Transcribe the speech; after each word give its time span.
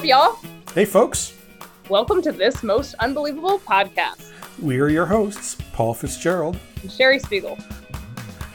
up, 0.00 0.06
y'all? 0.06 0.38
Hey, 0.74 0.86
folks. 0.86 1.36
Welcome 1.90 2.22
to 2.22 2.32
this 2.32 2.62
most 2.62 2.94
unbelievable 3.00 3.58
podcast. 3.58 4.32
We 4.58 4.80
are 4.80 4.88
your 4.88 5.04
hosts, 5.04 5.58
Paul 5.74 5.92
Fitzgerald. 5.92 6.58
And 6.80 6.90
Sherry 6.90 7.18
Spiegel. 7.18 7.58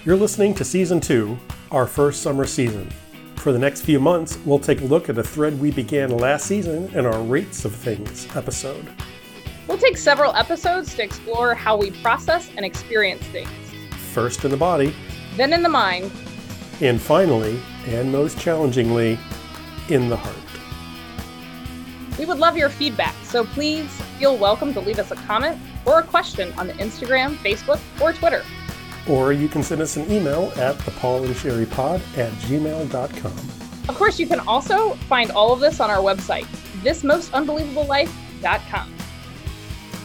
You're 0.05 0.16
listening 0.16 0.55
to 0.55 0.66
Season 0.66 1.00
2, 1.00 1.38
our 1.70 1.86
first 1.86 2.23
summer 2.23 2.48
season. 2.48 2.90
For 3.36 3.52
the 3.52 3.60
next 3.60 3.82
few 3.82 4.00
months, 4.00 4.40
we'll 4.44 4.58
take 4.58 4.82
a 4.82 4.86
look 4.86 5.08
at 5.08 5.20
a 5.20 5.23
thread 5.23 5.60
we 5.60 5.70
began 5.70 6.10
last 6.18 6.48
season 6.48 6.90
in 6.98 7.05
our 7.05 7.22
Rates 7.22 7.64
of 7.64 7.76
Things 7.76 8.27
episode. 8.36 8.88
We'll 9.68 9.77
take 9.77 9.98
several 9.98 10.34
episodes 10.34 10.96
to 10.96 11.04
explore 11.04 11.54
how 11.54 11.77
we 11.77 11.91
process 12.02 12.50
and 12.58 12.66
experience 12.66 13.22
things. 13.26 13.52
First 14.14 14.46
in 14.46 14.52
the 14.52 14.58
body, 14.58 14.96
then 15.36 15.54
in 15.54 15.62
the 15.62 15.70
mind, 15.70 16.12
and 16.82 17.00
finally, 17.00 17.62
and 17.86 18.12
most 18.12 18.40
challengingly, 18.40 19.20
in 19.90 20.09
the 20.09 20.18
heart. 20.18 20.45
We 22.18 22.26
would 22.26 22.40
love 22.40 22.55
your 22.55 22.70
feedback, 22.70 23.14
so 23.24 23.44
please 23.44 23.92
feel 24.18 24.38
welcome 24.38 24.73
to 24.73 24.80
leave 24.80 25.00
us 25.00 25.12
a 25.12 25.16
comment 25.16 25.60
or 25.86 26.00
a 26.00 26.04
question 26.04 26.54
on 26.54 26.68
the 26.68 26.73
Instagram, 26.73 27.36
Facebook, 27.38 27.82
or 28.02 28.14
Twitter. 28.14 28.44
Or 29.08 29.34
you 29.34 29.50
can 29.50 29.64
send 29.64 29.82
us 29.82 29.98
an 29.98 30.10
email 30.10 30.54
at 30.56 30.80
the 30.80 30.92
Paul 30.92 31.26
and 31.26 31.36
Sherry 31.36 31.66
Pod 31.66 32.02
at 32.18 32.32
gmail.com. 32.34 33.34
Of 33.88 33.96
course, 33.96 34.18
you 34.18 34.26
can 34.28 34.40
also 34.42 34.94
find 35.09 35.30
all 35.32 35.52
of 35.52 35.59
this 35.59 35.80
on 35.80 35.92
our 35.92 35.98
website, 35.98 36.46
thismostunbelievable.life.com. 36.84 38.94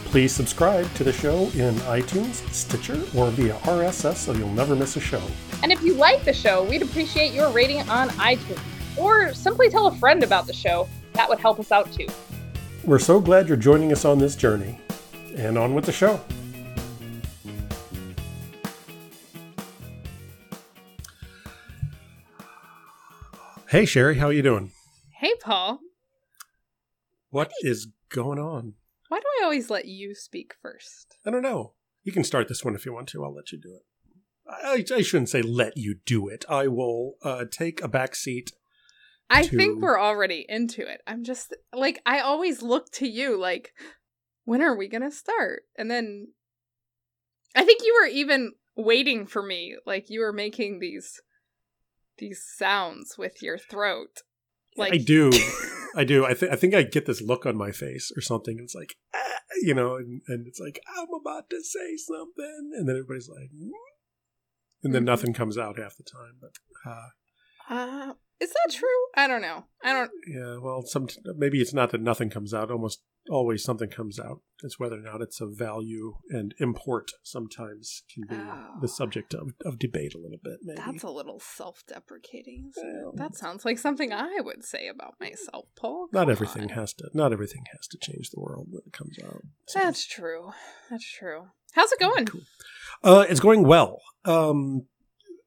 Please 0.05 0.33
subscribe 0.33 0.91
to 0.95 1.03
the 1.05 1.13
show 1.13 1.43
in 1.53 1.73
iTunes, 1.85 2.43
Stitcher, 2.51 3.01
or 3.15 3.29
via 3.29 3.53
RSS 3.59 4.17
so 4.17 4.33
you'll 4.33 4.49
never 4.49 4.75
miss 4.75 4.97
a 4.97 4.99
show. 4.99 5.23
And 5.63 5.71
if 5.71 5.81
you 5.81 5.93
like 5.93 6.25
the 6.25 6.33
show, 6.33 6.65
we'd 6.65 6.81
appreciate 6.81 7.31
your 7.33 7.49
rating 7.51 7.79
on 7.89 8.09
iTunes. 8.09 8.59
Or 8.97 9.33
simply 9.33 9.69
tell 9.69 9.87
a 9.87 9.95
friend 9.95 10.21
about 10.21 10.47
the 10.47 10.53
show. 10.53 10.89
That 11.13 11.29
would 11.29 11.39
help 11.39 11.59
us 11.59 11.71
out 11.71 11.91
too. 11.91 12.07
We're 12.83 12.99
so 12.99 13.19
glad 13.19 13.47
you're 13.47 13.57
joining 13.57 13.91
us 13.91 14.05
on 14.05 14.19
this 14.19 14.35
journey. 14.35 14.79
And 15.35 15.57
on 15.57 15.73
with 15.73 15.85
the 15.85 15.91
show. 15.91 16.19
Hey 23.69 23.85
Sherry, 23.85 24.17
how 24.17 24.27
are 24.27 24.33
you 24.33 24.41
doing? 24.41 24.71
Hey 25.11 25.33
Paul. 25.41 25.79
What 27.29 27.53
is 27.61 27.87
going 28.09 28.37
on? 28.37 28.73
Why 29.07 29.19
do 29.19 29.25
I 29.39 29.43
always 29.45 29.69
let 29.69 29.85
you 29.85 30.13
speak 30.13 30.53
first? 30.61 31.15
I 31.25 31.31
don't 31.31 31.41
know. 31.41 31.73
You 32.03 32.11
can 32.11 32.25
start 32.25 32.49
this 32.49 32.65
one 32.65 32.75
if 32.75 32.85
you 32.85 32.91
want 32.91 33.07
to. 33.09 33.23
I'll 33.23 33.33
let 33.33 33.53
you 33.53 33.57
do 33.57 33.75
it. 33.75 33.83
I, 34.49 34.83
I 34.93 35.01
shouldn't 35.01 35.29
say 35.29 35.41
let 35.41 35.77
you 35.77 35.95
do 36.05 36.27
it. 36.27 36.43
I 36.49 36.67
will 36.67 37.13
uh, 37.23 37.45
take 37.49 37.81
a 37.81 37.87
back 37.87 38.15
seat. 38.15 38.51
I 39.31 39.43
to... 39.43 39.55
think 39.55 39.81
we're 39.81 39.99
already 39.99 40.45
into 40.47 40.81
it. 40.81 41.01
I'm 41.07 41.23
just 41.23 41.55
like 41.73 42.01
I 42.05 42.19
always 42.19 42.61
look 42.61 42.91
to 42.93 43.07
you 43.07 43.39
like 43.39 43.73
when 44.45 44.61
are 44.61 44.75
we 44.75 44.87
going 44.87 45.03
to 45.03 45.11
start? 45.11 45.63
And 45.77 45.89
then 45.89 46.27
I 47.55 47.63
think 47.63 47.81
you 47.83 47.97
were 48.01 48.07
even 48.07 48.53
waiting 48.75 49.25
for 49.25 49.43
me 49.43 49.75
like 49.85 50.09
you 50.09 50.21
were 50.21 50.33
making 50.33 50.79
these 50.79 51.21
these 52.17 52.43
sounds 52.57 53.17
with 53.17 53.41
your 53.41 53.57
throat. 53.57 54.21
Like 54.75 54.93
I 54.93 54.97
do. 54.97 55.31
I 55.95 56.03
do. 56.03 56.25
I 56.25 56.33
think 56.33 56.51
I 56.51 56.55
think 56.55 56.73
I 56.73 56.83
get 56.83 57.05
this 57.05 57.21
look 57.21 57.45
on 57.45 57.57
my 57.57 57.71
face 57.71 58.11
or 58.15 58.21
something. 58.21 58.57
It's 58.61 58.75
like, 58.75 58.95
ah, 59.13 59.39
you 59.61 59.73
know, 59.73 59.95
and, 59.95 60.21
and 60.27 60.47
it's 60.47 60.59
like 60.59 60.79
I'm 60.97 61.07
about 61.19 61.49
to 61.49 61.61
say 61.61 61.97
something, 61.97 62.71
and 62.77 62.87
then 62.87 62.95
everybody's 62.95 63.29
like, 63.29 63.49
mm? 63.53 63.71
and 64.83 64.93
then 64.93 65.01
mm-hmm. 65.01 65.07
nothing 65.07 65.33
comes 65.33 65.57
out 65.57 65.77
half 65.77 65.97
the 65.97 66.03
time. 66.03 66.37
But 66.39 66.51
uh, 66.89 67.09
uh, 67.73 68.13
is 68.41 68.49
that 68.49 68.73
true? 68.73 68.87
I 69.15 69.27
don't 69.27 69.41
know. 69.41 69.65
I 69.83 69.93
don't. 69.93 70.11
Yeah. 70.27 70.57
Well, 70.57 70.81
some 70.81 71.07
maybe 71.37 71.59
it's 71.61 71.73
not 71.73 71.91
that 71.91 72.01
nothing 72.01 72.29
comes 72.29 72.53
out. 72.53 72.71
Almost 72.71 73.03
always 73.29 73.63
something 73.63 73.89
comes 73.89 74.19
out. 74.19 74.41
It's 74.63 74.79
whether 74.79 74.95
or 74.95 75.01
not 75.01 75.21
it's 75.21 75.39
of 75.39 75.55
value 75.55 76.15
and 76.29 76.55
import 76.59 77.11
sometimes 77.23 78.01
can 78.11 78.23
be 78.27 78.35
oh. 78.35 78.79
the 78.81 78.87
subject 78.87 79.35
of, 79.35 79.51
of 79.63 79.77
debate 79.77 80.15
a 80.15 80.17
little 80.17 80.39
bit. 80.43 80.57
Maybe. 80.63 80.81
That's 80.83 81.03
a 81.03 81.09
little 81.09 81.39
self 81.39 81.83
deprecating. 81.87 82.71
Well, 82.75 83.13
that 83.15 83.35
sounds 83.35 83.63
like 83.63 83.77
something 83.77 84.11
I 84.11 84.39
would 84.39 84.65
say 84.65 84.87
about 84.87 85.15
myself, 85.19 85.65
Paul. 85.75 86.07
Come 86.11 86.19
not 86.19 86.31
everything 86.31 86.63
on. 86.63 86.69
has 86.69 86.93
to 86.95 87.09
not 87.13 87.31
everything 87.31 87.65
has 87.71 87.87
to 87.89 87.97
change 88.01 88.31
the 88.31 88.39
world 88.39 88.67
when 88.71 88.81
it 88.87 88.93
comes 88.93 89.17
out. 89.23 89.41
So. 89.67 89.79
That's 89.79 90.05
true. 90.05 90.51
That's 90.89 91.09
true. 91.09 91.49
How's 91.73 91.91
it 91.91 91.99
going? 91.99 92.25
Cool. 92.25 92.41
Uh, 93.03 93.25
it's 93.29 93.39
going 93.39 93.63
well. 93.63 94.01
Um, 94.25 94.87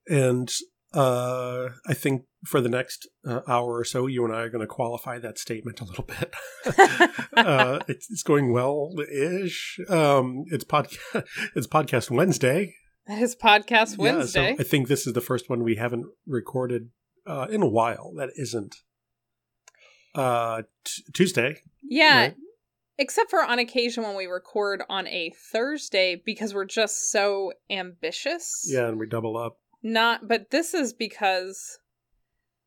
and 0.09 0.51
uh, 0.95 1.69
I 1.87 1.95
think 1.95 2.23
for 2.45 2.61
the 2.61 2.69
next 2.69 3.09
uh, 3.27 3.41
hour 3.49 3.79
or 3.79 3.85
so, 3.85 4.07
you 4.07 4.25
and 4.25 4.35
I 4.35 4.41
are 4.41 4.51
going 4.51 4.61
to 4.61 4.67
qualify 4.67 5.19
that 5.19 5.39
statement 5.39 5.81
a 5.81 5.85
little 5.85 6.05
bit. 6.05 6.35
uh, 7.37 7.81
it's, 7.89 8.11
it's, 8.11 8.23
going 8.23 8.53
well 8.53 8.93
ish. 9.11 9.81
Um, 9.89 10.45
it's 10.51 10.65
podcast. 10.65 11.25
It's 11.55 11.67
podcast 11.67 12.11
Wednesday. 12.11 12.75
That 13.07 13.23
is 13.23 13.37
podcast 13.37 13.99
Wednesday. 13.99 14.51
Yeah, 14.51 14.57
so 14.57 14.61
I 14.61 14.65
think 14.65 14.89
this 14.89 15.07
is 15.07 15.13
the 15.13 15.21
first 15.21 15.49
one 15.51 15.63
we 15.63 15.77
haven't 15.77 16.07
recorded 16.27 16.91
uh, 17.27 17.47
in 17.51 17.63
a 17.63 17.69
while. 17.69 18.13
That 18.17 18.31
isn't 18.37 18.77
uh, 20.15 20.63
t- 20.85 21.03
Tuesday. 21.13 21.57
Yeah. 21.83 22.19
Right? 22.19 22.35
Except 22.97 23.31
for 23.31 23.43
on 23.43 23.59
occasion 23.59 24.05
when 24.05 24.17
we 24.17 24.27
record 24.27 24.83
on 24.89 25.07
a 25.09 25.33
Thursday 25.53 26.23
because 26.25 26.55
we're 26.55 26.65
just 26.65 27.11
so 27.11 27.53
ambitious. 27.69 28.65
Yeah, 28.69 28.89
and 28.89 28.99
we 28.99 29.07
double 29.07 29.37
up. 29.37 29.59
Not, 29.83 30.29
but 30.29 30.51
this 30.51 30.73
is 30.73 30.93
because 30.93 31.79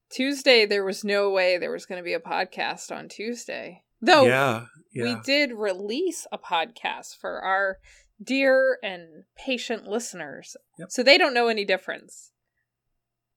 Tuesday, 0.09 0.65
there 0.65 0.83
was 0.83 1.03
no 1.03 1.29
way 1.29 1.57
there 1.57 1.71
was 1.71 1.85
going 1.85 1.99
to 1.99 2.05
be 2.05 2.13
a 2.13 2.19
podcast 2.19 2.95
on 2.95 3.09
Tuesday. 3.09 3.83
Though 4.01 4.25
yeah, 4.25 4.65
yeah. 4.93 5.03
we 5.03 5.21
did 5.23 5.53
release 5.53 6.27
a 6.31 6.37
podcast 6.37 7.17
for 7.19 7.41
our 7.41 7.77
dear 8.21 8.77
and 8.83 9.23
patient 9.37 9.87
listeners. 9.87 10.55
Yep. 10.79 10.91
So 10.91 11.03
they 11.03 11.17
don't 11.17 11.33
know 11.33 11.47
any 11.47 11.65
difference. 11.65 12.31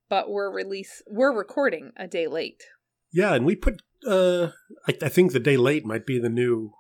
But 0.08 0.28
we're 0.28 0.50
release 0.50 1.02
we're 1.06 1.32
recording 1.32 1.92
a 1.96 2.06
day 2.06 2.26
late. 2.26 2.64
Yeah, 3.12 3.34
and 3.34 3.46
we 3.46 3.56
put 3.56 3.82
uh 4.06 4.48
I, 4.86 4.96
I 5.02 5.08
think 5.08 5.32
the 5.32 5.40
day 5.40 5.56
late 5.56 5.84
might 5.84 6.04
be 6.04 6.18
the 6.18 6.28
new 6.28 6.72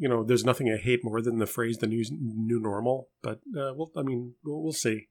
you 0.00 0.08
know, 0.08 0.22
there's 0.22 0.44
nothing 0.44 0.70
I 0.70 0.76
hate 0.76 1.00
more 1.02 1.20
than 1.20 1.38
the 1.38 1.46
phrase 1.46 1.78
the 1.78 1.86
new 1.86 2.04
new 2.10 2.60
normal, 2.60 3.08
but 3.22 3.38
uh 3.56 3.72
well 3.74 3.90
I 3.96 4.02
mean, 4.02 4.34
we'll, 4.44 4.62
we'll 4.62 4.72
see. 4.72 5.08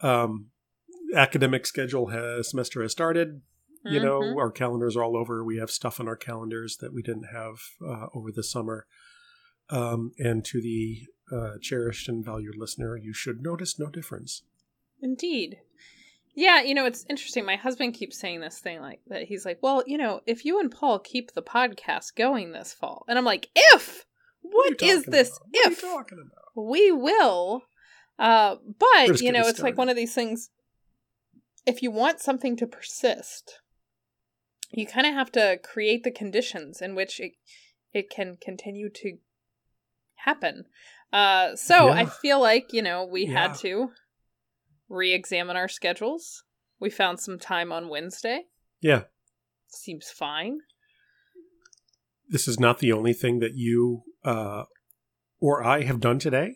Um 0.00 0.49
academic 1.14 1.66
schedule 1.66 2.08
has 2.08 2.50
semester 2.50 2.82
has 2.82 2.92
started. 2.92 3.42
You 3.84 3.98
mm-hmm. 3.98 4.04
know, 4.04 4.38
our 4.38 4.50
calendars 4.50 4.96
are 4.96 5.02
all 5.02 5.16
over. 5.16 5.42
We 5.42 5.56
have 5.56 5.70
stuff 5.70 6.00
on 6.00 6.08
our 6.08 6.16
calendars 6.16 6.76
that 6.78 6.92
we 6.92 7.02
didn't 7.02 7.28
have 7.32 7.56
uh, 7.82 8.06
over 8.14 8.30
the 8.30 8.42
summer. 8.42 8.86
Um, 9.70 10.12
and 10.18 10.44
to 10.46 10.60
the 10.60 11.06
uh, 11.32 11.52
cherished 11.62 12.08
and 12.08 12.24
valued 12.24 12.56
listener, 12.58 12.96
you 12.96 13.14
should 13.14 13.42
notice 13.42 13.78
no 13.78 13.86
difference. 13.86 14.42
Indeed. 15.00 15.60
Yeah, 16.34 16.60
you 16.62 16.74
know, 16.74 16.84
it's 16.84 17.06
interesting. 17.08 17.44
My 17.44 17.56
husband 17.56 17.94
keeps 17.94 18.18
saying 18.18 18.40
this 18.40 18.58
thing 18.58 18.80
like 18.80 19.00
that. 19.08 19.22
He's 19.22 19.44
like, 19.44 19.58
well, 19.62 19.82
you 19.86 19.98
know, 19.98 20.20
if 20.26 20.44
you 20.44 20.60
and 20.60 20.70
Paul 20.70 20.98
keep 20.98 21.32
the 21.32 21.42
podcast 21.42 22.16
going 22.16 22.52
this 22.52 22.72
fall, 22.72 23.04
and 23.08 23.18
I'm 23.18 23.24
like, 23.24 23.48
if 23.54 24.04
what, 24.42 24.72
what 24.72 24.82
is 24.82 25.04
this? 25.04 25.38
What 25.50 25.72
if 25.72 25.84
we 26.54 26.92
will, 26.92 27.62
uh, 28.18 28.56
but 28.78 29.20
you 29.20 29.32
know, 29.32 29.40
it's 29.40 29.50
started. 29.50 29.62
like 29.62 29.78
one 29.78 29.88
of 29.88 29.96
these 29.96 30.14
things 30.14 30.50
if 31.66 31.82
you 31.82 31.90
want 31.90 32.20
something 32.20 32.56
to 32.56 32.66
persist, 32.66 33.60
you 34.72 34.86
kind 34.86 35.06
of 35.06 35.14
have 35.14 35.32
to 35.32 35.58
create 35.62 36.04
the 36.04 36.10
conditions 36.10 36.80
in 36.80 36.94
which 36.94 37.20
it 37.20 37.32
it 37.92 38.08
can 38.08 38.36
continue 38.40 38.88
to 38.88 39.18
happen. 40.24 40.64
Uh, 41.12 41.56
so 41.56 41.86
yeah. 41.86 41.92
I 41.92 42.04
feel 42.06 42.40
like 42.40 42.72
you 42.72 42.82
know 42.82 43.04
we 43.04 43.26
yeah. 43.26 43.48
had 43.48 43.56
to 43.58 43.90
re-examine 44.88 45.56
our 45.56 45.68
schedules. 45.68 46.44
We 46.78 46.90
found 46.90 47.20
some 47.20 47.38
time 47.38 47.72
on 47.72 47.88
Wednesday. 47.88 48.44
Yeah, 48.80 49.02
seems 49.68 50.10
fine. 50.10 50.60
This 52.28 52.46
is 52.46 52.60
not 52.60 52.78
the 52.78 52.92
only 52.92 53.12
thing 53.12 53.40
that 53.40 53.54
you 53.54 54.02
uh, 54.24 54.64
or 55.40 55.64
I 55.64 55.82
have 55.82 56.00
done 56.00 56.18
today. 56.18 56.54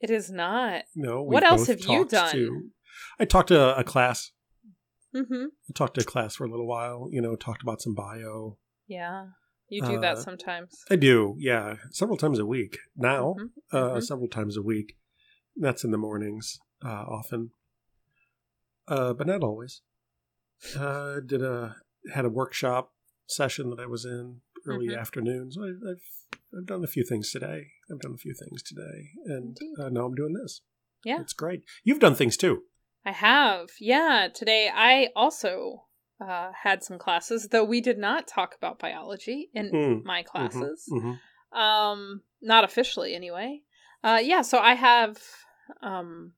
It 0.00 0.10
is 0.10 0.30
not. 0.30 0.82
No. 0.94 1.22
What 1.22 1.42
else 1.42 1.66
have 1.68 1.80
you 1.80 2.04
done? 2.04 2.32
To, 2.32 2.70
I 3.18 3.24
talked 3.24 3.48
to 3.48 3.76
a 3.76 3.84
class. 3.84 4.32
Mm-hmm. 5.14 5.44
I 5.44 5.72
talked 5.74 5.94
to 5.94 6.02
a 6.02 6.04
class 6.04 6.36
for 6.36 6.44
a 6.44 6.50
little 6.50 6.66
while. 6.66 7.08
You 7.10 7.20
know, 7.22 7.36
talked 7.36 7.62
about 7.62 7.80
some 7.80 7.94
bio. 7.94 8.58
Yeah, 8.86 9.26
you 9.68 9.82
do 9.82 9.96
uh, 9.96 10.00
that 10.00 10.18
sometimes. 10.18 10.84
I 10.90 10.96
do. 10.96 11.36
Yeah, 11.38 11.76
several 11.90 12.18
times 12.18 12.38
a 12.38 12.46
week 12.46 12.78
now. 12.96 13.36
Mm-hmm. 13.38 13.76
Uh, 13.76 13.80
mm-hmm. 13.80 14.00
Several 14.00 14.28
times 14.28 14.56
a 14.56 14.62
week. 14.62 14.96
That's 15.56 15.84
in 15.84 15.90
the 15.90 15.98
mornings, 15.98 16.58
uh, 16.84 17.04
often, 17.08 17.50
uh, 18.88 19.14
but 19.14 19.26
not 19.26 19.42
always. 19.42 19.80
Uh, 20.76 21.20
did 21.24 21.42
a 21.42 21.76
had 22.12 22.24
a 22.24 22.30
workshop 22.30 22.92
session 23.26 23.70
that 23.70 23.80
I 23.80 23.86
was 23.86 24.04
in 24.04 24.40
early 24.66 24.88
mm-hmm. 24.88 24.98
afternoons. 24.98 25.56
I, 25.58 25.88
have 25.88 25.96
I've 26.56 26.66
done 26.66 26.84
a 26.84 26.88
few 26.88 27.04
things 27.04 27.30
today. 27.30 27.68
I've 27.90 28.00
done 28.00 28.14
a 28.14 28.18
few 28.18 28.34
things 28.34 28.62
today, 28.62 29.10
and 29.24 29.56
uh, 29.78 29.88
now 29.88 30.04
I'm 30.04 30.14
doing 30.14 30.34
this. 30.34 30.60
Yeah, 31.04 31.20
it's 31.20 31.32
great. 31.32 31.62
You've 31.84 32.00
done 32.00 32.14
things 32.14 32.36
too. 32.36 32.62
I 33.06 33.12
have. 33.12 33.70
Yeah. 33.80 34.28
Today 34.34 34.68
I 34.74 35.08
also 35.14 35.84
uh, 36.20 36.50
had 36.64 36.82
some 36.82 36.98
classes, 36.98 37.48
though 37.50 37.64
we 37.64 37.80
did 37.80 37.98
not 37.98 38.26
talk 38.26 38.56
about 38.56 38.80
biology 38.80 39.48
in 39.54 39.70
mm. 39.70 40.04
my 40.04 40.22
mm-hmm. 40.22 40.28
classes. 40.28 40.88
Mm-hmm. 40.92 41.10
Mm-hmm. 41.10 41.58
Um, 41.58 42.22
not 42.42 42.64
officially, 42.64 43.14
anyway. 43.14 43.60
Uh, 44.02 44.20
yeah, 44.22 44.42
so 44.42 44.58
I 44.58 44.74
have 44.74 45.18
um, 45.82 46.32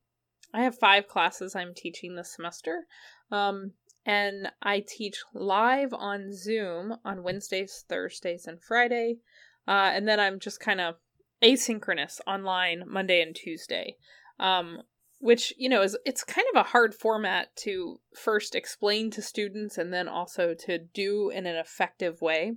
I 0.54 0.62
have 0.62 0.78
five 0.78 1.08
classes 1.08 1.56
I'm 1.56 1.74
teaching 1.74 2.14
this 2.14 2.34
semester. 2.34 2.86
Um, 3.32 3.72
and 4.06 4.50
I 4.62 4.84
teach 4.86 5.22
live 5.34 5.92
on 5.92 6.32
Zoom 6.32 6.94
on 7.04 7.22
Wednesdays, 7.22 7.84
Thursdays, 7.88 8.46
and 8.46 8.62
Friday. 8.62 9.18
Uh, 9.66 9.90
and 9.92 10.06
then 10.08 10.18
I'm 10.18 10.38
just 10.38 10.60
kind 10.60 10.80
of 10.80 10.96
asynchronous 11.42 12.20
online 12.26 12.84
Monday 12.86 13.22
and 13.22 13.34
Tuesday. 13.34 13.96
Um, 14.40 14.82
which 15.18 15.52
you 15.56 15.68
know 15.68 15.82
is 15.82 15.96
it's 16.04 16.24
kind 16.24 16.46
of 16.54 16.60
a 16.60 16.68
hard 16.68 16.94
format 16.94 17.54
to 17.56 18.00
first 18.14 18.54
explain 18.54 19.10
to 19.10 19.22
students 19.22 19.78
and 19.78 19.92
then 19.92 20.08
also 20.08 20.54
to 20.54 20.78
do 20.78 21.30
in 21.30 21.46
an 21.46 21.56
effective 21.56 22.20
way. 22.20 22.54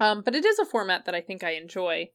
Um, 0.00 0.22
but 0.24 0.34
it 0.34 0.44
is 0.44 0.58
a 0.58 0.64
format 0.64 1.06
that 1.06 1.14
i 1.14 1.20
think 1.20 1.42
i 1.42 1.52
enjoy 1.52 2.10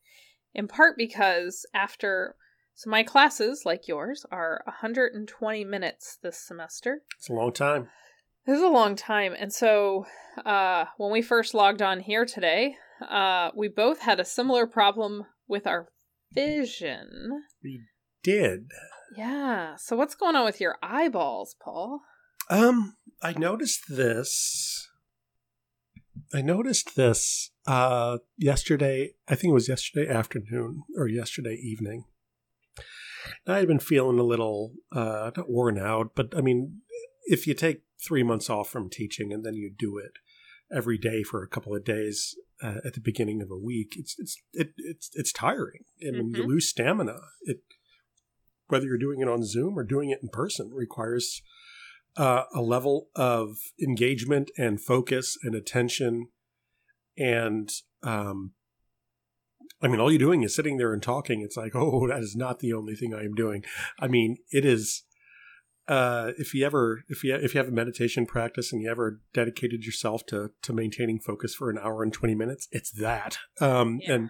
in 0.53 0.67
part 0.67 0.95
because 0.97 1.65
after 1.73 2.35
so 2.75 2.89
my 2.89 3.03
classes 3.03 3.63
like 3.65 3.87
yours 3.87 4.25
are 4.31 4.63
120 4.65 5.63
minutes 5.63 6.17
this 6.23 6.39
semester. 6.39 7.03
It's 7.19 7.29
a 7.29 7.33
long 7.33 7.53
time. 7.53 7.89
This 8.47 8.57
is 8.57 8.63
a 8.63 8.67
long 8.67 8.95
time. 8.95 9.35
And 9.37 9.53
so 9.53 10.07
uh, 10.43 10.85
when 10.97 11.11
we 11.11 11.21
first 11.21 11.53
logged 11.53 11.83
on 11.83 11.99
here 11.99 12.25
today 12.25 12.75
uh, 13.09 13.51
we 13.55 13.67
both 13.67 13.99
had 13.99 14.19
a 14.19 14.25
similar 14.25 14.65
problem 14.65 15.25
with 15.47 15.67
our 15.67 15.89
vision. 16.33 17.43
We 17.63 17.81
did 18.23 18.71
yeah. 19.15 19.75
So 19.75 19.95
what's 19.95 20.15
going 20.15 20.35
on 20.35 20.45
with 20.45 20.61
your 20.61 20.77
eyeballs, 20.81 21.55
Paul? 21.61 22.01
Um, 22.49 22.95
I 23.21 23.33
noticed 23.33 23.83
this. 23.89 24.89
I 26.33 26.41
noticed 26.41 26.95
this 26.95 27.51
uh 27.65 28.17
yesterday. 28.37 29.11
I 29.27 29.35
think 29.35 29.51
it 29.51 29.55
was 29.55 29.69
yesterday 29.69 30.09
afternoon 30.09 30.83
or 30.97 31.07
yesterday 31.07 31.55
evening. 31.55 32.05
I 33.47 33.59
had 33.59 33.67
been 33.67 33.79
feeling 33.79 34.19
a 34.19 34.23
little 34.23 34.73
uh 34.91 35.31
not 35.35 35.49
worn 35.49 35.77
out, 35.77 36.11
but 36.15 36.33
I 36.35 36.41
mean, 36.41 36.81
if 37.25 37.47
you 37.47 37.53
take 37.53 37.83
three 38.05 38.23
months 38.23 38.49
off 38.49 38.69
from 38.69 38.89
teaching 38.89 39.31
and 39.31 39.45
then 39.45 39.53
you 39.53 39.71
do 39.75 39.97
it 39.97 40.13
every 40.75 40.97
day 40.97 41.23
for 41.23 41.43
a 41.43 41.47
couple 41.47 41.75
of 41.75 41.85
days 41.85 42.35
uh, 42.61 42.77
at 42.85 42.93
the 42.93 43.01
beginning 43.01 43.41
of 43.41 43.51
a 43.51 43.57
week, 43.57 43.93
it's 43.97 44.15
it's 44.17 44.41
it, 44.53 44.69
it's 44.77 45.09
it's 45.13 45.31
tiring. 45.31 45.83
I 46.01 46.11
mean, 46.11 46.31
mm-hmm. 46.31 46.41
you 46.41 46.47
lose 46.47 46.69
stamina. 46.69 47.19
It 47.43 47.61
whether 48.73 48.87
you're 48.87 48.97
doing 48.97 49.21
it 49.21 49.29
on 49.29 49.45
Zoom 49.45 49.77
or 49.77 49.83
doing 49.83 50.09
it 50.09 50.17
in 50.23 50.29
person, 50.29 50.71
requires 50.73 51.43
uh, 52.17 52.45
a 52.55 52.59
level 52.59 53.09
of 53.15 53.57
engagement 53.79 54.49
and 54.57 54.81
focus 54.81 55.37
and 55.43 55.53
attention. 55.53 56.29
And 57.15 57.69
um, 58.01 58.53
I 59.79 59.87
mean, 59.87 59.99
all 59.99 60.11
you're 60.11 60.17
doing 60.17 60.41
is 60.41 60.55
sitting 60.55 60.77
there 60.77 60.91
and 60.91 61.03
talking. 61.03 61.41
It's 61.41 61.55
like, 61.55 61.75
oh, 61.75 62.07
that 62.07 62.23
is 62.23 62.35
not 62.35 62.59
the 62.59 62.73
only 62.73 62.95
thing 62.95 63.13
I 63.13 63.23
am 63.23 63.35
doing. 63.35 63.63
I 63.99 64.07
mean, 64.07 64.37
it 64.49 64.65
is. 64.65 65.03
Uh, 65.87 66.31
if 66.39 66.55
you 66.55 66.65
ever, 66.65 67.03
if 67.09 67.23
you 67.23 67.35
if 67.35 67.53
you 67.53 67.59
have 67.59 67.67
a 67.67 67.71
meditation 67.71 68.25
practice 68.25 68.73
and 68.73 68.81
you 68.81 68.89
ever 68.89 69.21
dedicated 69.35 69.83
yourself 69.85 70.25
to 70.27 70.49
to 70.63 70.73
maintaining 70.73 71.19
focus 71.19 71.53
for 71.53 71.69
an 71.69 71.77
hour 71.77 72.01
and 72.01 72.11
twenty 72.11 72.33
minutes, 72.33 72.67
it's 72.71 72.89
that. 72.93 73.37
Um, 73.61 73.99
yeah. 74.01 74.13
And 74.13 74.29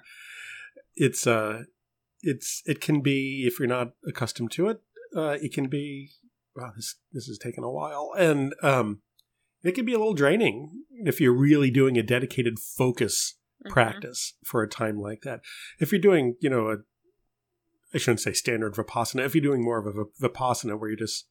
it's 0.95 1.25
uh, 1.25 1.63
it's 2.23 2.63
it 2.65 2.81
can 2.81 3.01
be 3.01 3.43
if 3.45 3.59
you're 3.59 3.67
not 3.67 3.91
accustomed 4.07 4.51
to 4.51 4.69
it, 4.69 4.81
uh, 5.15 5.37
it 5.41 5.53
can 5.53 5.67
be 5.67 6.11
wow 6.55 6.71
this 6.75 6.95
this 7.11 7.27
is 7.27 7.37
taking 7.37 7.63
a 7.63 7.69
while, 7.69 8.11
and 8.17 8.55
um, 8.63 9.01
it 9.61 9.73
can 9.73 9.85
be 9.85 9.93
a 9.93 9.97
little 9.97 10.13
draining 10.13 10.85
if 11.05 11.21
you're 11.21 11.33
really 11.33 11.69
doing 11.69 11.97
a 11.97 12.03
dedicated 12.03 12.57
focus 12.59 13.35
mm-hmm. 13.63 13.73
practice 13.73 14.33
for 14.43 14.63
a 14.63 14.69
time 14.69 14.99
like 14.99 15.21
that. 15.21 15.41
If 15.79 15.91
you're 15.91 16.01
doing 16.01 16.37
you 16.39 16.49
know 16.49 16.69
a 16.69 16.77
I 17.93 17.99
shouldn't 17.99 18.21
say 18.21 18.33
standard 18.33 18.73
vipassana. 18.73 19.25
If 19.25 19.35
you're 19.35 19.43
doing 19.43 19.63
more 19.63 19.77
of 19.77 19.85
a 19.85 20.27
vipassana 20.27 20.79
where 20.79 20.89
you're 20.89 20.97
just 20.97 21.27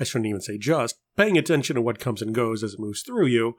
I 0.00 0.04
shouldn't 0.04 0.26
even 0.26 0.40
say 0.40 0.58
just 0.58 0.96
paying 1.16 1.36
attention 1.36 1.76
to 1.76 1.82
what 1.82 2.00
comes 2.00 2.22
and 2.22 2.34
goes 2.34 2.64
as 2.64 2.74
it 2.74 2.80
moves 2.80 3.02
through 3.02 3.26
you, 3.26 3.56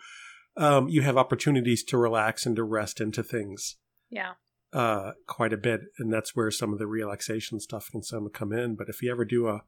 um, 0.58 0.90
you 0.90 1.04
have 1.04 1.16
opportunities 1.16 1.84
to 1.84 1.98
relax 1.98 2.46
and 2.46 2.56
to 2.56 2.64
rest 2.64 3.00
into 3.00 3.22
things. 3.22 3.78
Yeah 4.10 4.34
uh, 4.74 5.12
quite 5.28 5.54
a 5.54 5.58
bit, 5.58 5.82
and 6.00 6.12
that's 6.12 6.36
where 6.36 6.52
some 6.52 6.74
of 6.74 6.80
the 6.80 6.88
relaxation 6.88 7.60
stuff 7.60 7.90
can 7.92 8.04
some 8.04 8.30
come 8.30 8.54
in. 8.54 8.76
But 8.76 8.90
if 8.90 9.02
you 9.02 9.12
ever 9.12 9.26
do 9.26 9.48
a 9.48 9.64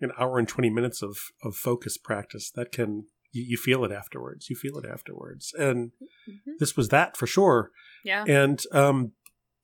an 0.00 0.12
hour 0.18 0.38
and 0.38 0.48
twenty 0.48 0.70
minutes 0.70 1.02
of 1.02 1.18
of 1.42 1.54
focus 1.56 1.98
practice, 1.98 2.50
that 2.54 2.72
can 2.72 3.06
you, 3.32 3.42
you 3.42 3.56
feel 3.56 3.84
it 3.84 3.92
afterwards. 3.92 4.48
You 4.48 4.56
feel 4.56 4.78
it 4.78 4.86
afterwards, 4.86 5.52
and 5.58 5.90
mm-hmm. 6.28 6.52
this 6.58 6.76
was 6.76 6.88
that 6.88 7.16
for 7.16 7.26
sure. 7.26 7.70
Yeah, 8.04 8.24
and 8.26 8.62
um, 8.72 9.12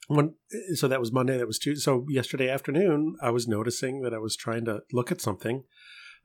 when 0.08 0.34
so 0.74 0.88
that 0.88 1.00
was 1.00 1.12
Monday. 1.12 1.38
That 1.38 1.46
was 1.46 1.58
Tuesday. 1.58 1.82
So 1.82 2.06
yesterday 2.08 2.48
afternoon, 2.48 3.16
I 3.22 3.30
was 3.30 3.48
noticing 3.48 4.02
that 4.02 4.14
I 4.14 4.18
was 4.18 4.36
trying 4.36 4.64
to 4.66 4.82
look 4.92 5.10
at 5.10 5.20
something. 5.20 5.64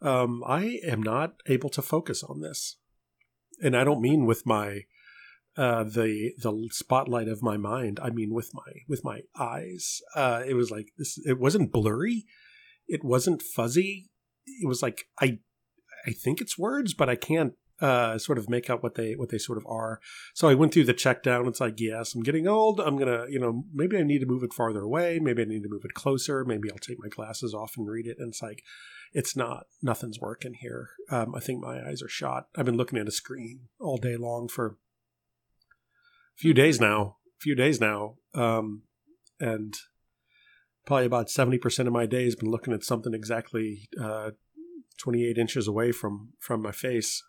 Um, 0.01 0.43
I 0.45 0.79
am 0.85 1.03
not 1.03 1.35
able 1.47 1.69
to 1.71 1.81
focus 1.81 2.23
on 2.23 2.41
this, 2.41 2.77
and 3.61 3.75
I 3.75 3.83
don't 3.83 4.01
mean 4.01 4.25
with 4.25 4.45
my 4.45 4.81
uh, 5.57 5.83
the 5.83 6.33
the 6.37 6.69
spotlight 6.71 7.27
of 7.27 7.43
my 7.43 7.57
mind. 7.57 7.99
I 8.01 8.09
mean, 8.09 8.33
with 8.33 8.51
my 8.53 8.71
with 8.87 9.03
my 9.03 9.21
eyes, 9.37 10.01
uh, 10.15 10.43
it 10.45 10.53
was 10.53 10.71
like 10.71 10.89
this. 10.97 11.17
It 11.25 11.39
wasn't 11.39 11.71
blurry. 11.71 12.25
It 12.87 13.03
wasn't 13.03 13.41
fuzzy. 13.41 14.09
It 14.45 14.67
was 14.67 14.81
like 14.81 15.05
I 15.19 15.39
I 16.05 16.11
think 16.11 16.41
it's 16.41 16.57
words, 16.57 16.93
but 16.93 17.09
I 17.09 17.15
can't 17.15 17.53
uh, 17.81 18.17
sort 18.17 18.37
of 18.37 18.49
make 18.49 18.69
out 18.69 18.83
what 18.83 18.95
they 18.95 19.13
what 19.13 19.29
they 19.29 19.37
sort 19.37 19.57
of 19.57 19.65
are. 19.67 19.99
So 20.33 20.49
I 20.49 20.53
went 20.53 20.73
through 20.73 20.85
the 20.85 20.93
check 20.93 21.23
down. 21.23 21.47
It's 21.47 21.61
like, 21.61 21.79
yes, 21.79 22.13
I'm 22.13 22.23
getting 22.23 22.47
old. 22.47 22.79
I'm 22.79 22.97
gonna, 22.97 23.25
you 23.29 23.39
know, 23.39 23.63
maybe 23.73 23.97
I 23.97 24.03
need 24.03 24.19
to 24.19 24.25
move 24.25 24.43
it 24.43 24.53
farther 24.53 24.81
away. 24.81 25.19
Maybe 25.19 25.41
I 25.41 25.45
need 25.45 25.63
to 25.63 25.69
move 25.69 25.85
it 25.85 25.93
closer. 25.93 26.43
Maybe 26.45 26.69
I'll 26.71 26.77
take 26.77 26.97
my 26.99 27.09
glasses 27.09 27.53
off 27.53 27.73
and 27.77 27.89
read 27.89 28.07
it. 28.07 28.17
And 28.19 28.29
it's 28.29 28.41
like, 28.41 28.63
it's 29.13 29.35
not. 29.35 29.65
Nothing's 29.81 30.19
working 30.19 30.55
here. 30.55 30.89
Um, 31.09 31.33
I 31.35 31.39
think 31.39 31.61
my 31.61 31.85
eyes 31.87 32.01
are 32.01 32.09
shot. 32.09 32.47
I've 32.55 32.65
been 32.65 32.77
looking 32.77 32.99
at 32.99 33.07
a 33.07 33.11
screen 33.11 33.69
all 33.79 33.97
day 33.97 34.17
long 34.17 34.47
for 34.47 34.77
few 36.39 36.53
days 36.53 36.79
now, 36.79 37.17
few 37.39 37.53
days 37.53 37.81
now, 37.81 38.15
um, 38.33 38.83
and 39.39 39.75
probably 40.85 41.05
about 41.05 41.29
seventy 41.29 41.57
percent 41.57 41.87
of 41.87 41.93
my 41.93 42.05
day 42.05 42.23
has 42.23 42.35
been 42.35 42.49
looking 42.49 42.73
at 42.73 42.83
something 42.83 43.13
exactly 43.13 43.89
uh, 44.01 44.31
twenty 44.97 45.25
eight 45.25 45.37
inches 45.37 45.67
away 45.67 45.91
from 45.91 46.29
from 46.39 46.61
my 46.61 46.71
face. 46.71 47.23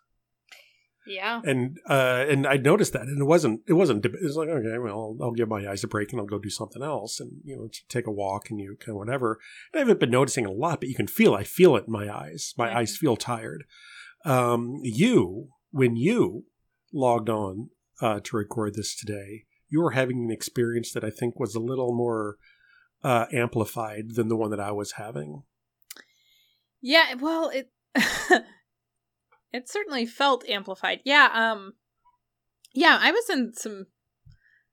Yeah, 1.05 1.41
and 1.43 1.77
uh, 1.89 2.25
and 2.29 2.47
I 2.47 2.57
noticed 2.57 2.93
that, 2.93 3.01
and 3.01 3.19
it 3.19 3.25
wasn't 3.25 3.61
it 3.67 3.73
wasn't 3.73 4.05
it 4.05 4.13
was 4.21 4.37
like 4.37 4.49
okay, 4.49 4.77
well, 4.77 5.17
I'll, 5.19 5.27
I'll 5.27 5.33
give 5.33 5.49
my 5.49 5.67
eyes 5.67 5.83
a 5.83 5.87
break 5.87 6.11
and 6.11 6.21
I'll 6.21 6.27
go 6.27 6.39
do 6.39 6.49
something 6.49 6.81
else, 6.81 7.19
and 7.19 7.31
you 7.43 7.55
know, 7.57 7.69
take 7.89 8.07
a 8.07 8.11
walk 8.11 8.49
and 8.49 8.59
you 8.59 8.77
kind 8.79 8.91
of 8.91 8.97
whatever. 8.97 9.39
And 9.73 9.79
I 9.79 9.81
haven't 9.81 9.99
been 9.99 10.11
noticing 10.11 10.45
a 10.45 10.51
lot, 10.51 10.79
but 10.79 10.89
you 10.89 10.95
can 10.95 11.07
feel 11.07 11.33
I 11.33 11.43
feel 11.43 11.75
it 11.75 11.85
in 11.87 11.91
my 11.91 12.09
eyes. 12.09 12.53
My 12.57 12.77
eyes 12.77 12.95
feel 12.95 13.17
tired. 13.17 13.65
Um, 14.23 14.79
you 14.83 15.49
when 15.71 15.95
you 15.95 16.45
logged 16.93 17.29
on 17.29 17.69
uh, 18.01 18.19
to 18.23 18.35
record 18.35 18.75
this 18.75 18.95
today, 18.95 19.45
you 19.69 19.81
were 19.81 19.91
having 19.91 20.23
an 20.23 20.31
experience 20.31 20.91
that 20.93 21.03
I 21.03 21.09
think 21.09 21.39
was 21.39 21.55
a 21.55 21.59
little 21.59 21.93
more 21.93 22.37
uh, 23.03 23.25
amplified 23.31 24.15
than 24.15 24.27
the 24.27 24.35
one 24.35 24.51
that 24.51 24.59
I 24.59 24.71
was 24.71 24.93
having. 24.93 25.43
Yeah, 26.81 27.13
well, 27.19 27.49
it 27.49 27.71
it 29.53 29.69
certainly 29.69 30.05
felt 30.05 30.47
amplified. 30.49 31.01
Yeah, 31.05 31.29
um, 31.33 31.73
yeah, 32.73 32.97
I 32.99 33.11
was 33.11 33.29
in 33.29 33.53
some. 33.53 33.87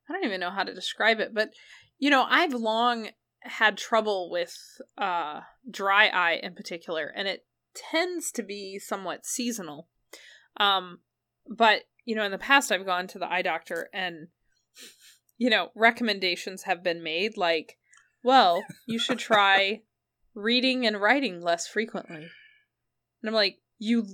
I 0.08 0.12
don't 0.12 0.24
even 0.24 0.40
know 0.40 0.50
how 0.50 0.62
to 0.62 0.74
describe 0.74 1.20
it, 1.20 1.34
but 1.34 1.50
you 1.98 2.10
know, 2.10 2.24
I've 2.28 2.54
long 2.54 3.08
had 3.42 3.76
trouble 3.76 4.30
with 4.30 4.56
uh, 4.96 5.40
dry 5.70 6.08
eye 6.08 6.40
in 6.42 6.54
particular, 6.54 7.12
and 7.14 7.28
it 7.28 7.44
tends 7.74 8.32
to 8.32 8.42
be 8.42 8.78
somewhat 8.78 9.26
seasonal. 9.26 9.88
Um, 10.58 11.00
but 11.46 11.82
you 12.08 12.14
know, 12.14 12.24
in 12.24 12.30
the 12.32 12.38
past, 12.38 12.72
I've 12.72 12.86
gone 12.86 13.06
to 13.08 13.18
the 13.18 13.30
eye 13.30 13.42
doctor 13.42 13.90
and, 13.92 14.28
you 15.36 15.50
know, 15.50 15.68
recommendations 15.74 16.62
have 16.62 16.82
been 16.82 17.02
made 17.02 17.36
like, 17.36 17.76
well, 18.22 18.64
you 18.86 18.98
should 18.98 19.18
try 19.18 19.82
reading 20.34 20.86
and 20.86 20.98
writing 20.98 21.42
less 21.42 21.68
frequently. 21.68 22.16
And 22.16 23.28
I'm 23.28 23.34
like, 23.34 23.58
you, 23.78 24.06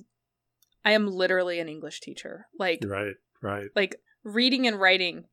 I 0.85 0.91
am 0.91 1.07
literally 1.07 1.61
an 1.61 1.69
English 1.69 2.01
teacher. 2.01 2.49
Like, 2.59 2.83
right, 2.85 3.15
right. 3.41 3.69
Like, 3.77 4.01
reading 4.25 4.67
and 4.67 4.81
writing 4.81 5.27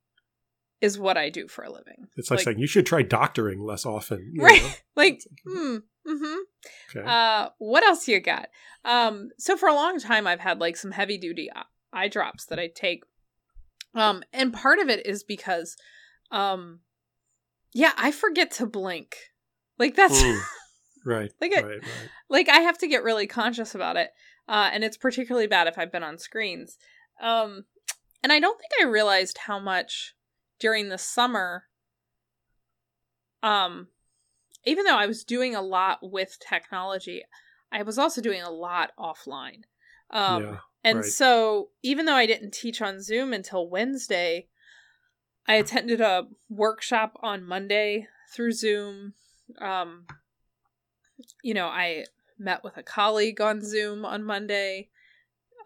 is 0.82 1.00
what 1.00 1.18
I 1.18 1.32
do 1.32 1.48
for 1.48 1.64
a 1.64 1.72
living. 1.72 2.10
It's 2.16 2.30
like, 2.30 2.42
like 2.42 2.46
saying 2.46 2.60
you 2.60 2.68
should 2.68 2.86
try 2.86 3.02
doctoring 3.02 3.60
less 3.60 3.88
often. 3.88 4.36
Right. 4.38 4.62
Know? 4.62 4.70
like, 4.96 5.24
hmm. 5.48 5.78
Mm-hmm. 6.08 6.96
Okay. 6.96 7.08
Uh, 7.08 7.50
what 7.58 7.84
else 7.84 8.08
you 8.08 8.20
got? 8.20 8.50
Um, 8.86 9.30
so 9.40 9.58
for 9.58 9.68
a 9.68 9.74
long 9.74 10.00
time, 10.00 10.28
I've 10.28 10.40
had 10.40 10.60
like 10.60 10.78
some 10.78 10.92
heavy 10.92 11.18
duty 11.18 11.50
eye 11.94 12.08
drops 12.08 12.46
that 12.46 12.60
I 12.60 12.68
take. 12.68 13.04
Um, 13.94 14.24
and 14.32 14.54
part 14.54 14.80
of 14.80 14.90
it 14.90 15.06
is 15.06 15.24
because, 15.24 15.76
um, 16.32 16.80
yeah, 17.74 17.92
I 17.98 18.12
forget 18.12 18.52
to 18.52 18.66
blink. 18.66 19.16
Like 19.78 19.96
that's 19.96 20.24
Right. 21.06 21.32
Like, 21.42 21.52
it, 21.52 21.64
right, 21.64 21.82
right. 21.82 22.10
like 22.30 22.50
I 22.50 22.60
have 22.60 22.78
to 22.80 22.88
get 22.88 23.04
really 23.04 23.28
conscious 23.28 23.74
about 23.74 23.98
it, 23.98 24.12
uh, 24.48 24.70
and 24.72 24.84
it's 24.84 24.98
particularly 24.98 25.48
bad 25.48 25.68
if 25.68 25.78
I've 25.78 25.92
been 25.92 26.04
on 26.04 26.18
screens. 26.18 26.78
Um, 27.22 27.66
and 28.24 28.32
I 28.32 28.40
don't 28.40 28.60
think 28.60 28.72
I 28.80 28.86
realized 28.86 29.40
how 29.40 29.60
much 29.60 30.14
during 30.60 30.90
the 30.90 30.98
summer. 30.98 31.64
Um, 33.42 33.88
even 34.64 34.86
though 34.86 34.98
I 34.98 35.08
was 35.08 35.24
doing 35.24 35.56
a 35.56 35.62
lot 35.62 36.00
with 36.04 36.38
technology, 36.40 37.24
I 37.72 37.82
was 37.82 37.98
also 37.98 38.22
doing 38.22 38.44
a 38.44 38.52
lot 38.52 38.92
offline. 39.00 39.64
Um, 40.12 40.44
yeah, 40.44 40.58
and 40.84 40.98
right. 40.98 41.06
so 41.06 41.70
even 41.84 42.06
though 42.06 42.16
I 42.16 42.26
didn't 42.26 42.54
teach 42.54 42.82
on 42.82 43.02
Zoom 43.02 43.34
until 43.34 43.70
Wednesday, 43.70 44.48
I 45.48 45.56
attended 45.56 46.02
a 46.02 46.28
workshop 46.50 47.18
on 47.22 47.44
Monday 47.44 48.08
through 48.34 48.54
Zoom. 48.54 49.14
Um, 49.60 50.06
you 51.44 51.54
know, 51.54 51.68
I 51.68 52.06
met 52.40 52.64
with 52.64 52.78
a 52.78 52.84
colleague 52.84 53.42
on 53.42 53.62
Zoom 53.64 54.06
on 54.06 54.24
Monday. 54.24 54.90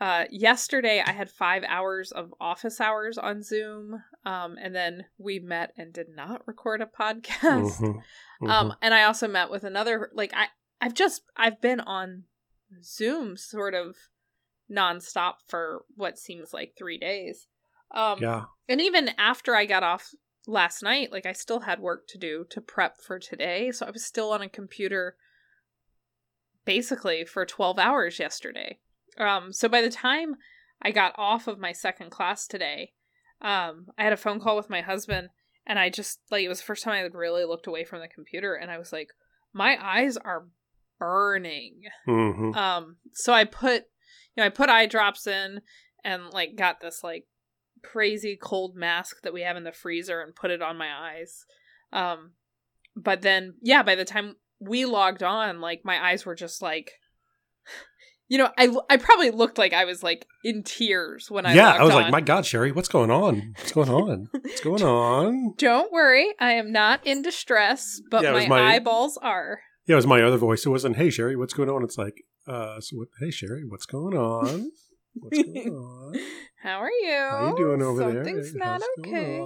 Uh, 0.02 0.26
yesterday, 0.30 1.02
I 1.06 1.12
had 1.12 1.30
five 1.30 1.64
hours 1.64 2.12
of 2.12 2.34
office 2.42 2.82
hours 2.82 3.18
on 3.18 3.42
Zoom, 3.42 4.02
um, 4.26 4.58
and 4.62 4.76
then 4.76 5.06
we 5.18 5.40
met 5.40 5.72
and 5.78 5.94
did 5.94 6.08
not 6.14 6.46
record 6.48 6.82
a 6.82 6.86
podcast. 6.86 7.80
Mm-hmm. 7.80 8.00
Mm-hmm. 8.42 8.52
Um, 8.52 8.74
and 8.82 8.94
I 8.94 9.04
also 9.04 9.30
met 9.30 9.50
with 9.50 9.64
another. 9.64 10.12
Like 10.14 10.34
I, 10.36 10.48
I've 10.82 10.94
just 10.94 11.22
I've 11.38 11.62
been 11.62 11.80
on 11.80 12.24
Zoom 12.84 13.38
sort 13.38 13.74
of 13.74 13.96
nonstop 14.72 15.36
for 15.48 15.84
what 15.96 16.18
seems 16.18 16.54
like 16.54 16.74
three 16.78 16.98
days. 16.98 17.48
Um, 17.94 18.20
yeah. 18.22 18.44
And 18.68 18.82
even 18.82 19.12
after 19.18 19.56
I 19.56 19.66
got 19.66 19.84
off 19.84 20.12
last 20.48 20.84
night, 20.84 21.12
like 21.12 21.26
I 21.26 21.34
still 21.34 21.62
had 21.62 21.80
work 21.80 22.08
to 22.10 22.18
do 22.18 22.46
to 22.50 22.62
prep 22.62 22.98
for 23.02 23.20
today, 23.20 23.72
so 23.72 23.86
I 23.86 23.92
was 23.92 24.04
still 24.04 24.32
on 24.32 24.42
a 24.42 24.50
computer 24.50 25.16
basically 26.66 27.26
for 27.26 27.46
12 27.46 27.78
hours 27.78 28.20
yesterday. 28.20 28.80
Um, 29.18 29.54
so 29.54 29.70
by 29.70 29.82
the 29.82 29.90
time 29.90 30.36
I 30.82 30.92
got 30.92 31.14
off 31.18 31.48
of 31.48 31.60
my 31.60 31.72
second 31.72 32.10
class 32.10 32.48
today, 32.48 32.92
um, 33.42 33.88
I 33.98 34.04
had 34.04 34.14
a 34.14 34.18
phone 34.18 34.40
call 34.40 34.56
with 34.56 34.70
my 34.70 34.82
husband, 34.82 35.30
and 35.66 35.78
I 35.80 35.90
just 35.90 36.20
like 36.32 36.44
it 36.44 36.50
was 36.50 36.60
the 36.60 36.66
first 36.66 36.84
time 36.84 36.94
I 36.94 37.00
had 37.00 37.14
really 37.14 37.46
looked 37.46 37.68
away 37.68 37.84
from 37.84 38.00
the 38.00 38.08
computer, 38.08 38.56
and 38.56 38.72
I 38.72 38.78
was 38.78 38.92
like, 38.92 39.10
my 39.54 39.78
eyes 39.82 40.18
are 40.18 40.48
burning. 41.00 41.82
Mm-hmm. 42.08 42.54
Um, 42.56 42.98
so 43.14 43.34
I 43.34 43.46
put, 43.46 43.86
you 44.36 44.42
know, 44.42 44.46
I 44.46 44.50
put 44.50 44.70
eye 44.70 44.86
drops 44.86 45.28
in, 45.28 45.62
and 46.04 46.30
like 46.32 46.56
got 46.56 46.80
this 46.80 47.04
like 47.04 47.26
crazy 47.84 48.38
cold 48.42 48.76
mask 48.76 49.22
that 49.24 49.34
we 49.34 49.42
have 49.42 49.58
in 49.58 49.64
the 49.64 49.72
freezer 49.72 50.22
and 50.22 50.36
put 50.36 50.52
it 50.52 50.62
on 50.62 50.78
my 50.78 50.90
eyes. 50.92 51.46
Um, 51.94 52.32
but 52.96 53.22
then 53.22 53.56
yeah, 53.62 53.84
by 53.84 53.96
the 53.96 54.06
time 54.06 54.36
we 54.60 54.86
logged 54.86 55.24
on, 55.24 55.62
like 55.62 55.82
my 55.84 56.04
eyes 56.04 56.26
were 56.26 56.36
just 56.36 56.62
like 56.62 56.92
you 58.28 58.40
know, 58.40 58.50
I, 58.58 58.76
I 58.90 58.98
probably 58.98 59.30
looked 59.30 59.58
like 59.58 59.74
I 59.74 59.86
was 59.86 60.02
like 60.02 60.26
in 60.44 60.64
tears 60.64 61.30
when 61.30 61.46
I 61.46 61.54
yeah 61.54 61.74
I 61.74 61.84
was 61.84 61.94
on. 61.94 62.04
like 62.04 62.12
my 62.12 62.22
God 62.22 62.46
Sherry 62.46 62.72
what's 62.72 62.88
going 62.88 63.12
on? 63.12 63.54
What's 63.58 63.72
going 63.72 63.90
on? 63.90 64.30
What's 64.32 64.62
going 64.62 64.84
on? 64.84 65.54
Don't 65.58 65.92
worry 65.92 66.34
I 66.40 66.54
am 66.54 66.72
not 66.72 67.06
in 67.06 67.22
distress 67.22 68.02
but 68.10 68.24
yeah, 68.24 68.32
my, 68.32 68.48
my, 68.48 68.76
eyeballs 68.76 69.18
are. 69.18 69.60
Yeah 69.86 69.94
it 69.94 69.98
was 69.98 70.08
my 70.08 70.22
other 70.24 70.38
voice. 70.38 70.66
It 70.66 70.70
wasn't 70.70 70.98
hey 70.98 71.10
Sherry 71.10 71.36
what's 71.36 71.54
going 71.54 71.70
on? 71.70 71.84
It's 71.84 71.98
like 71.98 72.24
uh 72.48 72.80
so 72.80 72.98
what 72.98 73.08
hey 73.20 73.32
Sherry 73.32 73.64
what's 73.66 73.86
going 73.86 74.18
on 74.18 74.72
what's 75.16 75.42
going 75.42 75.70
on 75.74 76.16
how 76.62 76.80
are 76.80 76.92
you 76.92 77.12
how 77.12 77.38
are 77.38 77.50
you 77.50 77.58
doing 77.58 77.82
over 77.82 78.02
Something's 78.02 78.26
there 78.26 78.44
Something's 78.44 78.56
not 78.56 78.82
How's 78.82 79.08
okay 79.08 79.40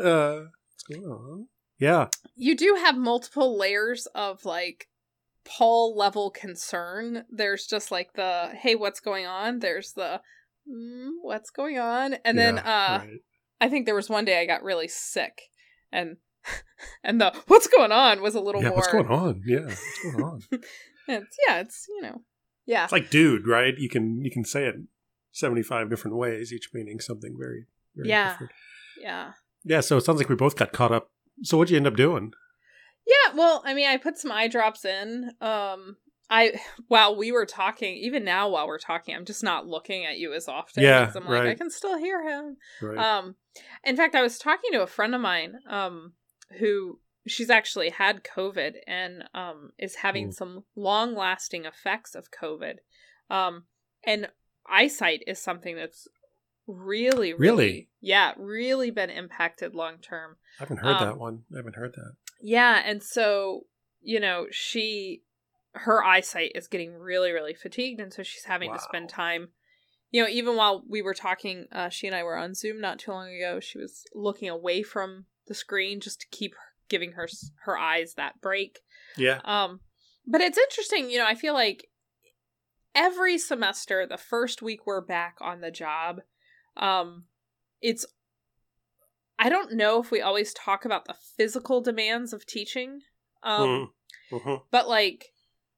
uh 0.00 0.46
what's 0.70 0.82
going 0.88 1.04
on 1.04 1.48
yeah 1.78 2.08
you 2.36 2.56
do 2.56 2.76
have 2.80 2.96
multiple 2.96 3.58
layers 3.58 4.06
of 4.14 4.44
like 4.44 4.88
Paul 5.48 5.96
level 5.96 6.30
concern. 6.30 7.24
There's 7.30 7.66
just 7.66 7.90
like 7.90 8.12
the 8.12 8.50
hey, 8.54 8.74
what's 8.74 9.00
going 9.00 9.24
on? 9.24 9.60
There's 9.60 9.92
the 9.92 10.20
mm, 10.70 11.08
what's 11.22 11.50
going 11.50 11.78
on? 11.78 12.14
And 12.24 12.36
yeah, 12.36 12.44
then 12.44 12.58
uh 12.58 13.04
right. 13.04 13.20
I 13.60 13.68
think 13.68 13.86
there 13.86 13.94
was 13.94 14.10
one 14.10 14.26
day 14.26 14.40
I 14.40 14.46
got 14.46 14.62
really 14.62 14.88
sick 14.88 15.40
and 15.90 16.18
and 17.02 17.20
the 17.20 17.34
what's 17.46 17.66
going 17.66 17.92
on 17.92 18.20
was 18.20 18.34
a 18.34 18.40
little 18.40 18.62
yeah, 18.62 18.68
more 18.68 18.76
what's 18.76 18.92
going 18.92 19.08
on? 19.08 19.42
Yeah, 19.46 19.64
what's 19.64 20.02
going 20.02 20.22
on? 20.22 20.42
it's, 21.08 21.36
yeah, 21.48 21.60
it's 21.60 21.86
you 21.88 22.02
know. 22.02 22.22
Yeah. 22.68 22.84
It's 22.84 22.92
like 22.92 23.08
dude, 23.08 23.48
right? 23.48 23.74
You 23.78 23.88
can 23.88 24.22
you 24.22 24.30
can 24.30 24.44
say 24.44 24.66
it 24.66 24.76
75 25.32 25.88
different 25.88 26.18
ways, 26.18 26.52
each 26.52 26.68
meaning 26.74 27.00
something 27.00 27.34
very, 27.36 27.64
very 27.96 28.10
yeah. 28.10 28.32
different. 28.32 28.52
Yeah. 29.00 29.32
Yeah, 29.64 29.80
so 29.80 29.96
it 29.96 30.02
sounds 30.02 30.18
like 30.18 30.28
we 30.28 30.36
both 30.36 30.54
got 30.54 30.72
caught 30.72 30.92
up. 30.92 31.10
So 31.42 31.56
what'd 31.56 31.70
you 31.70 31.78
end 31.78 31.86
up 31.86 31.96
doing? 31.96 32.32
Yeah, 33.06 33.34
well, 33.34 33.62
I 33.64 33.72
mean, 33.72 33.88
I 33.88 33.96
put 33.96 34.18
some 34.18 34.30
eye 34.30 34.48
drops 34.48 34.84
in. 34.84 35.30
Um, 35.40 35.96
I 36.28 36.60
while 36.88 37.16
we 37.16 37.32
were 37.32 37.46
talking, 37.46 37.96
even 37.96 38.22
now 38.22 38.50
while 38.50 38.66
we're 38.66 38.78
talking, 38.78 39.16
I'm 39.16 39.24
just 39.24 39.42
not 39.42 39.66
looking 39.66 40.04
at 40.04 40.18
you 40.18 40.34
as 40.34 40.46
often. 40.46 40.82
Yeah, 40.82 41.10
I'm 41.14 41.24
like, 41.24 41.32
right. 41.32 41.48
I 41.48 41.54
can 41.54 41.70
still 41.70 41.96
hear 41.96 42.22
him. 42.22 42.58
Right. 42.82 42.98
Um, 42.98 43.34
in 43.82 43.96
fact, 43.96 44.14
I 44.14 44.20
was 44.20 44.38
talking 44.38 44.72
to 44.72 44.82
a 44.82 44.86
friend 44.86 45.14
of 45.14 45.22
mine, 45.22 45.54
um, 45.66 46.12
who 46.58 47.00
she's 47.30 47.50
actually 47.50 47.90
had 47.90 48.24
COVID 48.24 48.74
and 48.86 49.24
um 49.34 49.70
is 49.78 49.96
having 49.96 50.28
mm. 50.28 50.34
some 50.34 50.64
long 50.76 51.14
lasting 51.14 51.64
effects 51.64 52.14
of 52.14 52.30
COVID. 52.30 52.76
Um, 53.30 53.64
and 54.04 54.28
eyesight 54.66 55.22
is 55.26 55.38
something 55.38 55.76
that's 55.76 56.08
really, 56.66 57.32
really, 57.32 57.38
really, 57.38 57.88
yeah, 58.00 58.32
really 58.36 58.90
been 58.90 59.10
impacted 59.10 59.74
long 59.74 59.98
term. 59.98 60.36
I 60.58 60.64
haven't 60.64 60.78
heard 60.78 60.96
um, 60.96 61.04
that 61.04 61.18
one. 61.18 61.42
I 61.52 61.58
haven't 61.58 61.76
heard 61.76 61.92
that. 61.94 62.12
Yeah, 62.40 62.82
and 62.84 63.02
so, 63.02 63.66
you 64.00 64.20
know, 64.20 64.46
she 64.50 65.22
her 65.74 66.04
eyesight 66.04 66.52
is 66.54 66.66
getting 66.66 66.94
really 66.94 67.30
really 67.30 67.54
fatigued 67.54 68.00
and 68.00 68.12
so 68.12 68.22
she's 68.22 68.44
having 68.44 68.70
wow. 68.70 68.76
to 68.76 68.82
spend 68.82 69.08
time 69.08 69.48
you 70.10 70.22
know 70.22 70.28
even 70.28 70.56
while 70.56 70.82
we 70.88 71.02
were 71.02 71.14
talking 71.14 71.66
uh, 71.72 71.88
she 71.88 72.06
and 72.06 72.16
i 72.16 72.22
were 72.22 72.36
on 72.36 72.54
zoom 72.54 72.80
not 72.80 72.98
too 72.98 73.10
long 73.10 73.28
ago 73.32 73.60
she 73.60 73.78
was 73.78 74.04
looking 74.14 74.48
away 74.48 74.82
from 74.82 75.26
the 75.46 75.54
screen 75.54 76.00
just 76.00 76.20
to 76.20 76.26
keep 76.30 76.54
giving 76.88 77.12
her 77.12 77.28
her 77.64 77.76
eyes 77.78 78.14
that 78.14 78.40
break 78.40 78.80
yeah 79.16 79.40
um 79.44 79.80
but 80.26 80.40
it's 80.40 80.58
interesting 80.58 81.10
you 81.10 81.18
know 81.18 81.26
i 81.26 81.34
feel 81.34 81.54
like 81.54 81.88
every 82.94 83.38
semester 83.38 84.06
the 84.06 84.16
first 84.16 84.62
week 84.62 84.86
we're 84.86 85.00
back 85.00 85.36
on 85.40 85.60
the 85.60 85.70
job 85.70 86.20
um 86.76 87.24
it's 87.80 88.06
I 89.38 89.48
don't 89.48 89.74
know 89.74 90.02
if 90.02 90.10
we 90.10 90.20
always 90.20 90.52
talk 90.52 90.84
about 90.84 91.04
the 91.04 91.14
physical 91.14 91.80
demands 91.80 92.32
of 92.32 92.44
teaching. 92.44 93.02
Um, 93.42 93.92
mm-hmm. 94.32 94.54
But 94.70 94.88
like 94.88 95.26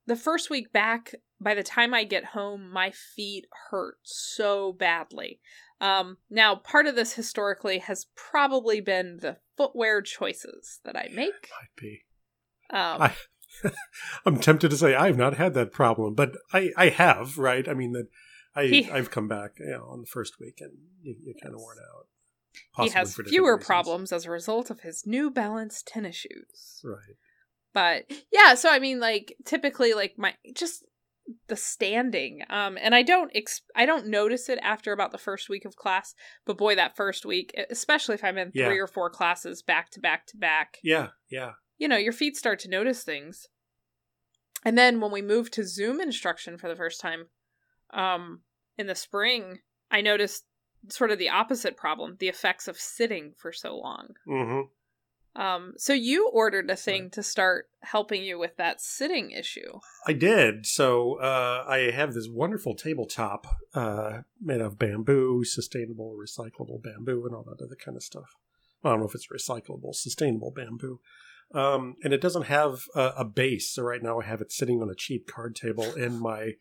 the 0.07 0.17
first 0.17 0.49
week 0.49 0.73
back, 0.73 1.15
by 1.41 1.55
the 1.55 1.63
time 1.63 1.93
I 1.93 2.05
get 2.05 2.25
home, 2.25 2.71
my 2.73 2.91
feet 2.91 3.47
hurt 3.71 3.99
so 4.03 4.73
badly. 4.73 5.41
Um, 5.81 6.19
now, 6.29 6.57
part 6.57 6.87
of 6.87 6.95
this 6.95 7.15
historically 7.15 7.79
has 7.79 8.07
probably 8.15 8.81
been 8.81 9.19
the 9.21 9.39
footwear 9.57 10.03
choices 10.03 10.81
that 10.85 10.97
I 10.97 11.09
make. 11.15 11.49
Might 11.51 11.77
be. 11.77 12.03
Um, 12.71 13.03
I, 13.03 13.15
I'm 14.27 14.39
tempted 14.39 14.71
to 14.71 14.77
say 14.77 14.95
I've 14.95 15.17
not 15.17 15.37
had 15.37 15.55
that 15.55 15.73
problem, 15.73 16.15
but 16.15 16.33
I, 16.53 16.71
I 16.77 16.89
have, 16.91 17.39
right? 17.39 17.69
I 17.69 17.75
mean 17.75 17.93
that 17.93 18.09
I 18.55 18.67
he, 18.67 18.91
I've 18.91 19.11
come 19.11 19.29
back 19.29 19.53
you 19.59 19.71
know, 19.71 19.87
on 19.91 20.01
the 20.01 20.07
first 20.07 20.39
week 20.39 20.59
and 20.61 20.73
you, 21.03 21.15
are 21.31 21.43
kind 21.43 21.55
of 21.55 21.61
worn 21.61 21.79
out 21.79 22.07
he 22.79 22.89
has 22.91 23.17
fewer 23.17 23.59
problems 23.59 24.13
as 24.13 24.27
a 24.27 24.31
result 24.31 24.71
of 24.71 24.81
his 24.81 25.07
New 25.07 25.31
Balance 25.31 25.83
tennis 25.85 26.17
shoes. 26.17 26.81
Right. 26.83 27.17
But 27.73 28.11
yeah, 28.33 28.55
so 28.55 28.71
I 28.71 28.79
mean, 28.79 29.01
like 29.01 29.37
typically, 29.45 29.95
like 29.95 30.15
my 30.17 30.35
just 30.55 30.85
the 31.49 31.57
standing 31.57 32.43
um 32.51 32.77
and 32.81 32.95
i 32.95 33.03
don't 33.03 33.31
ex- 33.35 33.63
i 33.77 33.87
don't 33.87 34.07
notice 34.07 34.49
it 34.49 34.59
after 34.63 34.93
about 34.93 35.13
the 35.13 35.19
first 35.19 35.49
week 35.49 35.65
of 35.65 35.77
class 35.77 36.15
but 36.45 36.59
boy 36.59 36.75
that 36.75 36.97
first 36.97 37.25
week 37.25 37.55
especially 37.71 38.15
if 38.15 38.25
i'm 38.25 38.39
in 38.39 38.51
yeah. 38.55 38.67
three 38.67 38.79
or 38.79 38.87
four 38.87 39.11
classes 39.11 39.63
back 39.63 39.91
to 39.91 40.01
back 40.01 40.27
to 40.27 40.37
back 40.37 40.79
yeah 40.83 41.09
yeah 41.31 41.53
you 41.79 41.87
know 41.87 41.97
your 41.97 42.13
feet 42.13 42.37
start 42.37 42.59
to 42.59 42.69
notice 42.69 43.05
things 43.05 43.47
and 44.65 44.77
then 44.77 45.01
when 45.01 45.13
we 45.13 45.23
moved 45.23 45.53
to 45.53 45.65
zoom 45.65 46.01
instruction 46.01 46.59
for 46.59 46.69
the 46.69 46.77
first 46.77 47.01
time 47.01 47.27
um 47.95 48.41
in 48.77 48.87
the 48.87 48.95
spring 48.95 49.59
i 49.91 50.01
noticed 50.01 50.45
sort 50.89 51.11
of 51.11 51.19
the 51.19 51.29
opposite 51.29 51.77
problem 51.77 52.17
the 52.19 52.29
effects 52.29 52.67
of 52.67 52.77
sitting 52.77 53.33
for 53.37 53.53
so 53.53 53.77
long 53.77 54.09
mm-hmm. 54.27 54.63
Um 55.37 55.73
so 55.77 55.93
you 55.93 56.29
ordered 56.33 56.71
a 56.71 56.77
thing 56.77 57.05
right. 57.05 57.13
to 57.13 57.23
start 57.23 57.69
helping 57.83 58.23
you 58.25 58.39
with 58.39 58.57
that 58.57 58.81
sitting 58.81 59.31
issue 59.31 59.79
i 60.07 60.13
did 60.13 60.67
so 60.67 61.19
uh 61.21 61.65
i 61.69 61.91
have 61.93 62.15
this 62.15 62.29
wonderful 62.29 62.75
tabletop 62.75 63.47
uh 63.75 64.21
made 64.41 64.61
of 64.61 64.79
bamboo 64.79 65.45
sustainable 65.45 66.17
recyclable 66.17 66.83
bamboo 66.83 67.25
and 67.27 67.35
all 67.35 67.45
that 67.45 67.65
other 67.65 67.77
kind 67.77 67.97
of 67.97 68.03
stuff 68.03 68.35
i 68.85 68.91
don't 68.91 69.01
know 69.01 69.07
if 69.07 69.15
it's 69.15 69.29
recyclable 69.33 69.95
sustainable 69.95 70.51
bamboo 70.51 71.01
um, 71.53 71.97
and 72.05 72.13
it 72.13 72.21
doesn't 72.21 72.45
have 72.45 72.85
a, 72.95 73.13
a 73.19 73.25
base. 73.25 73.71
So 73.71 73.83
right 73.83 74.03
now 74.03 74.21
I 74.21 74.25
have 74.25 74.41
it 74.41 74.53
sitting 74.53 74.81
on 74.83 74.91
a 74.91 74.95
cheap 74.95 75.27
card 75.27 75.57
table 75.57 75.95
in 75.95 76.19
my 76.21 76.53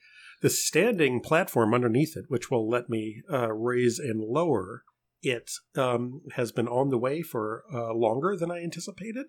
the 0.41 0.49
standing 0.49 1.19
platform 1.19 1.73
underneath 1.73 2.15
it, 2.15 2.25
which 2.29 2.49
will 2.49 2.67
let 2.67 2.89
me 2.89 3.21
uh, 3.31 3.51
raise 3.51 3.99
and 3.99 4.21
lower 4.21 4.83
it, 5.21 5.51
um, 5.75 6.21
has 6.33 6.51
been 6.51 6.67
on 6.67 6.89
the 6.89 6.97
way 6.97 7.21
for 7.21 7.63
uh, 7.73 7.93
longer 7.93 8.35
than 8.38 8.51
I 8.51 8.63
anticipated, 8.63 9.27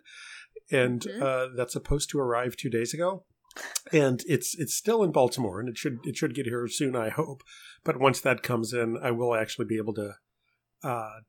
and 0.71 1.01
mm-hmm. 1.01 1.23
uh, 1.23 1.57
that's 1.57 1.73
supposed 1.73 2.11
to 2.11 2.21
arrive 2.21 2.57
two 2.57 2.71
days 2.71 2.95
ago. 2.95 3.25
and 3.93 4.23
it's 4.27 4.55
it's 4.59 4.77
still 4.77 5.03
in 5.03 5.11
Baltimore, 5.11 5.59
and 5.59 5.69
it 5.69 5.77
should 5.77 5.99
it 6.05 6.17
should 6.17 6.35
get 6.35 6.47
here 6.47 6.69
soon, 6.69 6.95
I 6.95 7.09
hope. 7.09 7.43
But 7.85 7.99
once 7.99 8.21
that 8.21 8.43
comes 8.43 8.73
in, 8.73 8.97
I 9.03 9.11
will 9.11 9.35
actually 9.35 9.67
be 9.67 9.77
able 9.77 9.95
to 9.95 10.15
uh, 10.85 11.21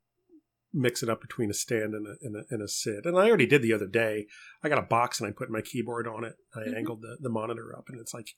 mix 0.73 1.03
it 1.03 1.09
up 1.09 1.21
between 1.21 1.49
a 1.49 1.53
stand 1.53 1.93
and 1.93 2.07
a, 2.07 2.15
and 2.21 2.35
a, 2.35 2.43
and 2.49 2.61
a 2.61 2.67
sit. 2.67 3.05
And 3.05 3.17
I 3.17 3.27
already 3.27 3.45
did 3.45 3.61
the 3.61 3.73
other 3.73 3.87
day. 3.87 4.27
I 4.63 4.69
got 4.69 4.79
a 4.79 4.83
box 4.83 5.19
and 5.19 5.29
I 5.29 5.33
put 5.33 5.49
my 5.49 5.61
keyboard 5.61 6.07
on 6.07 6.23
it. 6.23 6.35
I 6.55 6.59
mm-hmm. 6.59 6.75
angled 6.75 7.01
the, 7.01 7.17
the 7.19 7.29
monitor 7.29 7.75
up, 7.77 7.85
and 7.87 7.99
it's 7.99 8.13
like 8.13 8.29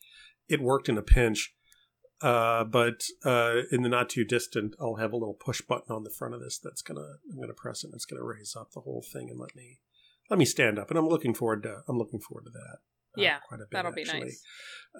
it 0.47 0.61
worked 0.61 0.89
in 0.89 0.97
a 0.97 1.03
pinch. 1.03 1.53
Uh, 2.23 2.63
but 2.63 3.03
uh, 3.25 3.63
in 3.69 3.81
the 3.83 3.89
not 3.89 4.09
too 4.09 4.23
distant, 4.23 4.75
I'll 4.79 4.95
have 4.95 5.11
a 5.11 5.17
little 5.17 5.33
push 5.33 5.61
button 5.61 5.93
on 5.93 6.05
the 6.05 6.09
front 6.09 6.33
of 6.33 6.39
this 6.39 6.57
that's 6.57 6.81
gonna 6.81 7.17
I'm 7.29 7.39
gonna 7.39 7.53
press 7.53 7.83
it. 7.83 7.87
and 7.87 7.95
It's 7.95 8.05
gonna 8.05 8.23
raise 8.23 8.55
up 8.57 8.71
the 8.71 8.79
whole 8.79 9.03
thing 9.11 9.29
and 9.29 9.37
let 9.37 9.53
me 9.55 9.81
let 10.29 10.39
me 10.39 10.45
stand 10.45 10.79
up. 10.79 10.89
And 10.89 10.97
I'm 10.97 11.09
looking 11.09 11.33
forward 11.33 11.63
to 11.63 11.81
I'm 11.87 11.97
looking 11.97 12.21
forward 12.21 12.45
to 12.45 12.51
that. 12.51 12.77
Uh, 13.15 13.21
yeah, 13.21 13.37
quite 13.47 13.59
a 13.59 13.63
bit. 13.63 13.71
That'll 13.71 13.91
actually. 13.91 14.19
be 14.19 14.25
nice. 14.25 14.43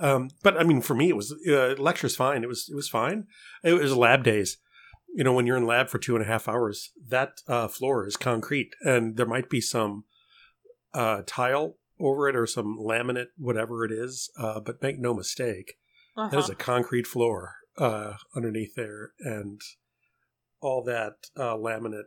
Um, 0.01 0.29
but 0.43 0.59
I 0.59 0.63
mean, 0.63 0.81
for 0.81 0.95
me, 0.95 1.07
it 1.07 1.15
was 1.15 1.33
uh, 1.47 1.75
lecture's 1.77 2.15
fine. 2.15 2.43
It 2.43 2.49
was 2.49 2.67
it 2.69 2.75
was 2.75 2.89
fine. 2.89 3.27
It 3.63 3.73
was 3.73 3.95
lab 3.95 4.25
days. 4.25 4.57
You 5.15 5.23
know, 5.23 5.33
when 5.33 5.45
you're 5.45 5.57
in 5.57 5.65
lab 5.65 5.89
for 5.89 5.99
two 5.99 6.15
and 6.15 6.25
a 6.25 6.27
half 6.27 6.49
hours, 6.49 6.91
that 7.07 7.41
uh, 7.47 7.69
floor 7.69 8.05
is 8.05 8.17
concrete, 8.17 8.71
and 8.81 9.15
there 9.15 9.27
might 9.27 9.49
be 9.49 9.61
some 9.61 10.03
uh, 10.93 11.21
tile 11.25 11.77
over 11.99 12.27
it 12.27 12.35
or 12.35 12.47
some 12.47 12.77
laminate, 12.77 13.27
whatever 13.37 13.85
it 13.85 13.91
is. 13.91 14.29
Uh, 14.37 14.59
but 14.59 14.81
make 14.81 14.99
no 14.99 15.13
mistake, 15.13 15.75
uh-huh. 16.15 16.29
that 16.29 16.39
is 16.39 16.49
a 16.49 16.55
concrete 16.55 17.07
floor 17.07 17.55
uh, 17.77 18.13
underneath 18.35 18.75
there, 18.75 19.11
and 19.19 19.61
all 20.61 20.83
that 20.83 21.13
uh, 21.35 21.55
laminate 21.55 22.03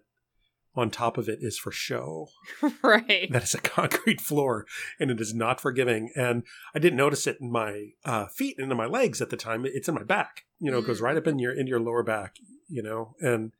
on 0.76 0.90
top 0.90 1.16
of 1.16 1.28
it 1.28 1.38
is 1.40 1.58
for 1.58 1.72
show. 1.72 2.28
right. 2.82 3.32
That 3.32 3.42
is 3.42 3.54
a 3.54 3.60
concrete 3.60 4.20
floor 4.20 4.66
and 5.00 5.10
it 5.10 5.20
is 5.20 5.34
not 5.34 5.60
forgiving. 5.60 6.10
And 6.14 6.44
I 6.74 6.78
didn't 6.78 6.98
notice 6.98 7.26
it 7.26 7.38
in 7.40 7.50
my 7.50 7.92
uh, 8.04 8.26
feet 8.26 8.56
and 8.58 8.70
in 8.70 8.76
my 8.76 8.86
legs 8.86 9.22
at 9.22 9.30
the 9.30 9.38
time. 9.38 9.64
It's 9.64 9.88
in 9.88 9.94
my 9.94 10.04
back. 10.04 10.44
You 10.60 10.70
know, 10.70 10.78
mm. 10.78 10.84
it 10.84 10.86
goes 10.86 11.00
right 11.00 11.16
up 11.16 11.26
in 11.26 11.38
your 11.38 11.58
in 11.58 11.66
your 11.66 11.80
lower 11.80 12.02
back, 12.02 12.36
you 12.68 12.82
know. 12.82 13.14
And 13.20 13.52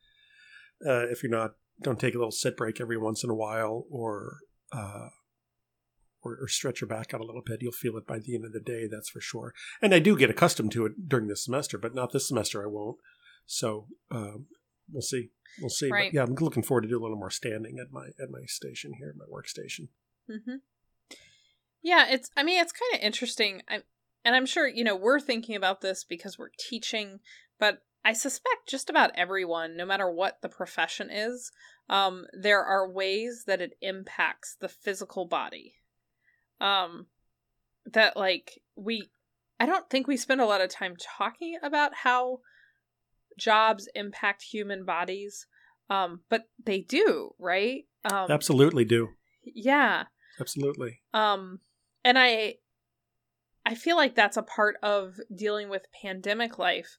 uh, 0.85 1.07
if 1.07 1.23
you're 1.23 1.31
not 1.31 1.51
don't 1.81 1.99
take 1.99 2.13
a 2.13 2.17
little 2.17 2.31
sit 2.31 2.55
break 2.57 2.79
every 2.79 2.97
once 2.97 3.23
in 3.23 3.29
a 3.29 3.35
while 3.35 3.85
or 3.89 4.37
uh, 4.71 5.09
or, 6.27 6.37
or, 6.41 6.47
stretch 6.47 6.81
your 6.81 6.87
back 6.87 7.13
out 7.13 7.21
a 7.21 7.25
little 7.25 7.41
bit, 7.45 7.61
you'll 7.61 7.71
feel 7.71 7.97
it 7.97 8.07
by 8.07 8.19
the 8.19 8.35
end 8.35 8.45
of 8.45 8.53
the 8.53 8.59
day, 8.59 8.87
that's 8.89 9.09
for 9.09 9.21
sure. 9.21 9.53
And 9.81 9.93
I 9.93 9.99
do 9.99 10.17
get 10.17 10.29
accustomed 10.29 10.71
to 10.73 10.85
it 10.85 11.07
during 11.07 11.27
this 11.27 11.45
semester, 11.45 11.77
but 11.77 11.95
not 11.95 12.11
this 12.11 12.27
semester 12.27 12.63
I 12.63 12.67
won't. 12.67 12.97
So 13.45 13.87
um, 14.11 14.47
we'll 14.91 15.01
see. 15.01 15.29
We'll 15.59 15.69
see. 15.69 15.89
Right. 15.89 16.11
But 16.11 16.15
yeah, 16.15 16.23
I'm 16.23 16.35
looking 16.35 16.63
forward 16.63 16.81
to 16.81 16.87
do 16.87 16.99
a 16.99 17.01
little 17.01 17.17
more 17.17 17.31
standing 17.31 17.77
at 17.79 17.91
my 17.91 18.07
at 18.21 18.29
my 18.29 18.45
station 18.47 18.93
here, 18.97 19.15
my 19.17 19.25
workstation. 19.25 19.87
Mm-hmm. 20.29 20.57
Yeah, 21.81 22.05
it's. 22.09 22.29
I 22.35 22.43
mean, 22.43 22.61
it's 22.61 22.73
kind 22.73 22.99
of 22.99 23.05
interesting. 23.05 23.61
I, 23.69 23.81
and 24.25 24.35
I'm 24.35 24.45
sure 24.45 24.67
you 24.67 24.83
know 24.83 24.95
we're 24.95 25.19
thinking 25.19 25.55
about 25.55 25.81
this 25.81 26.03
because 26.03 26.37
we're 26.37 26.51
teaching, 26.69 27.19
but 27.59 27.81
I 28.03 28.13
suspect 28.13 28.69
just 28.69 28.89
about 28.89 29.11
everyone, 29.15 29.75
no 29.75 29.85
matter 29.85 30.09
what 30.09 30.41
the 30.41 30.49
profession 30.49 31.09
is, 31.11 31.51
um, 31.89 32.25
there 32.33 32.63
are 32.63 32.89
ways 32.89 33.43
that 33.47 33.61
it 33.61 33.77
impacts 33.81 34.55
the 34.59 34.69
physical 34.69 35.25
body. 35.25 35.75
Um, 36.59 37.07
that 37.93 38.17
like 38.17 38.61
we, 38.75 39.09
I 39.59 39.65
don't 39.65 39.89
think 39.89 40.07
we 40.07 40.17
spend 40.17 40.41
a 40.41 40.45
lot 40.45 40.61
of 40.61 40.69
time 40.69 40.95
talking 40.99 41.57
about 41.63 41.93
how 41.93 42.39
jobs 43.37 43.87
impact 43.95 44.41
human 44.41 44.83
bodies 44.83 45.45
um 45.89 46.21
but 46.29 46.43
they 46.65 46.81
do 46.81 47.33
right? 47.39 47.85
Um 48.03 48.27
absolutely 48.29 48.85
do. 48.85 49.09
yeah. 49.43 50.03
Absolutely. 50.39 51.01
Um 51.13 51.59
and 52.03 52.17
i 52.17 52.55
i 53.65 53.75
feel 53.75 53.95
like 53.95 54.15
that's 54.15 54.37
a 54.37 54.43
part 54.43 54.75
of 54.83 55.19
dealing 55.33 55.69
with 55.69 55.91
pandemic 56.01 56.57
life 56.57 56.97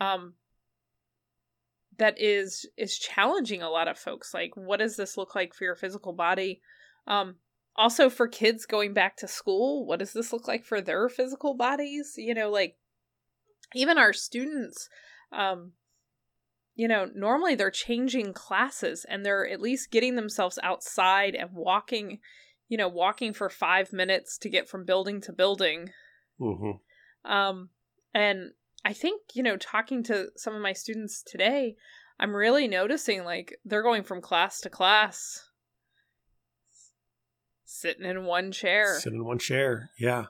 um 0.00 0.34
that 1.98 2.20
is 2.20 2.66
is 2.76 2.96
challenging 2.96 3.62
a 3.62 3.70
lot 3.70 3.88
of 3.88 3.98
folks. 3.98 4.32
Like 4.32 4.52
what 4.56 4.78
does 4.78 4.96
this 4.96 5.16
look 5.16 5.34
like 5.34 5.54
for 5.54 5.64
your 5.64 5.74
physical 5.74 6.12
body? 6.12 6.60
Um 7.06 7.36
also 7.78 8.10
for 8.10 8.28
kids 8.28 8.66
going 8.66 8.92
back 8.92 9.16
to 9.16 9.26
school 9.26 9.86
what 9.86 9.98
does 9.98 10.12
this 10.12 10.32
look 10.32 10.46
like 10.46 10.64
for 10.64 10.80
their 10.80 11.08
physical 11.08 11.54
bodies 11.54 12.14
you 12.16 12.34
know 12.34 12.50
like 12.50 12.76
even 13.74 13.96
our 13.96 14.12
students 14.12 14.88
um 15.32 15.72
you 16.78 16.86
know, 16.86 17.10
normally 17.12 17.56
they're 17.56 17.72
changing 17.72 18.32
classes 18.32 19.04
and 19.08 19.26
they're 19.26 19.46
at 19.48 19.60
least 19.60 19.90
getting 19.90 20.14
themselves 20.14 20.60
outside 20.62 21.34
and 21.34 21.50
walking, 21.52 22.20
you 22.68 22.78
know, 22.78 22.86
walking 22.86 23.32
for 23.32 23.50
five 23.50 23.92
minutes 23.92 24.38
to 24.38 24.48
get 24.48 24.68
from 24.68 24.84
building 24.84 25.20
to 25.22 25.32
building. 25.32 25.90
Mm-hmm. 26.40 27.28
Um, 27.28 27.70
and 28.14 28.52
I 28.84 28.92
think, 28.92 29.22
you 29.34 29.42
know, 29.42 29.56
talking 29.56 30.04
to 30.04 30.28
some 30.36 30.54
of 30.54 30.62
my 30.62 30.72
students 30.72 31.24
today, 31.26 31.74
I'm 32.20 32.32
really 32.32 32.68
noticing 32.68 33.24
like 33.24 33.58
they're 33.64 33.82
going 33.82 34.04
from 34.04 34.20
class 34.20 34.60
to 34.60 34.70
class, 34.70 35.47
sitting 37.68 38.06
in 38.06 38.24
one 38.24 38.50
chair. 38.50 38.98
Sitting 38.98 39.20
in 39.20 39.24
one 39.24 39.38
chair, 39.38 39.90
yeah. 39.98 40.26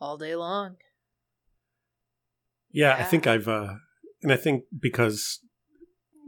All 0.00 0.18
day 0.18 0.34
long. 0.34 0.76
Yeah, 2.70 2.96
yeah. 2.96 3.04
I 3.04 3.06
think 3.06 3.26
I've, 3.26 3.48
uh, 3.48 3.74
and 4.22 4.32
I 4.32 4.36
think 4.36 4.64
because 4.78 5.40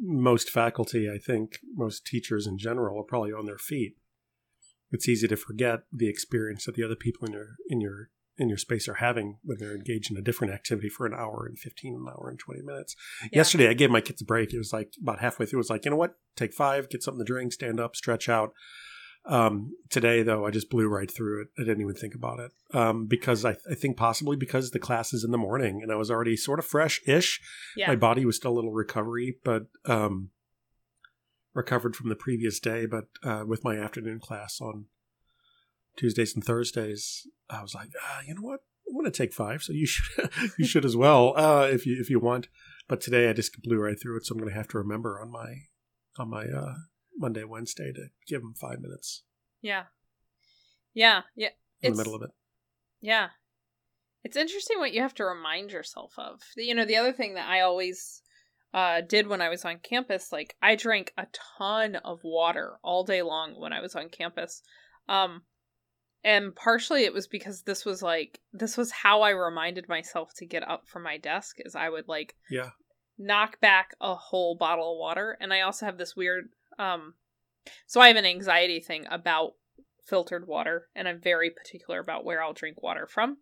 most 0.00 0.50
faculty, 0.50 1.10
I 1.10 1.18
think, 1.18 1.58
most 1.74 2.06
teachers 2.06 2.46
in 2.46 2.58
general 2.58 2.98
are 3.00 3.04
probably 3.04 3.32
on 3.32 3.46
their 3.46 3.58
feet. 3.58 3.96
It's 4.90 5.08
easy 5.08 5.28
to 5.28 5.36
forget 5.36 5.80
the 5.92 6.08
experience 6.08 6.64
that 6.66 6.74
the 6.74 6.84
other 6.84 6.96
people 6.96 7.26
in 7.26 7.32
your 7.32 7.56
in 7.68 7.80
your 7.80 8.10
in 8.38 8.48
your 8.48 8.58
space 8.58 8.88
are 8.88 8.94
having 8.94 9.38
when 9.42 9.58
they're 9.58 9.74
engaged 9.74 10.10
in 10.10 10.16
a 10.16 10.22
different 10.22 10.52
activity 10.52 10.88
for 10.88 11.06
an 11.06 11.14
hour 11.14 11.44
and 11.46 11.58
15 11.58 11.94
an 11.94 12.06
hour 12.08 12.28
and 12.30 12.38
20 12.38 12.62
minutes 12.62 12.96
yeah. 13.24 13.28
yesterday 13.40 13.68
i 13.68 13.74
gave 13.74 13.90
my 13.90 14.00
kids 14.00 14.22
a 14.22 14.24
break 14.24 14.54
it 14.54 14.58
was 14.58 14.72
like 14.72 14.94
about 15.00 15.20
halfway 15.20 15.44
through 15.44 15.58
it 15.58 15.60
was 15.60 15.70
like 15.70 15.84
you 15.84 15.90
know 15.90 15.98
what 15.98 16.14
take 16.34 16.54
five 16.54 16.88
get 16.88 17.02
something 17.02 17.24
to 17.24 17.30
drink 17.30 17.52
stand 17.52 17.78
up 17.78 17.94
stretch 17.94 18.30
out 18.30 18.52
um, 19.24 19.76
today, 19.88 20.22
though, 20.22 20.46
I 20.46 20.50
just 20.50 20.68
blew 20.68 20.88
right 20.88 21.10
through 21.10 21.42
it. 21.42 21.48
I 21.56 21.62
didn't 21.62 21.82
even 21.82 21.94
think 21.94 22.14
about 22.14 22.40
it 22.40 22.50
um, 22.74 23.06
because 23.06 23.44
I, 23.44 23.56
I, 23.70 23.74
think 23.74 23.96
possibly 23.96 24.36
because 24.36 24.72
the 24.72 24.80
class 24.80 25.12
is 25.12 25.22
in 25.22 25.30
the 25.30 25.38
morning 25.38 25.80
and 25.80 25.92
I 25.92 25.94
was 25.94 26.10
already 26.10 26.36
sort 26.36 26.58
of 26.58 26.66
fresh-ish. 26.66 27.40
Yeah. 27.76 27.86
My 27.86 27.96
body 27.96 28.24
was 28.24 28.36
still 28.36 28.52
a 28.52 28.54
little 28.54 28.72
recovery, 28.72 29.36
but 29.44 29.66
um, 29.84 30.30
recovered 31.54 31.94
from 31.94 32.08
the 32.08 32.16
previous 32.16 32.58
day. 32.58 32.84
But 32.86 33.04
uh, 33.22 33.44
with 33.46 33.62
my 33.62 33.76
afternoon 33.76 34.18
class 34.18 34.60
on 34.60 34.86
Tuesdays 35.96 36.34
and 36.34 36.42
Thursdays, 36.42 37.26
I 37.48 37.62
was 37.62 37.76
like, 37.76 37.90
ah, 38.02 38.20
you 38.26 38.34
know 38.34 38.42
what? 38.42 38.60
I'm 38.88 38.94
going 38.94 39.04
to 39.04 39.16
take 39.16 39.32
five, 39.32 39.62
so 39.62 39.72
you 39.72 39.86
should 39.86 40.30
you 40.58 40.66
should 40.66 40.84
as 40.84 40.96
well 40.96 41.32
uh, 41.36 41.68
if 41.70 41.86
you 41.86 41.96
if 42.00 42.10
you 42.10 42.18
want. 42.18 42.48
But 42.88 43.00
today 43.00 43.28
I 43.30 43.32
just 43.32 43.62
blew 43.62 43.78
right 43.78 43.98
through 43.98 44.18
it, 44.18 44.26
so 44.26 44.32
I'm 44.32 44.38
going 44.38 44.50
to 44.50 44.56
have 44.56 44.68
to 44.68 44.78
remember 44.78 45.20
on 45.20 45.30
my 45.30 45.54
on 46.18 46.28
my 46.28 46.44
uh, 46.44 46.74
Monday, 47.16 47.44
Wednesday 47.44 47.92
to 47.92 48.06
give 48.26 48.42
them 48.42 48.54
five 48.54 48.80
minutes. 48.80 49.22
Yeah. 49.60 49.84
Yeah. 50.94 51.22
Yeah. 51.36 51.48
In 51.80 51.90
it's, 51.90 51.98
the 51.98 52.04
middle 52.04 52.14
of 52.14 52.22
it. 52.22 52.30
Yeah. 53.00 53.28
It's 54.24 54.36
interesting 54.36 54.78
what 54.78 54.92
you 54.92 55.02
have 55.02 55.14
to 55.14 55.24
remind 55.24 55.72
yourself 55.72 56.14
of. 56.16 56.40
You 56.56 56.74
know, 56.74 56.84
the 56.84 56.96
other 56.96 57.12
thing 57.12 57.34
that 57.34 57.48
I 57.48 57.60
always 57.60 58.22
uh, 58.72 59.00
did 59.00 59.26
when 59.26 59.40
I 59.40 59.48
was 59.48 59.64
on 59.64 59.78
campus, 59.82 60.32
like 60.32 60.56
I 60.62 60.76
drank 60.76 61.12
a 61.16 61.26
ton 61.58 61.96
of 61.96 62.20
water 62.22 62.78
all 62.82 63.04
day 63.04 63.22
long 63.22 63.58
when 63.58 63.72
I 63.72 63.80
was 63.80 63.94
on 63.94 64.08
campus. 64.08 64.62
Um, 65.08 65.42
and 66.24 66.54
partially 66.54 67.04
it 67.04 67.12
was 67.12 67.26
because 67.26 67.62
this 67.62 67.84
was 67.84 68.02
like 68.02 68.40
this 68.52 68.76
was 68.76 68.90
how 68.90 69.22
I 69.22 69.30
reminded 69.30 69.88
myself 69.88 70.32
to 70.36 70.46
get 70.46 70.68
up 70.68 70.86
from 70.86 71.02
my 71.02 71.18
desk 71.18 71.56
is 71.58 71.74
I 71.74 71.88
would 71.88 72.08
like 72.08 72.36
yeah 72.50 72.70
knock 73.18 73.60
back 73.60 73.94
a 74.00 74.14
whole 74.14 74.56
bottle 74.56 74.92
of 74.92 74.98
water 74.98 75.36
and 75.40 75.52
I 75.52 75.62
also 75.62 75.86
have 75.86 75.98
this 75.98 76.16
weird 76.16 76.48
um, 76.82 77.14
so 77.86 78.00
I 78.00 78.08
have 78.08 78.16
an 78.16 78.24
anxiety 78.24 78.80
thing 78.80 79.06
about 79.10 79.52
filtered 80.06 80.46
water, 80.46 80.88
and 80.94 81.06
I'm 81.06 81.20
very 81.20 81.50
particular 81.50 82.00
about 82.00 82.24
where 82.24 82.42
I'll 82.42 82.52
drink 82.52 82.82
water 82.82 83.06
from. 83.06 83.38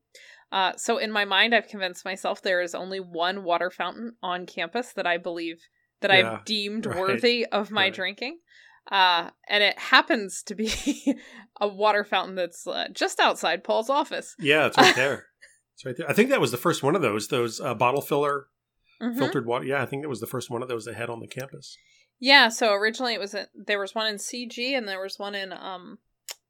Uh, 0.52 0.72
so 0.76 0.98
in 0.98 1.10
my 1.10 1.24
mind, 1.24 1.54
I've 1.54 1.68
convinced 1.68 2.04
myself 2.04 2.42
there 2.42 2.60
is 2.60 2.74
only 2.74 3.00
one 3.00 3.44
water 3.44 3.70
fountain 3.70 4.12
on 4.22 4.46
campus 4.46 4.92
that 4.92 5.06
I 5.06 5.16
believe 5.16 5.56
that 6.00 6.10
yeah, 6.10 6.32
I've 6.32 6.44
deemed 6.44 6.86
right, 6.86 6.98
worthy 6.98 7.46
of 7.46 7.70
my 7.70 7.84
right. 7.84 7.94
drinking. 7.94 8.38
Uh, 8.90 9.30
and 9.48 9.62
it 9.62 9.78
happens 9.78 10.42
to 10.44 10.54
be 10.54 11.16
a 11.60 11.68
water 11.68 12.04
fountain 12.04 12.34
that's 12.34 12.66
uh, 12.66 12.88
just 12.92 13.20
outside 13.20 13.62
Paul's 13.62 13.90
office. 13.90 14.34
Yeah, 14.38 14.66
it's 14.66 14.78
right 14.78 14.96
there. 14.96 15.26
it's 15.74 15.84
right 15.84 15.96
there. 15.96 16.10
I 16.10 16.12
think 16.12 16.30
that 16.30 16.40
was 16.40 16.50
the 16.50 16.56
first 16.56 16.82
one 16.82 16.96
of 16.96 17.02
those, 17.02 17.28
those 17.28 17.60
uh, 17.60 17.74
bottle 17.74 18.00
filler 18.00 18.46
mm-hmm. 19.00 19.18
filtered 19.18 19.46
water. 19.46 19.64
Yeah, 19.64 19.82
I 19.82 19.86
think 19.86 20.02
it 20.02 20.08
was 20.08 20.20
the 20.20 20.26
first 20.26 20.50
one 20.50 20.62
of 20.62 20.68
those 20.68 20.84
they 20.84 20.94
had 20.94 21.10
on 21.10 21.20
the 21.20 21.28
campus. 21.28 21.76
Yeah, 22.20 22.50
so 22.50 22.74
originally 22.74 23.14
it 23.14 23.20
was 23.20 23.34
a, 23.34 23.48
there 23.54 23.80
was 23.80 23.94
one 23.94 24.06
in 24.06 24.16
CG 24.16 24.76
and 24.76 24.86
there 24.86 25.00
was 25.00 25.18
one 25.18 25.34
in 25.34 25.52
um 25.52 25.98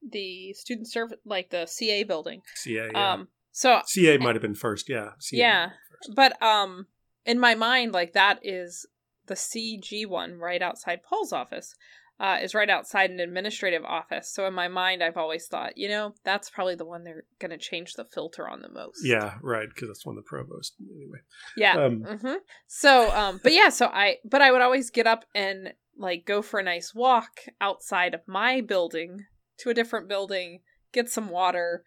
the 0.06 0.52
student 0.54 0.90
service 0.90 1.18
like 1.24 1.50
the 1.50 1.66
CA 1.66 2.02
building. 2.02 2.42
CA. 2.56 2.90
Yeah. 2.92 3.12
Um 3.12 3.28
so 3.52 3.80
CA 3.86 4.18
might 4.18 4.34
have 4.34 4.42
been 4.42 4.54
first, 4.54 4.88
yeah. 4.88 5.10
CA 5.20 5.38
yeah. 5.38 5.68
First. 5.68 6.16
But 6.16 6.42
um 6.42 6.86
in 7.24 7.38
my 7.38 7.54
mind 7.54 7.92
like 7.92 8.12
that 8.14 8.40
is 8.42 8.86
the 9.26 9.34
CG 9.34 10.06
one 10.06 10.38
right 10.38 10.60
outside 10.60 11.02
Paul's 11.04 11.32
office. 11.32 11.74
Uh, 12.20 12.36
is 12.42 12.54
right 12.54 12.68
outside 12.68 13.10
an 13.10 13.18
administrative 13.18 13.82
office. 13.82 14.30
So 14.30 14.46
in 14.46 14.52
my 14.52 14.68
mind, 14.68 15.02
I've 15.02 15.16
always 15.16 15.46
thought, 15.46 15.78
you 15.78 15.88
know, 15.88 16.14
that's 16.22 16.50
probably 16.50 16.74
the 16.74 16.84
one 16.84 17.02
they're 17.02 17.24
going 17.38 17.50
to 17.50 17.56
change 17.56 17.94
the 17.94 18.04
filter 18.04 18.46
on 18.46 18.60
the 18.60 18.68
most. 18.68 19.00
Yeah, 19.02 19.34
right, 19.42 19.66
because 19.66 19.88
that's 19.88 20.04
one 20.04 20.18
of 20.18 20.22
the 20.22 20.28
provost 20.28 20.74
anyway. 20.80 21.20
Yeah. 21.56 21.82
Um, 21.82 22.04
mm-hmm. 22.06 22.34
So, 22.66 23.10
um, 23.16 23.40
but 23.42 23.54
yeah, 23.54 23.70
so 23.70 23.86
I, 23.86 24.16
but 24.22 24.42
I 24.42 24.52
would 24.52 24.60
always 24.60 24.90
get 24.90 25.06
up 25.06 25.24
and 25.34 25.72
like 25.96 26.26
go 26.26 26.42
for 26.42 26.60
a 26.60 26.64
nice 26.64 26.94
walk 26.94 27.40
outside 27.58 28.12
of 28.12 28.20
my 28.26 28.60
building 28.60 29.24
to 29.60 29.70
a 29.70 29.74
different 29.74 30.06
building, 30.06 30.60
get 30.92 31.08
some 31.08 31.30
water, 31.30 31.84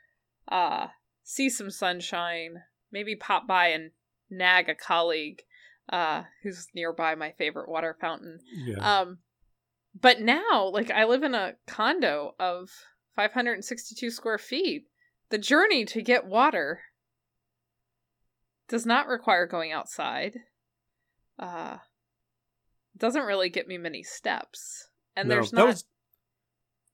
uh, 0.48 0.88
see 1.22 1.48
some 1.48 1.70
sunshine, 1.70 2.56
maybe 2.92 3.16
pop 3.16 3.48
by 3.48 3.68
and 3.68 3.92
nag 4.32 4.68
a 4.68 4.74
colleague 4.74 5.44
uh, 5.90 6.24
who's 6.42 6.68
nearby 6.74 7.14
my 7.14 7.34
favorite 7.38 7.70
water 7.70 7.96
fountain. 8.02 8.40
Yeah. 8.66 9.02
Um, 9.02 9.20
but 10.00 10.22
now, 10.22 10.70
like, 10.72 10.92
I 10.92 11.06
live 11.06 11.24
in 11.24 11.36
a 11.36 11.54
condo 11.68 12.34
of 12.40 12.70
562 13.16 14.10
square 14.10 14.38
feet. 14.38 14.86
The 15.30 15.38
journey 15.38 15.86
to 15.86 16.02
get 16.02 16.26
water 16.26 16.82
does 18.68 18.86
not 18.86 19.08
require 19.08 19.46
going 19.46 19.72
outside. 19.72 20.38
Uh, 21.38 21.78
doesn't 22.98 23.24
really 23.24 23.50
get 23.50 23.68
me 23.68 23.78
many 23.78 24.04
steps, 24.04 24.88
and 25.16 25.28
no, 25.28 25.36
there's 25.36 25.54
not. 25.54 25.68
Was, 25.68 25.86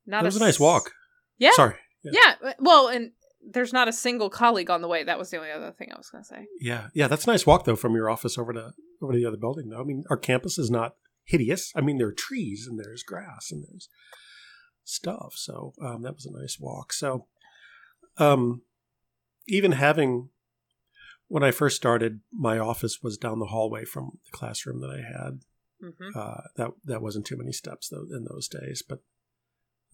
not 0.05 0.23
that 0.23 0.27
was 0.27 0.38
a, 0.38 0.43
a 0.43 0.47
nice 0.47 0.59
walk. 0.59 0.91
Yeah. 1.38 1.51
Sorry. 1.53 1.75
Yeah. 2.03 2.12
yeah. 2.41 2.53
Well, 2.59 2.88
and 2.88 3.12
there's 3.41 3.73
not 3.73 3.88
a 3.88 3.93
single 3.93 4.29
colleague 4.29 4.69
on 4.69 4.81
the 4.81 4.88
way. 4.88 5.03
That 5.03 5.19
was 5.19 5.29
the 5.29 5.38
only 5.38 5.51
other 5.51 5.71
thing 5.71 5.89
I 5.93 5.97
was 5.97 6.09
going 6.09 6.23
to 6.23 6.27
say. 6.27 6.47
Yeah, 6.59 6.88
yeah, 6.93 7.07
that's 7.07 7.25
a 7.25 7.31
nice 7.31 7.45
walk 7.45 7.65
though 7.65 7.75
from 7.75 7.95
your 7.95 8.09
office 8.09 8.38
over 8.38 8.53
to 8.53 8.73
over 9.01 9.13
to 9.13 9.19
the 9.19 9.25
other 9.25 9.38
building. 9.38 9.69
Though 9.69 9.81
I 9.81 9.83
mean, 9.83 10.03
our 10.09 10.17
campus 10.17 10.57
is 10.57 10.69
not 10.69 10.95
hideous. 11.29 11.71
I 11.75 11.81
mean, 11.81 11.97
there 11.97 12.07
are 12.07 12.13
trees 12.13 12.67
and 12.67 12.79
there's 12.79 13.03
grass 13.03 13.51
and 13.51 13.63
there's 13.63 13.87
stuff. 14.83 15.33
So 15.35 15.73
um, 15.81 16.01
that 16.01 16.15
was 16.15 16.25
a 16.25 16.37
nice 16.37 16.57
walk. 16.59 16.91
So 16.91 17.27
um, 18.17 18.63
even 19.47 19.73
having 19.73 20.29
when 21.27 21.43
I 21.43 21.51
first 21.51 21.75
started, 21.75 22.21
my 22.33 22.57
office 22.57 22.99
was 23.03 23.17
down 23.17 23.37
the 23.37 23.45
hallway 23.45 23.85
from 23.85 24.17
the 24.25 24.35
classroom 24.35 24.81
that 24.81 24.89
I 24.89 24.97
had. 24.97 25.41
Mm-hmm. 25.81 26.17
Uh, 26.17 26.41
that 26.57 26.71
that 26.83 27.01
wasn't 27.01 27.25
too 27.25 27.37
many 27.37 27.53
steps 27.53 27.87
though 27.87 28.05
in 28.11 28.25
those 28.29 28.49
days, 28.49 28.83
but 28.87 28.99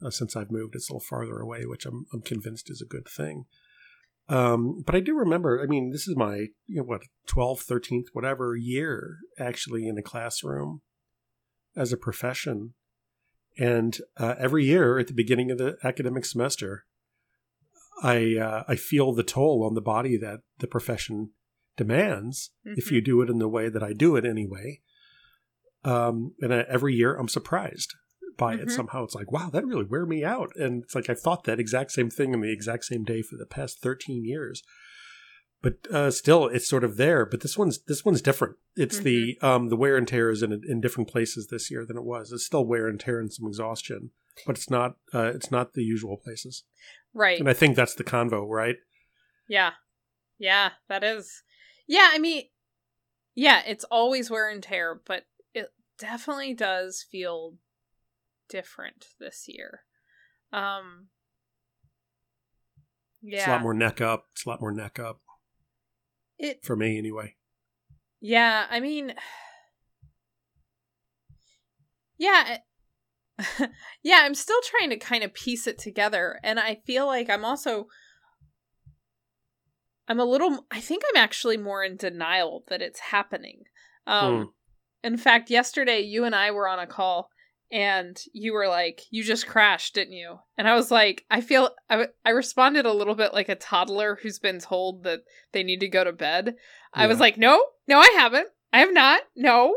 uh, 0.04 0.10
since 0.10 0.36
I've 0.36 0.50
moved, 0.50 0.76
it's 0.76 0.90
a 0.90 0.94
little 0.94 1.06
farther 1.06 1.38
away, 1.38 1.66
which 1.66 1.86
I'm 1.86 2.06
I'm 2.12 2.22
convinced 2.22 2.72
is 2.72 2.82
a 2.82 2.90
good 2.90 3.08
thing. 3.08 3.46
Um, 4.28 4.82
but 4.84 4.96
I 4.96 5.02
do 5.02 5.16
remember, 5.16 5.62
I 5.62 5.68
mean, 5.68 5.92
this 5.92 6.08
is 6.08 6.16
my, 6.16 6.48
you 6.66 6.78
know, 6.78 6.84
what, 6.84 7.04
12th, 7.30 7.68
13th, 7.68 8.06
whatever 8.14 8.56
year 8.56 9.18
actually 9.40 9.88
in 9.88 10.00
a 10.00 10.02
classroom 10.02 10.82
as 11.76 11.92
a 11.92 11.98
profession. 11.98 12.74
And 13.58 13.98
uh, 14.18 14.36
every 14.38 14.66
year 14.66 15.00
at 15.00 15.08
the 15.08 15.14
beginning 15.14 15.52
of 15.52 15.58
the 15.58 15.78
academic 15.84 16.26
semester, 16.26 16.86
I 18.04 18.38
uh, 18.38 18.64
I 18.68 18.76
feel 18.76 19.14
the 19.14 19.24
toll 19.24 19.64
on 19.66 19.74
the 19.74 19.82
body 19.82 20.18
that 20.18 20.42
the 20.60 20.68
profession 20.68 21.32
demands 21.78 22.52
mm-hmm. 22.66 22.78
if 22.78 22.92
you 22.92 23.02
do 23.02 23.22
it 23.22 23.30
in 23.30 23.40
the 23.40 23.48
way 23.48 23.70
that 23.70 23.84
I 23.84 23.94
do 23.94 24.16
it 24.16 24.26
anyway. 24.26 24.82
Um, 25.84 26.34
and 26.42 26.54
I, 26.54 26.66
every 26.68 26.94
year 26.96 27.16
I'm 27.16 27.30
surprised 27.30 27.94
by 28.38 28.56
mm-hmm. 28.56 28.64
it 28.64 28.72
somehow. 28.72 29.04
It's 29.06 29.16
like, 29.16 29.32
wow, 29.32 29.50
that 29.52 29.66
really 29.66 29.86
wear 29.86 30.06
me 30.06 30.26
out. 30.26 30.52
And 30.56 30.84
it's 30.84 30.96
like 30.96 31.10
I've 31.10 31.22
thought 31.22 31.46
that 31.46 31.60
exact 31.60 31.92
same 31.92 32.10
thing 32.10 32.34
in 32.34 32.42
the 32.42 32.52
exact 32.52 32.86
same 32.86 33.04
day 33.04 33.22
for 33.22 33.38
the 33.38 33.46
past 33.46 33.80
13 33.82 34.26
years 34.26 34.62
but 35.66 35.92
uh, 35.92 36.12
still 36.12 36.46
it's 36.46 36.70
sort 36.70 36.84
of 36.84 36.96
there. 36.96 37.26
But 37.26 37.42
this 37.42 37.58
one's 37.58 37.82
this 37.88 38.06
one's 38.06 38.22
different. 38.22 38.58
It's 38.76 38.98
mm-hmm. 38.98 39.04
the 39.04 39.38
um, 39.42 39.70
the 39.70 39.76
wear 39.76 39.98
and 39.98 40.08
tear 40.08 40.30
is 40.30 40.44
in 40.44 40.54
in 40.54 40.80
different 40.80 41.10
places 41.10 41.48
this 41.48 41.72
year 41.72 41.84
than 41.84 41.98
it 41.98 42.04
was. 42.04 42.32
It's 42.32 42.46
still 42.46 42.64
wear 42.64 42.88
and 42.88 43.00
tear 43.00 43.20
and 43.20 43.34
some 43.34 43.48
exhaustion, 43.48 44.12
but 44.46 44.58
it's 44.58 44.70
not 44.70 44.98
uh, 45.12 45.32
it's 45.34 45.50
not 45.50 45.74
the 45.74 45.82
usual 45.82 46.18
places. 46.18 46.66
Right. 47.16 47.40
And 47.40 47.50
I 47.50 47.54
think 47.54 47.76
that's 47.76 47.96
the 47.96 48.04
convo, 48.04 48.48
right? 48.48 48.76
Yeah, 49.50 49.72
yeah, 50.38 50.70
that 50.88 51.04
is. 51.04 51.42
Yeah, 51.88 52.12
I 52.12 52.20
mean, 52.20 52.44
yeah, 53.34 53.64
it's 53.66 53.86
always 53.86 54.30
wear 54.30 54.48
and 54.48 54.62
tear, 54.62 55.02
but 55.04 55.24
it 55.56 55.70
definitely 55.98 56.54
does 56.54 57.04
feel 57.12 57.56
different 58.50 59.08
this 59.20 59.46
year. 59.48 59.80
Um, 60.54 61.08
yeah. 63.24 63.38
It's 63.40 63.48
a 63.48 63.52
lot 63.52 63.64
more 63.64 63.74
neck 63.74 64.00
up. 64.00 64.26
It's 64.34 64.46
a 64.46 64.50
lot 64.50 64.62
more 64.62 64.72
neck 64.72 65.00
up. 65.00 65.22
It 66.38 66.64
for 66.64 66.76
me 66.76 66.98
anyway. 66.98 67.36
Yeah, 68.20 68.66
I 68.70 68.80
mean 68.80 69.14
Yeah, 72.18 72.60
yeah, 74.04 74.22
I'm 74.24 74.36
still 74.36 74.62
trying 74.64 74.90
to 74.92 74.98
kind 74.98 75.22
of 75.24 75.34
piece 75.34 75.68
it 75.68 75.78
together 75.78 76.40
and 76.44 76.60
I 76.60 76.76
feel 76.86 77.06
like 77.06 77.30
I'm 77.30 77.44
also 77.44 77.88
I'm 80.08 80.20
a 80.20 80.26
little 80.26 80.66
I 80.72 80.80
think 80.80 81.04
I'm 81.10 81.22
actually 81.22 81.58
more 81.58 81.84
in 81.84 81.98
denial 81.98 82.64
that 82.68 82.82
it's 82.82 83.00
happening. 83.00 83.64
Um 84.08 84.36
hmm. 84.38 84.44
in 85.04 85.18
fact, 85.18 85.50
yesterday 85.50 86.00
you 86.00 86.24
and 86.24 86.36
I 86.36 86.52
were 86.52 86.68
on 86.68 86.80
a 86.80 86.88
call 86.88 87.30
and 87.76 88.18
you 88.32 88.54
were 88.54 88.70
like 88.70 89.02
you 89.12 89.22
just 89.22 89.46
crashed 89.46 89.96
didn't 89.96 90.14
you? 90.14 90.38
And 90.58 90.66
i 90.66 90.76
was 90.76 90.90
like 90.90 91.26
i 91.30 91.42
feel 91.42 91.72
I, 91.90 92.08
I 92.24 92.30
responded 92.30 92.86
a 92.86 92.94
little 92.94 93.16
bit 93.16 93.34
like 93.34 93.50
a 93.50 93.56
toddler 93.56 94.18
who's 94.22 94.40
been 94.40 94.60
told 94.60 95.04
that 95.04 95.20
they 95.52 95.62
need 95.62 95.82
to 95.82 95.90
go 95.90 96.06
to 96.06 96.14
bed. 96.14 96.46
Yeah. 96.56 97.04
i 97.04 97.08
was 97.08 97.20
like 97.20 97.38
no 97.38 97.62
no 97.86 98.00
i 98.00 98.10
haven't. 98.16 98.48
I 98.72 98.80
have 98.80 98.94
not. 98.94 99.24
No. 99.36 99.76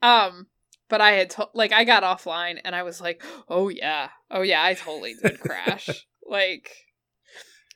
Um 0.00 0.46
but 0.88 1.02
i 1.02 1.12
had 1.12 1.28
to- 1.30 1.50
like 1.52 1.72
i 1.72 1.84
got 1.84 2.02
offline 2.02 2.58
and 2.64 2.74
i 2.74 2.82
was 2.82 2.98
like 2.98 3.22
oh 3.48 3.68
yeah. 3.68 4.08
Oh 4.30 4.40
yeah 4.42 4.64
i 4.64 4.72
totally 4.72 5.14
did 5.22 5.38
crash. 5.46 6.06
Like 6.26 6.70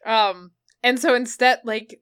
um 0.06 0.52
and 0.82 0.98
so 0.98 1.14
instead 1.14 1.60
like 1.64 2.00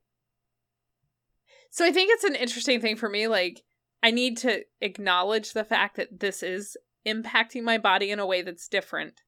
so 1.71 1.85
i 1.85 1.91
think 1.91 2.13
it's 2.13 2.25
an 2.25 2.37
interesting 2.37 2.81
thing 2.81 2.95
for 2.95 3.09
me 3.09 3.27
like 3.27 3.63
I 4.03 4.13
need 4.13 4.39
to 4.39 4.63
acknowledge 4.81 5.53
the 5.53 5.63
fact 5.63 5.97
that 5.97 6.21
this 6.21 6.43
is 6.43 6.75
impacting 7.07 7.63
my 7.63 7.79
body 7.79 8.11
in 8.11 8.19
a 8.19 8.27
way 8.27 8.43
that's 8.43 8.69
different 8.69 9.23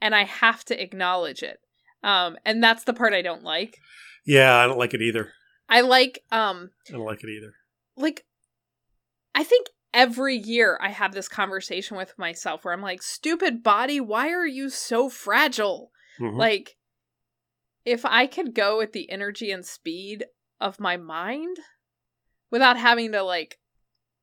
and 0.00 0.14
I 0.14 0.24
have 0.24 0.64
to 0.66 0.80
acknowledge 0.80 1.42
it. 1.42 1.58
Um, 2.02 2.36
and 2.44 2.62
that's 2.62 2.84
the 2.84 2.94
part 2.94 3.12
I 3.12 3.22
don't 3.22 3.42
like. 3.42 3.78
Yeah, 4.24 4.56
I 4.56 4.66
don't 4.66 4.78
like 4.78 4.94
it 4.94 5.02
either. 5.02 5.32
I 5.68 5.82
like 5.82 6.22
um 6.30 6.70
I 6.88 6.92
don't 6.92 7.04
like 7.04 7.22
it 7.22 7.30
either. 7.30 7.52
Like 7.96 8.24
I 9.34 9.44
think 9.44 9.68
every 9.92 10.36
year 10.36 10.78
I 10.80 10.90
have 10.90 11.12
this 11.12 11.28
conversation 11.28 11.96
with 11.96 12.18
myself 12.18 12.64
where 12.64 12.72
I'm 12.72 12.82
like, 12.82 13.02
stupid 13.02 13.62
body, 13.62 14.00
why 14.00 14.30
are 14.30 14.46
you 14.46 14.70
so 14.70 15.08
fragile? 15.08 15.90
Mm-hmm. 16.20 16.38
Like 16.38 16.76
if 17.84 18.04
I 18.04 18.26
could 18.26 18.54
go 18.54 18.80
at 18.80 18.92
the 18.92 19.10
energy 19.10 19.50
and 19.50 19.64
speed 19.64 20.26
of 20.60 20.80
my 20.80 20.96
mind 20.96 21.56
without 22.50 22.76
having 22.76 23.12
to 23.12 23.22
like 23.22 23.58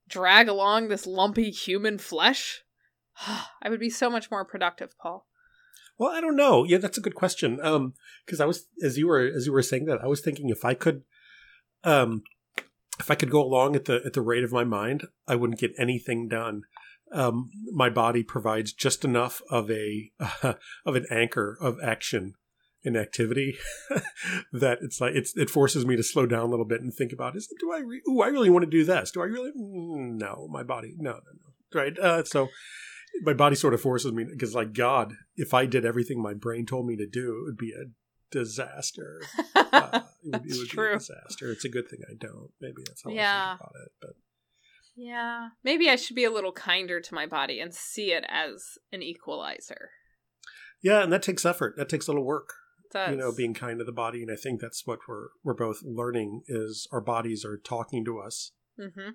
drag 0.08 0.48
along 0.48 0.88
this 0.88 1.08
lumpy 1.08 1.52
human 1.52 1.98
flesh, 1.98 2.64
I 3.62 3.70
would 3.70 3.80
be 3.80 3.90
so 3.90 4.10
much 4.10 4.30
more 4.32 4.46
productive, 4.46 4.98
Paul. 4.98 5.28
Well, 5.98 6.12
I 6.12 6.22
don't 6.22 6.36
know. 6.36 6.66
Yeah, 6.66 6.78
that's 6.78 6.98
a 6.98 7.02
good 7.02 7.16
question. 7.16 7.60
Um, 7.62 7.94
because 8.26 8.42
I 8.42 8.46
was 8.46 8.68
as 8.84 8.98
you 8.98 9.08
were 9.08 9.22
as 9.22 9.46
you 9.46 9.54
were 9.54 9.62
saying 9.62 9.86
that, 9.86 10.04
I 10.04 10.08
was 10.08 10.22
thinking 10.22 10.50
if 10.50 10.66
I 10.66 10.74
could, 10.74 11.04
um, 11.84 12.24
if 13.00 13.10
I 13.10 13.16
could 13.16 13.32
go 13.32 13.42
along 13.42 13.76
at 13.76 13.86
the 13.86 14.02
at 14.06 14.14
the 14.14 14.22
rate 14.22 14.44
of 14.44 14.52
my 14.52 14.64
mind, 14.64 15.08
I 15.28 15.36
wouldn't 15.36 15.60
get 15.60 15.72
anything 15.78 16.28
done. 16.28 16.64
Um, 17.12 17.50
my 17.72 17.90
body 17.90 18.24
provides 18.24 18.74
just 18.74 19.06
enough 19.06 19.42
of 19.50 19.72
a 19.72 20.12
uh, 20.20 20.56
of 20.86 20.96
an 20.96 21.06
anchor 21.10 21.58
of 21.62 21.80
action 21.82 22.34
and 22.86 22.96
activity 22.96 23.58
that 24.54 24.80
it's 24.82 25.02
like 25.02 25.16
it's 25.16 25.36
it 25.36 25.50
forces 25.50 25.86
me 25.86 25.96
to 25.96 26.04
slow 26.04 26.26
down 26.26 26.42
a 26.44 26.50
little 26.50 26.66
bit 26.66 26.82
and 26.82 26.94
think 26.94 27.12
about 27.12 27.36
is 27.36 27.48
do 27.60 27.72
I 27.74 27.80
re- 27.80 28.02
ooh 28.08 28.22
I 28.22 28.28
really 28.28 28.50
want 28.50 28.64
to 28.64 28.70
do 28.70 28.86
this. 28.86 29.12
Do 29.12 29.22
I 29.22 29.26
really 29.26 29.52
mm, 29.52 30.20
no 30.20 30.48
my 30.50 30.64
body 30.64 30.94
no 30.98 31.12
no 31.12 31.18
no 31.18 31.82
right? 31.82 31.98
Uh, 31.98 32.24
so 32.24 32.50
my 33.22 33.34
body 33.34 33.56
sort 33.56 33.74
of 33.74 33.82
forces 33.82 34.12
me 34.12 34.26
because 34.26 34.56
like 34.56 34.74
god 34.74 35.14
if 35.36 35.54
i 35.54 35.66
did 35.66 35.86
everything 35.86 36.22
my 36.22 36.34
brain 36.34 36.66
told 36.66 36.86
me 36.86 36.96
to 36.96 37.08
do 37.08 37.40
it 37.40 37.44
would 37.46 37.58
be 37.58 37.72
a 37.72 37.86
disaster. 38.32 39.22
Uh, 39.56 40.02
it 40.24 40.32
would, 40.32 40.46
it 40.46 40.58
would 40.58 40.70
be 40.70 40.82
a 40.82 40.98
disaster. 40.98 41.52
It's 41.52 41.66
a 41.66 41.70
good 41.70 41.90
thing 41.90 42.00
i 42.10 42.14
don't. 42.18 42.50
Maybe 42.62 42.82
that's 42.86 43.04
how 43.04 43.10
yeah. 43.12 43.46
i 43.46 43.50
think 43.50 43.60
about 43.60 43.74
it 43.86 43.92
but 44.02 44.10
yeah. 44.96 45.50
Maybe 45.64 45.90
i 45.90 45.98
should 45.98 46.16
be 46.16 46.24
a 46.24 46.32
little 46.32 46.54
kinder 46.54 47.02
to 47.02 47.14
my 47.14 47.26
body 47.26 47.60
and 47.60 47.74
see 47.74 48.14
it 48.14 48.24
as 48.30 48.78
an 48.94 49.02
equalizer. 49.02 49.90
Yeah 50.82 51.04
and 51.04 51.12
that 51.12 51.24
takes 51.24 51.46
effort. 51.46 51.76
That 51.78 51.90
takes 51.90 52.08
a 52.08 52.12
little 52.12 52.24
work 52.24 52.54
you 53.12 53.18
know 53.18 53.32
being 53.32 53.54
kind 53.54 53.80
to 53.80 53.86
the 53.86 53.92
body 53.92 54.22
and 54.22 54.32
i 54.32 54.36
think 54.36 54.60
that's 54.60 54.86
what 54.86 55.00
we're 55.08 55.28
we're 55.44 55.54
both 55.54 55.82
learning 55.84 56.42
is 56.48 56.88
our 56.92 57.02
bodies 57.02 57.44
are 57.46 57.58
talking 57.58 58.06
to 58.06 58.20
us 58.20 58.52
mm-hmm. 58.80 59.12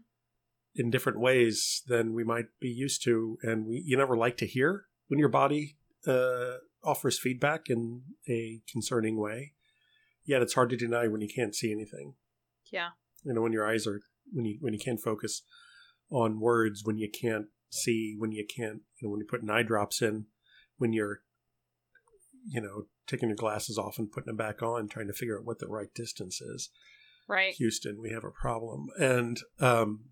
in 0.75 0.91
different 0.91 1.21
ways 1.21 1.83
than 1.87 2.15
we 2.15 2.25
might 2.25 2.47
be 2.61 2.69
used 2.69 3.03
to 3.03 3.39
and 3.43 3.67
we 3.67 3.83
you 3.85 3.97
never 3.97 4.17
like 4.17 4.37
to 4.37 4.47
hear 4.47 4.85
when 5.09 5.19
your 5.19 5.29
body 5.29 5.77
uh, 6.07 6.55
offers 6.83 7.19
feedback 7.19 7.69
in 7.69 8.03
a 8.29 8.61
concerning 8.71 9.19
way 9.19 9.53
yet 10.25 10.43
it's 10.43 10.55
hard 10.55 10.71
to 10.71 10.77
deny 10.77 11.09
when 11.09 11.21
you 11.21 11.29
can't 11.29 11.55
see 11.55 11.73
anything. 11.73 12.15
Yeah. 12.73 12.91
You 13.25 13.35
know 13.35 13.43
when 13.43 13.53
your 13.53 13.69
eyes 13.69 13.87
are 13.87 14.01
when 14.33 14.47
you 14.47 14.59
when 14.61 14.73
you 14.73 14.79
can't 14.79 15.01
focus 15.01 15.43
on 16.11 16.41
words 16.41 16.83
when 16.85 16.99
you 16.99 17.09
can't 17.11 17.47
see, 17.71 18.15
when 18.19 18.33
you 18.33 18.45
can't, 18.45 18.81
you 18.99 19.07
know, 19.07 19.11
when 19.11 19.21
you 19.21 19.27
put 19.29 19.49
eye 19.49 19.63
drops 19.63 20.03
in, 20.03 20.27
when 20.79 20.93
you're, 20.93 21.21
you 22.47 22.61
know, 22.61 22.87
taking 23.11 23.29
your 23.29 23.37
glasses 23.37 23.77
off 23.77 23.99
and 23.99 24.11
putting 24.11 24.27
them 24.27 24.37
back 24.37 24.63
on, 24.63 24.89
trying 24.89 25.09
to 25.09 25.13
figure 25.13 25.39
out 25.39 25.45
what 25.45 25.59
the 25.59 25.67
right 25.67 25.93
distance 25.95 26.41
is. 26.41 26.71
Right. 27.29 27.55
Houston, 27.55 28.01
we 28.01 28.11
have 28.11 28.25
a 28.25 28.31
problem. 28.31 28.87
And 28.99 29.39
um, 29.59 30.07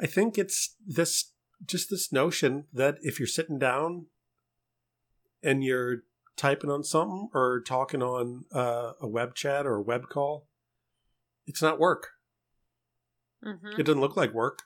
I 0.00 0.06
think 0.06 0.38
it's 0.38 0.76
this 0.86 1.32
just 1.64 1.88
this 1.88 2.12
notion 2.12 2.64
that 2.72 2.96
if 3.00 3.18
you're 3.18 3.26
sitting 3.26 3.58
down 3.58 4.06
and 5.42 5.64
you're 5.64 6.02
typing 6.36 6.70
on 6.70 6.82
something 6.82 7.28
or 7.32 7.62
talking 7.66 8.02
on 8.02 8.44
uh, 8.52 8.92
a 9.00 9.08
web 9.08 9.34
chat 9.34 9.66
or 9.66 9.76
a 9.76 9.82
web 9.82 10.08
call, 10.10 10.48
it's 11.46 11.62
not 11.62 11.78
work. 11.78 12.08
Mm-hmm. 13.44 13.80
It 13.80 13.86
doesn't 13.86 14.00
look 14.00 14.16
like 14.16 14.32
work. 14.32 14.60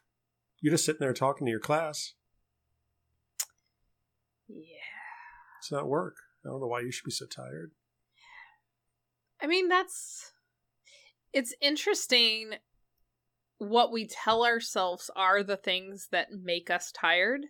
You're 0.61 0.73
just 0.73 0.85
sitting 0.85 1.01
there 1.01 1.13
talking 1.13 1.47
to 1.47 1.51
your 1.51 1.61
class. 1.61 2.15
Yeah. 4.49 4.65
It's 5.61 5.71
not 5.71 5.89
work. 5.89 6.17
I 6.45 6.49
don't 6.49 6.61
know 6.61 6.67
why 6.67 6.81
you 6.81 6.93
should 6.93 7.05
be 7.05 7.11
so 7.11 7.27
tired. 7.27 7.73
I 9.43 9.47
mean, 9.47 9.69
that's. 9.69 10.33
It's 11.33 11.55
interesting 11.61 12.55
what 13.59 13.93
we 13.93 14.07
tell 14.07 14.45
ourselves 14.45 15.11
are 15.15 15.43
the 15.43 15.57
things 15.57 16.09
that 16.11 16.29
make 16.33 16.71
us 16.71 16.91
tired 16.93 17.43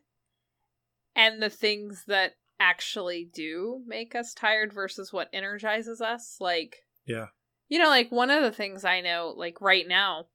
and 1.14 1.42
the 1.42 1.51
things 1.51 2.05
that 2.09 2.33
actually 2.59 3.29
do 3.33 3.83
make 3.87 4.14
us 4.14 4.35
tired 4.35 4.72
versus 4.72 5.12
what 5.12 5.29
energizes 5.33 6.01
us. 6.01 6.37
Like, 6.40 6.79
yeah. 7.07 7.27
You 7.68 7.79
know, 7.79 7.88
like 7.88 8.11
one 8.11 8.31
of 8.31 8.42
the 8.42 8.53
things 8.53 8.85
I 8.85 9.01
know, 9.01 9.35
like 9.37 9.61
right 9.61 9.87
now, 9.87 10.27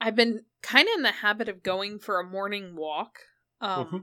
I've 0.00 0.14
been 0.14 0.42
kind 0.62 0.86
of 0.88 0.94
in 0.96 1.02
the 1.02 1.10
habit 1.10 1.48
of 1.48 1.62
going 1.62 1.98
for 1.98 2.20
a 2.20 2.28
morning 2.28 2.76
walk. 2.76 3.20
Um, 3.62 3.86
mm-hmm. 3.86 3.96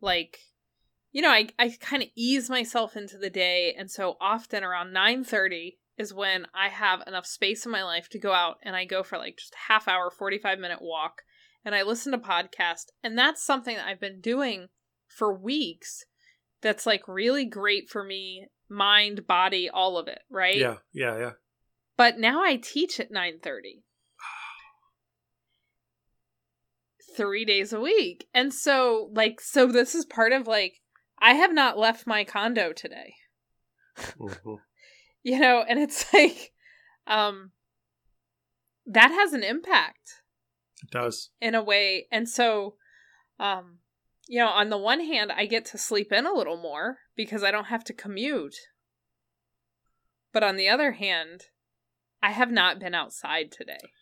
Like, 0.00 0.38
you 1.16 1.22
know, 1.22 1.30
I, 1.30 1.48
I 1.58 1.70
kind 1.80 2.02
of 2.02 2.10
ease 2.14 2.50
myself 2.50 2.94
into 2.94 3.16
the 3.16 3.30
day. 3.30 3.74
And 3.78 3.90
so 3.90 4.18
often 4.20 4.62
around 4.62 4.94
9.30 4.94 5.76
is 5.96 6.12
when 6.12 6.46
I 6.54 6.68
have 6.68 7.02
enough 7.06 7.24
space 7.24 7.64
in 7.64 7.72
my 7.72 7.82
life 7.82 8.10
to 8.10 8.18
go 8.18 8.34
out 8.34 8.56
and 8.62 8.76
I 8.76 8.84
go 8.84 9.02
for 9.02 9.16
like 9.16 9.38
just 9.38 9.54
half 9.68 9.88
hour, 9.88 10.10
45 10.10 10.58
minute 10.58 10.82
walk 10.82 11.22
and 11.64 11.74
I 11.74 11.84
listen 11.84 12.12
to 12.12 12.18
podcast. 12.18 12.88
And 13.02 13.16
that's 13.16 13.42
something 13.42 13.76
that 13.76 13.86
I've 13.86 13.98
been 13.98 14.20
doing 14.20 14.66
for 15.08 15.32
weeks 15.32 16.04
that's 16.60 16.84
like 16.84 17.08
really 17.08 17.46
great 17.46 17.88
for 17.88 18.04
me, 18.04 18.48
mind, 18.68 19.26
body, 19.26 19.70
all 19.70 19.96
of 19.96 20.08
it, 20.08 20.20
right? 20.30 20.58
Yeah, 20.58 20.76
yeah, 20.92 21.16
yeah. 21.16 21.32
But 21.96 22.18
now 22.18 22.44
I 22.44 22.56
teach 22.56 23.00
at 23.00 23.10
9:30. 23.10 23.84
3 27.16 27.44
days 27.46 27.72
a 27.72 27.80
week. 27.80 28.28
And 28.34 28.52
so 28.52 29.10
like 29.14 29.40
so 29.40 29.66
this 29.66 29.94
is 29.94 30.04
part 30.04 30.34
of 30.34 30.46
like 30.46 30.74
I 31.20 31.34
have 31.34 31.52
not 31.52 31.78
left 31.78 32.06
my 32.06 32.24
condo 32.24 32.72
today. 32.72 33.14
Mm-hmm. 33.98 34.54
you 35.22 35.38
know, 35.38 35.64
and 35.68 35.78
it's 35.78 36.06
like 36.12 36.52
um 37.06 37.52
that 38.86 39.10
has 39.10 39.32
an 39.32 39.42
impact. 39.42 40.22
It 40.82 40.90
does. 40.90 41.30
In 41.40 41.54
a 41.54 41.62
way. 41.62 42.06
And 42.10 42.28
so 42.28 42.74
um 43.38 43.78
you 44.28 44.40
know, 44.40 44.48
on 44.48 44.70
the 44.70 44.78
one 44.78 45.00
hand, 45.00 45.30
I 45.30 45.46
get 45.46 45.64
to 45.66 45.78
sleep 45.78 46.10
in 46.10 46.26
a 46.26 46.32
little 46.32 46.56
more 46.56 46.98
because 47.14 47.44
I 47.44 47.52
don't 47.52 47.66
have 47.66 47.84
to 47.84 47.92
commute. 47.92 48.56
But 50.32 50.42
on 50.42 50.56
the 50.56 50.68
other 50.68 50.92
hand, 50.92 51.44
I 52.22 52.32
have 52.32 52.50
not 52.50 52.80
been 52.80 52.94
outside 52.94 53.52
today. 53.52 53.92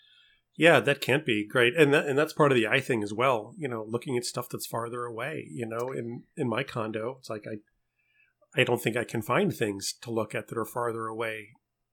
Yeah, 0.57 0.79
that 0.81 1.01
can't 1.01 1.27
be 1.27 1.47
great, 1.47 1.77
and 1.77 1.93
that, 1.93 2.07
and 2.07 2.17
that's 2.17 2.33
part 2.33 2.53
of 2.53 2.57
the 2.57 2.69
eye 2.69 2.81
thing 2.81 3.03
as 3.03 3.13
well. 3.13 3.55
You 3.59 3.69
know, 3.69 3.85
looking 3.89 4.17
at 4.17 4.25
stuff 4.25 4.49
that's 4.49 4.67
farther 4.67 5.05
away. 5.05 5.49
You 5.51 5.67
know, 5.67 5.91
in 5.93 6.25
in 6.37 6.49
my 6.49 6.63
condo, 6.63 7.17
it's 7.19 7.31
like 7.31 7.45
I, 7.47 8.61
I 8.61 8.65
don't 8.65 8.81
think 8.81 8.97
I 8.97 9.05
can 9.05 9.21
find 9.21 9.53
things 9.53 9.95
to 10.03 10.11
look 10.11 10.35
at 10.35 10.49
that 10.49 10.59
are 10.59 10.65
farther 10.65 11.07
away 11.07 11.49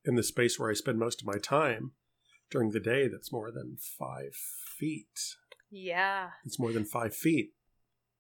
in 0.06 0.15
the 0.15 0.24
space 0.24 0.60
where 0.60 0.69
I 0.69 0.74
spend 0.74 1.00
most 1.00 1.21
of 1.21 1.28
my 1.28 1.39
time 1.39 1.93
during 2.52 2.71
the 2.71 2.80
day. 2.80 3.08
That's 3.08 3.32
more 3.32 3.52
than 3.52 3.78
five 3.97 4.36
feet. 4.78 5.19
Yeah, 5.71 6.30
it's 6.45 6.60
more 6.60 6.71
than 6.71 6.86
five 6.86 7.15
feet. 7.15 7.54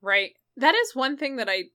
Right. 0.01 0.31
That 0.57 0.73
is 0.73 0.95
one 0.95 1.17
thing 1.17 1.35
that 1.35 1.49
I 1.49 1.65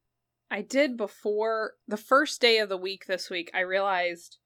I 0.51 0.63
did 0.63 0.97
before 0.97 1.75
the 1.87 1.97
first 1.97 2.41
day 2.41 2.59
of 2.59 2.69
the 2.69 2.77
week 2.77 3.07
this 3.07 3.31
week. 3.31 3.51
I 3.55 3.61
realized 3.61 4.39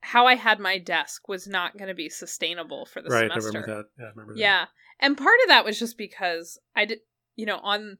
how 0.00 0.26
I 0.26 0.34
had 0.34 0.60
my 0.60 0.78
desk 0.78 1.28
was 1.28 1.46
not 1.46 1.76
going 1.76 1.88
to 1.88 1.94
be 1.94 2.08
sustainable 2.08 2.86
for 2.86 3.02
the 3.02 3.08
right, 3.08 3.30
semester. 3.30 3.58
I 3.58 3.60
remember 3.60 3.76
that. 3.76 3.84
Yeah, 3.98 4.04
I 4.04 4.10
remember 4.10 4.34
that. 4.34 4.40
Yeah. 4.40 4.64
And 5.00 5.16
part 5.16 5.38
of 5.44 5.48
that 5.48 5.64
was 5.64 5.78
just 5.78 5.98
because 5.98 6.58
I 6.74 6.84
did, 6.84 6.98
you 7.34 7.46
know, 7.46 7.58
on 7.58 7.98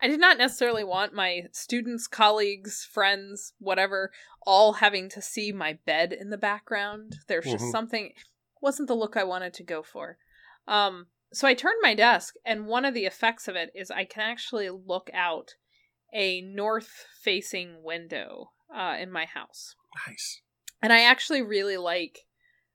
I 0.00 0.08
did 0.08 0.20
not 0.20 0.36
necessarily 0.36 0.84
want 0.84 1.14
my 1.14 1.44
students, 1.52 2.06
colleagues, 2.06 2.86
friends, 2.90 3.54
whatever, 3.58 4.10
all 4.46 4.74
having 4.74 5.08
to 5.10 5.22
see 5.22 5.52
my 5.52 5.78
bed 5.86 6.12
in 6.12 6.30
the 6.30 6.36
background. 6.36 7.16
There's 7.28 7.44
just 7.44 7.56
mm-hmm. 7.56 7.70
something 7.70 8.12
wasn't 8.60 8.88
the 8.88 8.94
look 8.94 9.16
I 9.16 9.24
wanted 9.24 9.54
to 9.54 9.62
go 9.62 9.82
for. 9.82 10.18
Um 10.66 11.06
so 11.32 11.48
I 11.48 11.54
turned 11.54 11.78
my 11.82 11.94
desk, 11.94 12.34
and 12.44 12.66
one 12.66 12.84
of 12.84 12.94
the 12.94 13.04
effects 13.04 13.48
of 13.48 13.56
it 13.56 13.70
is 13.74 13.90
I 13.90 14.04
can 14.04 14.22
actually 14.22 14.70
look 14.70 15.10
out 15.12 15.54
a 16.14 16.40
north 16.40 17.06
facing 17.20 17.82
window 17.82 18.52
uh, 18.74 18.96
in 18.98 19.10
my 19.10 19.24
house. 19.24 19.74
Nice. 20.06 20.40
And 20.82 20.92
I 20.92 21.02
actually 21.02 21.42
really 21.42 21.76
like. 21.76 22.20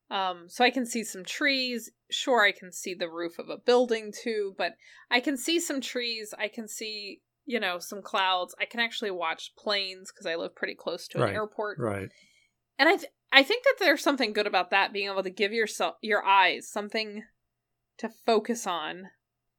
Um, 0.10 0.46
so 0.50 0.66
I 0.66 0.72
can 0.72 0.86
see 0.86 1.04
some 1.04 1.24
trees. 1.24 1.90
Sure, 2.10 2.44
I 2.44 2.52
can 2.52 2.72
see 2.72 2.94
the 2.94 3.10
roof 3.10 3.40
of 3.40 3.50
a 3.50 3.58
building 3.58 4.12
too, 4.12 4.54
but 4.58 4.74
I 5.10 5.22
can 5.22 5.38
see 5.38 5.60
some 5.60 5.80
trees. 5.80 6.34
I 6.38 6.50
can 6.50 6.68
see, 6.68 7.22
you 7.46 7.60
know, 7.60 7.80
some 7.80 8.02
clouds. 8.02 8.54
I 8.60 8.66
can 8.66 8.82
actually 8.82 9.12
watch 9.12 9.54
planes 9.58 10.12
because 10.12 10.26
I 10.26 10.36
live 10.36 10.54
pretty 10.54 10.76
close 10.76 11.08
to 11.10 11.20
an 11.20 11.24
right, 11.24 11.34
airport. 11.34 11.80
Right. 11.80 12.10
And 12.78 12.90
I, 12.90 12.98
th- 12.98 13.12
I 13.32 13.44
think 13.44 13.64
that 13.64 13.76
there's 13.80 14.04
something 14.04 14.34
good 14.34 14.48
about 14.48 14.72
that 14.72 14.92
being 14.92 15.10
able 15.10 15.24
to 15.24 15.30
give 15.30 15.54
yourself 15.54 15.96
your 16.02 16.26
eyes 16.26 16.68
something 16.70 17.24
to 18.00 18.10
focus 18.26 18.68
on 18.68 19.12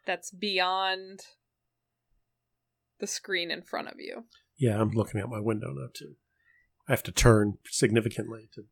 that's 0.04 0.30
beyond 0.30 1.20
the 3.00 3.06
screen 3.06 3.50
in 3.50 3.62
front 3.62 3.88
of 3.88 3.94
you. 3.98 4.24
Yeah, 4.58 4.80
I'm 4.80 4.90
looking 4.90 5.20
out 5.20 5.30
my 5.30 5.40
window 5.40 5.72
now 5.72 5.88
too. 5.94 6.16
I 6.88 6.92
have 6.92 7.02
to 7.04 7.12
turn 7.12 7.58
significantly 7.70 8.48
to 8.54 8.64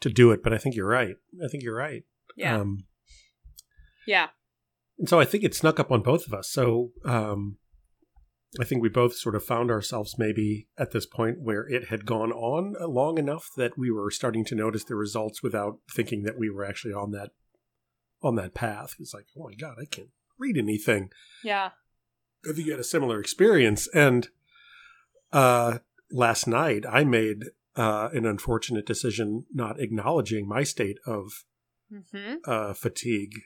to 0.00 0.10
do 0.10 0.32
it, 0.32 0.42
but 0.42 0.52
I 0.52 0.58
think 0.58 0.74
you're 0.74 0.88
right. 0.88 1.16
I 1.42 1.48
think 1.48 1.62
you're 1.62 1.76
right. 1.76 2.02
Yeah. 2.36 2.56
Um, 2.58 2.84
yeah. 4.06 4.28
And 4.98 5.08
so 5.08 5.18
I 5.18 5.24
think 5.24 5.44
it 5.44 5.54
snuck 5.54 5.80
up 5.80 5.90
on 5.90 6.02
both 6.02 6.26
of 6.26 6.34
us. 6.34 6.50
So 6.50 6.90
um, 7.04 7.58
I 8.60 8.64
think 8.64 8.82
we 8.82 8.88
both 8.88 9.16
sort 9.16 9.34
of 9.34 9.44
found 9.44 9.70
ourselves 9.70 10.16
maybe 10.18 10.68
at 10.78 10.92
this 10.92 11.06
point 11.06 11.40
where 11.40 11.66
it 11.66 11.88
had 11.88 12.06
gone 12.06 12.32
on 12.32 12.74
long 12.80 13.18
enough 13.18 13.48
that 13.56 13.76
we 13.76 13.90
were 13.90 14.10
starting 14.10 14.44
to 14.46 14.54
notice 14.54 14.84
the 14.84 14.94
results 14.94 15.42
without 15.42 15.78
thinking 15.90 16.22
that 16.24 16.38
we 16.38 16.50
were 16.50 16.64
actually 16.64 16.94
on 16.94 17.10
that 17.12 17.30
on 18.22 18.36
that 18.36 18.54
path. 18.54 18.94
It's 18.98 19.12
like, 19.12 19.26
oh 19.36 19.44
my 19.44 19.54
god, 19.54 19.76
I 19.80 19.84
can't 19.84 20.10
read 20.38 20.56
anything. 20.56 21.10
Yeah. 21.42 21.70
I 22.48 22.52
think 22.52 22.66
you 22.66 22.72
had 22.72 22.80
a 22.80 22.84
similar 22.84 23.20
experience, 23.20 23.88
and 23.94 24.28
uh, 25.32 25.78
last 26.14 26.46
night 26.46 26.84
I 26.88 27.04
made 27.04 27.46
uh, 27.76 28.08
an 28.12 28.24
unfortunate 28.24 28.86
decision 28.86 29.44
not 29.52 29.80
acknowledging 29.80 30.48
my 30.48 30.62
state 30.62 30.98
of 31.06 31.44
mm-hmm. 31.92 32.36
uh, 32.46 32.72
fatigue, 32.72 33.40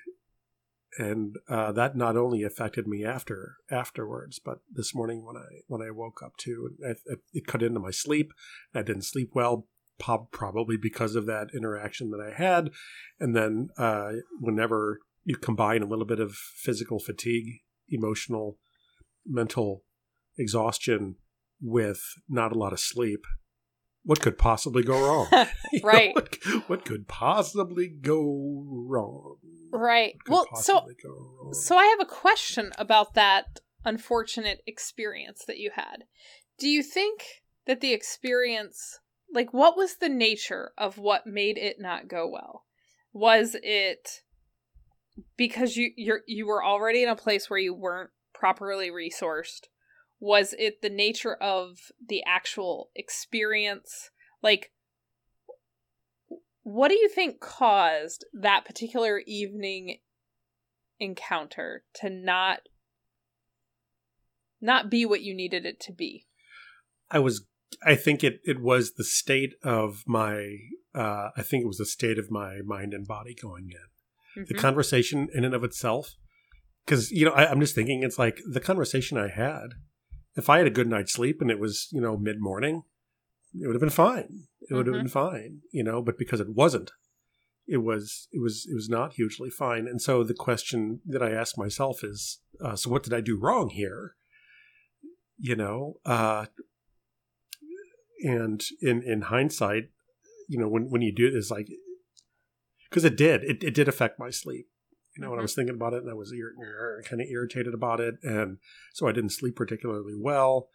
and 0.98 1.37
uh, 1.48 1.72
that 1.72 1.96
not 1.96 2.16
only 2.16 2.42
affected 2.42 2.87
me 2.87 3.04
after 3.04 3.57
afterwards, 3.70 4.38
but 4.38 4.59
this 4.70 4.94
morning 4.94 5.24
when 5.24 5.37
I 5.37 5.62
when 5.66 5.83
I 5.83 5.90
woke 5.90 6.22
up 6.22 6.37
too, 6.37 6.70
it, 6.81 6.98
it 7.33 7.46
cut 7.46 7.62
into 7.62 7.81
my 7.81 7.90
sleep. 7.90 8.33
I 8.74 8.83
didn't 8.83 9.02
sleep 9.02 9.31
well 9.35 9.66
probably 9.98 10.76
because 10.76 11.16
of 11.16 11.26
that 11.26 11.48
interaction 11.52 12.11
that 12.11 12.20
I 12.20 12.33
had. 12.40 12.70
And 13.18 13.35
then 13.35 13.70
uh, 13.76 14.12
whenever 14.38 15.00
you 15.24 15.37
combine 15.37 15.83
a 15.83 15.87
little 15.87 16.04
bit 16.04 16.20
of 16.20 16.35
physical 16.35 17.00
fatigue, 17.00 17.62
emotional, 17.88 18.59
mental 19.26 19.83
exhaustion 20.38 21.16
with 21.61 22.03
not 22.29 22.53
a 22.53 22.59
lot 22.59 22.73
of 22.73 22.81
sleep, 22.81 23.27
what 24.05 24.21
could 24.21 24.38
possibly 24.38 24.83
go 24.83 24.99
wrong? 24.99 25.29
right. 25.83 26.14
Know, 26.14 26.23
what, 26.23 26.68
what, 26.68 26.85
could 26.85 27.09
possibly 27.09 27.88
go 27.88 28.64
wrong? 28.66 29.37
Right. 29.71 30.16
Well, 30.29 30.47
so 30.57 30.87
so 31.53 31.77
I 31.77 31.87
have 31.87 32.01
a 32.01 32.11
question 32.11 32.73
about 32.79 33.14
that 33.14 33.61
unfortunate 33.85 34.62
experience 34.66 35.44
that 35.47 35.59
you 35.59 35.73
had. 35.75 36.05
Do 36.59 36.68
you 36.68 36.83
think 36.83 37.23
that 37.66 37.81
the 37.81 37.92
experience 37.92 38.99
like 39.33 39.53
what 39.53 39.77
was 39.77 39.97
the 39.97 40.09
nature 40.09 40.73
of 40.79 40.99
what 40.99 41.27
made 41.27 41.59
it 41.59 41.77
not 41.79 42.09
go 42.09 42.29
well? 42.29 42.64
Was 43.12 43.57
it 43.62 44.23
because 45.37 45.77
you 45.77 45.92
you're 45.97 46.23
you 46.27 46.47
were 46.47 46.64
already 46.64 47.03
in 47.03 47.09
a 47.09 47.16
place 47.16 47.51
where 47.51 47.59
you 47.59 47.75
weren't 47.75 48.11
properly 48.33 48.90
resourced? 48.90 49.66
Was 50.20 50.54
it 50.59 50.83
the 50.83 50.90
nature 50.90 51.35
of 51.35 51.78
the 52.07 52.22
actual 52.26 52.90
experience? 52.94 54.11
Like 54.42 54.72
what 56.68 56.88
do 56.88 56.94
you 56.94 57.09
think 57.09 57.40
caused 57.40 58.26
that 58.35 58.66
particular 58.66 59.22
evening 59.26 60.00
encounter 61.00 61.83
to 61.94 62.11
not 62.11 62.61
not 64.61 64.90
be 64.90 65.07
what 65.07 65.22
you 65.22 65.35
needed 65.35 65.64
it 65.64 65.81
to 65.81 65.92
be? 65.92 66.26
I 67.11 67.20
was 67.20 67.46
I 67.83 67.94
think 67.94 68.22
it 68.22 68.40
it 68.44 68.61
was 68.61 68.94
the 68.94 69.04
state 69.04 69.54
of 69.62 70.02
my 70.07 70.57
uh 70.94 71.28
I 71.35 71.42
think 71.42 71.64
it 71.64 71.68
was 71.68 71.78
the 71.78 71.87
state 71.87 72.18
of 72.18 72.31
my 72.31 72.59
mind 72.66 72.92
and 72.92 73.07
body 73.07 73.35
going 73.35 73.70
in. 73.70 74.42
Mm-hmm. 74.42 74.52
The 74.52 74.61
conversation 74.61 75.28
in 75.33 75.44
and 75.44 75.54
of 75.54 75.64
itself 75.64 76.16
because 76.85 77.11
you 77.11 77.24
know 77.24 77.33
I, 77.33 77.50
I'm 77.50 77.61
just 77.61 77.74
thinking 77.74 78.02
it's 78.02 78.18
like 78.18 78.40
the 78.46 78.61
conversation 78.61 79.16
I 79.16 79.28
had 79.28 79.68
if 80.38 80.48
I 80.48 80.59
had 80.59 80.66
a 80.66 80.70
good 80.70 80.88
night's 80.88 81.12
sleep 81.12 81.40
and 81.40 81.51
it 81.51 81.59
was, 81.59 81.88
you 81.90 82.01
know, 82.01 82.16
mid 82.16 82.40
morning, 82.40 82.85
it 83.61 83.66
would 83.66 83.74
have 83.74 83.81
been 83.81 83.90
fine. 83.90 84.44
It 84.70 84.74
would 84.74 84.87
mm-hmm. 84.87 84.94
have 84.94 85.03
been 85.03 85.11
fine, 85.11 85.61
you 85.72 85.83
know, 85.83 86.01
but 86.01 86.18
because 86.18 86.40
it 86.40 86.55
wasn't, 86.55 86.92
it 87.66 87.79
was 87.79 88.29
it 88.33 88.40
was 88.40 88.66
it 88.70 88.74
was 88.74 88.88
not 88.88 89.14
hugely 89.14 89.51
fine. 89.51 89.87
And 89.87 90.01
so 90.01 90.22
the 90.22 90.35
question 90.35 91.01
that 91.07 91.22
I 91.22 91.31
ask 91.33 91.59
myself 91.59 92.05
is, 92.05 92.38
uh, 92.64 92.77
so 92.77 92.88
what 92.90 93.03
did 93.03 93.12
I 93.12 93.20
do 93.20 93.38
wrong 93.38 93.70
here? 93.70 94.14
You 95.38 95.57
know, 95.57 95.94
uh, 96.07 96.46
and 98.22 98.62
in 98.81 99.03
in 99.03 99.22
hindsight, 99.22 99.90
you 100.48 100.59
know, 100.59 100.68
when 100.68 100.90
when 100.90 101.03
you 101.03 101.12
do 101.12 101.31
this, 101.31 101.51
like, 101.51 101.68
because 102.88 103.05
it 103.05 103.16
did, 103.16 103.42
it, 103.44 103.62
it 103.62 103.74
did 103.74 103.88
affect 103.88 104.18
my 104.18 104.31
sleep. 104.31 104.68
You 105.18 105.24
know, 105.24 105.31
when 105.31 105.38
I 105.38 105.40
mm-hmm. 105.40 105.44
was 105.44 105.54
thinking 105.54 105.74
about 105.74 105.94
it, 105.94 106.02
and 106.02 106.11
I 106.11 106.14
was 106.14 106.33
ir- 106.33 107.02
kind 107.04 107.20
of 107.20 107.26
irritated 107.28 107.74
about 107.74 107.98
it, 107.98 108.14
and 108.22 108.59
so 108.94 109.09
I 109.09 109.12
didn't 109.12 109.31
sleep 109.31 109.57
particularly 109.57 110.14
well. 110.16 110.68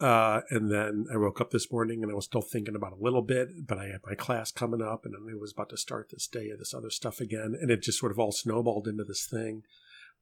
Uh, 0.00 0.42
and 0.50 0.70
then 0.70 1.06
I 1.12 1.16
woke 1.16 1.40
up 1.40 1.50
this 1.50 1.70
morning 1.70 2.02
and 2.02 2.10
I 2.10 2.14
was 2.14 2.24
still 2.24 2.42
thinking 2.42 2.74
about 2.74 2.92
a 2.92 3.02
little 3.02 3.22
bit, 3.22 3.48
but 3.66 3.78
I 3.78 3.86
had 3.86 4.00
my 4.04 4.14
class 4.14 4.50
coming 4.50 4.82
up 4.82 5.04
and 5.04 5.14
I 5.14 5.34
was 5.38 5.52
about 5.52 5.70
to 5.70 5.76
start 5.76 6.08
this 6.10 6.26
day 6.26 6.50
of 6.50 6.58
this 6.58 6.74
other 6.74 6.90
stuff 6.90 7.20
again, 7.20 7.54
and 7.60 7.70
it 7.70 7.82
just 7.82 7.98
sort 7.98 8.12
of 8.12 8.18
all 8.18 8.32
snowballed 8.32 8.86
into 8.86 9.04
this 9.04 9.26
thing 9.26 9.62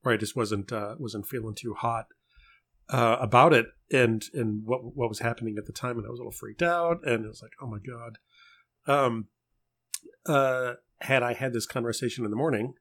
where 0.02 0.14
I 0.14 0.18
just 0.18 0.36
wasn't 0.36 0.72
uh, 0.72 0.96
wasn't 0.98 1.26
feeling 1.26 1.54
too 1.54 1.74
hot 1.74 2.06
uh, 2.88 3.16
about 3.20 3.52
it 3.52 3.66
and 3.90 4.22
and 4.32 4.64
what 4.64 4.96
what 4.96 5.08
was 5.08 5.20
happening 5.20 5.56
at 5.58 5.66
the 5.66 5.72
time, 5.72 5.98
and 5.98 6.06
I 6.06 6.10
was 6.10 6.18
a 6.18 6.22
little 6.22 6.32
freaked 6.32 6.62
out, 6.62 7.06
and 7.06 7.24
it 7.24 7.28
was 7.28 7.42
like, 7.42 7.52
oh 7.60 7.66
my 7.66 7.78
god. 7.78 8.18
Um, 8.86 9.28
uh, 10.26 10.74
had 11.00 11.22
I 11.22 11.34
had 11.34 11.52
this 11.52 11.66
conversation 11.66 12.24
in 12.24 12.30
the 12.30 12.36
morning, 12.36 12.74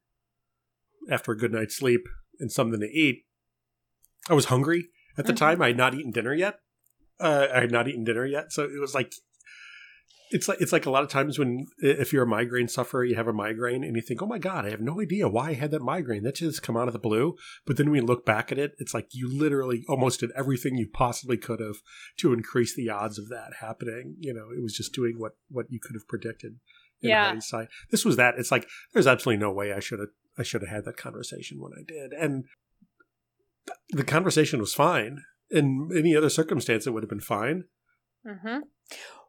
after 1.09 1.31
a 1.31 1.37
good 1.37 1.51
night's 1.51 1.75
sleep 1.75 2.07
and 2.39 2.51
something 2.51 2.79
to 2.79 2.87
eat. 2.87 3.25
I 4.29 4.33
was 4.33 4.45
hungry 4.45 4.89
at 5.17 5.25
the 5.25 5.33
mm-hmm. 5.33 5.37
time. 5.37 5.61
I 5.61 5.67
had 5.67 5.77
not 5.77 5.93
eaten 5.93 6.11
dinner 6.11 6.33
yet. 6.33 6.59
Uh, 7.19 7.47
I 7.53 7.61
had 7.61 7.71
not 7.71 7.87
eaten 7.87 8.03
dinner 8.03 8.25
yet, 8.25 8.51
so 8.51 8.63
it 8.63 8.79
was 8.79 8.95
like 8.95 9.13
it's 10.31 10.47
like 10.47 10.61
it's 10.61 10.71
like 10.71 10.85
a 10.85 10.89
lot 10.89 11.03
of 11.03 11.09
times 11.09 11.37
when 11.37 11.67
if 11.79 12.11
you're 12.13 12.23
a 12.23 12.27
migraine 12.27 12.67
sufferer, 12.67 13.03
you 13.03 13.15
have 13.15 13.27
a 13.27 13.33
migraine 13.33 13.83
and 13.83 13.95
you 13.95 14.01
think, 14.01 14.21
"Oh 14.21 14.25
my 14.25 14.39
god, 14.39 14.65
I 14.65 14.69
have 14.69 14.81
no 14.81 15.01
idea 15.01 15.27
why 15.27 15.49
I 15.49 15.53
had 15.53 15.71
that 15.71 15.81
migraine. 15.81 16.23
That 16.23 16.35
just 16.35 16.63
come 16.63 16.77
out 16.77 16.87
of 16.87 16.93
the 16.93 16.99
blue." 16.99 17.35
But 17.65 17.77
then 17.77 17.91
when 17.91 18.01
you 18.01 18.07
look 18.07 18.25
back 18.25 18.51
at 18.51 18.57
it, 18.57 18.71
it's 18.79 18.93
like 18.93 19.09
you 19.11 19.29
literally 19.29 19.83
almost 19.87 20.21
did 20.21 20.31
everything 20.35 20.77
you 20.77 20.87
possibly 20.91 21.37
could 21.37 21.59
have 21.59 21.77
to 22.19 22.33
increase 22.33 22.75
the 22.75 22.89
odds 22.89 23.19
of 23.19 23.29
that 23.29 23.55
happening. 23.59 24.15
You 24.19 24.33
know, 24.33 24.47
it 24.55 24.63
was 24.63 24.75
just 24.75 24.93
doing 24.93 25.15
what 25.17 25.33
what 25.49 25.67
you 25.69 25.79
could 25.79 25.95
have 25.95 26.07
predicted 26.07 26.59
yeah. 27.09 27.27
hindsight. 27.27 27.67
This 27.89 28.05
was 28.05 28.15
that. 28.17 28.35
It's 28.37 28.51
like 28.51 28.67
there's 28.93 29.07
absolutely 29.07 29.41
no 29.41 29.51
way 29.51 29.73
I 29.73 29.79
should 29.79 29.99
have 29.99 30.09
I 30.37 30.43
should 30.43 30.61
have 30.61 30.71
had 30.71 30.85
that 30.85 30.97
conversation 30.97 31.59
when 31.59 31.73
I 31.73 31.83
did. 31.87 32.13
And 32.13 32.45
the 33.89 34.03
conversation 34.03 34.59
was 34.59 34.73
fine. 34.73 35.23
In 35.49 35.89
any 35.95 36.15
other 36.15 36.29
circumstance, 36.29 36.87
it 36.87 36.91
would 36.91 37.03
have 37.03 37.09
been 37.09 37.19
fine. 37.19 37.65
Mm-hmm. 38.25 38.59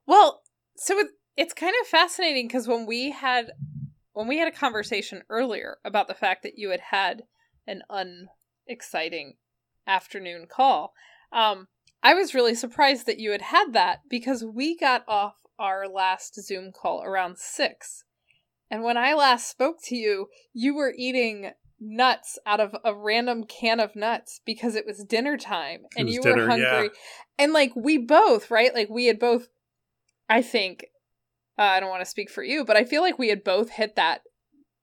Well, 0.07 0.43
so 0.77 0.99
it, 0.99 1.09
it's 1.37 1.55
kind 1.55 1.75
of 1.81 1.87
fascinating 1.87 2.47
because 2.47 2.69
when 2.69 2.87
we 2.87 3.11
had 3.11 3.51
when 4.13 4.29
we 4.29 4.39
had 4.39 4.49
a 4.49 4.57
conversation 4.57 5.23
earlier 5.29 5.79
about 5.85 6.07
the 6.07 6.15
fact 6.15 6.43
that 6.43 6.59
you 6.59 6.71
had 6.71 6.81
had 6.91 7.23
an 7.67 7.83
unexciting 7.89 9.35
afternoon 9.87 10.47
call, 10.49 10.93
um, 11.33 11.69
I 12.03 12.15
was 12.15 12.35
really 12.35 12.55
surprised 12.55 13.07
that 13.07 13.19
you 13.19 13.33
had 13.33 13.43
had 13.43 13.73
that 13.73 14.01
because 14.09 14.45
we 14.45 14.77
got 14.77 15.05
off 15.09 15.37
our 15.59 15.89
last 15.89 16.35
Zoom 16.43 16.73
call 16.73 17.03
around 17.03 17.39
six. 17.39 18.05
And 18.71 18.83
when 18.83 18.97
I 18.97 19.15
last 19.15 19.51
spoke 19.51 19.77
to 19.85 19.97
you, 19.97 20.29
you 20.53 20.75
were 20.75 20.95
eating 20.97 21.53
nuts 21.79 22.39
out 22.47 22.61
of 22.61 22.75
a 22.85 22.95
random 22.95 23.45
can 23.45 23.81
of 23.81 23.97
nuts 23.97 24.41
because 24.47 24.77
it 24.77 24.87
was 24.87 25.05
dinner 25.05 25.37
time 25.37 25.83
and 25.97 26.09
you 26.09 26.23
dinner, 26.23 26.45
were 26.45 26.49
hungry. 26.49 26.85
Yeah. 26.85 26.89
And 27.39 27.53
like 27.53 27.73
we 27.75 27.99
both, 27.99 28.51
right? 28.51 28.73
Like 28.75 28.89
we 28.89 29.07
had 29.07 29.19
both 29.19 29.49
I 30.29 30.41
think 30.41 30.87
uh, 31.59 31.63
I 31.63 31.81
don't 31.81 31.91
want 31.91 32.01
to 32.03 32.11
speak 32.11 32.31
for 32.31 32.43
you, 32.43 32.65
but 32.65 32.77
I 32.77 32.85
feel 32.85 33.03
like 33.03 33.19
we 33.19 33.29
had 33.29 33.45
both 33.45 33.71
hit 33.71 33.97
that 33.97 34.23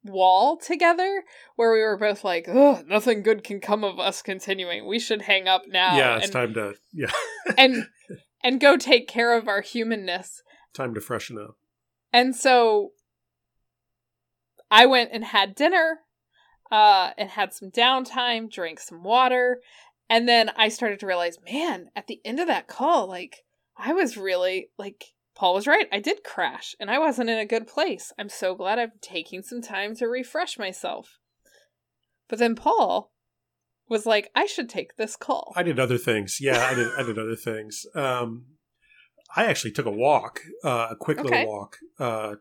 wall 0.03 0.57
together 0.57 1.23
where 1.55 1.73
we 1.73 1.79
were 1.79 1.97
both 1.97 2.23
like, 2.23 2.45
"Oh, 2.47 2.83
nothing 2.87 3.23
good 3.23 3.43
can 3.43 3.59
come 3.59 3.83
of 3.83 3.99
us 3.99 4.21
continuing. 4.21 4.87
We 4.87 4.99
should 4.99 5.23
hang 5.23 5.47
up 5.47 5.63
now." 5.67 5.97
Yeah, 5.97 6.17
it's 6.17 6.25
and, 6.25 6.33
time 6.33 6.53
to 6.53 6.75
yeah. 6.93 7.11
and 7.57 7.87
and 8.43 8.59
go 8.59 8.77
take 8.77 9.07
care 9.07 9.35
of 9.35 9.47
our 9.47 9.61
humanness. 9.61 10.43
Time 10.73 10.93
to 10.93 11.01
freshen 11.01 11.37
up. 11.37 11.57
And 12.11 12.35
so 12.35 12.91
I 14.71 14.85
went 14.85 15.11
and 15.13 15.23
had 15.23 15.55
dinner, 15.55 15.99
uh, 16.71 17.11
and 17.17 17.29
had 17.29 17.53
some 17.53 17.71
downtime, 17.71 18.51
drank 18.51 18.79
some 18.79 19.03
water, 19.03 19.61
and 20.09 20.27
then 20.27 20.51
I 20.55 20.69
started 20.69 20.99
to 20.99 21.05
realize, 21.05 21.37
man, 21.51 21.89
at 21.95 22.07
the 22.07 22.19
end 22.25 22.39
of 22.39 22.47
that 22.47 22.67
call, 22.67 23.07
like 23.07 23.43
I 23.77 23.93
was 23.93 24.17
really 24.17 24.69
like 24.77 25.05
Paul 25.35 25.53
was 25.53 25.67
right. 25.67 25.87
I 25.91 25.99
did 25.99 26.23
crash, 26.23 26.75
and 26.79 26.91
I 26.91 26.99
wasn't 26.99 27.29
in 27.29 27.37
a 27.37 27.45
good 27.45 27.65
place. 27.65 28.11
I'm 28.19 28.27
so 28.27 28.55
glad 28.55 28.77
I'm 28.77 28.91
taking 29.01 29.41
some 29.41 29.61
time 29.61 29.95
to 29.95 30.07
refresh 30.07 30.59
myself. 30.59 31.17
But 32.27 32.39
then 32.39 32.55
Paul 32.55 33.13
was 33.87 34.05
like, 34.05 34.29
I 34.35 34.45
should 34.45 34.69
take 34.69 34.97
this 34.97 35.15
call. 35.15 35.53
I 35.55 35.63
did 35.63 35.79
other 35.79 35.97
things. 35.97 36.39
Yeah, 36.41 36.67
I 36.69 36.75
did. 36.75 36.87
I 36.97 37.03
did 37.03 37.17
other 37.17 37.35
things. 37.37 37.85
Um, 37.95 38.45
I 39.35 39.45
actually 39.45 39.71
took 39.71 39.85
a 39.85 39.91
walk, 39.91 40.41
uh, 40.63 40.87
a 40.91 40.95
quick 40.95 41.19
okay. 41.19 41.29
little 41.29 41.47
walk. 41.47 41.77
Uh, 41.99 42.35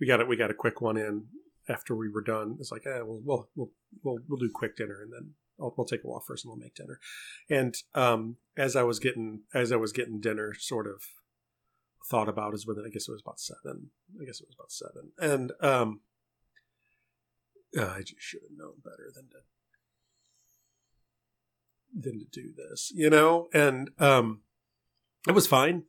we 0.00 0.06
got 0.06 0.20
it. 0.20 0.28
We 0.28 0.36
got 0.36 0.50
a 0.50 0.54
quick 0.54 0.80
one 0.80 0.96
in 0.96 1.26
after 1.68 1.94
we 1.94 2.08
were 2.08 2.22
done. 2.22 2.56
It's 2.60 2.72
like, 2.72 2.86
eh, 2.86 3.00
we'll 3.02 3.20
we'll 3.24 3.48
we'll 3.54 3.70
we'll, 4.02 4.18
we'll 4.28 4.38
do 4.38 4.50
quick 4.52 4.76
dinner 4.76 5.02
and 5.02 5.12
then 5.12 5.34
I'll, 5.60 5.74
we'll 5.76 5.86
take 5.86 6.04
a 6.04 6.06
walk 6.06 6.24
first 6.26 6.44
and 6.44 6.50
we'll 6.50 6.58
make 6.58 6.74
dinner. 6.74 6.98
And 7.50 7.74
um, 7.94 8.36
as 8.56 8.76
I 8.76 8.82
was 8.82 8.98
getting 8.98 9.42
as 9.54 9.72
I 9.72 9.76
was 9.76 9.92
getting 9.92 10.20
dinner, 10.20 10.54
sort 10.58 10.86
of 10.86 11.02
thought 12.08 12.28
about 12.28 12.54
is 12.54 12.66
when 12.66 12.78
I 12.78 12.88
guess 12.88 13.08
it 13.08 13.12
was 13.12 13.22
about 13.24 13.40
seven. 13.40 13.90
I 14.20 14.24
guess 14.24 14.40
it 14.40 14.46
was 14.48 14.56
about 14.58 14.72
seven, 14.72 15.12
and 15.18 15.52
um, 15.60 16.00
uh, 17.76 17.94
I 17.96 18.00
just 18.00 18.20
should 18.20 18.40
have 18.48 18.56
known 18.56 18.74
better 18.82 19.10
than 19.14 19.28
to 19.30 19.38
than 21.94 22.18
to 22.20 22.26
do 22.30 22.52
this, 22.56 22.92
you 22.94 23.10
know. 23.10 23.48
And 23.52 23.90
um, 23.98 24.42
it 25.26 25.32
was 25.32 25.46
fine 25.46 25.84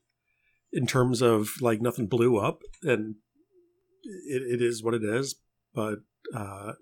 in 0.71 0.86
terms 0.86 1.21
of 1.21 1.49
like 1.62 1.82
nothing 1.82 2.08
blew 2.08 2.38
up, 2.38 2.62
and 2.84 3.15
it, 4.03 4.60
it 4.60 4.62
is 4.62 4.84
what 4.84 4.93
it 4.93 5.03
is 5.03 5.36
but 5.73 5.99
uh, 6.36 6.73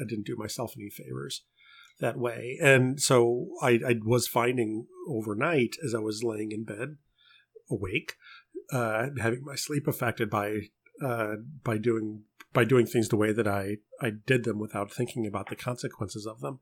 I 0.00 0.04
didn't 0.08 0.26
do 0.26 0.36
myself 0.36 0.74
any 0.76 0.90
favors 0.90 1.42
that 2.00 2.18
way. 2.18 2.58
And 2.62 3.00
so 3.00 3.48
I, 3.62 3.80
I, 3.86 3.94
was 4.04 4.26
finding 4.26 4.86
overnight 5.08 5.76
as 5.84 5.94
I 5.94 5.98
was 5.98 6.24
laying 6.24 6.52
in 6.52 6.64
bed, 6.64 6.96
awake, 7.70 8.14
uh, 8.72 9.08
having 9.20 9.44
my 9.44 9.54
sleep 9.54 9.86
affected 9.86 10.30
by 10.30 10.68
uh, 11.04 11.36
by 11.62 11.78
doing 11.78 12.22
by 12.52 12.64
doing 12.64 12.86
things 12.86 13.08
the 13.08 13.16
way 13.16 13.32
that 13.32 13.48
I 13.48 13.78
I 14.00 14.10
did 14.10 14.44
them 14.44 14.58
without 14.58 14.92
thinking 14.92 15.26
about 15.26 15.48
the 15.48 15.56
consequences 15.56 16.26
of 16.26 16.40
them. 16.40 16.60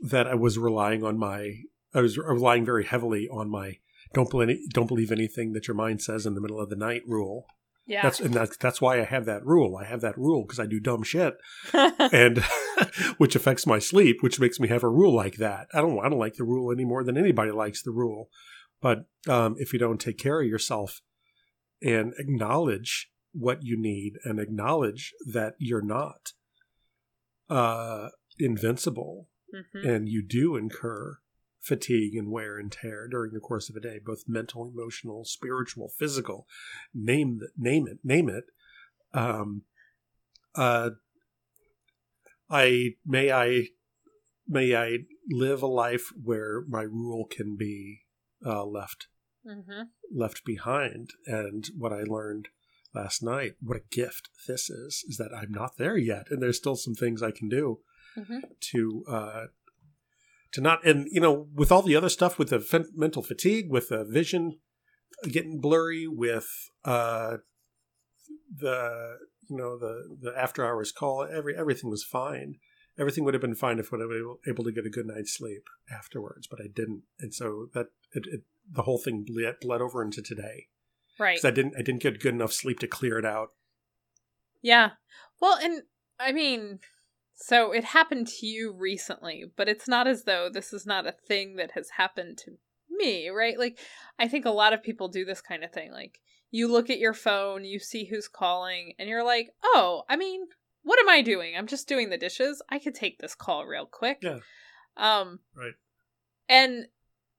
That 0.00 0.26
I 0.26 0.34
was 0.34 0.58
relying 0.58 1.04
on 1.04 1.18
my 1.18 1.62
I 1.94 2.00
was 2.00 2.16
relying 2.18 2.64
very 2.64 2.84
heavily 2.84 3.28
on 3.28 3.50
my 3.50 3.78
don't 4.12 4.30
believe 4.30 4.58
don't 4.72 4.88
believe 4.88 5.12
anything 5.12 5.52
that 5.52 5.68
your 5.68 5.74
mind 5.74 6.02
says 6.02 6.26
in 6.26 6.34
the 6.34 6.40
middle 6.40 6.60
of 6.60 6.70
the 6.70 6.76
night 6.76 7.02
rule 7.06 7.46
yeah. 7.90 8.02
That's 8.02 8.20
and 8.20 8.32
that's 8.32 8.56
that's 8.56 8.80
why 8.80 9.00
I 9.00 9.04
have 9.04 9.24
that 9.24 9.44
rule. 9.44 9.76
I 9.76 9.84
have 9.84 10.00
that 10.02 10.16
rule 10.16 10.44
because 10.44 10.60
I 10.60 10.66
do 10.66 10.78
dumb 10.78 11.02
shit, 11.02 11.34
and 11.72 12.38
which 13.18 13.34
affects 13.34 13.66
my 13.66 13.80
sleep, 13.80 14.18
which 14.20 14.38
makes 14.38 14.60
me 14.60 14.68
have 14.68 14.84
a 14.84 14.88
rule 14.88 15.12
like 15.12 15.38
that. 15.38 15.66
I 15.74 15.80
don't 15.80 15.98
I 15.98 16.08
don't 16.08 16.20
like 16.20 16.34
the 16.34 16.44
rule 16.44 16.70
any 16.70 16.84
more 16.84 17.02
than 17.02 17.18
anybody 17.18 17.50
likes 17.50 17.82
the 17.82 17.90
rule. 17.90 18.28
But 18.80 19.06
um, 19.28 19.56
if 19.58 19.72
you 19.72 19.80
don't 19.80 20.00
take 20.00 20.18
care 20.18 20.40
of 20.40 20.46
yourself 20.46 21.00
and 21.82 22.12
acknowledge 22.16 23.10
what 23.32 23.64
you 23.64 23.76
need 23.76 24.14
and 24.24 24.38
acknowledge 24.38 25.12
that 25.32 25.54
you're 25.58 25.84
not 25.84 26.32
uh, 27.48 28.10
invincible 28.38 29.28
mm-hmm. 29.52 29.88
and 29.88 30.08
you 30.08 30.24
do 30.24 30.54
incur 30.54 31.18
fatigue 31.60 32.14
and 32.14 32.30
wear 32.30 32.58
and 32.58 32.72
tear 32.72 33.06
during 33.08 33.32
the 33.32 33.40
course 33.40 33.68
of 33.68 33.76
a 33.76 33.80
day, 33.80 34.00
both 34.04 34.24
mental, 34.26 34.66
emotional, 34.66 35.24
spiritual, 35.24 35.88
physical. 35.88 36.46
Name 36.94 37.38
the, 37.38 37.48
name 37.56 37.86
it, 37.86 37.98
name 38.02 38.28
it. 38.28 38.44
Um, 39.12 39.62
uh, 40.54 40.90
I 42.48 42.94
may 43.06 43.30
I 43.30 43.68
may 44.48 44.74
I 44.74 44.98
live 45.28 45.62
a 45.62 45.68
life 45.68 46.10
where 46.22 46.62
my 46.68 46.82
rule 46.82 47.26
can 47.30 47.56
be 47.56 48.00
uh, 48.44 48.64
left 48.64 49.06
mm-hmm. 49.46 49.82
left 50.12 50.44
behind. 50.44 51.10
And 51.26 51.68
what 51.76 51.92
I 51.92 52.02
learned 52.02 52.48
last 52.94 53.22
night, 53.22 53.54
what 53.60 53.76
a 53.76 53.94
gift 53.94 54.28
this 54.48 54.68
is, 54.68 55.04
is 55.08 55.16
that 55.18 55.30
I'm 55.34 55.52
not 55.52 55.76
there 55.76 55.96
yet, 55.96 56.26
and 56.30 56.42
there's 56.42 56.58
still 56.58 56.76
some 56.76 56.94
things 56.94 57.22
I 57.22 57.30
can 57.30 57.48
do 57.48 57.80
mm-hmm. 58.16 58.38
to 58.72 59.04
uh, 59.08 59.44
to 60.52 60.60
not 60.60 60.84
and 60.86 61.06
you 61.10 61.20
know 61.20 61.48
with 61.54 61.70
all 61.70 61.82
the 61.82 61.96
other 61.96 62.08
stuff 62.08 62.38
with 62.38 62.50
the 62.50 62.64
f- 62.72 62.86
mental 62.94 63.22
fatigue, 63.22 63.70
with 63.70 63.88
the 63.88 64.04
vision 64.04 64.58
getting 65.28 65.60
blurry, 65.60 66.06
with 66.06 66.48
uh, 66.84 67.38
the 68.54 69.18
you 69.48 69.56
know 69.56 69.78
the 69.78 70.16
the 70.20 70.32
after 70.36 70.64
hours 70.64 70.92
call, 70.92 71.24
every 71.24 71.56
everything 71.56 71.90
was 71.90 72.04
fine. 72.04 72.56
Everything 72.98 73.24
would 73.24 73.34
have 73.34 73.40
been 73.40 73.54
fine 73.54 73.78
if 73.78 73.92
I 73.92 73.96
would 73.96 74.02
have 74.02 74.10
been 74.10 74.36
able 74.46 74.64
to 74.64 74.72
get 74.72 74.84
a 74.84 74.90
good 74.90 75.06
night's 75.06 75.34
sleep 75.34 75.62
afterwards, 75.90 76.46
but 76.46 76.60
I 76.60 76.66
didn't, 76.74 77.04
and 77.18 77.32
so 77.32 77.68
that 77.72 77.86
it, 78.12 78.26
it 78.26 78.40
the 78.70 78.82
whole 78.82 78.98
thing 78.98 79.24
bled, 79.26 79.56
bled 79.60 79.80
over 79.80 80.02
into 80.02 80.22
today. 80.22 80.66
Right. 81.18 81.36
Because 81.36 81.44
I 81.44 81.54
didn't 81.54 81.74
I 81.78 81.82
didn't 81.82 82.02
get 82.02 82.20
good 82.20 82.34
enough 82.34 82.52
sleep 82.52 82.78
to 82.80 82.86
clear 82.86 83.18
it 83.18 83.24
out. 83.24 83.50
Yeah. 84.62 84.90
Well, 85.40 85.56
and 85.62 85.82
I 86.18 86.32
mean, 86.32 86.80
so 87.42 87.72
it 87.72 87.84
happened 87.84 88.28
to 88.28 88.46
you 88.46 88.70
recently, 88.70 89.44
but 89.56 89.66
it's 89.66 89.88
not 89.88 90.06
as 90.06 90.24
though 90.24 90.50
this 90.52 90.74
is 90.74 90.84
not 90.84 91.06
a 91.06 91.12
thing 91.12 91.56
that 91.56 91.70
has 91.72 91.90
happened 91.96 92.36
to 92.38 92.58
me, 92.90 93.30
right? 93.30 93.58
Like, 93.58 93.78
I 94.18 94.28
think 94.28 94.44
a 94.44 94.50
lot 94.50 94.74
of 94.74 94.82
people 94.82 95.08
do 95.08 95.24
this 95.24 95.40
kind 95.40 95.64
of 95.64 95.72
thing. 95.72 95.90
Like, 95.90 96.20
you 96.50 96.70
look 96.70 96.90
at 96.90 96.98
your 96.98 97.14
phone, 97.14 97.64
you 97.64 97.78
see 97.78 98.04
who's 98.04 98.28
calling, 98.28 98.92
and 98.98 99.08
you're 99.08 99.24
like, 99.24 99.54
oh, 99.64 100.02
I 100.06 100.16
mean, 100.16 100.42
what 100.82 101.00
am 101.00 101.08
I 101.08 101.22
doing? 101.22 101.54
I'm 101.56 101.66
just 101.66 101.88
doing 101.88 102.10
the 102.10 102.18
dishes. 102.18 102.60
I 102.68 102.78
could 102.78 102.94
take 102.94 103.18
this 103.18 103.34
call 103.34 103.64
real 103.64 103.86
quick. 103.86 104.18
Yeah. 104.20 104.40
Um, 104.98 105.40
right. 105.56 105.74
And 106.46 106.88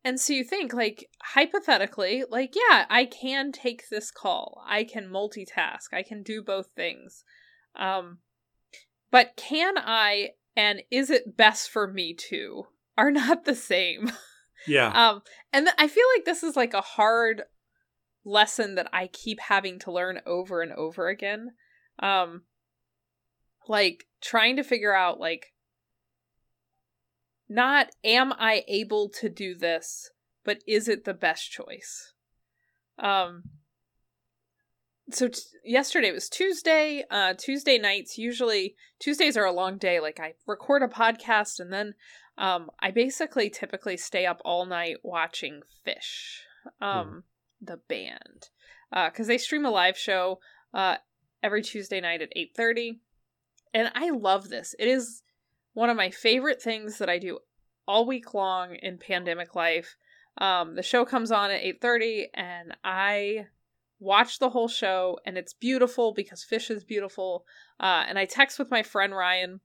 and 0.04 0.20
so 0.20 0.34
you 0.34 0.44
think 0.44 0.74
like 0.74 1.08
hypothetically, 1.22 2.24
like 2.28 2.56
yeah, 2.56 2.86
I 2.90 3.06
can 3.06 3.52
take 3.52 3.90
this 3.90 4.10
call. 4.10 4.64
I 4.68 4.84
can 4.84 5.10
multitask. 5.10 5.94
I 5.94 6.02
can 6.02 6.24
do 6.24 6.42
both 6.42 6.70
things. 6.76 7.24
Um 7.76 8.20
but 9.12 9.36
can 9.36 9.76
I 9.78 10.32
and 10.56 10.82
is 10.90 11.10
it 11.10 11.38
best 11.38 11.70
for 11.70 11.88
me 11.88 12.14
to 12.30 12.66
are 12.98 13.12
not 13.12 13.46
the 13.46 13.56
same. 13.56 14.12
Yeah. 14.68 14.90
um 14.90 15.24
and 15.52 15.66
th- 15.66 15.76
I 15.80 15.88
feel 15.88 16.04
like 16.16 16.24
this 16.24 16.44
is 16.44 16.56
like 16.56 16.76
a 16.76 16.82
hard 16.82 17.42
lesson 18.24 18.76
that 18.76 18.88
I 18.94 19.08
keep 19.08 19.40
having 19.40 19.80
to 19.80 19.92
learn 19.92 20.22
over 20.28 20.62
and 20.62 20.72
over 20.74 21.08
again. 21.08 21.54
Um 21.98 22.44
like 23.68 24.06
trying 24.22 24.58
to 24.58 24.64
figure 24.64 24.94
out 24.94 25.20
like 25.20 25.54
not 27.50 27.90
am 28.04 28.34
I 28.34 28.64
able 28.68 29.10
to 29.20 29.30
do 29.30 29.56
this, 29.56 30.12
but 30.46 30.60
is 30.68 30.88
it 30.88 31.06
the 31.06 31.16
best 31.16 31.50
choice? 31.50 32.14
Um 33.00 33.46
so 35.12 35.28
t- 35.28 35.42
yesterday 35.64 36.12
was 36.12 36.30
Tuesday. 36.30 37.04
Uh 37.10 37.34
Tuesday 37.38 37.78
nights 37.78 38.18
usually 38.18 38.76
Tuesdays 39.00 39.38
are 39.38 39.46
a 39.46 39.52
long 39.52 39.78
day. 39.78 40.00
Like 40.00 40.20
I 40.20 40.34
record 40.48 40.84
a 40.84 40.88
podcast 40.88 41.60
and 41.60 41.72
then 41.72 41.94
um 42.38 42.70
I 42.80 42.92
basically 42.92 43.50
typically 43.50 43.98
stay 43.98 44.26
up 44.26 44.42
all 44.44 44.66
night 44.66 44.98
watching 45.04 45.62
Phish, 45.86 46.42
Um 46.82 47.08
mm. 47.08 47.24
the 47.62 47.78
band. 47.78 48.50
Uh 48.92 49.10
cuz 49.10 49.28
they 49.28 49.38
stream 49.38 49.66
a 49.66 49.72
live 49.72 49.98
show 49.98 50.40
uh 50.74 50.98
every 51.44 51.62
Tuesday 51.62 52.02
night 52.02 52.22
at 52.22 52.36
8:30 52.36 53.00
and 53.74 53.92
I 53.96 54.10
love 54.10 54.50
this. 54.50 54.76
It 54.78 54.88
is 54.88 55.24
one 55.74 55.90
of 55.90 55.98
my 55.98 56.10
favorite 56.10 56.62
things 56.62 56.98
that 56.98 57.10
I 57.10 57.18
do 57.18 57.40
all 57.88 58.06
week 58.06 58.34
long 58.34 58.76
in 58.76 58.98
pandemic 58.98 59.56
life. 59.56 59.96
Um, 60.38 60.76
the 60.76 60.84
show 60.84 61.06
comes 61.06 61.32
on 61.32 61.52
at 61.52 61.62
8:30 61.62 62.30
and 62.34 62.76
I 62.84 63.48
watch 64.02 64.40
the 64.40 64.50
whole 64.50 64.68
show 64.68 65.20
and 65.26 65.38
it's 65.38 65.54
beautiful 65.54 66.12
because 66.12 66.44
Phish 66.44 66.72
is 66.72 66.84
beautiful. 66.84 67.46
Uh, 67.80 68.04
and 68.08 68.20
I 68.20 68.26
text 68.26 68.60
with 68.60 68.72
my 68.72 68.84
friend 68.84 69.16
Ryan 69.16 69.62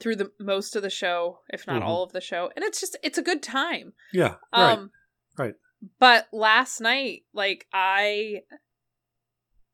through 0.00 0.16
the 0.16 0.30
most 0.38 0.76
of 0.76 0.82
the 0.82 0.90
show, 0.90 1.40
if 1.48 1.66
not 1.66 1.80
mm-hmm. 1.80 1.88
all 1.88 2.02
of 2.04 2.12
the 2.12 2.20
show, 2.20 2.50
and 2.54 2.64
it's 2.64 2.80
just 2.80 2.96
it's 3.02 3.18
a 3.18 3.22
good 3.22 3.42
time. 3.42 3.94
Yeah. 4.12 4.34
Um 4.52 4.90
right. 5.38 5.46
right. 5.46 5.54
But 5.98 6.28
last 6.32 6.80
night, 6.80 7.22
like 7.32 7.66
I 7.72 8.42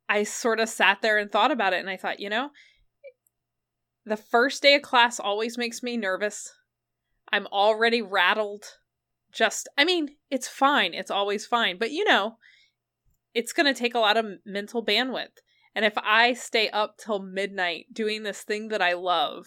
I 0.08 0.22
sort 0.22 0.60
of 0.60 0.68
sat 0.68 1.02
there 1.02 1.18
and 1.18 1.30
thought 1.30 1.50
about 1.50 1.72
it 1.72 1.80
and 1.80 1.90
I 1.90 1.96
thought, 1.96 2.20
you 2.20 2.30
know, 2.30 2.50
the 4.04 4.16
first 4.16 4.62
day 4.62 4.74
of 4.74 4.82
class 4.82 5.18
always 5.18 5.58
makes 5.58 5.82
me 5.82 5.96
nervous. 5.96 6.52
I'm 7.32 7.46
already 7.48 8.02
rattled. 8.02 8.64
Just, 9.32 9.68
I 9.78 9.84
mean, 9.84 10.10
it's 10.30 10.46
fine. 10.46 10.92
It's 10.92 11.10
always 11.10 11.46
fine. 11.46 11.78
But 11.78 11.90
you 11.90 12.04
know, 12.04 12.36
it's 13.34 13.52
going 13.52 13.72
to 13.72 13.78
take 13.78 13.94
a 13.94 14.00
lot 14.00 14.16
of 14.16 14.26
mental 14.44 14.84
bandwidth. 14.84 15.38
And 15.74 15.84
if 15.84 15.94
I 15.96 16.34
stay 16.34 16.68
up 16.68 16.96
till 16.98 17.20
midnight 17.20 17.86
doing 17.92 18.22
this 18.22 18.42
thing 18.42 18.68
that 18.68 18.82
I 18.82 18.92
love, 18.92 19.46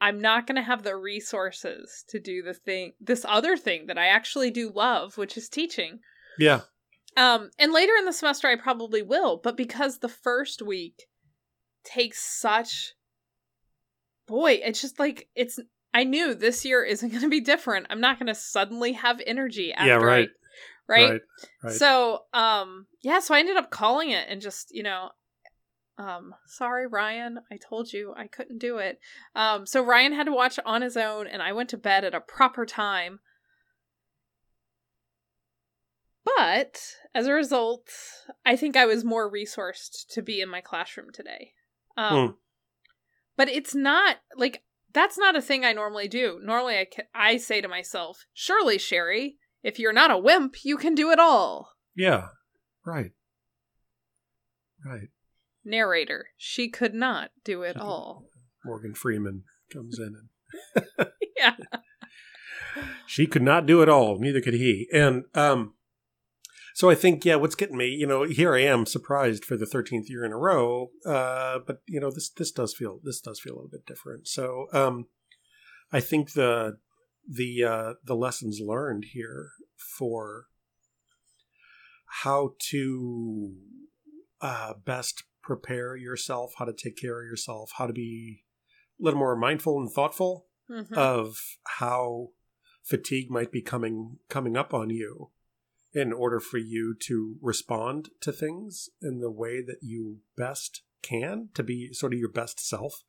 I'm 0.00 0.20
not 0.20 0.46
going 0.46 0.56
to 0.56 0.62
have 0.62 0.82
the 0.82 0.96
resources 0.96 2.04
to 2.08 2.18
do 2.18 2.42
the 2.42 2.54
thing, 2.54 2.92
this 3.00 3.26
other 3.28 3.56
thing 3.56 3.86
that 3.88 3.98
I 3.98 4.06
actually 4.06 4.50
do 4.50 4.72
love, 4.74 5.18
which 5.18 5.36
is 5.36 5.50
teaching. 5.50 6.00
Yeah. 6.38 6.60
Um, 7.16 7.50
and 7.58 7.72
later 7.72 7.92
in 7.98 8.06
the 8.06 8.12
semester, 8.12 8.48
I 8.48 8.56
probably 8.56 9.02
will. 9.02 9.38
But 9.42 9.56
because 9.56 9.98
the 9.98 10.08
first 10.08 10.62
week 10.62 11.06
takes 11.84 12.22
such 12.22 12.94
boy 14.30 14.60
it's 14.62 14.80
just 14.80 14.98
like 14.98 15.28
it's 15.34 15.58
i 15.92 16.04
knew 16.04 16.34
this 16.34 16.64
year 16.64 16.84
isn't 16.84 17.10
going 17.10 17.22
to 17.22 17.28
be 17.28 17.40
different 17.40 17.86
i'm 17.90 18.00
not 18.00 18.18
going 18.18 18.28
to 18.28 18.34
suddenly 18.34 18.92
have 18.92 19.20
energy 19.26 19.72
after 19.72 19.86
yeah 19.86 19.96
right. 19.96 20.28
I, 20.28 20.39
right? 20.90 21.10
Right 21.10 21.20
right. 21.62 21.72
So 21.72 22.24
um 22.34 22.86
yeah 23.02 23.20
so 23.20 23.34
i 23.34 23.38
ended 23.38 23.56
up 23.56 23.70
calling 23.70 24.10
it 24.10 24.26
and 24.28 24.40
just 24.40 24.74
you 24.74 24.82
know 24.82 25.10
um 25.98 26.34
sorry 26.46 26.86
ryan 26.86 27.38
i 27.52 27.56
told 27.56 27.92
you 27.92 28.12
i 28.16 28.26
couldn't 28.26 28.58
do 28.58 28.78
it. 28.78 28.98
Um 29.34 29.66
so 29.66 29.82
ryan 29.82 30.12
had 30.12 30.26
to 30.26 30.32
watch 30.32 30.58
it 30.58 30.66
on 30.66 30.82
his 30.82 30.96
own 30.96 31.26
and 31.26 31.42
i 31.42 31.52
went 31.52 31.70
to 31.70 31.78
bed 31.78 32.04
at 32.04 32.14
a 32.14 32.20
proper 32.20 32.66
time. 32.66 33.20
But 36.24 36.80
as 37.14 37.26
a 37.26 37.32
result 37.32 37.88
i 38.44 38.56
think 38.56 38.76
i 38.76 38.86
was 38.86 39.04
more 39.04 39.30
resourced 39.30 40.06
to 40.10 40.22
be 40.22 40.40
in 40.40 40.48
my 40.48 40.60
classroom 40.60 41.10
today. 41.12 41.52
Um, 41.96 42.16
mm. 42.16 42.34
But 43.36 43.48
it's 43.48 43.74
not 43.74 44.16
like 44.36 44.62
that's 44.92 45.18
not 45.18 45.36
a 45.36 45.42
thing 45.42 45.64
I 45.64 45.72
normally 45.72 46.08
do. 46.08 46.40
Normally, 46.42 46.76
I 46.76 46.86
I 47.14 47.36
say 47.36 47.60
to 47.60 47.68
myself, 47.68 48.26
"Surely, 48.32 48.78
Sherry, 48.78 49.38
if 49.62 49.78
you're 49.78 49.92
not 49.92 50.10
a 50.10 50.18
wimp, 50.18 50.64
you 50.64 50.76
can 50.76 50.94
do 50.94 51.10
it 51.10 51.18
all." 51.18 51.72
Yeah, 51.96 52.28
right, 52.84 53.12
right. 54.84 55.08
Narrator: 55.64 56.28
She 56.36 56.68
could 56.68 56.94
not 56.94 57.30
do 57.44 57.62
it 57.62 57.76
all. 57.76 58.26
Morgan 58.64 58.94
Freeman 58.94 59.44
comes 59.72 59.98
in 59.98 60.14
and 60.16 61.08
yeah, 61.36 61.56
she 63.06 63.26
could 63.26 63.42
not 63.42 63.66
do 63.66 63.82
it 63.82 63.88
all. 63.88 64.18
Neither 64.18 64.40
could 64.40 64.54
he. 64.54 64.88
And 64.92 65.24
um, 65.34 65.74
so 66.74 66.90
I 66.90 66.94
think, 66.94 67.24
yeah, 67.24 67.36
what's 67.36 67.54
getting 67.54 67.76
me, 67.76 67.88
you 67.88 68.06
know, 68.06 68.24
here 68.24 68.54
I 68.54 68.62
am 68.62 68.86
surprised 68.86 69.44
for 69.44 69.56
the 69.56 69.66
13th 69.66 70.08
year 70.08 70.24
in 70.24 70.32
a 70.32 70.38
row. 70.38 70.90
Uh, 71.04 71.58
but 71.66 71.82
you 71.86 72.00
know, 72.00 72.10
this, 72.10 72.30
this 72.30 72.50
does 72.50 72.74
feel, 72.74 73.00
this 73.02 73.20
does 73.20 73.40
feel 73.40 73.54
a 73.54 73.56
little 73.56 73.70
bit 73.70 73.86
different. 73.86 74.28
So, 74.28 74.66
um, 74.72 75.06
I 75.92 76.00
think 76.00 76.32
the, 76.32 76.78
the, 77.30 77.64
uh, 77.64 77.92
the 78.04 78.16
lessons 78.16 78.60
learned 78.60 79.04
here 79.12 79.50
for 79.76 80.46
how 82.22 82.54
to, 82.70 83.54
uh, 84.40 84.74
best 84.84 85.24
prepare 85.42 85.96
yourself, 85.96 86.54
how 86.58 86.64
to 86.64 86.72
take 86.72 86.96
care 86.96 87.22
of 87.22 87.26
yourself, 87.26 87.72
how 87.76 87.86
to 87.86 87.92
be 87.92 88.44
a 88.98 89.04
little 89.04 89.18
more 89.18 89.36
mindful 89.36 89.78
and 89.80 89.90
thoughtful 89.90 90.46
mm-hmm. 90.68 90.94
of 90.94 91.56
how 91.78 92.30
fatigue 92.82 93.30
might 93.30 93.52
be 93.52 93.62
coming, 93.62 94.18
coming 94.28 94.56
up 94.56 94.74
on 94.74 94.90
you 94.90 95.30
in 95.92 96.12
order 96.12 96.40
for 96.40 96.58
you 96.58 96.94
to 96.94 97.36
respond 97.40 98.10
to 98.20 98.32
things 98.32 98.88
in 99.02 99.20
the 99.20 99.30
way 99.30 99.62
that 99.62 99.78
you 99.82 100.18
best 100.36 100.82
can 101.02 101.48
to 101.54 101.62
be 101.62 101.92
sort 101.92 102.12
of 102.12 102.18
your 102.18 102.30
best 102.30 102.60
self 102.60 103.02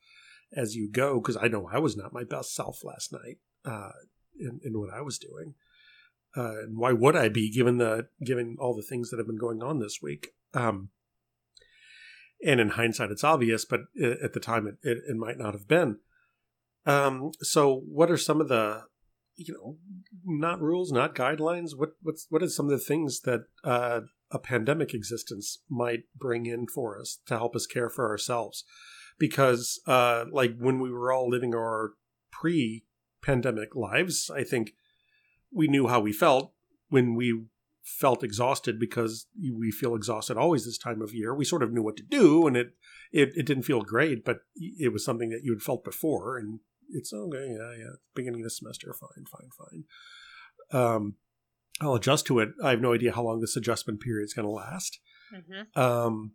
as 0.54 0.76
you 0.76 0.90
go 0.90 1.20
because 1.20 1.38
i 1.38 1.48
know 1.48 1.70
i 1.72 1.78
was 1.78 1.98
not 1.98 2.14
my 2.14 2.24
best 2.24 2.56
self 2.56 2.84
last 2.84 3.12
night 3.12 3.38
uh, 3.66 3.92
in, 4.40 4.60
in 4.64 4.80
what 4.80 4.94
i 4.94 5.02
was 5.02 5.18
doing 5.18 5.56
uh, 6.36 6.62
and 6.64 6.78
why 6.78 6.92
would 6.92 7.16
i 7.16 7.30
be 7.30 7.52
given 7.52 7.78
the 7.78 8.08
given 8.24 8.56
all 8.60 8.76
the 8.76 8.82
things 8.82 9.10
that 9.10 9.18
have 9.18 9.28
been 9.28 9.38
going 9.38 9.62
on 9.62 9.80
this 9.80 10.00
week 10.02 10.30
um, 10.54 10.90
and 12.46 12.60
in 12.60 12.70
hindsight 12.70 13.12
it's 13.12 13.24
obvious 13.24 13.66
but 13.66 13.82
at 14.24 14.34
the 14.34 14.40
time 14.40 14.68
it, 14.68 14.76
it, 14.84 15.00
it 15.10 15.16
might 15.16 15.38
not 15.38 15.54
have 15.54 15.68
been 15.68 15.98
um, 16.86 17.32
so 17.42 17.84
what 17.88 18.10
are 18.10 18.18
some 18.18 18.42
of 18.42 18.48
the 18.48 18.84
you 19.36 19.54
know, 19.54 19.78
not 20.26 20.62
rules, 20.62 20.92
not 20.92 21.16
guidelines. 21.16 21.72
What 21.76 21.92
what's 22.02 22.28
what 22.30 22.44
are 22.44 22.50
some 22.50 22.66
of 22.66 22.72
the 22.72 22.86
things 22.86 23.22
that 23.22 23.46
uh, 23.64 24.02
a 24.32 24.40
pandemic 24.40 24.94
existence 24.94 25.60
might 25.70 26.04
bring 26.16 26.46
in 26.46 26.68
for 26.68 27.00
us 27.00 27.20
to 27.28 27.38
help 27.38 27.56
us 27.56 27.66
care 27.66 27.90
for 27.90 28.10
ourselves? 28.10 28.64
Because 29.18 29.80
uh, 29.88 30.26
like 30.32 30.58
when 30.58 30.80
we 30.80 30.92
were 30.92 31.12
all 31.12 31.30
living 31.30 31.54
our 31.54 31.94
pre-pandemic 33.22 33.76
lives, 33.76 34.30
I 34.34 34.44
think 34.44 34.74
we 35.54 35.68
knew 35.68 35.88
how 35.88 36.00
we 36.00 36.14
felt 36.14 36.54
when 36.90 37.16
we 37.16 37.46
felt 37.84 38.24
exhausted 38.24 38.80
because 38.80 39.28
we 39.40 39.72
feel 39.72 39.96
exhausted 39.96 40.38
always 40.38 40.66
this 40.66 40.78
time 40.78 41.02
of 41.02 41.14
year. 41.14 41.34
We 41.34 41.46
sort 41.46 41.64
of 41.64 41.72
knew 41.72 41.84
what 41.84 41.98
to 41.98 42.04
do, 42.04 42.48
and 42.48 42.56
it 42.56 42.74
it, 43.12 43.32
it 43.36 43.46
didn't 43.46 43.64
feel 43.64 43.82
great, 43.82 44.24
but 44.24 44.42
it 44.56 44.94
was 44.94 45.04
something 45.04 45.30
that 45.30 45.42
you 45.44 45.52
had 45.52 45.62
felt 45.62 45.84
before, 45.84 46.38
and 46.38 46.60
it's 46.90 47.14
okay. 47.14 47.56
Yeah, 47.58 47.76
yeah. 47.78 47.94
Beginning 48.16 48.42
of 48.42 48.46
the 48.46 48.50
semester, 48.50 48.94
fine, 48.94 49.26
fine, 49.26 49.50
fine. 49.58 49.84
Um, 50.72 51.16
I'll 51.82 51.96
adjust 51.96 52.28
to 52.28 52.40
it. 52.40 52.50
I 52.64 52.70
have 52.70 52.82
no 52.82 52.94
idea 52.94 53.14
how 53.14 53.24
long 53.24 53.42
this 53.42 53.58
adjustment 53.58 54.00
period 54.02 54.26
is 54.26 54.34
going 54.34 54.46
to 54.46 54.52
last, 54.52 55.00
mm-hmm. 55.34 55.80
um, 55.80 56.34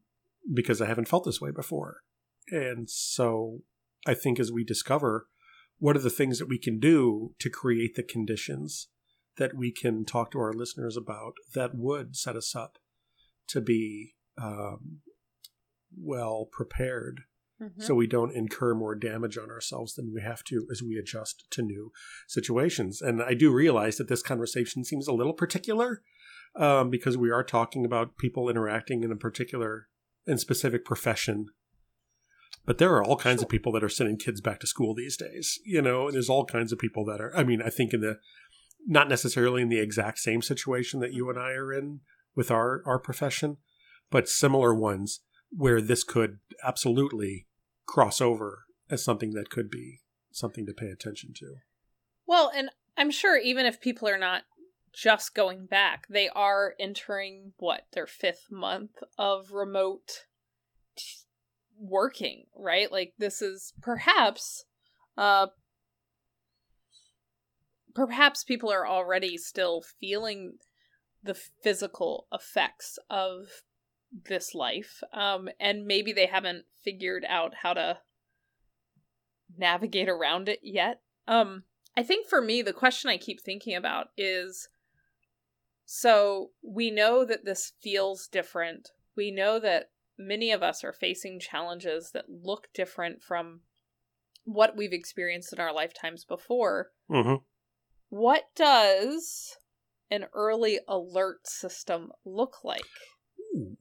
because 0.53 0.82
I 0.82 0.87
haven't 0.87 1.09
felt 1.09 1.24
this 1.24 1.41
way 1.41 1.53
before, 1.53 2.03
and 2.51 2.91
so 2.91 3.62
I 4.07 4.14
think 4.14 4.41
as 4.41 4.51
we 4.53 4.64
discover 4.64 5.28
what 5.78 5.96
are 5.96 6.00
the 6.00 6.10
things 6.10 6.38
that 6.38 6.48
we 6.48 6.58
can 6.58 6.78
do 6.78 7.34
to 7.38 7.50
create 7.50 7.94
the 7.94 8.02
conditions 8.02 8.88
that 9.36 9.54
we 9.54 9.70
can 9.70 10.04
talk 10.04 10.30
to 10.30 10.38
our 10.38 10.52
listeners 10.52 10.96
about 10.96 11.34
that 11.54 11.74
would 11.74 12.16
set 12.16 12.36
us 12.36 12.54
up 12.54 12.78
to 13.48 13.60
be 13.60 14.14
um, 14.38 15.00
well 15.96 16.48
prepared 16.50 17.22
mm-hmm. 17.62 17.80
so 17.80 17.94
we 17.94 18.06
don't 18.06 18.34
incur 18.34 18.74
more 18.74 18.94
damage 18.94 19.36
on 19.36 19.50
ourselves 19.50 19.94
than 19.94 20.12
we 20.12 20.22
have 20.22 20.42
to 20.44 20.66
as 20.70 20.82
we 20.82 20.96
adjust 20.96 21.44
to 21.50 21.62
new 21.62 21.92
situations. 22.26 23.00
And 23.00 23.22
I 23.22 23.34
do 23.34 23.52
realize 23.52 23.96
that 23.96 24.08
this 24.08 24.22
conversation 24.22 24.84
seems 24.84 25.06
a 25.06 25.14
little 25.14 25.34
particular 25.34 26.02
um, 26.56 26.90
because 26.90 27.16
we 27.16 27.30
are 27.30 27.44
talking 27.44 27.84
about 27.84 28.16
people 28.16 28.48
interacting 28.48 29.04
in 29.04 29.12
a 29.12 29.16
particular 29.16 29.88
and 30.26 30.40
specific 30.40 30.84
profession 30.84 31.46
but 32.66 32.78
there 32.78 32.94
are 32.94 33.04
all 33.04 33.16
kinds 33.16 33.40
sure. 33.40 33.46
of 33.46 33.50
people 33.50 33.72
that 33.72 33.84
are 33.84 33.88
sending 33.88 34.18
kids 34.18 34.40
back 34.40 34.60
to 34.60 34.66
school 34.66 34.94
these 34.94 35.16
days, 35.16 35.58
you 35.64 35.80
know, 35.80 36.06
and 36.06 36.14
there's 36.14 36.28
all 36.28 36.44
kinds 36.44 36.72
of 36.72 36.78
people 36.78 37.04
that 37.06 37.20
are, 37.20 37.34
I 37.36 37.44
mean, 37.44 37.62
I 37.62 37.70
think 37.70 37.94
in 37.94 38.00
the, 38.00 38.18
not 38.86 39.08
necessarily 39.08 39.62
in 39.62 39.68
the 39.68 39.80
exact 39.80 40.18
same 40.18 40.42
situation 40.42 41.00
that 41.00 41.12
you 41.12 41.30
and 41.30 41.38
I 41.38 41.52
are 41.52 41.72
in 41.72 42.00
with 42.34 42.50
our, 42.50 42.82
our 42.84 42.98
profession, 42.98 43.56
but 44.10 44.28
similar 44.28 44.74
ones 44.74 45.20
where 45.50 45.80
this 45.80 46.04
could 46.04 46.38
absolutely 46.62 47.46
cross 47.86 48.20
over 48.20 48.64
as 48.90 49.02
something 49.02 49.30
that 49.30 49.48
could 49.48 49.70
be 49.70 50.00
something 50.32 50.66
to 50.66 50.74
pay 50.74 50.88
attention 50.88 51.32
to. 51.36 51.56
Well, 52.26 52.50
and 52.54 52.70
I'm 52.96 53.10
sure 53.10 53.38
even 53.38 53.64
if 53.64 53.80
people 53.80 54.08
are 54.08 54.18
not 54.18 54.42
just 54.92 55.34
going 55.34 55.66
back, 55.66 56.06
they 56.08 56.28
are 56.30 56.74
entering 56.80 57.52
what 57.58 57.86
their 57.92 58.06
fifth 58.06 58.46
month 58.50 58.92
of 59.18 59.52
remote 59.52 60.24
working, 61.78 62.44
right? 62.56 62.90
Like 62.90 63.14
this 63.18 63.42
is 63.42 63.72
perhaps 63.80 64.64
uh 65.16 65.48
perhaps 67.94 68.44
people 68.44 68.70
are 68.70 68.86
already 68.86 69.38
still 69.38 69.82
feeling 69.98 70.58
the 71.22 71.34
physical 71.34 72.26
effects 72.32 72.98
of 73.10 73.62
this 74.28 74.54
life 74.54 75.02
um 75.12 75.48
and 75.58 75.86
maybe 75.86 76.12
they 76.12 76.26
haven't 76.26 76.64
figured 76.82 77.24
out 77.28 77.54
how 77.62 77.72
to 77.74 77.98
navigate 79.58 80.08
around 80.08 80.48
it 80.48 80.60
yet 80.62 81.00
um 81.26 81.64
i 81.96 82.02
think 82.02 82.28
for 82.28 82.40
me 82.40 82.62
the 82.62 82.72
question 82.72 83.10
i 83.10 83.16
keep 83.16 83.40
thinking 83.40 83.74
about 83.74 84.08
is 84.16 84.68
so 85.84 86.50
we 86.62 86.90
know 86.90 87.24
that 87.24 87.44
this 87.44 87.72
feels 87.82 88.28
different 88.28 88.90
we 89.16 89.30
know 89.30 89.58
that 89.58 89.90
many 90.18 90.50
of 90.50 90.62
us 90.62 90.84
are 90.84 90.92
facing 90.92 91.40
challenges 91.40 92.10
that 92.12 92.26
look 92.28 92.68
different 92.74 93.22
from 93.22 93.60
what 94.44 94.76
we've 94.76 94.92
experienced 94.92 95.52
in 95.52 95.60
our 95.60 95.72
lifetimes 95.72 96.24
before. 96.24 96.92
Mm-hmm. 97.10 97.36
What 98.08 98.44
does 98.54 99.56
an 100.10 100.26
early 100.32 100.78
alert 100.88 101.46
system 101.46 102.12
look 102.24 102.58
like? 102.64 102.82
Ooh. 103.54 103.76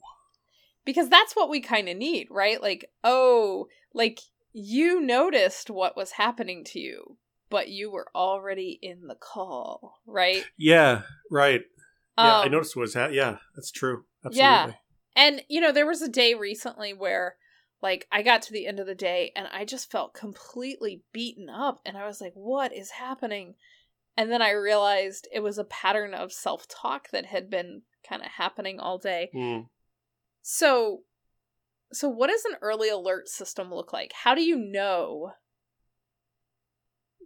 Because 0.84 1.10
that's 1.10 1.36
what 1.36 1.50
we 1.50 1.62
kind 1.62 1.88
of 1.88 1.98
need, 1.98 2.28
right? 2.30 2.62
Like, 2.62 2.92
oh, 3.04 3.68
like 3.94 4.20
you 4.54 5.02
noticed 5.02 5.70
what 5.70 5.96
was 5.96 6.12
happening 6.12 6.64
to 6.66 6.80
you, 6.80 7.18
but 7.50 7.70
you 7.70 7.92
were 7.92 8.08
already 8.16 8.80
in 8.82 9.08
the 9.08 9.16
call, 9.16 10.00
right? 10.06 10.46
Yeah, 10.58 11.04
right. 11.32 11.62
Yeah, 12.18 12.40
um, 12.40 12.46
I 12.46 12.48
noticed 12.48 12.76
what 12.76 12.84
was 12.84 12.94
ha- 12.94 13.08
yeah, 13.08 13.38
that's 13.56 13.72
true. 13.72 14.06
Absolutely. 14.26 14.42
Yeah. 14.42 14.72
And, 15.16 15.42
you 15.48 15.62
know, 15.62 15.72
there 15.72 15.88
was 15.88 16.02
a 16.02 16.10
day 16.10 16.34
recently 16.34 16.94
where, 16.94 17.36
like, 17.82 18.08
I 18.12 18.22
got 18.22 18.42
to 18.44 18.54
the 18.54 18.68
end 18.68 18.80
of 18.80 18.88
the 18.88 18.96
day 18.96 19.32
and 19.36 19.48
I 19.52 19.64
just 19.64 19.90
felt 19.90 20.14
completely 20.14 21.04
beaten 21.14 21.50
up. 21.50 21.80
And 21.86 21.98
I 21.98 22.06
was 22.06 22.20
like, 22.20 22.34
what 22.34 22.74
is 22.74 22.92
happening? 22.92 23.56
And 24.18 24.32
then 24.32 24.42
I 24.42 24.52
realized 24.52 25.28
it 25.34 25.42
was 25.42 25.58
a 25.58 25.64
pattern 25.64 26.14
of 26.14 26.34
self 26.34 26.68
talk 26.68 27.10
that 27.12 27.26
had 27.26 27.50
been 27.50 27.84
kind 28.08 28.22
of 28.22 28.30
happening 28.32 28.80
all 28.80 28.98
day. 28.98 29.30
Mm. 29.34 29.68
So, 30.42 31.02
so 31.92 32.10
what 32.10 32.30
does 32.30 32.46
an 32.46 32.58
early 32.62 32.90
alert 32.90 33.28
system 33.30 33.74
look 33.74 33.94
like? 33.94 34.12
How 34.14 34.36
do 34.36 34.42
you 34.42 34.58
know 34.58 35.32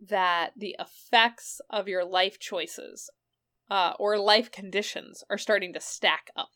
that 0.08 0.54
the 0.56 0.76
effects 0.80 1.60
of 1.70 1.88
your 1.88 2.06
life 2.06 2.40
choices 2.40 3.10
uh, 3.70 3.94
or 4.00 4.18
life 4.18 4.52
conditions 4.52 5.24
are 5.30 5.38
starting 5.38 5.74
to 5.74 5.82
stack 5.82 6.32
up? 6.36 6.50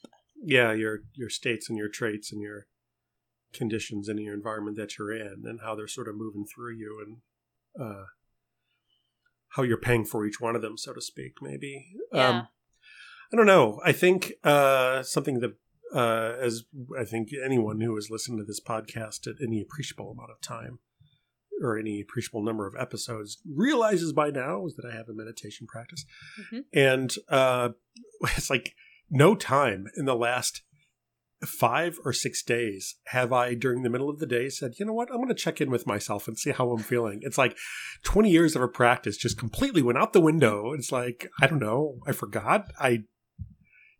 Yeah 0.44 0.72
your 0.74 1.00
your 1.14 1.30
states 1.30 1.70
and 1.70 1.78
your 1.78 1.90
traits 1.90 2.32
and 2.32 2.42
your 2.42 2.68
conditions 3.54 4.10
and 4.10 4.20
your 4.20 4.34
environment 4.34 4.76
that 4.78 4.98
you're 4.98 5.14
in 5.16 5.44
and 5.46 5.62
how 5.62 5.76
they're 5.76 5.88
sort 5.88 6.08
of 6.08 6.16
moving 6.16 6.46
through 6.46 6.76
you 6.76 7.04
and 7.06 7.18
uh, 7.80 8.04
how 9.50 9.64
you're 9.64 9.78
paying 9.78 10.04
for 10.04 10.26
each 10.26 10.42
one 10.42 10.56
of 10.56 10.62
them 10.62 10.78
so 10.78 10.94
to 10.94 11.02
speak 11.02 11.34
maybe 11.42 11.96
yeah. 12.12 12.28
Um, 12.28 12.48
i 13.32 13.38
don't 13.38 13.46
know 13.46 13.80
i 13.86 13.92
think 13.92 14.34
uh, 14.44 15.04
something 15.04 15.40
that 15.40 15.56
uh, 15.96 16.36
as 16.42 16.64
i 17.00 17.06
think 17.06 17.30
anyone 17.44 17.80
who 17.80 17.96
has 17.96 18.10
listened 18.10 18.40
to 18.40 18.44
this 18.44 18.60
podcast 18.60 19.28
at 19.28 19.36
any 19.42 19.62
appreciable 19.62 20.12
amount 20.12 20.32
of 20.32 20.42
time 20.42 20.80
or 21.62 21.78
any 21.78 22.02
appreciable 22.02 22.44
number 22.44 22.68
of 22.68 22.74
episodes 22.78 23.38
realizes 23.48 24.12
by 24.12 24.32
now 24.32 24.66
is 24.66 24.76
that 24.76 24.86
i 24.86 24.96
have 24.96 25.08
a 25.08 25.14
meditation 25.14 25.68
practice 25.68 26.04
mm-hmm. 26.42 26.62
and 26.74 27.16
uh, 27.30 27.70
it's 28.36 28.50
like 28.50 28.74
no 29.14 29.36
time 29.36 29.86
in 29.96 30.06
the 30.06 30.16
last 30.16 30.64
five 31.46 31.98
or 32.04 32.14
six 32.14 32.42
days 32.42 32.96
have 33.08 33.32
I, 33.32 33.54
during 33.54 33.84
the 33.84 33.90
middle 33.90 34.10
of 34.10 34.20
the 34.20 34.26
day, 34.26 34.50
said, 34.50 34.74
you 34.80 34.86
know 34.86 34.94
what, 34.94 35.10
I'm 35.10 35.18
going 35.18 35.28
to 35.28 35.36
check 35.36 35.62
in 35.62 35.70
with 35.70 35.86
myself 35.86 36.28
and 36.28 36.38
see 36.38 36.52
how 36.52 36.72
I'm 36.72 36.80
feeling. 36.80 37.20
It's 37.22 37.38
like 37.38 37.58
20 38.04 38.30
years 38.30 38.56
of 38.56 38.62
a 38.62 38.68
practice 38.68 39.18
just 39.18 39.38
completely 39.38 39.82
went 39.82 39.98
out 39.98 40.14
the 40.14 40.22
window. 40.22 40.74
It's 40.74 40.92
like, 40.92 41.30
I 41.42 41.48
don't 41.48 41.60
know, 41.60 42.00
I 42.08 42.12
forgot. 42.12 42.72
I, 42.80 43.04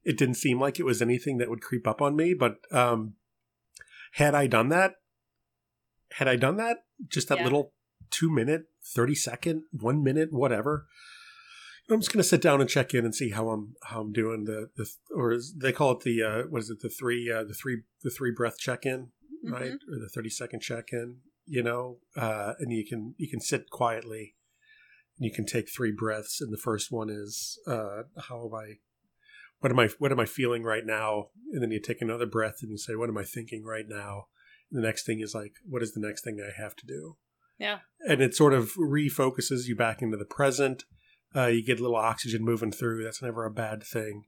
it 0.04 0.18
didn't 0.18 0.36
seem 0.36 0.60
like 0.60 0.80
it 0.80 0.86
was 0.86 1.02
anything 1.02 1.38
that 1.38 1.50
would 1.50 1.62
creep 1.62 1.88
up 1.88 2.02
on 2.02 2.16
me, 2.16 2.34
but, 2.34 2.56
um, 2.72 3.14
had 4.14 4.36
I 4.36 4.48
done 4.48 4.70
that, 4.70 4.96
had 6.14 6.28
I 6.28 6.36
done 6.36 6.58
that, 6.58 6.78
just 7.08 7.30
that 7.30 7.40
yeah. 7.40 7.44
little 7.44 7.74
two 8.10 8.30
minute, 8.30 8.66
30 8.96 9.16
second, 9.16 9.64
one 9.72 10.04
minute, 10.04 10.30
whatever, 10.32 10.86
I'm 11.90 12.00
just 12.00 12.14
going 12.14 12.24
to 12.24 12.28
sit 12.28 12.42
down 12.42 12.62
and 12.62 12.70
check 12.70 12.94
in 12.94 13.06
and 13.06 13.14
see 13.14 13.32
how 13.32 13.50
I'm 13.50 13.76
how 13.84 14.02
I'm 14.02 14.14
doing. 14.14 14.46
The 14.46 14.70
the 14.76 14.90
or 15.14 15.38
they 15.56 15.72
call 15.72 15.92
it 15.92 16.02
the 16.02 16.24
uh, 16.24 16.42
what 16.50 16.62
is 16.62 16.70
it 16.70 16.80
the 16.82 16.90
three 16.90 17.32
uh, 17.32 17.44
the 17.44 17.54
three 17.54 17.82
the 18.04 18.10
three 18.10 18.32
breath 18.36 18.58
check 18.58 18.86
in 18.86 19.10
mm-hmm. 19.46 19.54
right 19.54 19.72
or 19.72 20.00
the 20.00 20.10
thirty 20.14 20.30
second 20.30 20.62
check 20.62 20.90
in. 20.92 21.18
You 21.46 21.64
know, 21.64 21.98
uh, 22.16 22.54
and 22.60 22.72
you 22.72 22.86
can 22.86 23.16
you 23.18 23.30
can 23.30 23.42
sit 23.42 23.70
quietly. 23.70 24.36
And 25.20 25.26
you 25.26 25.32
can 25.32 25.46
take 25.46 25.70
three 25.70 25.92
breaths, 25.92 26.42
and 26.42 26.52
the 26.52 26.58
first 26.58 26.92
one 26.92 27.08
is 27.08 27.60
uh, 27.68 28.04
how 28.18 28.44
have 28.44 28.54
I 28.54 28.80
what 29.64 29.72
am 29.72 29.80
I 29.80 29.88
what 29.98 30.12
am 30.12 30.20
I 30.20 30.26
feeling 30.26 30.64
right 30.64 30.86
now? 30.86 31.28
And 31.54 31.64
then 31.64 31.72
you 31.72 31.80
take 31.80 32.02
another 32.02 32.26
breath 32.26 32.58
and 32.62 32.70
you 32.70 32.78
say, 32.78 32.96
what 32.96 33.08
am 33.10 33.18
I 33.18 33.24
thinking 33.24 33.64
right 33.64 33.86
now? 33.88 34.26
And 34.70 34.84
the 34.84 34.86
next 34.86 35.06
thing 35.06 35.22
is 35.22 35.34
like, 35.34 35.54
what 35.66 35.82
is 35.82 35.94
the 35.94 36.06
next 36.06 36.24
thing 36.24 36.40
I 36.42 36.62
have 36.62 36.76
to 36.76 36.86
do? 36.86 37.16
Yeah. 37.58 37.80
And 38.02 38.22
it 38.22 38.36
sort 38.36 38.54
of 38.54 38.74
refocuses 38.74 39.68
you 39.68 39.76
back 39.76 40.02
into 40.02 40.18
the 40.18 40.26
present 40.26 40.84
uh, 41.36 41.48
you 41.48 41.64
get 41.64 41.80
a 41.80 41.82
little 41.82 41.98
oxygen 41.98 42.44
moving 42.44 42.72
through. 42.72 43.04
That's 43.04 43.22
never 43.22 43.46
a 43.46 43.52
bad 43.52 43.84
thing. 43.84 44.26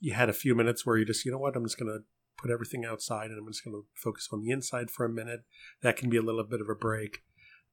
You 0.00 0.14
had 0.14 0.28
a 0.28 0.34
few 0.34 0.54
minutes 0.54 0.86
where 0.86 0.96
you 0.96 1.04
just, 1.04 1.24
you 1.24 1.32
know 1.32 1.38
what, 1.38 1.56
I'm 1.56 1.64
just 1.64 1.78
going 1.78 1.90
to 1.90 2.04
put 2.40 2.50
everything 2.50 2.84
outside 2.84 3.30
and 3.30 3.38
I'm 3.38 3.52
just 3.52 3.64
going 3.64 3.74
to 3.74 3.86
focus 3.94 4.28
on 4.32 4.42
the 4.42 4.50
inside 4.50 4.90
for 4.90 5.04
a 5.04 5.10
minute. 5.10 5.40
That 5.82 5.96
can 5.96 6.08
be 6.08 6.16
a 6.16 6.22
little 6.22 6.44
bit 6.44 6.60
of 6.60 6.68
a 6.68 6.74
break. 6.74 7.22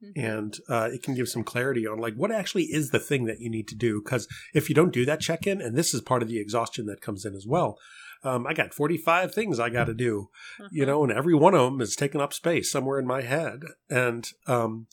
Mm-hmm. 0.03 0.25
And 0.25 0.57
uh, 0.67 0.89
it 0.91 1.03
can 1.03 1.15
give 1.15 1.29
some 1.29 1.43
clarity 1.43 1.87
on 1.87 1.99
like 1.99 2.15
what 2.15 2.31
actually 2.31 2.63
is 2.63 2.89
the 2.89 2.99
thing 2.99 3.25
that 3.25 3.39
you 3.39 3.49
need 3.49 3.67
to 3.69 3.75
do. 3.75 4.01
Because 4.03 4.27
if 4.53 4.67
you 4.67 4.75
don't 4.75 4.93
do 4.93 5.05
that 5.05 5.21
check 5.21 5.47
in, 5.47 5.61
and 5.61 5.75
this 5.75 5.93
is 5.93 6.01
part 6.01 6.21
of 6.21 6.27
the 6.27 6.39
exhaustion 6.39 6.85
that 6.87 7.01
comes 7.01 7.25
in 7.25 7.35
as 7.35 7.45
well, 7.47 7.77
um, 8.23 8.47
I 8.47 8.53
got 8.53 8.73
45 8.73 9.33
things 9.33 9.59
I 9.59 9.69
got 9.69 9.85
to 9.85 9.93
do, 9.93 10.29
uh-huh. 10.59 10.69
you 10.71 10.85
know, 10.85 11.03
and 11.03 11.11
every 11.11 11.35
one 11.35 11.53
of 11.53 11.71
them 11.71 11.79
is 11.79 11.95
taking 11.95 12.21
up 12.21 12.33
space 12.33 12.71
somewhere 12.71 12.99
in 12.99 13.05
my 13.05 13.21
head. 13.21 13.61
And 13.89 14.27
um, 14.47 14.87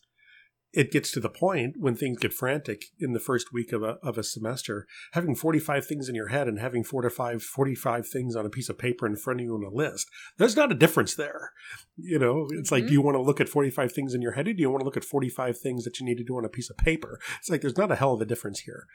it 0.72 0.90
gets 0.90 1.10
to 1.12 1.20
the 1.20 1.28
point 1.28 1.76
when 1.78 1.94
things 1.94 2.18
get 2.18 2.32
frantic 2.32 2.86
in 2.98 3.12
the 3.12 3.20
first 3.20 3.52
week 3.52 3.72
of 3.72 3.82
a, 3.82 3.98
of 4.02 4.16
a 4.16 4.22
semester, 4.22 4.86
having 5.12 5.34
45 5.34 5.86
things 5.86 6.08
in 6.08 6.14
your 6.14 6.28
head 6.28 6.48
and 6.48 6.58
having 6.58 6.82
four 6.82 7.02
45, 7.02 7.42
45 7.42 8.08
things 8.08 8.34
on 8.34 8.46
a 8.46 8.50
piece 8.50 8.68
of 8.70 8.78
paper 8.78 9.06
in 9.06 9.16
front 9.16 9.40
of 9.40 9.44
you 9.44 9.54
on 9.54 9.64
a 9.64 9.74
list, 9.74 10.08
there's 10.38 10.56
not 10.56 10.72
a 10.72 10.76
difference 10.76 11.14
there. 11.14 11.52
You 11.96 12.18
know, 12.18 12.46
it's 12.50 12.70
mm-hmm. 12.70 12.74
like, 12.74 12.86
do 12.86 12.92
you 12.92 13.02
want 13.02 13.16
to 13.16 13.22
look 13.22 13.40
at 13.40 13.48
45 13.48 13.92
things 13.92 14.14
in 14.14 14.22
your 14.22 14.32
head 14.32 14.48
or 14.48 14.54
do 14.54 14.60
you 14.62 14.70
want 14.70 14.80
to 14.80 14.86
look 14.86 14.96
at 14.96 15.04
45 15.04 15.58
things 15.58 15.84
that 15.84 16.00
you 16.00 16.06
need 16.06 16.16
to 16.18 16.24
do 16.24 16.36
on 16.38 16.44
a 16.44 16.48
piece 16.48 16.70
of 16.70 16.78
paper? 16.78 17.20
It's 17.38 17.50
like, 17.50 17.60
there's 17.60 17.76
not 17.76 17.92
a 17.92 17.96
hell 17.96 18.14
of 18.14 18.20
a 18.22 18.26
difference 18.26 18.60
here. 18.60 18.86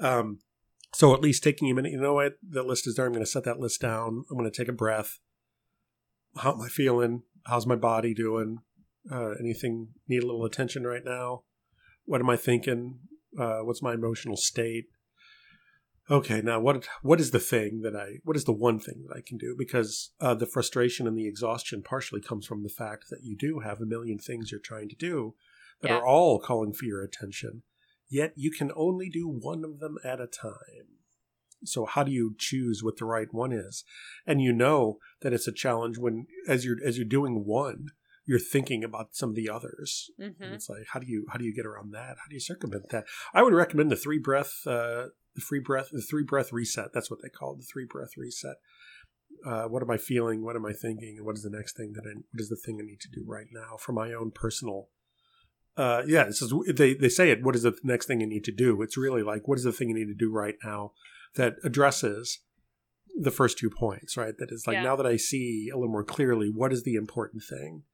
Um, 0.00 0.38
So 0.94 1.12
at 1.12 1.20
least 1.20 1.42
taking 1.42 1.70
a 1.70 1.74
minute, 1.74 1.92
you 1.92 2.00
know 2.00 2.14
what? 2.14 2.38
The 2.42 2.62
list 2.62 2.86
is 2.86 2.94
there. 2.94 3.04
I'm 3.04 3.12
going 3.12 3.24
to 3.24 3.30
set 3.30 3.44
that 3.44 3.60
list 3.60 3.80
down. 3.82 4.24
I'm 4.30 4.38
going 4.38 4.50
to 4.50 4.56
take 4.56 4.68
a 4.68 4.72
breath. 4.72 5.18
How 6.38 6.54
am 6.54 6.62
I 6.62 6.68
feeling? 6.68 7.24
How's 7.44 7.66
my 7.66 7.76
body 7.76 8.14
doing? 8.14 8.60
Uh, 9.10 9.30
anything 9.40 9.88
need 10.08 10.22
a 10.22 10.26
little 10.26 10.44
attention 10.44 10.84
right 10.84 11.04
now? 11.04 11.42
What 12.04 12.20
am 12.20 12.30
I 12.30 12.36
thinking? 12.36 13.00
Uh, 13.38 13.58
what's 13.58 13.82
my 13.82 13.94
emotional 13.94 14.36
state? 14.36 14.86
Okay, 16.10 16.40
now 16.40 16.58
what 16.58 16.88
what 17.02 17.20
is 17.20 17.32
the 17.32 17.38
thing 17.38 17.82
that 17.82 17.94
I 17.94 18.20
what 18.24 18.36
is 18.36 18.44
the 18.44 18.52
one 18.52 18.78
thing 18.78 19.04
that 19.06 19.16
I 19.16 19.20
can 19.26 19.36
do? 19.36 19.54
Because 19.58 20.10
uh, 20.20 20.34
the 20.34 20.46
frustration 20.46 21.06
and 21.06 21.18
the 21.18 21.28
exhaustion 21.28 21.82
partially 21.82 22.22
comes 22.22 22.46
from 22.46 22.62
the 22.62 22.70
fact 22.70 23.04
that 23.10 23.20
you 23.22 23.36
do 23.36 23.60
have 23.60 23.80
a 23.80 23.86
million 23.86 24.18
things 24.18 24.50
you're 24.50 24.60
trying 24.60 24.88
to 24.88 24.96
do 24.96 25.34
that 25.82 25.88
yeah. 25.88 25.96
are 25.98 26.06
all 26.06 26.40
calling 26.40 26.72
for 26.72 26.86
your 26.86 27.02
attention, 27.02 27.62
yet 28.08 28.32
you 28.36 28.50
can 28.50 28.72
only 28.74 29.10
do 29.10 29.28
one 29.28 29.64
of 29.64 29.80
them 29.80 29.98
at 30.02 30.20
a 30.20 30.26
time. 30.26 30.96
So 31.64 31.84
how 31.84 32.04
do 32.04 32.10
you 32.10 32.34
choose 32.38 32.82
what 32.82 32.96
the 32.96 33.04
right 33.04 33.32
one 33.32 33.52
is? 33.52 33.84
And 34.26 34.40
you 34.40 34.52
know 34.52 34.98
that 35.20 35.34
it's 35.34 35.48
a 35.48 35.52
challenge 35.52 35.98
when 35.98 36.26
as 36.48 36.64
you're 36.64 36.78
as 36.82 36.96
you're 36.96 37.06
doing 37.06 37.44
one, 37.44 37.88
you're 38.28 38.38
thinking 38.38 38.84
about 38.84 39.16
some 39.16 39.30
of 39.30 39.34
the 39.34 39.48
others. 39.48 40.10
Mm-hmm. 40.20 40.42
And 40.42 40.54
it's 40.54 40.68
like 40.68 40.84
how 40.92 41.00
do 41.00 41.06
you 41.06 41.26
how 41.30 41.38
do 41.38 41.44
you 41.44 41.54
get 41.54 41.66
around 41.66 41.92
that? 41.92 42.16
How 42.18 42.28
do 42.28 42.34
you 42.34 42.40
circumvent 42.40 42.90
that? 42.90 43.04
I 43.32 43.42
would 43.42 43.54
recommend 43.54 43.90
the 43.90 43.96
three 43.96 44.18
breath 44.18 44.52
uh, 44.66 45.06
the 45.34 45.40
free 45.40 45.60
breath 45.60 45.88
the 45.90 46.02
three 46.02 46.24
breath 46.24 46.52
reset. 46.52 46.92
That's 46.92 47.10
what 47.10 47.22
they 47.22 47.30
call 47.30 47.54
it, 47.54 47.60
the 47.60 47.66
three 47.72 47.86
breath 47.90 48.10
reset. 48.16 48.56
Uh, 49.46 49.64
what 49.64 49.82
am 49.82 49.90
I 49.90 49.96
feeling? 49.96 50.44
What 50.44 50.56
am 50.56 50.66
I 50.66 50.72
thinking? 50.72 51.14
And 51.16 51.26
what 51.26 51.36
is 51.36 51.42
the 51.42 51.50
next 51.50 51.76
thing 51.76 51.94
that 51.94 52.04
I 52.04 52.20
what 52.32 52.40
is 52.40 52.50
the 52.50 52.56
thing 52.56 52.78
I 52.80 52.84
need 52.84 53.00
to 53.00 53.10
do 53.10 53.24
right 53.26 53.46
now 53.50 53.76
for 53.78 53.92
my 53.92 54.12
own 54.12 54.30
personal 54.30 54.90
uh, 55.78 56.02
yeah, 56.08 56.22
it 56.22 56.34
says 56.34 56.52
they, 56.74 56.92
they 56.94 57.08
say 57.08 57.30
it. 57.30 57.44
What 57.44 57.54
is 57.54 57.62
the 57.62 57.72
next 57.84 58.06
thing 58.06 58.20
you 58.20 58.26
need 58.26 58.42
to 58.44 58.52
do? 58.52 58.82
It's 58.82 58.96
really 58.96 59.22
like 59.22 59.46
what 59.46 59.58
is 59.58 59.64
the 59.64 59.72
thing 59.72 59.90
you 59.90 59.94
need 59.94 60.12
to 60.12 60.14
do 60.14 60.30
right 60.30 60.56
now 60.64 60.90
that 61.36 61.54
addresses 61.62 62.40
the 63.16 63.30
first 63.30 63.58
two 63.58 63.70
points, 63.70 64.16
right? 64.16 64.34
That 64.38 64.50
is 64.50 64.66
like 64.66 64.74
yeah. 64.74 64.82
now 64.82 64.96
that 64.96 65.06
I 65.06 65.16
see 65.16 65.70
a 65.72 65.76
little 65.76 65.92
more 65.92 66.02
clearly 66.04 66.50
what 66.52 66.72
is 66.72 66.82
the 66.82 66.94
important 66.94 67.44
thing, 67.48 67.84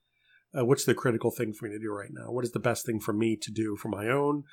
uh, 0.57 0.65
what's 0.65 0.85
the 0.85 0.95
critical 0.95 1.31
thing 1.31 1.53
for 1.53 1.67
me 1.67 1.73
to 1.73 1.79
do 1.79 1.91
right 1.91 2.11
now? 2.13 2.31
What 2.31 2.45
is 2.45 2.53
the 2.53 2.59
best 2.59 2.87
thing 2.87 3.01
for 3.01 3.13
me 3.13 3.37
to 3.37 3.51
do 3.51 3.77
for 3.77 3.89
my 3.89 4.09
own 4.09 4.45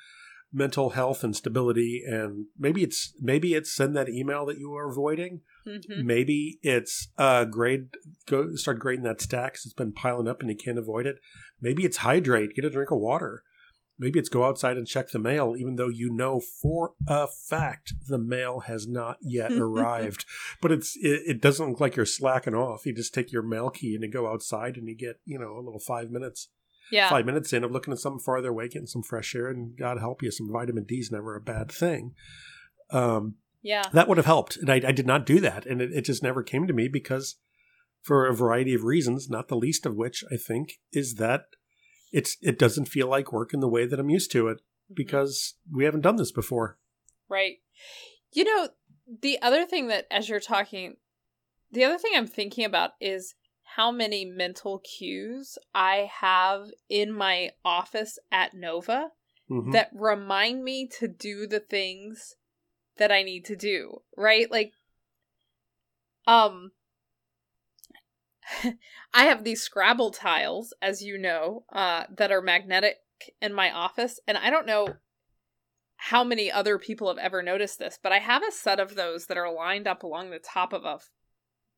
mental 0.52 0.90
health 0.90 1.22
and 1.24 1.34
stability? 1.34 2.02
And 2.06 2.46
maybe 2.58 2.82
it's 2.82 3.14
maybe 3.20 3.54
it's 3.54 3.72
send 3.72 3.96
that 3.96 4.08
email 4.08 4.44
that 4.46 4.58
you 4.58 4.74
are 4.74 4.90
avoiding. 4.90 5.40
Mm-hmm. 5.66 6.06
Maybe 6.06 6.58
it's 6.62 7.08
uh, 7.18 7.44
grade 7.44 7.88
go 8.26 8.54
start 8.54 8.78
grading 8.78 9.04
that 9.04 9.20
stack 9.20 9.54
because 9.54 9.66
it's 9.66 9.74
been 9.74 9.92
piling 9.92 10.28
up 10.28 10.40
and 10.40 10.50
you 10.50 10.56
can't 10.56 10.78
avoid 10.78 11.06
it. 11.06 11.16
Maybe 11.60 11.84
it's 11.84 11.98
hydrate, 11.98 12.54
get 12.54 12.64
a 12.64 12.70
drink 12.70 12.90
of 12.90 12.98
water. 12.98 13.44
Maybe 14.02 14.18
it's 14.18 14.28
go 14.28 14.44
outside 14.44 14.76
and 14.76 14.86
check 14.86 15.10
the 15.10 15.20
mail, 15.20 15.54
even 15.56 15.76
though 15.76 15.88
you 15.88 16.10
know 16.10 16.40
for 16.40 16.94
a 17.06 17.28
fact 17.28 17.94
the 18.08 18.18
mail 18.18 18.60
has 18.60 18.88
not 18.88 19.18
yet 19.22 19.52
arrived. 19.52 20.24
But 20.60 20.72
it's 20.72 20.96
it, 20.96 21.22
it, 21.26 21.40
doesn't 21.40 21.70
look 21.70 21.80
like 21.80 21.94
you're 21.94 22.04
slacking 22.04 22.54
off. 22.54 22.84
You 22.84 22.92
just 22.92 23.14
take 23.14 23.30
your 23.30 23.42
mail 23.42 23.70
key 23.70 23.94
and 23.94 24.02
you 24.02 24.10
go 24.10 24.26
outside 24.26 24.76
and 24.76 24.88
you 24.88 24.96
get 24.96 25.20
you 25.24 25.38
know 25.38 25.56
a 25.56 25.62
little 25.62 25.78
five 25.78 26.10
minutes. 26.10 26.48
Yeah. 26.90 27.08
Five 27.08 27.24
minutes 27.24 27.52
in 27.52 27.62
of 27.62 27.70
looking 27.70 27.92
at 27.92 28.00
something 28.00 28.18
farther 28.18 28.48
away, 28.48 28.68
getting 28.68 28.86
some 28.88 29.04
fresh 29.04 29.34
air, 29.34 29.46
and 29.46 29.78
God 29.78 29.98
help 29.98 30.20
you, 30.20 30.30
some 30.32 30.50
vitamin 30.52 30.84
D 30.84 30.96
is 30.96 31.12
never 31.12 31.36
a 31.36 31.40
bad 31.40 31.70
thing. 31.70 32.12
Um, 32.90 33.36
yeah. 33.62 33.84
That 33.92 34.08
would 34.08 34.18
have 34.18 34.26
helped. 34.26 34.56
And 34.56 34.70
I, 34.70 34.74
I 34.74 34.92
did 34.92 35.06
not 35.06 35.24
do 35.24 35.40
that. 35.40 35.64
And 35.64 35.80
it, 35.80 35.92
it 35.92 36.04
just 36.04 36.22
never 36.22 36.42
came 36.42 36.66
to 36.66 36.74
me 36.74 36.88
because 36.88 37.36
for 38.02 38.26
a 38.26 38.34
variety 38.34 38.74
of 38.74 38.84
reasons, 38.84 39.30
not 39.30 39.48
the 39.48 39.56
least 39.56 39.86
of 39.86 39.94
which 39.94 40.24
I 40.30 40.36
think 40.36 40.80
is 40.92 41.14
that 41.14 41.44
it's 42.12 42.36
it 42.42 42.58
doesn't 42.58 42.86
feel 42.86 43.08
like 43.08 43.32
work 43.32 43.52
in 43.54 43.60
the 43.60 43.68
way 43.68 43.86
that 43.86 43.98
I'm 43.98 44.10
used 44.10 44.30
to 44.32 44.48
it 44.48 44.58
mm-hmm. 44.58 44.94
because 44.94 45.54
we 45.70 45.84
haven't 45.84 46.02
done 46.02 46.16
this 46.16 46.32
before. 46.32 46.78
Right. 47.28 47.56
You 48.32 48.44
know, 48.44 48.68
the 49.20 49.40
other 49.42 49.66
thing 49.66 49.88
that 49.88 50.06
as 50.10 50.28
you're 50.28 50.40
talking 50.40 50.96
the 51.70 51.84
other 51.84 51.98
thing 51.98 52.12
I'm 52.14 52.26
thinking 52.26 52.66
about 52.66 52.90
is 53.00 53.34
how 53.62 53.90
many 53.90 54.26
mental 54.26 54.80
cues 54.80 55.56
I 55.74 56.10
have 56.20 56.66
in 56.90 57.12
my 57.12 57.52
office 57.64 58.18
at 58.30 58.52
Nova 58.52 59.08
mm-hmm. 59.50 59.70
that 59.70 59.88
remind 59.94 60.62
me 60.62 60.86
to 60.98 61.08
do 61.08 61.46
the 61.46 61.60
things 61.60 62.36
that 62.98 63.10
I 63.10 63.22
need 63.22 63.46
to 63.46 63.56
do, 63.56 64.02
right? 64.16 64.50
Like 64.50 64.74
um 66.26 66.72
I 69.14 69.24
have 69.24 69.44
these 69.44 69.62
Scrabble 69.62 70.10
tiles, 70.10 70.72
as 70.82 71.02
you 71.02 71.18
know, 71.18 71.64
uh, 71.72 72.04
that 72.16 72.32
are 72.32 72.42
magnetic 72.42 72.96
in 73.40 73.54
my 73.54 73.70
office, 73.70 74.18
and 74.26 74.36
I 74.36 74.50
don't 74.50 74.66
know 74.66 74.88
how 75.96 76.24
many 76.24 76.50
other 76.50 76.78
people 76.78 77.08
have 77.08 77.18
ever 77.18 77.42
noticed 77.42 77.78
this, 77.78 77.98
but 78.02 78.10
I 78.10 78.18
have 78.18 78.42
a 78.42 78.50
set 78.50 78.80
of 78.80 78.96
those 78.96 79.26
that 79.26 79.36
are 79.36 79.52
lined 79.52 79.86
up 79.86 80.02
along 80.02 80.30
the 80.30 80.40
top 80.40 80.72
of 80.72 80.84
a 80.84 80.98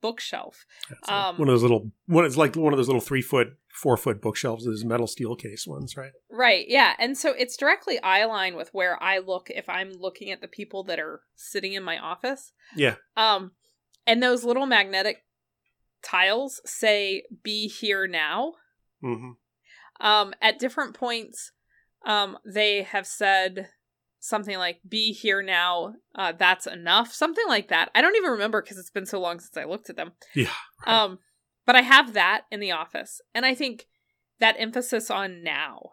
bookshelf. 0.01 0.67
Um, 1.09 1.37
one 1.37 1.49
of 1.49 1.53
those 1.53 1.63
little 1.63 1.91
one. 2.07 2.25
It's 2.25 2.37
like 2.37 2.57
one 2.57 2.73
of 2.73 2.79
those 2.79 2.89
little 2.89 3.01
three 3.01 3.23
foot, 3.23 3.49
four 3.73 3.97
foot 3.97 4.21
bookshelves. 4.21 4.65
Those 4.65 4.85
metal 4.85 5.07
Steelcase 5.07 5.67
ones, 5.67 5.97
right? 5.97 6.13
Right. 6.31 6.67
Yeah, 6.69 6.95
and 6.99 7.17
so 7.17 7.35
it's 7.37 7.57
directly 7.57 8.01
eye 8.03 8.25
line 8.25 8.55
with 8.55 8.69
where 8.73 9.03
I 9.03 9.19
look 9.19 9.51
if 9.51 9.69
I'm 9.69 9.93
looking 9.93 10.31
at 10.31 10.41
the 10.41 10.49
people 10.49 10.85
that 10.85 10.99
are 10.99 11.23
sitting 11.37 11.75
in 11.75 11.83
my 11.83 11.99
office. 11.99 12.53
Yeah. 12.77 12.97
Um, 13.17 13.53
and 14.07 14.23
those 14.23 14.45
little 14.45 14.67
magnetic 14.67 15.23
tiles 16.05 16.61
say 16.65 17.25
"Be 17.43 17.69
here 17.69 18.07
now." 18.07 18.55
Mm-hmm. 19.03 19.31
Um, 20.05 20.35
at 20.41 20.59
different 20.59 20.95
points, 20.95 21.53
um, 22.05 22.39
they 22.45 22.83
have 22.83 23.07
said 23.07 23.69
something 24.21 24.57
like 24.59 24.81
"Be 24.89 25.13
here 25.13 25.43
now." 25.43 25.95
Uh, 26.15 26.33
that's 26.33 26.67
enough. 26.67 27.13
Something 27.13 27.47
like 27.49 27.69
that. 27.69 27.91
I 27.95 28.01
don't 28.01 28.17
even 28.17 28.33
remember 28.33 28.63
because 28.63 28.79
it's 28.79 28.91
been 28.91 29.07
so 29.07 29.21
long 29.21 29.41
since 29.41 29.57
I 29.57 29.65
looked 29.65 29.91
at 29.91 29.97
them. 29.97 30.13
Yeah. 30.35 30.51
Right. 30.87 31.03
Um, 31.03 31.19
but 31.67 31.77
I 31.77 31.83
have 31.83 32.13
that 32.13 32.43
in 32.51 32.61
the 32.61 32.73
office, 32.73 33.21
and 33.35 33.47
I 33.47 33.55
think 33.55 33.87
that 34.41 34.57
emphasis 34.59 35.11
on 35.11 35.43
now 35.43 35.91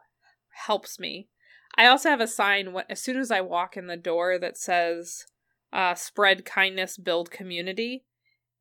helps 0.65 0.99
me. 0.99 1.29
I 1.77 1.87
also 1.87 2.09
have 2.09 2.19
a 2.19 2.27
sign 2.27 2.73
when, 2.73 2.83
as 2.89 3.01
soon 3.01 3.17
as 3.17 3.31
I 3.31 3.41
walk 3.41 3.77
in 3.77 3.87
the 3.87 3.97
door 3.97 4.37
that 4.39 4.57
says 4.57 5.25
uh, 5.71 5.95
"Spread 5.95 6.45
kindness, 6.45 6.97
build 6.97 7.31
community," 7.31 8.03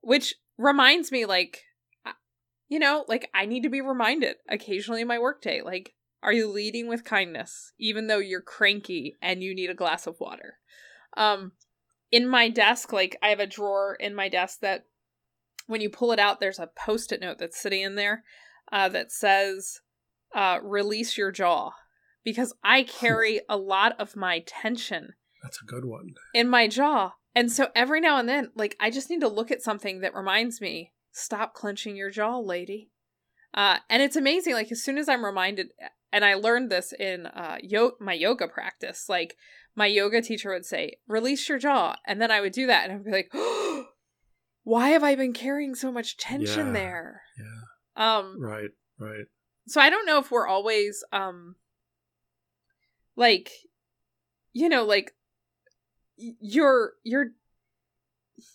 which 0.01 0.37
reminds 0.61 1.11
me 1.11 1.25
like 1.25 1.63
you 2.69 2.79
know 2.79 3.05
like 3.09 3.31
i 3.35 3.47
need 3.47 3.63
to 3.63 3.71
be 3.71 3.81
reminded 3.81 4.37
occasionally 4.49 5.01
in 5.01 5.09
my 5.09 5.19
workday 5.19 5.63
like 5.63 5.95
are 6.23 6.35
you 6.35 6.47
leading 6.47 6.87
with 6.87 7.03
kindness 7.03 7.73
even 7.79 8.07
though 8.07 8.19
you're 8.19 8.43
cranky 8.43 9.17
and 9.23 9.43
you 9.43 9.55
need 9.55 9.71
a 9.71 9.75
glass 9.75 10.07
of 10.07 10.21
water? 10.21 10.59
Um 11.17 11.53
in 12.13 12.29
my 12.29 12.49
desk 12.51 12.93
like 12.93 13.17
i 13.23 13.29
have 13.29 13.41
a 13.41 13.47
drawer 13.47 13.97
in 13.99 14.15
my 14.15 14.29
desk 14.29 14.61
that 14.61 14.85
when 15.67 15.81
you 15.81 15.89
pull 15.89 16.13
it 16.13 16.19
out 16.19 16.41
there's 16.41 16.59
a 16.59 16.71
post-it 16.77 17.21
note 17.21 17.39
that's 17.39 17.61
sitting 17.61 17.83
in 17.83 17.95
there 17.95 18.23
uh, 18.73 18.89
that 18.89 19.11
says 19.11 19.81
uh, 20.35 20.59
release 20.63 21.17
your 21.17 21.33
jaw 21.33 21.71
because 22.25 22.53
i 22.63 22.83
carry 23.01 23.41
a 23.49 23.57
lot 23.57 23.99
of 23.99 24.17
my 24.17 24.43
tension 24.47 25.15
that's 25.43 25.63
a 25.63 25.65
good 25.65 25.85
one. 25.85 26.11
in 26.35 26.49
my 26.49 26.69
jaw 26.69 27.13
and 27.35 27.51
so 27.51 27.69
every 27.75 28.01
now 28.01 28.19
and 28.19 28.29
then, 28.29 28.51
like 28.55 28.77
I 28.81 28.91
just 28.91 29.11
need 29.11 29.21
to 29.21 29.29
look 29.29 29.51
at 29.51 29.63
something 29.63 30.01
that 30.01 30.15
reminds 30.15 30.61
me, 30.61 30.93
stop 31.13 31.55
clenching 31.55 31.97
your 31.97 32.11
jaw, 32.11 32.39
lady. 32.39 32.91
Uh, 33.55 33.79
and 33.89 34.03
it's 34.03 34.17
amazing. 34.17 34.55
Like 34.55 34.71
as 34.73 34.83
soon 34.83 34.99
as 34.99 35.09
I'm 35.09 35.25
reminded, 35.25 35.69
and 36.13 36.25
I 36.25 36.35
learned 36.35 36.71
this 36.71 36.93
in 36.93 37.27
uh, 37.27 37.59
yo- 37.63 37.97
my 38.01 38.13
yoga 38.13 38.49
practice. 38.49 39.09
Like 39.09 39.37
my 39.77 39.87
yoga 39.87 40.23
teacher 40.23 40.51
would 40.53 40.67
say, 40.67 40.99
"Release 41.07 41.49
your 41.49 41.59
jaw," 41.59 41.97
and 42.07 42.21
then 42.21 42.31
I 42.31 42.41
would 42.41 42.53
do 42.53 42.67
that, 42.67 42.89
and 42.89 42.93
I'd 42.93 43.05
be 43.05 43.11
like, 43.11 43.31
oh, 43.33 43.87
"Why 44.65 44.91
have 44.91 45.05
I 45.05 45.15
been 45.15 45.33
carrying 45.33 45.75
so 45.75 45.93
much 45.93 46.17
tension 46.17 46.69
yeah, 46.69 46.73
there?" 46.73 47.23
Yeah. 47.39 48.19
Um. 48.19 48.37
Right. 48.41 48.71
Right. 48.99 49.27
So 49.67 49.81
I 49.81 49.91
don't 49.91 50.07
know 50.07 50.19
if 50.19 50.31
we're 50.31 50.49
always 50.49 51.05
um. 51.13 51.57
Like, 53.17 53.51
you 54.53 54.69
know, 54.69 54.85
like 54.85 55.13
you're 56.41 56.93
you're 57.03 57.33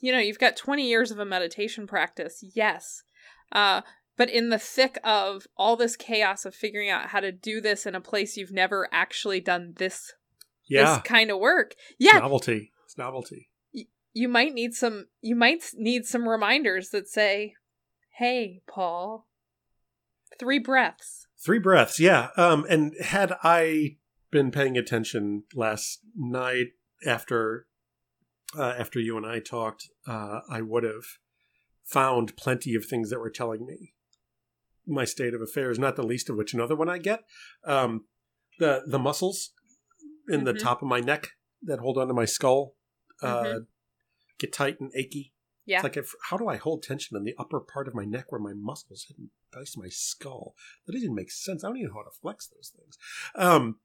you 0.02 0.12
know 0.12 0.20
you've 0.20 0.40
got 0.40 0.56
20 0.56 0.88
years 0.88 1.12
of 1.12 1.20
a 1.20 1.26
meditation 1.26 1.88
practice 1.88 2.44
yes. 2.54 3.04
Uh 3.52 3.82
but 4.18 4.30
in 4.30 4.50
the 4.50 4.60
thick 4.60 4.98
of 5.04 5.46
all 5.58 5.76
this 5.76 5.96
chaos 5.96 6.46
of 6.46 6.56
figuring 6.56 6.90
out 6.90 7.08
how 7.08 7.20
to 7.20 7.32
do 7.32 7.60
this 7.60 7.86
in 7.86 7.96
a 7.96 8.02
place 8.02 8.38
you've 8.38 8.52
never 8.52 8.88
actually 8.92 9.40
done 9.40 9.74
this 9.78 10.14
yeah. 10.68 10.96
this 10.96 11.04
kind 11.04 11.32
of 11.32 11.40
work 11.40 11.76
yeah. 12.00 12.20
Novelty. 12.20 12.72
It's 12.86 12.98
novelty. 12.98 13.50
Y- 13.74 13.88
you 14.14 14.28
might 14.28 14.54
need 14.54 14.74
some 14.74 15.08
you 15.22 15.36
might 15.36 15.64
need 15.76 16.06
some 16.06 16.28
reminders 16.28 16.90
that 16.90 17.08
say 17.08 17.54
hey 18.18 18.62
paul 18.68 19.28
three 20.40 20.60
breaths. 20.60 21.28
Three 21.44 21.60
breaths 21.60 22.00
yeah. 22.00 22.30
Um 22.38 22.66
and 22.70 22.94
had 23.02 23.34
i 23.44 23.98
been 24.32 24.52
paying 24.52 24.78
attention 24.78 25.44
last 25.54 26.00
night 26.16 26.68
after 27.06 27.68
uh, 28.58 28.74
after 28.78 29.00
you 29.00 29.18
and 29.18 29.26
I 29.26 29.40
talked, 29.40 29.90
uh, 30.08 30.42
I 30.50 30.62
would 30.62 30.84
have 30.84 31.06
found 31.84 32.38
plenty 32.38 32.76
of 32.76 32.86
things 32.86 33.10
that 33.10 33.20
were 33.20 33.30
telling 33.30 33.66
me 33.66 33.94
my 34.88 35.06
state 35.06 35.34
of 35.34 35.42
affairs. 35.42 35.80
Not 35.80 35.96
the 35.96 36.04
least 36.04 36.30
of 36.30 36.36
which 36.36 36.54
another 36.54 36.76
one 36.76 36.90
I 36.90 36.98
get 36.98 37.24
um, 37.66 38.06
the 38.60 38.84
the 38.86 39.00
muscles 39.00 39.52
in 40.28 40.38
mm-hmm. 40.38 40.46
the 40.46 40.54
top 40.54 40.82
of 40.82 40.88
my 40.88 41.00
neck 41.00 41.30
that 41.64 41.80
hold 41.80 41.98
onto 41.98 42.14
my 42.14 42.26
skull 42.26 42.76
uh, 43.22 43.44
mm-hmm. 43.44 43.58
get 44.40 44.54
tight 44.54 44.80
and 44.80 44.92
achy. 44.96 45.34
Yeah. 45.66 45.78
It's 45.78 45.84
like, 45.84 45.98
if, 45.98 46.12
how 46.30 46.38
do 46.38 46.48
I 46.48 46.58
hold 46.58 46.84
tension 46.84 47.18
in 47.18 47.24
the 47.24 47.34
upper 47.40 47.60
part 47.60 47.88
of 47.88 47.96
my 47.96 48.06
neck 48.06 48.32
where 48.32 48.40
my 48.40 48.54
muscles 48.56 49.06
hit 49.08 49.18
dice 49.52 49.76
my 49.76 49.90
skull? 49.90 50.54
That 50.86 50.94
doesn't 50.94 51.16
make 51.16 51.32
sense. 51.32 51.64
I 51.64 51.68
don't 51.68 51.78
even 51.78 51.90
know 51.90 51.96
how 51.96 52.04
to 52.04 52.20
flex 52.22 52.48
those 52.48 52.72
things. 52.76 52.98
Um, 53.36 53.80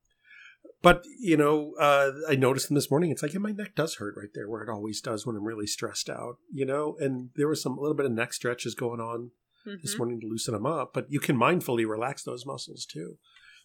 but 0.83 1.05
you 1.19 1.37
know, 1.37 1.75
uh, 1.79 2.13
I 2.29 2.37
noticed 2.37 2.69
them 2.69 2.75
this 2.75 2.91
morning. 2.91 3.11
It's 3.11 3.23
like 3.23 3.33
yeah, 3.33 3.41
my 3.41 3.53
neck 3.53 3.75
does 3.75 3.97
hurt 3.97 4.15
right 4.17 4.31
there, 4.35 4.49
where 4.49 4.63
it 4.63 4.71
always 4.71 5.01
does 5.01 5.27
when 5.27 5.37
I'm 5.37 5.45
really 5.45 5.67
stressed 5.67 6.09
out. 6.09 6.37
You 6.53 6.67
know, 6.67 6.97
and 6.99 7.31
there 7.37 7.49
was 7.49 7.63
some 7.63 7.77
a 7.77 7.81
little 7.81 7.97
bit 7.97 8.07
of 8.07 8.13
neck 8.13 8.33
stretches 8.33 8.75
going 8.75 9.01
on 9.01 9.31
mm-hmm. 9.67 9.81
this 9.83 9.99
morning 9.99 10.21
to 10.21 10.27
loosen 10.27 10.55
them 10.55 10.67
up. 10.67 10.93
But 10.95 11.11
you 11.11 11.21
can 11.21 11.37
mindfully 11.37 11.89
relax 11.89 12.23
those 12.23 12.47
muscles 12.47 12.87
too. 12.87 13.19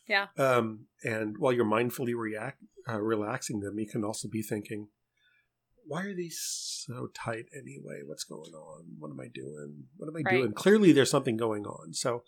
Yeah. 0.08 0.28
Um, 0.38 0.88
and 1.04 1.38
while 1.38 1.52
you're 1.52 1.66
mindfully 1.66 2.16
react 2.16 2.60
uh, 2.88 3.02
relaxing 3.02 3.62
them, 3.62 3.80
you 3.80 3.88
can 3.88 4.04
also 4.04 4.28
be 4.28 4.44
thinking, 4.44 4.90
why 5.88 6.04
are 6.04 6.16
these 6.16 6.40
so 6.86 7.10
tight 7.14 7.46
anyway? 7.54 8.02
What's 8.06 8.24
going 8.24 8.54
on? 8.54 8.84
What 9.00 9.12
am 9.12 9.20
I 9.20 9.28
doing? 9.34 9.86
What 9.98 10.08
am 10.08 10.16
I 10.16 10.22
right. 10.26 10.38
doing? 10.38 10.54
Clearly, 10.54 10.92
there's 10.92 11.10
something 11.12 11.38
going 11.38 11.66
on. 11.66 11.94
So, 11.94 12.24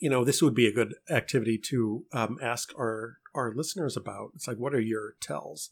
you 0.00 0.10
know, 0.10 0.24
this 0.24 0.42
would 0.42 0.54
be 0.54 0.66
a 0.66 0.72
good 0.72 0.94
activity 1.10 1.58
to 1.70 2.04
um, 2.12 2.38
ask 2.42 2.72
our 2.78 3.18
our 3.34 3.52
listeners 3.54 3.96
about. 3.96 4.30
It's 4.34 4.48
like, 4.48 4.58
what 4.58 4.74
are 4.74 4.80
your 4.80 5.14
tells? 5.20 5.70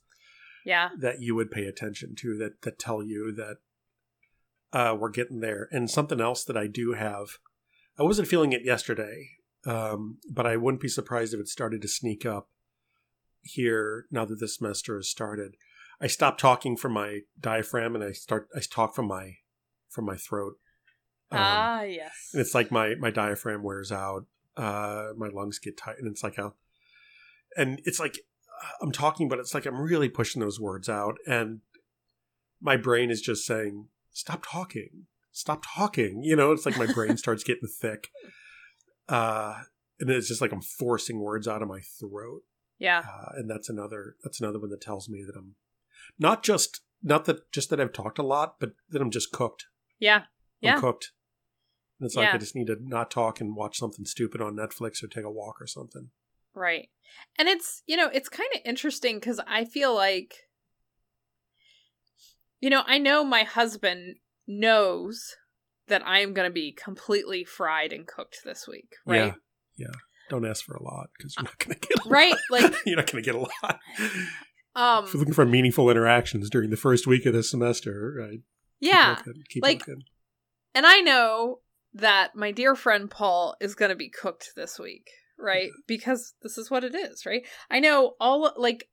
Yeah, 0.64 0.91
that 1.01 1.20
you 1.20 1.35
would 1.35 1.51
pay 1.51 1.64
attention 1.64 2.14
to 2.16 2.37
that 2.39 2.62
that 2.62 2.79
tell 2.79 3.03
you 3.03 3.33
that 3.33 3.57
uh, 4.75 4.95
we're 4.99 5.11
getting 5.11 5.41
there. 5.41 5.68
And 5.70 5.89
something 5.89 6.20
else 6.20 6.45
that 6.45 6.57
I 6.57 6.66
do 6.66 6.93
have, 6.93 7.39
I 7.99 8.03
wasn't 8.03 8.29
feeling 8.29 8.53
it 8.53 8.64
yesterday, 8.64 9.31
um, 9.66 10.18
but 10.31 10.47
I 10.47 10.57
wouldn't 10.57 10.83
be 10.83 10.89
surprised 10.89 11.33
if 11.33 11.41
it 11.41 11.49
started 11.49 11.81
to 11.83 11.89
sneak 11.89 12.27
up 12.27 12.49
here 13.43 14.07
now 14.11 14.25
that 14.25 14.41
this 14.41 14.57
semester 14.57 14.97
has 14.97 15.09
started. 15.09 15.57
I 16.01 16.09
stop 16.09 16.39
talking 16.39 16.77
from 16.77 16.93
my 16.93 17.20
diaphragm 17.41 17.95
and 17.95 18.03
I 18.03 18.12
start 18.12 18.49
I 18.55 18.61
talk 18.61 18.95
from 18.95 19.07
my 19.07 19.37
from 19.89 20.05
my 20.05 20.16
throat. 20.16 20.55
Um, 21.35 21.43
ah, 21.43 21.82
yes. 21.82 22.30
And 22.32 22.41
it's 22.41 22.55
like 22.55 22.70
my 22.70 22.95
my 22.97 23.11
diaphragm 23.11 23.62
wears 23.62 23.93
out. 23.93 24.26
Uh, 24.57 25.09
my 25.16 25.28
lungs 25.28 25.59
get 25.59 25.76
tight, 25.76 25.97
and 25.99 26.07
it's 26.07 26.22
like 26.22 26.39
a, 26.39 26.53
and 27.57 27.80
it's 27.85 27.99
like 27.99 28.18
I'm 28.80 28.93
talking, 28.93 29.28
but 29.28 29.39
it's 29.39 29.55
like 29.55 29.66
I'm 29.66 29.80
really 29.80 30.09
pushing 30.09 30.41
those 30.41 30.61
words 30.61 30.89
out, 30.89 31.16
and 31.26 31.61
my 32.61 32.76
brain 32.76 33.11
is 33.11 33.20
just 33.20 33.45
saying, 33.45 33.89
"Stop 34.12 34.45
talking, 34.49 35.07
stop 35.32 35.64
talking." 35.74 36.22
You 36.22 36.37
know, 36.37 36.53
it's 36.53 36.66
like 36.66 36.78
my 36.78 36.87
brain 36.93 37.16
starts 37.16 37.45
getting 37.45 37.68
thick, 37.68 38.11
uh, 39.09 39.62
and 40.01 40.11
it's 40.11 40.28
just 40.28 40.41
like 40.41 40.53
I'm 40.53 40.62
forcing 40.62 41.20
words 41.20 41.49
out 41.49 41.62
of 41.62 41.68
my 41.68 41.80
throat. 41.80 42.43
Yeah, 42.78 43.01
uh, 43.01 43.32
and 43.35 43.51
that's 43.51 43.68
another 43.68 44.16
that's 44.22 44.41
another 44.41 44.59
one 44.59 44.70
that 44.70 44.80
tells 44.80 45.09
me 45.09 45.24
that 45.24 45.37
I'm 45.37 45.57
not 46.18 46.43
just 46.43 46.80
not 47.03 47.24
that 47.26 47.51
just 47.53 47.70
that 47.70 47.80
I've 47.80 47.93
talked 47.93 48.18
a 48.18 48.24
lot, 48.24 48.57
but 48.59 48.72
that 48.91 49.03
I'm 49.03 49.11
just 49.11 49.32
cooked. 49.32 49.66
Yeah. 50.61 50.74
I'm 50.76 50.80
cooked. 50.80 51.12
And 52.05 52.11
it's 52.11 52.16
like 52.16 52.28
yeah. 52.28 52.34
I 52.34 52.36
just 52.36 52.55
need 52.55 52.66
to 52.66 52.76
not 52.82 53.11
talk 53.11 53.40
and 53.40 53.57
watch 53.57 53.78
something 53.78 54.05
stupid 54.05 54.42
on 54.42 54.55
Netflix 54.55 55.02
or 55.02 55.07
take 55.07 55.24
a 55.24 55.30
walk 55.30 55.59
or 55.59 55.66
something. 55.66 56.11
Right. 56.55 56.90
And 57.38 57.48
it's, 57.48 57.82
you 57.86 57.96
know, 57.96 58.11
it's 58.12 58.28
kind 58.28 58.50
of 58.55 58.61
interesting 58.66 59.16
because 59.16 59.40
I 59.46 59.64
feel 59.64 59.94
like, 59.94 60.34
you 62.61 62.68
know, 62.68 62.82
I 62.86 62.98
know 62.98 63.24
my 63.24 63.44
husband 63.44 64.16
knows 64.46 65.34
that 65.88 66.07
I 66.07 66.18
am 66.18 66.34
going 66.34 66.46
to 66.46 66.52
be 66.52 66.72
completely 66.72 67.42
fried 67.42 67.90
and 67.90 68.07
cooked 68.07 68.40
this 68.44 68.68
week, 68.68 68.96
right? 69.07 69.32
Yeah. 69.78 69.86
Yeah. 69.86 69.94
Don't 70.28 70.44
ask 70.44 70.62
for 70.62 70.74
a 70.74 70.82
lot 70.82 71.07
because 71.16 71.34
you're 71.38 71.44
not 71.44 71.59
going 71.59 71.78
to 71.80 71.88
get 71.88 72.05
right. 72.05 72.36
Like 72.50 72.74
you're 72.84 72.96
not 72.96 73.11
going 73.11 73.24
to 73.24 73.32
get 73.32 73.34
a 73.34 73.38
lot. 73.38 73.80
Um, 74.76 75.07
if 75.07 75.14
you're 75.14 75.20
looking 75.20 75.32
for 75.32 75.46
meaningful 75.46 75.88
interactions 75.88 76.50
during 76.50 76.68
the 76.68 76.76
first 76.76 77.07
week 77.07 77.24
of 77.24 77.32
the 77.32 77.42
semester, 77.42 78.14
right? 78.18 78.40
Yeah, 78.78 79.14
keep 79.14 79.26
looking, 79.26 79.42
keep 79.48 79.62
like, 79.62 79.88
looking. 79.88 80.02
and 80.74 80.84
I 80.84 81.00
know 81.00 81.61
that 81.95 82.34
my 82.34 82.51
dear 82.51 82.74
friend 82.74 83.11
Paul 83.11 83.57
is 83.61 83.74
going 83.74 83.90
to 83.90 83.97
be 83.97 84.11
cooked 84.11 84.51
this 84.57 84.78
week, 84.78 85.09
right? 85.38 85.70
Because 85.86 86.34
this 86.42 86.59
is 86.59 86.70
what 86.70 86.84
it 86.84 86.95
is, 86.95 87.24
right? 87.24 87.47
I 87.70 87.80
know 87.80 88.14
all 88.20 88.53
like 88.57 88.88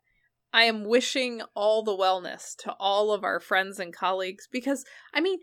I 0.54 0.64
am 0.64 0.86
wishing 0.86 1.41
all 1.56 1.84
the 1.84 1.97
wellness 1.97 2.56
to 2.60 2.74
all 2.80 3.12
of 3.12 3.24
our 3.24 3.39
friends 3.39 3.80
and 3.80 3.93
colleagues 3.93 4.47
because 4.52 4.86
I 5.14 5.22
mean, 5.22 5.39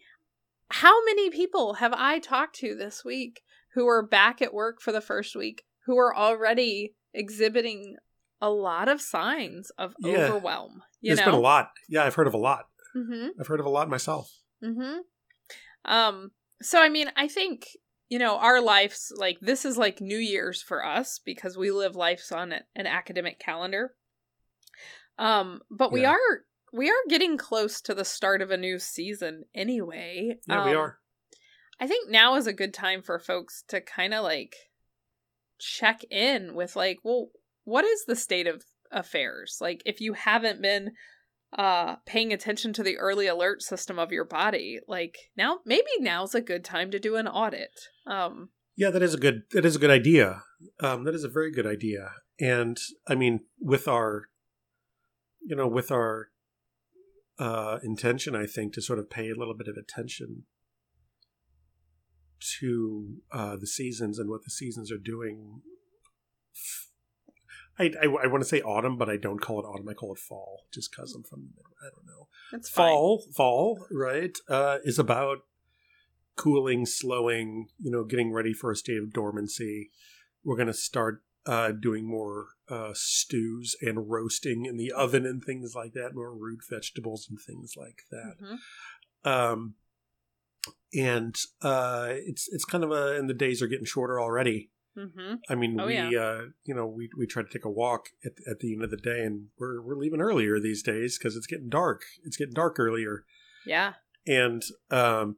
how 0.71 1.05
many 1.05 1.31
people 1.31 1.75
have 1.75 1.93
I 1.95 2.19
talked 2.19 2.57
to 2.57 2.75
this 2.75 3.05
week 3.05 3.43
who 3.75 3.87
are 3.89 4.07
back 4.07 4.41
at 4.41 4.55
work 4.55 4.81
for 4.81 4.93
the 4.93 5.01
first 5.01 5.35
week 5.35 5.65
who 5.87 5.97
are 5.99 6.15
already 6.15 6.95
exhibiting 7.15 7.97
a 8.41 8.51
lot 8.51 8.89
of 8.89 9.01
signs 9.01 9.71
of 9.79 9.95
yeah. 10.01 10.19
overwhelm. 10.19 10.83
You 11.01 11.15
There's 11.15 11.27
know? 11.27 11.33
been 11.33 11.41
a 11.41 11.43
lot. 11.43 11.71
Yeah, 11.89 12.05
I've 12.05 12.15
heard 12.15 12.27
of 12.27 12.35
a 12.35 12.39
lot. 12.39 12.67
Mm-hmm. 12.97 13.29
I've 13.41 13.47
heard 13.47 13.61
of 13.61 13.67
a 13.67 13.71
lot 13.71 13.89
myself. 13.89 14.31
Mm-hmm. 14.63 14.99
Um. 15.85 16.31
So 16.63 16.81
I 16.81 16.89
mean, 16.89 17.11
I 17.17 17.29
think 17.29 17.69
you 18.09 18.19
know 18.19 18.39
our 18.39 18.61
lives 18.61 19.13
like 19.17 19.39
this 19.41 19.65
is 19.65 19.77
like 19.77 20.01
New 20.01 20.19
Year's 20.19 20.63
for 20.63 20.85
us 20.85 21.21
because 21.25 21.57
we 21.57 21.71
live 21.71 21.97
lives 21.97 22.33
on 22.33 22.53
an 22.75 22.87
academic 22.87 23.39
calendar. 23.39 23.95
Um. 25.19 25.61
But 25.71 25.93
we 25.93 26.05
are 26.05 26.45
we 26.73 26.91
are 26.91 27.09
getting 27.09 27.37
close 27.37 27.81
to 27.83 27.95
the 27.95 28.05
start 28.05 28.43
of 28.43 28.51
a 28.51 28.57
new 28.57 28.79
season 28.79 29.45
anyway. 29.55 30.37
Yeah, 30.47 30.63
um, 30.63 30.69
we 30.69 30.75
are. 30.75 30.99
I 31.81 31.87
think 31.87 32.11
now 32.11 32.35
is 32.35 32.47
a 32.47 32.53
good 32.53 32.75
time 32.75 33.03
for 33.03 33.19
folks 33.19 33.63
to 33.69 33.81
kind 33.81 34.13
of 34.13 34.25
like 34.25 34.57
check 35.59 36.03
in 36.11 36.55
with 36.55 36.77
like, 36.77 36.99
well, 37.05 37.29
what 37.65 37.85
is 37.85 38.05
the 38.07 38.17
state 38.17 38.47
of 38.47 38.65
affairs? 38.91 39.59
Like 39.61 39.83
if 39.87 40.01
you 40.01 40.15
haven't 40.15 40.61
been 40.61 40.93
uh 41.57 41.97
paying 42.07 42.33
attention 42.33 42.73
to 42.75 42.83
the 42.83 42.99
early 42.99 43.27
alert 43.27 43.63
system 43.63 43.99
of 43.99 44.13
your 44.13 44.25
body, 44.25 44.81
like 44.87 45.17
now 45.37 45.61
maybe 45.65 45.91
now's 46.01 46.35
a 46.35 46.41
good 46.41 46.65
time 46.65 46.91
to 46.91 46.99
do 46.99 47.17
an 47.17 47.27
audit. 47.27 47.81
Um 48.07 48.51
yeah, 48.77 48.91
that 48.91 49.03
is 49.03 49.15
a 49.15 49.19
good 49.19 49.43
that 49.53 49.65
is 49.65 49.77
a 49.77 49.79
good 49.79 49.91
idea. 49.91 50.43
Um 50.81 51.05
that 51.05 51.15
is 51.15 51.25
a 51.25 51.29
very 51.29 51.51
good 51.51 51.67
idea. 51.67 52.13
And 52.41 52.79
I 53.07 53.15
mean 53.15 53.41
with 53.61 53.89
our 53.89 54.29
you 55.41 55.57
know, 55.57 55.69
with 55.69 55.91
our 55.91 56.29
uh 57.39 57.79
intention 57.83 58.35
I 58.35 58.47
think 58.47 58.75
to 58.75 58.83
sort 58.83 58.99
of 58.99 59.11
pay 59.11 59.31
a 59.31 59.37
little 59.37 59.57
bit 59.57 59.69
of 59.69 59.77
attention 59.77 60.45
to 62.61 63.17
uh, 63.33 63.57
the 63.57 63.67
seasons 63.67 64.19
and 64.19 64.31
what 64.31 64.45
the 64.45 64.51
seasons 64.51 64.93
are 64.93 64.99
doing 64.99 65.63
I, 67.79 67.93
I, 68.03 68.07
I, 68.07 68.27
want 68.27 68.43
to 68.43 68.49
say 68.49 68.61
autumn, 68.61 68.97
but 68.97 69.09
I 69.09 69.17
don't 69.17 69.41
call 69.41 69.61
it 69.61 69.65
autumn. 69.65 69.89
I 69.89 69.95
call 69.95 70.13
it 70.13 70.19
fall, 70.19 70.65
just 70.73 70.91
because 70.91 71.15
I'm 71.15 71.23
from 71.23 71.51
I 71.81 71.89
don't 71.95 72.07
know. 72.07 72.29
That's 72.53 72.69
fall. 72.69 73.21
Fine. 73.21 73.33
Fall, 73.33 73.87
right? 73.91 74.37
Uh, 74.49 74.79
is 74.85 74.99
about 74.99 75.39
cooling, 76.37 76.87
slowing. 76.87 77.69
You 77.81 77.91
know, 77.91 78.05
getting 78.05 78.33
ready 78.33 78.53
for 78.53 78.71
a 78.71 78.77
state 78.77 78.99
of 78.99 79.13
dormancy. 79.13 79.91
We're 80.45 80.57
going 80.57 80.69
to 80.69 80.75
start 80.75 81.23
uh, 81.47 81.73
doing 81.73 82.09
more 82.09 82.49
uh, 82.69 82.91
stews 82.95 83.77
and 83.81 84.11
roasting 84.11 84.67
in 84.67 84.77
the 84.77 84.93
oven 84.93 85.25
and 85.25 85.43
things 85.43 85.75
like 85.75 85.93
that. 85.95 86.15
More 86.15 86.35
root 86.35 86.61
vegetables 86.69 87.27
and 87.29 87.39
things 87.41 87.75
like 87.77 88.03
that. 88.11 88.35
Mm-hmm. 88.43 89.29
Um, 89.29 89.75
and 90.95 91.37
uh, 91.63 92.09
it's 92.11 92.49
it's 92.51 92.65
kind 92.65 92.85
of 92.85 92.91
a 92.91 93.19
and 93.19 93.29
the 93.29 93.35
days 93.35 93.63
are 93.63 93.67
getting 93.67 93.87
shorter 93.87 94.21
already. 94.21 94.71
Mm-hmm. 94.99 95.35
I 95.49 95.55
mean, 95.55 95.79
oh, 95.81 95.87
we 95.87 95.95
yeah. 95.95 96.21
uh, 96.21 96.41
you 96.65 96.75
know 96.75 96.87
we 96.87 97.09
we 97.17 97.27
try 97.27 97.43
to 97.43 97.49
take 97.49 97.65
a 97.65 97.71
walk 97.71 98.09
at, 98.25 98.33
at 98.51 98.59
the 98.59 98.73
end 98.73 98.83
of 98.83 98.91
the 98.91 98.97
day, 98.97 99.21
and 99.23 99.47
we're 99.59 99.81
we're 99.81 99.97
leaving 99.97 100.21
earlier 100.21 100.59
these 100.59 100.83
days 100.83 101.17
because 101.19 101.37
it's 101.37 101.47
getting 101.47 101.69
dark. 101.69 102.03
It's 102.25 102.37
getting 102.37 102.55
dark 102.55 102.81
earlier. 102.81 103.25
Yeah, 103.65 103.93
and 104.27 104.63
um, 104.91 105.37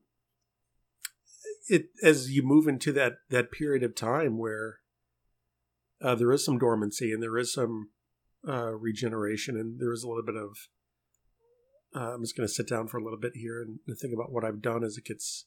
it 1.68 1.88
as 2.02 2.30
you 2.30 2.42
move 2.42 2.66
into 2.66 2.90
that 2.92 3.18
that 3.28 3.52
period 3.52 3.82
of 3.82 3.94
time 3.94 4.38
where 4.38 4.78
uh, 6.02 6.14
there 6.14 6.32
is 6.32 6.44
some 6.44 6.58
dormancy 6.58 7.12
and 7.12 7.22
there 7.22 7.36
is 7.36 7.52
some 7.52 7.90
uh, 8.48 8.72
regeneration, 8.72 9.56
and 9.56 9.78
there 9.78 9.92
is 9.92 10.02
a 10.02 10.08
little 10.08 10.24
bit 10.24 10.36
of. 10.36 10.56
Uh, 11.94 12.14
I'm 12.14 12.22
just 12.22 12.36
going 12.36 12.46
to 12.46 12.54
sit 12.54 12.68
down 12.68 12.86
for 12.86 12.98
a 12.98 13.02
little 13.02 13.18
bit 13.18 13.32
here 13.34 13.60
and, 13.60 13.80
and 13.86 13.98
think 13.98 14.14
about 14.14 14.30
what 14.30 14.44
I've 14.44 14.62
done 14.62 14.84
as 14.84 14.96
it 14.96 15.04
gets 15.04 15.46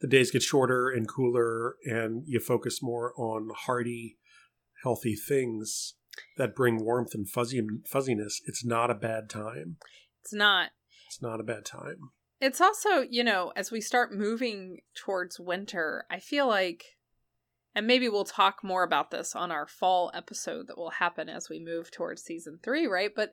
the 0.00 0.06
days 0.06 0.30
get 0.30 0.42
shorter 0.42 0.88
and 0.88 1.08
cooler, 1.08 1.76
and 1.84 2.22
you 2.26 2.40
focus 2.40 2.82
more 2.82 3.12
on 3.16 3.50
hearty, 3.54 4.18
healthy 4.82 5.14
things 5.14 5.94
that 6.36 6.54
bring 6.54 6.84
warmth 6.84 7.14
and 7.14 7.28
fuzzy 7.28 7.60
fuzziness. 7.86 8.40
It's 8.46 8.64
not 8.64 8.90
a 8.90 8.94
bad 8.94 9.28
time. 9.28 9.76
It's 10.22 10.32
not. 10.32 10.70
It's 11.06 11.22
not 11.22 11.40
a 11.40 11.44
bad 11.44 11.64
time. 11.64 12.10
It's 12.40 12.60
also, 12.60 13.00
you 13.00 13.24
know, 13.24 13.52
as 13.56 13.72
we 13.72 13.80
start 13.80 14.14
moving 14.14 14.78
towards 14.96 15.40
winter, 15.40 16.04
I 16.10 16.20
feel 16.20 16.46
like, 16.46 16.84
and 17.74 17.86
maybe 17.86 18.08
we'll 18.08 18.24
talk 18.24 18.62
more 18.62 18.84
about 18.84 19.10
this 19.10 19.34
on 19.34 19.50
our 19.50 19.66
fall 19.66 20.12
episode 20.14 20.68
that 20.68 20.78
will 20.78 20.90
happen 20.90 21.28
as 21.28 21.48
we 21.48 21.58
move 21.58 21.90
towards 21.90 22.22
season 22.22 22.60
three, 22.62 22.86
right? 22.86 23.10
But 23.14 23.32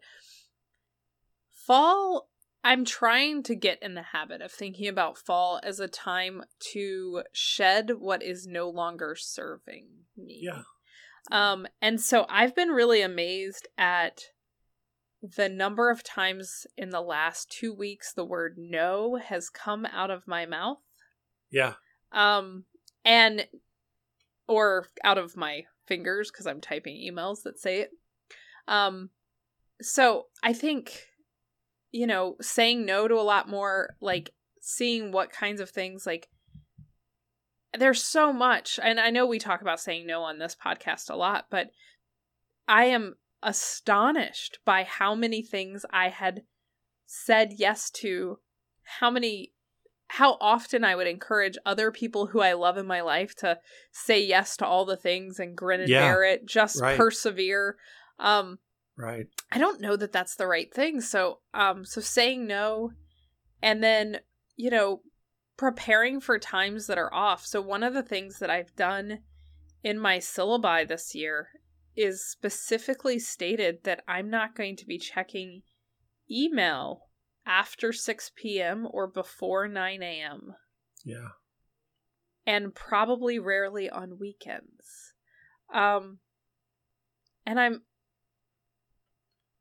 fall 1.52 2.30
I'm 2.66 2.84
trying 2.84 3.44
to 3.44 3.54
get 3.54 3.78
in 3.84 3.94
the 3.94 4.02
habit 4.02 4.42
of 4.42 4.52
thinking 4.52 4.88
about 4.88 5.20
fall 5.20 5.60
as 5.62 5.80
a 5.80 5.88
time 5.88 6.42
to 6.74 7.22
shed 7.32 7.92
what 8.00 8.24
is 8.24 8.48
no 8.48 8.68
longer 8.68 9.16
serving 9.16 9.86
me. 10.18 10.40
Yeah. 10.42 10.64
Um, 11.32 11.68
and 11.80 12.02
so 12.02 12.26
I've 12.28 12.56
been 12.56 12.70
really 12.70 13.04
amazed 13.04 13.68
at 13.78 14.24
the 15.22 15.48
number 15.48 15.92
of 15.92 16.04
times 16.04 16.66
in 16.76 16.90
the 16.90 17.02
last 17.02 17.52
two 17.52 17.72
weeks 17.72 18.12
the 18.12 18.26
word 18.26 18.56
no 18.58 19.18
has 19.24 19.52
come 19.52 19.86
out 19.86 20.10
of 20.10 20.28
my 20.28 20.48
mouth. 20.48 20.80
Yeah. 21.52 21.74
Um, 22.12 22.66
and 23.06 23.46
or 24.48 24.88
out 25.04 25.20
of 25.20 25.38
my 25.38 25.66
fingers 25.86 26.32
because 26.32 26.48
I'm 26.48 26.62
typing 26.62 26.96
emails 26.96 27.44
that 27.44 27.60
say 27.60 27.82
it. 27.82 27.92
Um, 28.68 29.12
so 29.82 30.26
I 30.42 30.54
think, 30.54 31.04
you 31.96 32.06
know, 32.06 32.36
saying 32.42 32.86
no 32.86 33.08
to 33.08 33.16
a 33.16 33.22
lot 33.22 33.48
more, 33.48 33.96
like 34.02 34.32
seeing 34.60 35.14
what 35.14 35.32
kinds 35.32 35.62
of 35.62 35.70
things, 35.70 36.06
like, 36.06 36.28
there's 37.78 38.04
so 38.04 38.34
much. 38.34 38.82
And 38.84 39.00
I 39.00 39.12
know 39.12 39.26
we 39.26 39.40
talk 39.40 39.62
about 39.62 39.80
saying 39.80 40.06
no 40.06 40.22
on 40.22 40.38
this 40.38 40.58
podcast 40.62 41.10
a 41.10 41.16
lot, 41.16 41.46
but 41.50 41.68
I 42.68 42.86
am 42.86 43.16
astonished 43.42 44.60
by 44.66 44.84
how 44.84 45.16
many 45.16 45.42
things 45.42 45.86
I 45.90 46.10
had 46.10 46.42
said 47.06 47.54
yes 47.56 47.90
to, 47.92 48.40
how 49.00 49.10
many 49.10 49.54
how 50.08 50.38
often 50.40 50.84
I 50.84 50.96
would 50.96 51.08
encourage 51.08 51.58
other 51.66 51.92
people 51.92 52.28
who 52.28 52.42
I 52.42 52.54
love 52.54 52.78
in 52.78 52.86
my 52.86 53.02
life 53.02 53.36
to 53.38 53.58
say 53.92 54.24
yes 54.24 54.58
to 54.58 54.66
all 54.66 54.86
the 54.86 54.98
things 54.98 55.40
and 55.40 55.56
grin 55.56 55.80
and 55.80 55.90
yeah, 55.90 56.02
bear 56.02 56.24
it, 56.26 56.46
just 56.46 56.82
right. 56.82 56.98
persevere. 56.98 57.78
Um, 58.20 58.60
right. 58.98 59.28
I 59.52 59.58
don't 59.58 59.82
know 59.82 59.96
that 59.96 60.12
that's 60.12 60.36
the 60.36 60.48
right 60.48 60.74
thing. 60.74 61.02
So, 61.02 61.40
um, 61.54 61.86
so 61.86 62.02
saying 62.02 62.48
no, 62.48 62.92
and 63.62 63.84
then 63.84 64.20
you 64.56 64.70
know, 64.70 65.02
preparing 65.58 66.20
for 66.20 66.40
times 66.40 66.88
that 66.88 66.98
are 66.98 67.14
off. 67.14 67.46
So 67.46 67.62
one 67.62 67.84
of 67.84 67.94
the 67.94 68.04
things 68.04 68.40
that 68.40 68.50
I've 68.50 68.76
done 68.76 69.20
in 69.84 70.00
my 70.00 70.18
syllabi 70.18 70.88
this 70.88 71.14
year 71.14 71.50
is 71.96 72.26
specifically 72.26 73.20
stated 73.20 73.84
that 73.84 74.04
I'm 74.08 74.30
not 74.30 74.56
going 74.56 74.76
to 74.78 74.86
be 74.86 74.98
checking 74.98 75.62
email 76.30 77.02
after 77.46 77.94
6 77.94 78.32
p.m. 78.36 78.88
or 78.90 79.08
before 79.08 79.68
9 79.68 80.02
a.m. 80.02 80.56
Yeah. 81.04 81.30
And 82.46 82.74
probably 82.74 83.40
rarely 83.40 83.90
on 83.90 84.20
weekends. 84.20 85.14
Um 85.74 86.20
and 87.46 87.60
I'm 87.60 87.84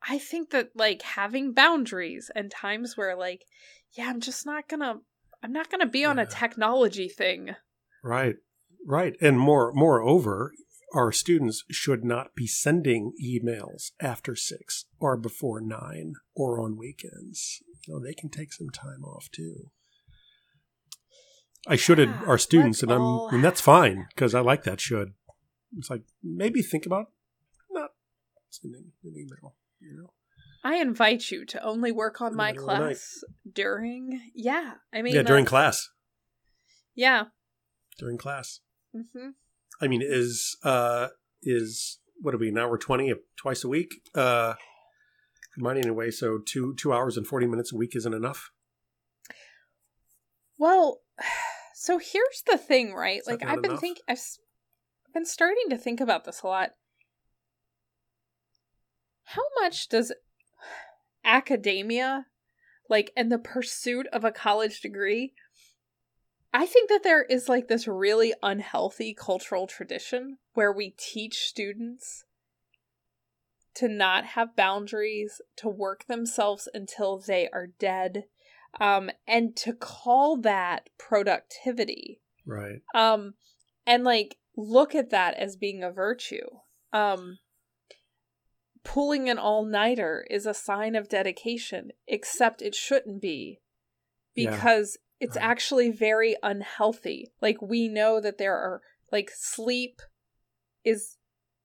I 0.09 0.19
think 0.19 0.51
that 0.51 0.71
like 0.75 1.03
having 1.03 1.53
boundaries 1.53 2.31
and 2.35 2.51
times 2.51 2.97
where 2.97 3.17
like 3.17 3.45
yeah, 3.93 4.09
I'm 4.09 4.21
just 4.21 4.45
not 4.45 4.69
going 4.69 4.81
to 4.81 5.01
I'm 5.43 5.53
not 5.53 5.71
to 5.71 5.87
be 5.87 6.05
on 6.05 6.17
yeah. 6.17 6.25
a 6.25 6.27
technology 6.27 7.09
thing. 7.09 7.55
Right. 8.03 8.37
Right. 8.87 9.15
And 9.21 9.39
more 9.39 9.73
moreover, 9.75 10.53
our 10.95 11.13
students 11.13 11.65
should 11.71 12.05
not 12.05 12.35
be 12.35 12.47
sending 12.47 13.13
emails 13.23 13.93
after 14.01 14.37
6 14.37 14.85
or 15.01 15.17
before 15.17 15.61
9 15.61 16.15
or 16.35 16.61
on 16.61 16.77
weekends 16.77 17.63
you 17.87 17.95
know, 17.95 18.01
they 18.01 18.15
can 18.15 18.31
take 18.31 18.53
some 18.53 18.71
time 18.71 19.05
off 19.05 19.29
too. 19.31 19.71
I 21.67 21.77
should 21.77 21.99
yeah, 21.99 22.21
our 22.27 22.37
students, 22.39 22.83
and 22.83 22.93
I'm, 22.93 23.01
all... 23.01 23.29
and 23.29 23.43
that's 23.43 23.61
fine 23.61 24.07
because 24.15 24.35
I 24.35 24.41
like 24.41 24.65
that 24.65 24.81
should. 24.81 25.15
It's 25.77 25.89
like 25.89 26.03
maybe 26.23 26.61
think 26.63 26.85
about 26.85 27.11
not 27.71 27.91
sending 28.51 28.93
an 29.03 29.15
email. 29.17 29.55
You 29.85 29.97
know, 29.97 30.11
I 30.65 30.77
invite 30.77 31.31
you 31.31 31.45
to 31.47 31.63
only 31.63 31.93
work 31.93 32.21
on 32.21 32.35
my 32.35 32.53
class 32.53 33.23
during. 33.51 34.21
Yeah, 34.35 34.75
I 34.93 35.03
mean, 35.03 35.15
yeah, 35.15 35.23
during 35.23 35.45
class. 35.45 35.91
Yeah, 36.95 37.25
during 37.99 38.19
class. 38.19 38.61
Mm-hmm. 38.97 39.31
I 39.81 39.89
mean, 39.89 40.01
is 40.03 40.57
uh 40.63 41.09
is 41.43 41.99
what 42.21 42.35
are 42.35 42.39
we 42.39 42.51
now? 42.51 42.69
We're 42.69 42.79
twenty 42.79 43.13
twice 43.37 43.65
a 43.65 43.69
week. 43.69 43.95
Uh, 44.15 44.55
mine 45.59 45.77
anyway. 45.77 46.11
So 46.11 46.39
two 46.39 46.75
two 46.77 46.93
hours 46.93 47.17
and 47.17 47.27
forty 47.27 47.47
minutes 47.47 47.73
a 47.73 47.77
week 47.77 47.95
isn't 47.95 48.15
enough. 48.15 48.51
Well, 50.59 51.01
so 51.75 51.99
here's 51.99 52.43
the 52.47 52.57
thing, 52.57 52.95
right? 52.95 53.21
Is 53.21 53.27
like 53.27 53.45
I've 53.45 53.63
been 53.63 53.77
thinking, 53.77 54.03
I've 54.09 54.19
been 55.13 55.27
starting 55.27 55.71
to 55.71 55.77
think 55.77 56.01
about 56.01 56.25
this 56.25 56.43
a 56.43 56.47
lot. 56.47 56.71
How 59.25 59.43
much 59.61 59.89
does 59.89 60.13
academia, 61.25 62.27
like, 62.89 63.13
and 63.17 63.33
the 63.33 63.39
pursuit 63.39 64.07
of 64.13 64.25
a 64.25 64.33
college 64.33 64.81
degree, 64.81 65.33
I 66.53 66.67
think 66.67 66.89
that 66.89 67.03
there 67.03 67.25
is 67.25 67.49
like 67.49 67.67
this 67.67 67.89
really 67.89 68.33
unhealthy 68.43 69.13
cultural 69.13 69.67
tradition 69.67 70.39
where 70.53 70.73
we 70.73 70.95
teach 70.97 71.47
students 71.47 72.25
to 73.75 73.89
not 73.89 74.25
have 74.25 74.55
boundaries, 74.55 75.41
to 75.57 75.69
work 75.69 76.07
themselves 76.07 76.69
until 76.73 77.19
they 77.19 77.49
are 77.49 77.67
dead, 77.67 78.25
um, 78.81 79.11
and 79.27 79.57
to 79.57 79.73
call 79.73 80.37
that 80.37 80.91
productivity. 80.97 82.21
Right. 82.47 82.83
Um, 82.95 83.35
and 83.85 84.05
like 84.05 84.37
look 84.57 84.95
at 84.95 85.11
that 85.11 85.35
as 85.35 85.57
being 85.57 85.83
a 85.83 85.91
virtue. 85.91 86.47
Um, 86.93 87.39
pulling 88.85 89.29
an 89.29 89.39
all 89.39 89.65
nighter 89.65 90.27
is 90.31 90.47
a 90.47 90.55
sign 90.55 90.95
of 90.95 91.09
dedication, 91.09 91.91
except 92.07 92.63
it 92.63 92.75
shouldn't 92.75 93.21
be 93.21 93.61
because 94.35 94.99
yeah. 95.21 95.27
it's 95.27 95.37
right. 95.37 95.45
actually 95.45 95.91
very 95.91 96.37
unhealthy. 96.43 97.33
Like, 97.41 97.61
we 97.63 97.89
know 97.89 98.21
that 98.21 98.39
there 98.39 98.57
are, 98.57 98.83
like, 99.11 99.31
sleep 99.35 100.01
is 100.85 101.17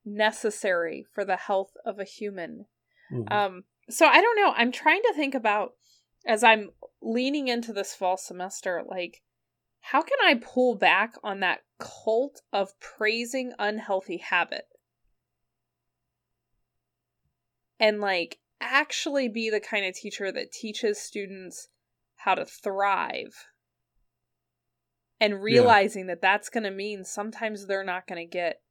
necessary 0.06 1.06
for 1.14 1.26
the 1.26 1.36
health 1.36 1.72
of 1.86 2.00
a 2.00 2.06
human. 2.06 2.66
Mm-hmm. 3.12 3.34
Um, 3.34 3.64
so 3.90 4.06
I 4.06 4.22
don't 4.22 4.38
know. 4.38 4.54
I'm 4.56 4.72
trying 4.72 5.02
to 5.02 5.14
think 5.14 5.36
about 5.36 5.74
as 6.26 6.44
I'm 6.44 6.72
leaning 7.02 7.48
into 7.48 7.74
this 7.74 7.94
fall 7.94 8.18
semester, 8.18 8.84
like, 8.88 9.22
how 9.82 10.02
can 10.02 10.18
I 10.24 10.36
pull 10.36 10.76
back 10.76 11.14
on 11.24 11.40
that 11.40 11.62
cult 11.80 12.42
of 12.52 12.80
praising 12.80 13.54
unhealthy 13.58 14.18
habit? 14.18 14.66
And 17.80 18.00
like 18.00 18.40
actually 18.62 19.30
be 19.30 19.50
the 19.50 19.60
kind 19.60 19.86
of 19.86 19.96
teacher 19.96 20.32
that 20.32 20.52
teaches 20.52 21.00
students 21.00 21.70
how 22.18 22.36
to 22.36 22.46
thrive 22.46 23.46
and 25.22 25.42
realizing 25.42 26.08
yeah. 26.08 26.14
that 26.14 26.22
that's 26.22 26.50
going 26.50 26.64
to 26.64 26.72
mean 26.72 27.04
sometimes 27.04 27.66
they're 27.66 27.84
not 27.84 28.08
going 28.08 28.26
to 28.26 28.30
get 28.30 28.62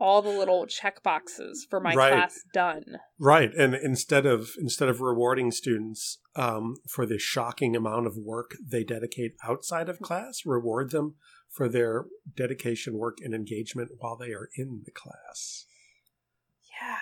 all 0.00 0.22
the 0.22 0.30
little 0.30 0.66
check 0.66 1.02
boxes 1.02 1.66
for 1.68 1.78
my 1.78 1.92
right. 1.94 2.12
class 2.12 2.40
done. 2.54 2.98
Right, 3.18 3.52
and 3.54 3.74
instead 3.74 4.24
of 4.24 4.52
instead 4.58 4.88
of 4.88 5.00
rewarding 5.00 5.50
students 5.50 6.18
um, 6.34 6.76
for 6.88 7.04
the 7.04 7.18
shocking 7.18 7.76
amount 7.76 8.06
of 8.06 8.16
work 8.16 8.52
they 8.66 8.82
dedicate 8.82 9.32
outside 9.44 9.88
of 9.88 10.00
class, 10.00 10.42
reward 10.46 10.90
them 10.90 11.16
for 11.50 11.68
their 11.68 12.06
dedication, 12.34 12.96
work, 12.96 13.18
and 13.22 13.34
engagement 13.34 13.90
while 13.98 14.16
they 14.16 14.32
are 14.32 14.48
in 14.56 14.82
the 14.86 14.90
class. 14.90 15.66
Yeah, 16.80 16.96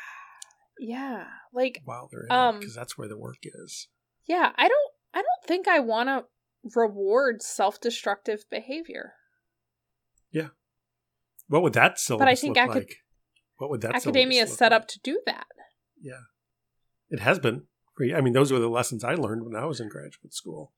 yeah, 0.81 1.25
like 1.53 1.83
while 1.85 2.09
they're 2.11 2.27
in 2.27 2.33
um, 2.33 2.59
because 2.59 2.75
that's 2.75 2.97
where 2.97 3.09
the 3.09 3.19
work 3.19 3.39
is. 3.43 3.89
Yeah, 4.27 4.53
I 4.57 4.69
don't. 4.69 4.93
I 5.15 5.19
don't 5.19 5.47
think 5.47 5.69
I 5.69 5.81
want 5.81 6.09
to 6.09 6.25
reward 6.77 7.43
self-destructive 7.43 8.45
behavior. 8.51 9.15
Yeah, 10.31 10.49
what 11.49 11.63
would 11.63 11.73
that 11.75 11.99
syllabus 11.99 12.25
but 12.25 12.29
I 12.29 12.35
think 12.35 12.57
look 12.57 12.65
acad- 12.65 12.77
like? 12.77 12.97
What 13.57 13.71
would 13.71 13.81
that 13.81 13.97
academia 13.97 14.45
is 14.45 14.57
set 14.57 14.73
like? 14.73 14.83
up 14.83 14.89
to 14.89 15.01
do 15.03 15.21
that? 15.27 15.47
Yeah, 16.01 16.21
it 17.11 17.21
has 17.21 17.39
been. 17.39 17.63
I 18.15 18.21
mean, 18.21 18.33
those 18.33 18.53
were 18.53 18.61
the 18.61 18.69
lessons 18.69 19.03
I 19.03 19.15
learned 19.15 19.45
when 19.45 19.57
I 19.57 19.65
was 19.65 19.81
in 19.81 19.89
graduate 19.89 20.33
school. 20.33 20.73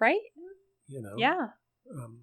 Right. 0.00 0.18
You 0.88 1.00
know. 1.00 1.14
Yeah. 1.16 1.50
Um, 1.96 2.22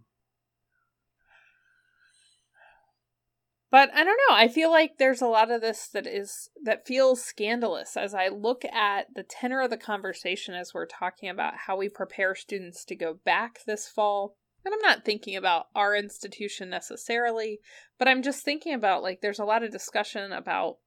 but 3.71 3.89
I 3.93 4.03
don't 4.03 4.19
know. 4.29 4.35
I 4.35 4.47
feel 4.47 4.71
like 4.71 4.97
there's 4.97 5.21
a 5.21 5.27
lot 5.27 5.51
of 5.51 5.61
this 5.61 5.87
that 5.89 6.07
is 6.07 6.49
that 6.63 6.87
feels 6.87 7.23
scandalous 7.23 7.95
as 7.95 8.13
I 8.13 8.27
look 8.27 8.65
at 8.65 9.07
the 9.15 9.23
tenor 9.23 9.61
of 9.61 9.69
the 9.69 9.77
conversation 9.77 10.53
as 10.55 10.73
we're 10.73 10.85
talking 10.85 11.29
about 11.29 11.53
how 11.67 11.77
we 11.77 11.89
prepare 11.89 12.35
students 12.35 12.83
to 12.85 12.95
go 12.95 13.19
back 13.25 13.59
this 13.65 13.87
fall 13.87 14.35
and 14.65 14.73
I'm 14.73 14.81
not 14.81 15.05
thinking 15.05 15.35
about 15.35 15.67
our 15.73 15.95
institution 15.95 16.69
necessarily, 16.69 17.59
but 17.97 18.07
I'm 18.07 18.21
just 18.21 18.43
thinking 18.43 18.73
about 18.73 19.03
like 19.03 19.21
there's 19.21 19.39
a 19.39 19.45
lot 19.45 19.63
of 19.63 19.71
discussion 19.71 20.31
about 20.31 20.77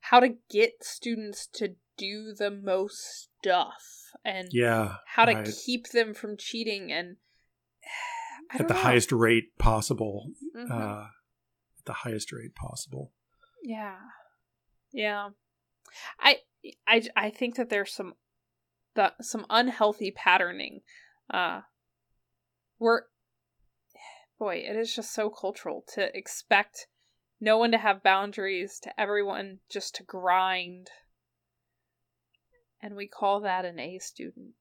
how 0.00 0.20
to 0.20 0.34
get 0.50 0.82
students 0.82 1.46
to 1.54 1.76
do 1.96 2.34
the 2.36 2.50
most 2.50 3.28
stuff 3.38 4.12
and 4.24 4.48
yeah, 4.50 4.96
how 5.06 5.24
to 5.24 5.34
right. 5.34 5.48
keep 5.64 5.90
them 5.90 6.14
from 6.14 6.36
cheating 6.36 6.90
and 6.90 7.16
at 8.58 8.68
the 8.68 8.74
know. 8.74 8.80
highest 8.80 9.12
rate 9.12 9.56
possible. 9.58 10.30
Mm-hmm. 10.56 10.72
Uh, 10.72 11.02
at 11.80 11.84
the 11.86 11.92
highest 11.92 12.32
rate 12.32 12.54
possible. 12.54 13.12
Yeah. 13.62 13.96
Yeah. 14.92 15.30
I 16.18 16.38
I 16.86 17.02
I 17.16 17.30
think 17.30 17.56
that 17.56 17.70
there's 17.70 17.92
some 17.92 18.14
the 18.94 19.12
some 19.20 19.46
unhealthy 19.50 20.10
patterning. 20.10 20.80
Uh 21.32 21.62
we're 22.78 23.02
boy, 24.38 24.56
it 24.56 24.76
is 24.76 24.94
just 24.94 25.12
so 25.12 25.30
cultural 25.30 25.84
to 25.94 26.16
expect 26.16 26.86
no 27.40 27.58
one 27.58 27.70
to 27.72 27.78
have 27.78 28.02
boundaries, 28.02 28.78
to 28.80 29.00
everyone 29.00 29.58
just 29.70 29.94
to 29.96 30.02
grind. 30.02 30.88
And 32.82 32.96
we 32.96 33.06
call 33.06 33.40
that 33.40 33.64
an 33.64 33.78
A 33.78 33.98
student. 33.98 34.54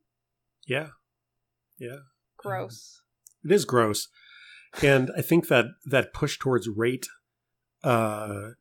Yeah. 0.68 0.90
Yeah. 1.78 2.00
Gross. 2.38 3.02
It 3.44 3.52
is 3.52 3.66
gross. 3.66 4.08
And 4.84 5.12
I 5.18 5.22
think 5.22 5.48
that 5.48 5.66
that 5.86 6.14
push 6.14 6.38
towards 6.38 6.68
rate 6.68 7.08
uh 7.84 8.52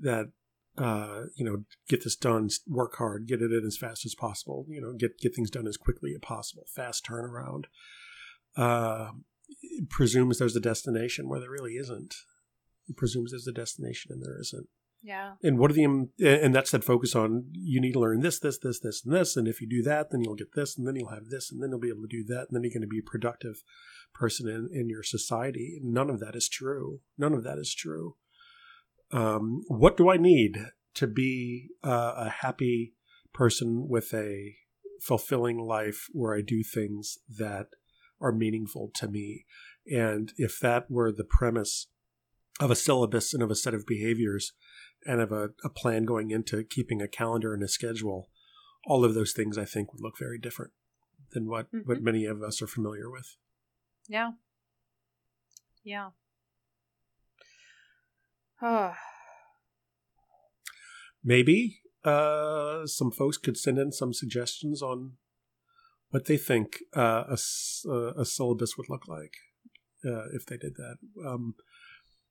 that 0.00 0.32
uh, 0.78 1.24
you 1.36 1.44
know, 1.44 1.64
get 1.88 2.02
this 2.02 2.16
done, 2.16 2.48
work 2.66 2.96
hard, 2.96 3.26
get 3.26 3.42
it 3.42 3.52
in 3.52 3.66
as 3.66 3.76
fast 3.76 4.06
as 4.06 4.14
possible, 4.14 4.64
you 4.68 4.80
know, 4.80 4.92
get 4.94 5.18
get 5.18 5.34
things 5.34 5.50
done 5.50 5.66
as 5.66 5.76
quickly 5.76 6.12
as 6.14 6.20
possible, 6.22 6.64
fast 6.74 7.04
turnaround. 7.06 7.64
Uh, 8.56 9.10
presumes 9.90 10.38
there's 10.38 10.56
a 10.56 10.60
destination 10.60 11.28
where 11.28 11.40
there 11.40 11.50
really 11.50 11.74
isn't. 11.74 12.14
It 12.88 12.96
presumes 12.96 13.32
there's 13.32 13.46
a 13.46 13.52
destination 13.52 14.12
and 14.12 14.22
there 14.22 14.38
isn't. 14.40 14.68
Yeah. 15.02 15.32
And 15.42 15.58
what 15.58 15.70
are 15.70 15.74
the 15.74 15.84
and 15.84 16.54
that's 16.54 16.70
that 16.70 16.84
focus 16.84 17.14
on 17.14 17.46
you 17.52 17.80
need 17.80 17.92
to 17.92 18.00
learn 18.00 18.20
this, 18.20 18.38
this, 18.38 18.58
this, 18.58 18.78
this, 18.78 19.04
and 19.04 19.12
this, 19.12 19.36
and 19.36 19.48
if 19.48 19.60
you 19.60 19.68
do 19.68 19.82
that, 19.82 20.10
then 20.10 20.22
you'll 20.22 20.36
get 20.36 20.54
this, 20.54 20.78
and 20.78 20.86
then 20.86 20.94
you'll 20.96 21.08
have 21.08 21.26
this, 21.28 21.50
and 21.50 21.60
then 21.60 21.70
you'll 21.70 21.80
be 21.80 21.88
able 21.88 22.02
to 22.02 22.08
do 22.08 22.24
that, 22.24 22.46
and 22.48 22.50
then 22.52 22.62
you're 22.62 22.72
going 22.72 22.82
to 22.82 22.86
be 22.86 23.02
productive 23.02 23.62
person 24.14 24.48
in 24.48 24.68
in 24.72 24.88
your 24.88 25.02
society. 25.02 25.80
None 25.82 26.10
of 26.10 26.20
that 26.20 26.34
is 26.34 26.48
true. 26.48 27.00
None 27.18 27.32
of 27.32 27.44
that 27.44 27.58
is 27.58 27.74
true 27.74 28.16
um, 29.12 29.62
what 29.68 29.96
do 29.96 30.10
I 30.10 30.16
need 30.16 30.58
to 30.94 31.06
be 31.06 31.68
uh, 31.84 32.14
a 32.16 32.30
happy 32.40 32.94
person 33.32 33.88
with 33.88 34.12
a 34.14 34.56
fulfilling 35.00 35.58
life 35.58 36.06
where 36.12 36.34
I 36.34 36.42
do 36.42 36.62
things 36.62 37.18
that 37.28 37.68
are 38.20 38.32
meaningful 38.32 38.90
to 38.94 39.08
me? 39.08 39.44
And 39.86 40.32
if 40.36 40.58
that 40.60 40.90
were 40.90 41.12
the 41.12 41.24
premise 41.24 41.88
of 42.60 42.70
a 42.70 42.76
syllabus 42.76 43.34
and 43.34 43.42
of 43.42 43.50
a 43.50 43.56
set 43.56 43.74
of 43.74 43.86
behaviors 43.86 44.52
and 45.04 45.20
of 45.20 45.32
a, 45.32 45.50
a 45.64 45.68
plan 45.68 46.04
going 46.04 46.30
into 46.30 46.64
keeping 46.64 47.02
a 47.02 47.08
calendar 47.08 47.52
and 47.52 47.62
a 47.62 47.68
schedule, 47.68 48.30
all 48.86 49.04
of 49.04 49.14
those 49.14 49.32
things 49.32 49.58
I 49.58 49.64
think 49.64 49.92
would 49.92 50.02
look 50.02 50.18
very 50.18 50.38
different 50.38 50.72
than 51.32 51.48
what, 51.48 51.66
mm-hmm. 51.66 51.88
what 51.88 52.02
many 52.02 52.24
of 52.24 52.42
us 52.42 52.62
are 52.62 52.66
familiar 52.66 53.10
with. 53.10 53.36
Yeah. 54.12 54.32
Yeah. 55.84 56.10
Oh. 58.60 58.92
Maybe 61.24 61.78
uh, 62.04 62.86
some 62.86 63.10
folks 63.10 63.38
could 63.38 63.56
send 63.56 63.78
in 63.78 63.90
some 63.90 64.12
suggestions 64.12 64.82
on 64.82 65.12
what 66.10 66.26
they 66.26 66.36
think 66.36 66.80
uh, 66.94 67.24
a, 67.26 67.38
uh, 67.88 68.12
a 68.14 68.26
syllabus 68.26 68.76
would 68.76 68.90
look 68.90 69.08
like 69.08 69.32
uh, 70.04 70.24
if 70.34 70.44
they 70.44 70.58
did 70.58 70.74
that. 70.76 70.96
Um, 71.26 71.54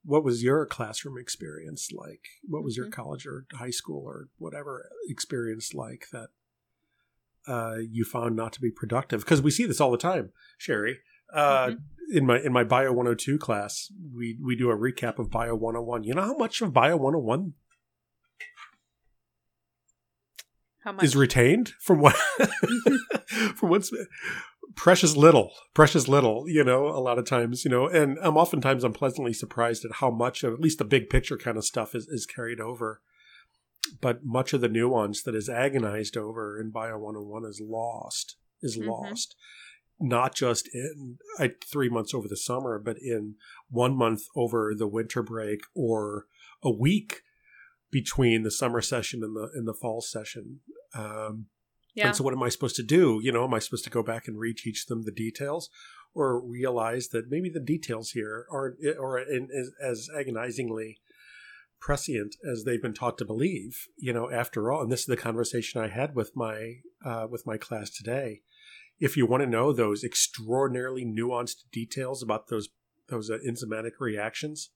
what 0.03 0.23
was 0.23 0.43
your 0.43 0.67
classroom 0.67 1.17
experience 1.17 1.89
like? 1.91 2.25
What 2.47 2.63
was 2.63 2.77
your 2.77 2.87
mm-hmm. 2.87 3.01
college 3.01 3.25
or 3.25 3.47
high 3.53 3.71
school 3.71 4.03
or 4.05 4.27
whatever 4.37 4.87
experience 5.09 5.73
like 5.73 6.05
that 6.11 6.29
uh, 7.47 7.77
you 7.79 8.03
found 8.03 8.35
not 8.35 8.53
to 8.53 8.61
be 8.61 8.69
productive? 8.69 9.21
Because 9.21 9.41
we 9.41 9.49
see 9.49 9.65
this 9.65 9.81
all 9.81 9.89
the 9.89 9.97
time, 9.97 10.31
Sherry. 10.59 10.99
Uh, 11.33 11.67
mm-hmm. 11.67 12.17
in 12.17 12.25
my 12.25 12.39
in 12.39 12.51
my 12.51 12.63
bio 12.63 12.91
102 12.91 13.37
class 13.37 13.91
we 14.13 14.37
we 14.43 14.55
do 14.55 14.69
a 14.69 14.75
recap 14.75 15.17
of 15.17 15.29
bio 15.31 15.55
101 15.55 16.03
you 16.03 16.13
know 16.13 16.21
how 16.21 16.35
much 16.35 16.61
of 16.61 16.73
bio 16.73 16.97
101 16.97 17.53
how 20.83 20.91
much? 20.91 21.05
is 21.05 21.15
retained? 21.15 21.73
From 21.79 21.99
what 21.99 22.15
from 23.55 23.69
what's 23.69 23.91
precious 24.75 25.15
little 25.15 25.51
precious 25.73 26.07
little 26.07 26.45
you 26.47 26.63
know 26.63 26.87
a 26.87 26.99
lot 26.99 27.19
of 27.19 27.25
times 27.25 27.65
you 27.65 27.69
know 27.69 27.87
and 27.87 28.17
i'm 28.21 28.37
oftentimes 28.37 28.85
i'm 28.85 28.93
pleasantly 28.93 29.33
surprised 29.33 29.83
at 29.83 29.95
how 29.95 30.09
much 30.09 30.45
of 30.45 30.53
at 30.53 30.61
least 30.61 30.77
the 30.77 30.85
big 30.85 31.09
picture 31.09 31.37
kind 31.37 31.57
of 31.57 31.65
stuff 31.65 31.93
is, 31.93 32.07
is 32.07 32.25
carried 32.25 32.59
over. 32.59 33.01
But 33.99 34.23
much 34.23 34.53
of 34.53 34.61
the 34.61 34.69
nuance 34.69 35.23
that 35.23 35.35
is 35.35 35.49
agonized 35.49 36.15
over 36.15 36.59
in 36.59 36.69
bio 36.71 36.97
101 36.97 37.45
is 37.45 37.61
lost 37.63 38.37
is 38.61 38.77
mm-hmm. 38.77 38.89
lost 38.89 39.35
not 40.01 40.35
just 40.35 40.67
in 40.73 41.17
uh, 41.39 41.47
three 41.69 41.89
months 41.89 42.13
over 42.13 42.27
the 42.27 42.37
summer, 42.37 42.79
but 42.79 42.97
in 42.97 43.35
one 43.69 43.95
month 43.95 44.23
over 44.35 44.73
the 44.75 44.87
winter 44.87 45.21
break 45.21 45.61
or 45.75 46.25
a 46.63 46.71
week 46.71 47.21
between 47.91 48.43
the 48.43 48.51
summer 48.51 48.81
session 48.81 49.23
and 49.23 49.35
the 49.35 49.49
in 49.55 49.65
the 49.65 49.73
fall 49.73 50.01
session. 50.01 50.61
Um, 50.95 51.47
yeah. 51.93 52.07
And 52.07 52.15
so, 52.15 52.23
what 52.23 52.33
am 52.33 52.43
I 52.43 52.49
supposed 52.49 52.77
to 52.77 52.83
do? 52.83 53.19
You 53.21 53.31
know, 53.31 53.43
am 53.43 53.53
I 53.53 53.59
supposed 53.59 53.83
to 53.83 53.89
go 53.89 54.01
back 54.01 54.27
and 54.27 54.37
reteach 54.37 54.87
them 54.87 55.03
the 55.03 55.11
details, 55.11 55.69
or 56.13 56.39
realize 56.39 57.09
that 57.09 57.29
maybe 57.29 57.49
the 57.49 57.59
details 57.59 58.11
here 58.11 58.45
aren't 58.51 58.77
or 58.97 59.19
in, 59.19 59.49
as, 59.57 59.71
as 59.81 60.09
agonizingly 60.17 60.99
prescient 61.79 62.35
as 62.49 62.63
they've 62.63 62.81
been 62.81 62.93
taught 62.93 63.17
to 63.17 63.25
believe? 63.25 63.87
You 63.97 64.13
know, 64.13 64.31
after 64.31 64.71
all, 64.71 64.81
and 64.81 64.91
this 64.91 65.01
is 65.01 65.05
the 65.05 65.17
conversation 65.17 65.81
I 65.81 65.89
had 65.89 66.15
with 66.15 66.31
my 66.35 66.75
uh, 67.05 67.27
with 67.29 67.45
my 67.45 67.57
class 67.57 67.89
today 67.89 68.41
if 69.01 69.17
you 69.17 69.25
want 69.25 69.41
to 69.41 69.49
know 69.49 69.73
those 69.73 70.03
extraordinarily 70.03 71.03
nuanced 71.03 71.63
details 71.71 72.23
about 72.23 72.47
those 72.47 72.69
those 73.09 73.29
uh, 73.29 73.39
enzymatic 73.45 73.99
reactions, 73.99 74.69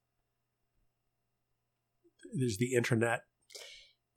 there's 2.34 2.57
the 2.57 2.73
internet. 2.73 3.21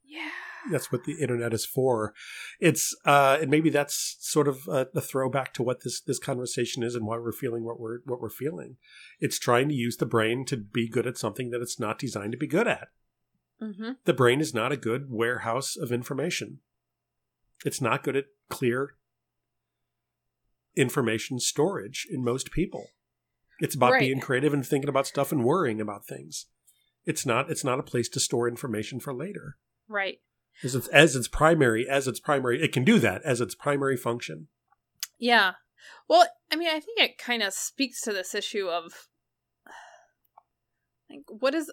Yeah. 0.03 0.31
That's 0.71 0.91
what 0.91 1.05
the 1.05 1.21
internet 1.21 1.53
is 1.53 1.65
for. 1.65 2.13
It's 2.59 2.93
uh, 3.05 3.37
and 3.39 3.49
maybe 3.49 3.69
that's 3.69 4.17
sort 4.19 4.47
of 4.49 4.67
a, 4.67 4.87
a, 4.93 4.99
throwback 4.99 5.53
to 5.53 5.63
what 5.63 5.83
this 5.83 6.01
this 6.01 6.19
conversation 6.19 6.83
is 6.83 6.95
and 6.95 7.05
why 7.05 7.17
we're 7.17 7.31
feeling 7.31 7.63
what 7.63 7.79
we're 7.79 7.99
what 8.05 8.19
we're 8.19 8.29
feeling. 8.29 8.75
It's 9.19 9.39
trying 9.39 9.69
to 9.69 9.75
use 9.75 9.95
the 9.97 10.05
brain 10.05 10.43
to 10.45 10.57
be 10.57 10.89
good 10.89 11.07
at 11.07 11.17
something 11.17 11.51
that 11.51 11.61
it's 11.61 11.79
not 11.79 11.99
designed 11.99 12.33
to 12.33 12.37
be 12.37 12.47
good 12.47 12.67
at. 12.67 12.89
Mm-hmm. 13.61 13.91
The 14.05 14.13
brain 14.13 14.41
is 14.41 14.53
not 14.53 14.71
a 14.71 14.77
good 14.77 15.05
warehouse 15.09 15.77
of 15.77 15.91
information. 15.91 16.59
It's 17.63 17.81
not 17.81 18.03
good 18.03 18.15
at 18.15 18.25
clear 18.49 18.95
information 20.75 21.39
storage 21.39 22.07
in 22.09 22.23
most 22.23 22.51
people. 22.51 22.87
It's 23.59 23.75
about 23.75 23.93
right. 23.93 23.99
being 23.99 24.19
creative 24.19 24.53
and 24.53 24.65
thinking 24.65 24.89
about 24.89 25.07
stuff 25.07 25.31
and 25.31 25.43
worrying 25.43 25.81
about 25.81 26.05
things. 26.05 26.45
It's 27.05 27.25
not 27.25 27.49
it's 27.49 27.63
not 27.63 27.79
a 27.79 27.83
place 27.83 28.09
to 28.09 28.19
store 28.19 28.47
information 28.47 28.99
for 28.99 29.13
later. 29.13 29.57
Right. 29.87 30.19
As 30.63 30.75
its 30.75 30.87
as 30.89 31.15
its 31.15 31.27
primary 31.27 31.87
as 31.87 32.07
its 32.07 32.19
primary 32.19 32.61
it 32.61 32.71
can 32.71 32.83
do 32.83 32.99
that 32.99 33.21
as 33.23 33.41
its 33.41 33.55
primary 33.55 33.97
function. 33.97 34.47
Yeah. 35.17 35.53
Well, 36.07 36.27
I 36.51 36.55
mean, 36.55 36.69
I 36.69 36.79
think 36.79 36.99
it 36.99 37.17
kind 37.17 37.43
of 37.43 37.53
speaks 37.53 38.01
to 38.01 38.13
this 38.13 38.33
issue 38.33 38.67
of 38.67 39.07
like 41.09 41.23
what 41.27 41.53
is 41.53 41.71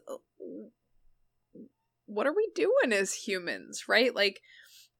what 2.06 2.26
are 2.26 2.34
we 2.34 2.50
doing 2.54 2.92
as 2.92 3.12
humans, 3.12 3.84
right? 3.88 4.14
Like 4.14 4.40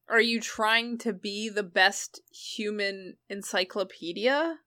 are 0.09 0.21
you 0.21 0.41
trying 0.41 0.99
to 0.99 1.13
be 1.13 1.49
the 1.49 1.63
best 1.63 2.21
human 2.31 3.17
encyclopedia? 3.29 4.59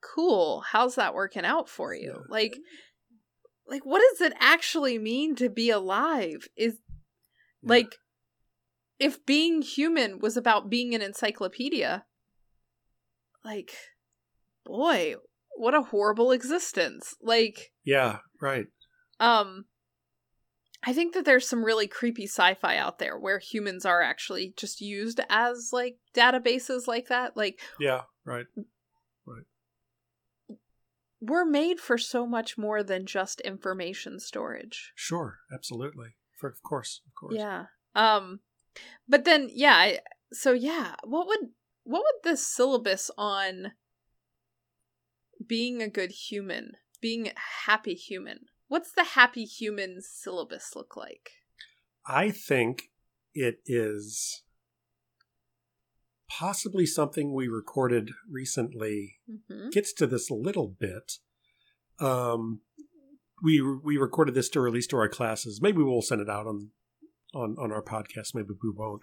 Cool. 0.00 0.62
How's 0.66 0.94
that 0.96 1.14
working 1.14 1.44
out 1.44 1.68
for 1.68 1.94
you? 1.94 2.24
Like 2.28 2.58
like 3.66 3.84
what 3.84 4.02
does 4.10 4.20
it 4.20 4.32
actually 4.40 4.98
mean 4.98 5.34
to 5.36 5.48
be 5.48 5.70
alive? 5.70 6.48
Is 6.56 6.78
like 7.62 7.96
if 8.98 9.24
being 9.24 9.62
human 9.62 10.18
was 10.18 10.36
about 10.36 10.70
being 10.70 10.94
an 10.94 11.02
encyclopedia, 11.02 12.04
like 13.44 13.72
boy, 14.64 15.16
what 15.56 15.74
a 15.74 15.82
horrible 15.82 16.30
existence. 16.30 17.14
Like 17.22 17.72
Yeah, 17.84 18.18
right. 18.40 18.66
Um 19.18 19.64
I 20.84 20.92
think 20.92 21.14
that 21.14 21.24
there's 21.24 21.48
some 21.48 21.64
really 21.64 21.88
creepy 21.88 22.24
sci-fi 22.24 22.76
out 22.76 22.98
there 22.98 23.18
where 23.18 23.38
humans 23.38 23.84
are 23.84 24.00
actually 24.00 24.54
just 24.56 24.80
used 24.80 25.20
as 25.28 25.70
like 25.72 25.96
databases 26.14 26.86
like 26.86 27.08
that. 27.08 27.36
Like 27.36 27.60
Yeah, 27.80 28.02
right. 28.24 28.46
Right. 29.26 29.44
We're 31.20 31.44
made 31.44 31.80
for 31.80 31.98
so 31.98 32.26
much 32.26 32.56
more 32.56 32.84
than 32.84 33.06
just 33.06 33.40
information 33.40 34.20
storage. 34.20 34.92
Sure, 34.94 35.38
absolutely. 35.52 36.14
For 36.38 36.48
of 36.48 36.62
course, 36.62 37.00
of 37.06 37.14
course. 37.14 37.34
Yeah. 37.36 37.66
Um 37.96 38.40
but 39.08 39.24
then 39.24 39.48
yeah, 39.52 39.96
so 40.32 40.52
yeah, 40.52 40.94
what 41.02 41.26
would 41.26 41.50
what 41.82 42.04
would 42.04 42.22
this 42.22 42.46
syllabus 42.46 43.10
on 43.18 43.72
being 45.44 45.82
a 45.82 45.88
good 45.88 46.10
human, 46.10 46.72
being 47.00 47.28
a 47.28 47.32
happy 47.66 47.94
human, 47.94 48.46
What's 48.68 48.92
the 48.92 49.04
happy 49.04 49.44
human 49.44 50.00
syllabus 50.00 50.72
look 50.76 50.96
like? 50.96 51.30
I 52.06 52.30
think 52.30 52.90
it 53.34 53.60
is 53.66 54.42
possibly 56.28 56.86
something 56.86 57.32
we 57.32 57.48
recorded 57.48 58.10
recently 58.30 59.16
mm-hmm. 59.30 59.70
gets 59.70 59.92
to 59.94 60.06
this 60.06 60.30
little 60.30 60.68
bit. 60.68 61.14
Um, 62.00 62.60
we 63.42 63.60
we 63.60 63.96
recorded 63.96 64.34
this 64.34 64.48
to 64.50 64.60
release 64.60 64.86
to 64.88 64.96
our 64.96 65.08
classes. 65.08 65.60
Maybe 65.62 65.82
we'll 65.82 66.02
send 66.02 66.20
it 66.20 66.28
out 66.28 66.46
on 66.46 66.70
on 67.34 67.56
on 67.58 67.72
our 67.72 67.82
podcast. 67.82 68.34
Maybe 68.34 68.50
we 68.62 68.70
won't. 68.70 69.02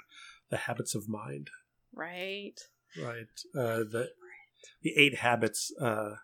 The 0.50 0.58
habits 0.58 0.94
of 0.96 1.10
mind. 1.10 1.50
Right. 1.94 2.60
Right. 3.02 3.28
Uh, 3.56 3.80
the 3.80 4.10
the 4.82 4.94
eight 4.96 5.18
habits 5.18 5.72
uh, 5.82 6.16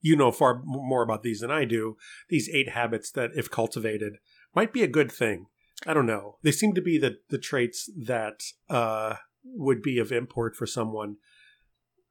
you 0.00 0.16
know 0.16 0.30
far 0.30 0.62
more 0.64 1.02
about 1.02 1.22
these 1.22 1.40
than 1.40 1.50
I 1.50 1.64
do. 1.64 1.96
These 2.28 2.48
eight 2.52 2.70
habits 2.70 3.10
that, 3.12 3.30
if 3.34 3.50
cultivated, 3.50 4.14
might 4.54 4.72
be 4.72 4.82
a 4.82 4.88
good 4.88 5.10
thing. 5.10 5.46
I 5.86 5.94
don't 5.94 6.06
know. 6.06 6.38
They 6.42 6.52
seem 6.52 6.74
to 6.74 6.82
be 6.82 6.98
the 6.98 7.18
the 7.28 7.38
traits 7.38 7.90
that 7.96 8.42
uh, 8.68 9.16
would 9.44 9.82
be 9.82 9.98
of 9.98 10.12
import 10.12 10.56
for 10.56 10.66
someone 10.66 11.16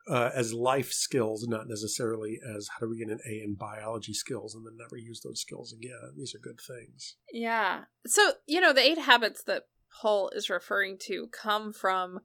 uh, 0.10 0.32
as 0.34 0.54
life 0.54 0.92
skills, 0.92 1.48
not 1.48 1.68
necessarily 1.68 2.40
as 2.56 2.70
how 2.70 2.86
do 2.86 2.90
we 2.90 3.00
get 3.00 3.10
an 3.10 3.20
A 3.28 3.42
in 3.44 3.56
biology 3.56 4.14
skills 4.14 4.56
and 4.56 4.66
then 4.66 4.78
never 4.78 4.98
use 4.98 5.22
those 5.22 5.42
skills 5.42 5.74
again. 5.74 6.14
These 6.16 6.34
are 6.34 6.40
good 6.40 6.60
things. 6.66 7.16
Yeah. 7.32 7.82
So 8.06 8.34
you 8.46 8.62
know 8.62 8.74
the 8.74 8.86
eight 8.86 9.00
habits 9.00 9.44
that 9.44 9.64
Paul 10.02 10.30
is 10.36 10.50
referring 10.50 10.98
to 11.08 11.28
come 11.28 11.74
from 11.74 12.20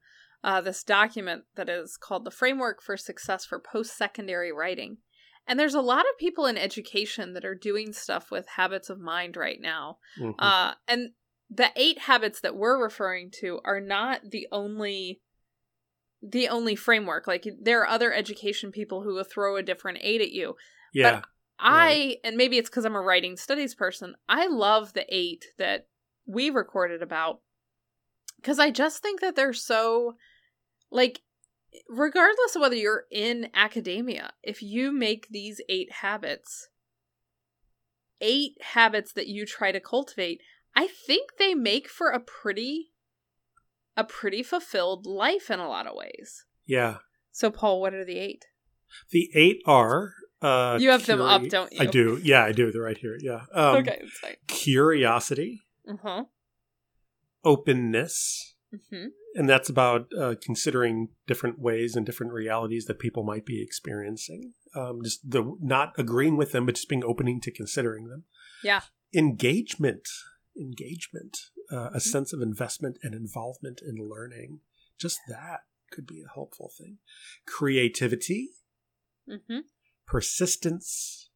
uh, 0.44 0.60
this 0.60 0.82
document 0.82 1.44
that 1.54 1.68
is 1.68 1.96
called 1.96 2.24
the 2.24 2.30
Framework 2.30 2.82
for 2.82 2.96
Success 2.96 3.44
for 3.44 3.58
Post 3.58 3.96
Secondary 3.96 4.52
Writing. 4.52 4.98
And 5.46 5.58
there's 5.58 5.74
a 5.74 5.80
lot 5.80 6.00
of 6.00 6.18
people 6.18 6.46
in 6.46 6.56
education 6.56 7.34
that 7.34 7.44
are 7.44 7.54
doing 7.54 7.92
stuff 7.92 8.30
with 8.30 8.46
habits 8.46 8.90
of 8.90 9.00
mind 9.00 9.36
right 9.36 9.60
now. 9.60 9.98
Mm-hmm. 10.18 10.38
Uh, 10.38 10.72
and 10.86 11.10
the 11.50 11.70
eight 11.76 11.98
habits 11.98 12.40
that 12.40 12.56
we're 12.56 12.82
referring 12.82 13.30
to 13.40 13.60
are 13.64 13.80
not 13.80 14.30
the 14.30 14.48
only 14.52 15.20
the 16.22 16.48
only 16.48 16.76
framework. 16.76 17.26
Like 17.26 17.46
there 17.60 17.80
are 17.80 17.88
other 17.88 18.12
education 18.12 18.70
people 18.70 19.02
who 19.02 19.14
will 19.14 19.24
throw 19.24 19.56
a 19.56 19.62
different 19.62 19.98
eight 20.00 20.20
at 20.20 20.30
you. 20.30 20.54
Yeah. 20.94 21.16
But 21.16 21.24
I 21.58 21.74
right. 21.74 22.16
and 22.24 22.36
maybe 22.36 22.58
it's 22.58 22.70
because 22.70 22.84
I'm 22.84 22.94
a 22.94 23.00
writing 23.00 23.36
studies 23.36 23.74
person. 23.74 24.14
I 24.28 24.46
love 24.46 24.92
the 24.92 25.04
eight 25.08 25.46
that 25.58 25.86
we 26.26 26.50
recorded 26.50 27.02
about 27.02 27.40
because 28.36 28.58
I 28.58 28.70
just 28.70 29.02
think 29.02 29.20
that 29.20 29.36
they're 29.36 29.52
so 29.52 30.14
like 30.90 31.20
regardless 31.88 32.54
of 32.56 32.60
whether 32.62 32.76
you're 32.76 33.04
in 33.10 33.48
academia, 33.54 34.32
if 34.42 34.62
you 34.62 34.92
make 34.92 35.28
these 35.30 35.60
eight 35.68 35.90
habits, 35.92 36.68
eight 38.20 38.52
habits 38.60 39.12
that 39.12 39.26
you 39.26 39.46
try 39.46 39.72
to 39.72 39.80
cultivate, 39.80 40.40
I 40.74 40.86
think 40.86 41.32
they 41.38 41.54
make 41.54 41.88
for 41.88 42.10
a 42.10 42.20
pretty 42.20 42.90
a 43.96 44.04
pretty 44.04 44.42
fulfilled 44.42 45.04
life 45.04 45.50
in 45.50 45.60
a 45.60 45.68
lot 45.68 45.86
of 45.86 45.94
ways. 45.94 46.46
Yeah. 46.66 46.98
So 47.30 47.50
Paul, 47.50 47.80
what 47.80 47.94
are 47.94 48.04
the 48.04 48.18
eight? 48.18 48.46
The 49.10 49.30
eight 49.34 49.60
are 49.66 50.14
uh 50.40 50.78
You 50.80 50.90
have 50.90 51.02
curi- 51.02 51.06
them 51.06 51.20
up, 51.20 51.42
don't 51.48 51.72
you? 51.72 51.80
I 51.80 51.86
do. 51.86 52.20
Yeah, 52.22 52.44
I 52.44 52.52
do. 52.52 52.72
They're 52.72 52.82
right 52.82 52.96
here. 52.96 53.16
Yeah. 53.20 53.42
Um, 53.52 53.76
okay, 53.76 53.98
it's 54.02 54.18
fine. 54.18 54.36
Curiosity. 54.46 55.60
Uh-huh. 55.88 56.24
Openness. 57.44 58.51
Mm-hmm 58.74 59.08
and 59.34 59.48
that's 59.48 59.68
about 59.68 60.06
uh, 60.18 60.34
considering 60.40 61.08
different 61.26 61.58
ways 61.58 61.96
and 61.96 62.04
different 62.04 62.32
realities 62.32 62.84
that 62.86 62.98
people 62.98 63.22
might 63.22 63.46
be 63.46 63.62
experiencing. 63.62 64.52
Um, 64.74 65.00
just 65.02 65.28
the 65.28 65.56
not 65.60 65.92
agreeing 65.96 66.36
with 66.36 66.52
them, 66.52 66.66
but 66.66 66.74
just 66.74 66.88
being 66.88 67.04
opening 67.04 67.40
to 67.42 67.50
considering 67.50 68.08
them. 68.08 68.24
Yeah. 68.62 68.82
Engagement, 69.14 70.08
engagement, 70.58 71.38
uh, 71.72 71.76
a 71.76 71.88
mm-hmm. 71.88 71.98
sense 71.98 72.32
of 72.32 72.40
investment 72.40 72.98
and 73.02 73.14
involvement 73.14 73.80
in 73.86 74.08
learning. 74.08 74.60
Just 74.98 75.20
that 75.28 75.60
could 75.90 76.06
be 76.06 76.22
a 76.22 76.32
helpful 76.32 76.70
thing. 76.76 76.98
Creativity, 77.46 78.50
mm-hmm. 79.28 79.60
persistence, 80.06 81.30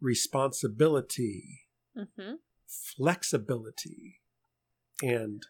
responsibility, 0.00 1.66
mm-hmm. 1.96 2.34
flexibility, 2.96 4.20
and 5.02 5.42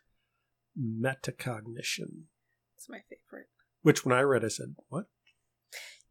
metacognition. 0.78 2.24
It's 2.76 2.88
my 2.88 3.00
favorite. 3.08 3.48
Which 3.82 4.04
when 4.04 4.16
I 4.16 4.22
read, 4.22 4.44
I 4.44 4.48
said, 4.48 4.74
"What?" 4.88 5.06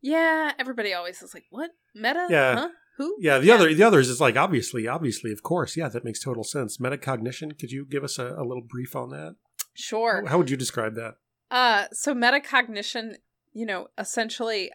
Yeah, 0.01 0.51
everybody 0.57 0.93
always 0.93 1.22
is 1.22 1.34
like, 1.34 1.45
"What 1.49 1.72
meta? 1.95 2.28
Yeah, 2.30 2.55
huh? 2.55 2.70
who?" 2.97 3.16
Yeah, 3.20 3.39
the 3.39 3.47
yeah. 3.47 3.55
other 3.55 3.74
the 3.74 3.84
others 3.84 4.09
is 4.09 4.22
like 4.22 4.36
obviously, 4.36 4.88
obviously, 4.88 5.32
of 5.32 5.43
course, 5.43 5.78
yeah, 5.78 5.89
that 5.89 6.05
makes 6.05 6.24
total 6.24 6.43
sense. 6.43 6.78
Metacognition. 6.78 7.57
Could 7.57 7.72
you 7.72 7.86
give 7.86 8.03
us 8.03 8.18
a, 8.20 8.36
a 8.38 8.43
little 8.43 8.64
brief 8.68 8.95
on 8.95 9.09
that? 9.09 9.36
Sure. 9.74 10.24
How, 10.24 10.32
how, 10.32 10.38
would 10.38 10.49
you 10.49 10.57
describe 10.57 10.95
that? 10.95 11.16
Uh, 11.49 11.86
so 11.93 12.14
metacognition, 12.14 13.16
you 13.53 13.66
know, 13.66 13.88
essentially, 13.97 14.72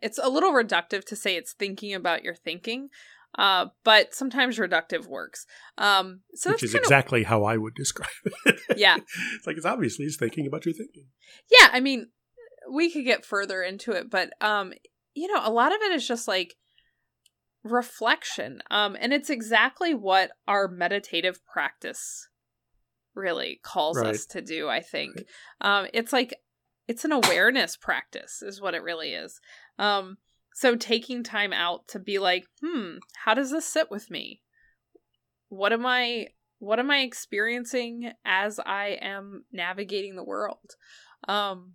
it's 0.00 0.18
a 0.18 0.28
little 0.28 0.52
reductive 0.52 1.04
to 1.04 1.16
say 1.16 1.36
it's 1.36 1.52
thinking 1.52 1.94
about 1.94 2.22
your 2.22 2.34
thinking. 2.34 2.88
Uh, 3.38 3.66
but 3.82 4.14
sometimes 4.14 4.58
reductive 4.58 5.06
works. 5.06 5.46
Um, 5.78 6.20
so 6.34 6.50
which 6.50 6.62
is 6.62 6.74
exactly 6.74 7.22
how 7.22 7.44
I 7.44 7.56
would 7.56 7.74
describe 7.74 8.10
it. 8.44 8.60
yeah, 8.76 8.96
it's 9.34 9.46
like 9.46 9.56
it's 9.56 9.66
obviously 9.66 10.04
he's 10.04 10.16
thinking 10.16 10.46
about 10.46 10.66
your 10.66 10.74
thinking. 10.74 11.06
Yeah, 11.50 11.68
I 11.72 11.80
mean, 11.80 12.08
we 12.70 12.90
could 12.90 13.04
get 13.04 13.24
further 13.24 13.62
into 13.62 13.92
it, 13.92 14.10
but 14.10 14.32
um, 14.42 14.74
you 15.14 15.32
know, 15.32 15.40
a 15.42 15.50
lot 15.50 15.74
of 15.74 15.80
it 15.80 15.92
is 15.92 16.06
just 16.06 16.28
like 16.28 16.56
reflection. 17.64 18.62
Um, 18.70 18.96
and 19.00 19.12
it's 19.12 19.30
exactly 19.30 19.94
what 19.94 20.32
our 20.46 20.68
meditative 20.68 21.44
practice 21.46 22.28
really 23.14 23.60
calls 23.62 23.98
right. 23.98 24.14
us 24.14 24.26
to 24.26 24.42
do. 24.42 24.68
I 24.68 24.80
think. 24.80 25.16
Right. 25.16 25.80
Um, 25.80 25.86
it's 25.94 26.12
like 26.12 26.34
it's 26.86 27.06
an 27.06 27.12
awareness 27.12 27.76
practice, 27.76 28.42
is 28.42 28.60
what 28.60 28.74
it 28.74 28.82
really 28.82 29.12
is. 29.14 29.40
Um 29.78 30.18
so 30.54 30.76
taking 30.76 31.22
time 31.22 31.52
out 31.52 31.88
to 31.88 31.98
be 31.98 32.18
like, 32.18 32.44
hmm, 32.60 32.96
how 33.24 33.34
does 33.34 33.50
this 33.50 33.66
sit 33.66 33.90
with 33.90 34.10
me? 34.10 34.42
What 35.48 35.72
am 35.72 35.86
I 35.86 36.28
what 36.58 36.78
am 36.78 36.90
I 36.90 36.98
experiencing 36.98 38.12
as 38.24 38.60
I 38.60 38.98
am 39.00 39.44
navigating 39.52 40.16
the 40.16 40.24
world? 40.24 40.76
Um 41.26 41.74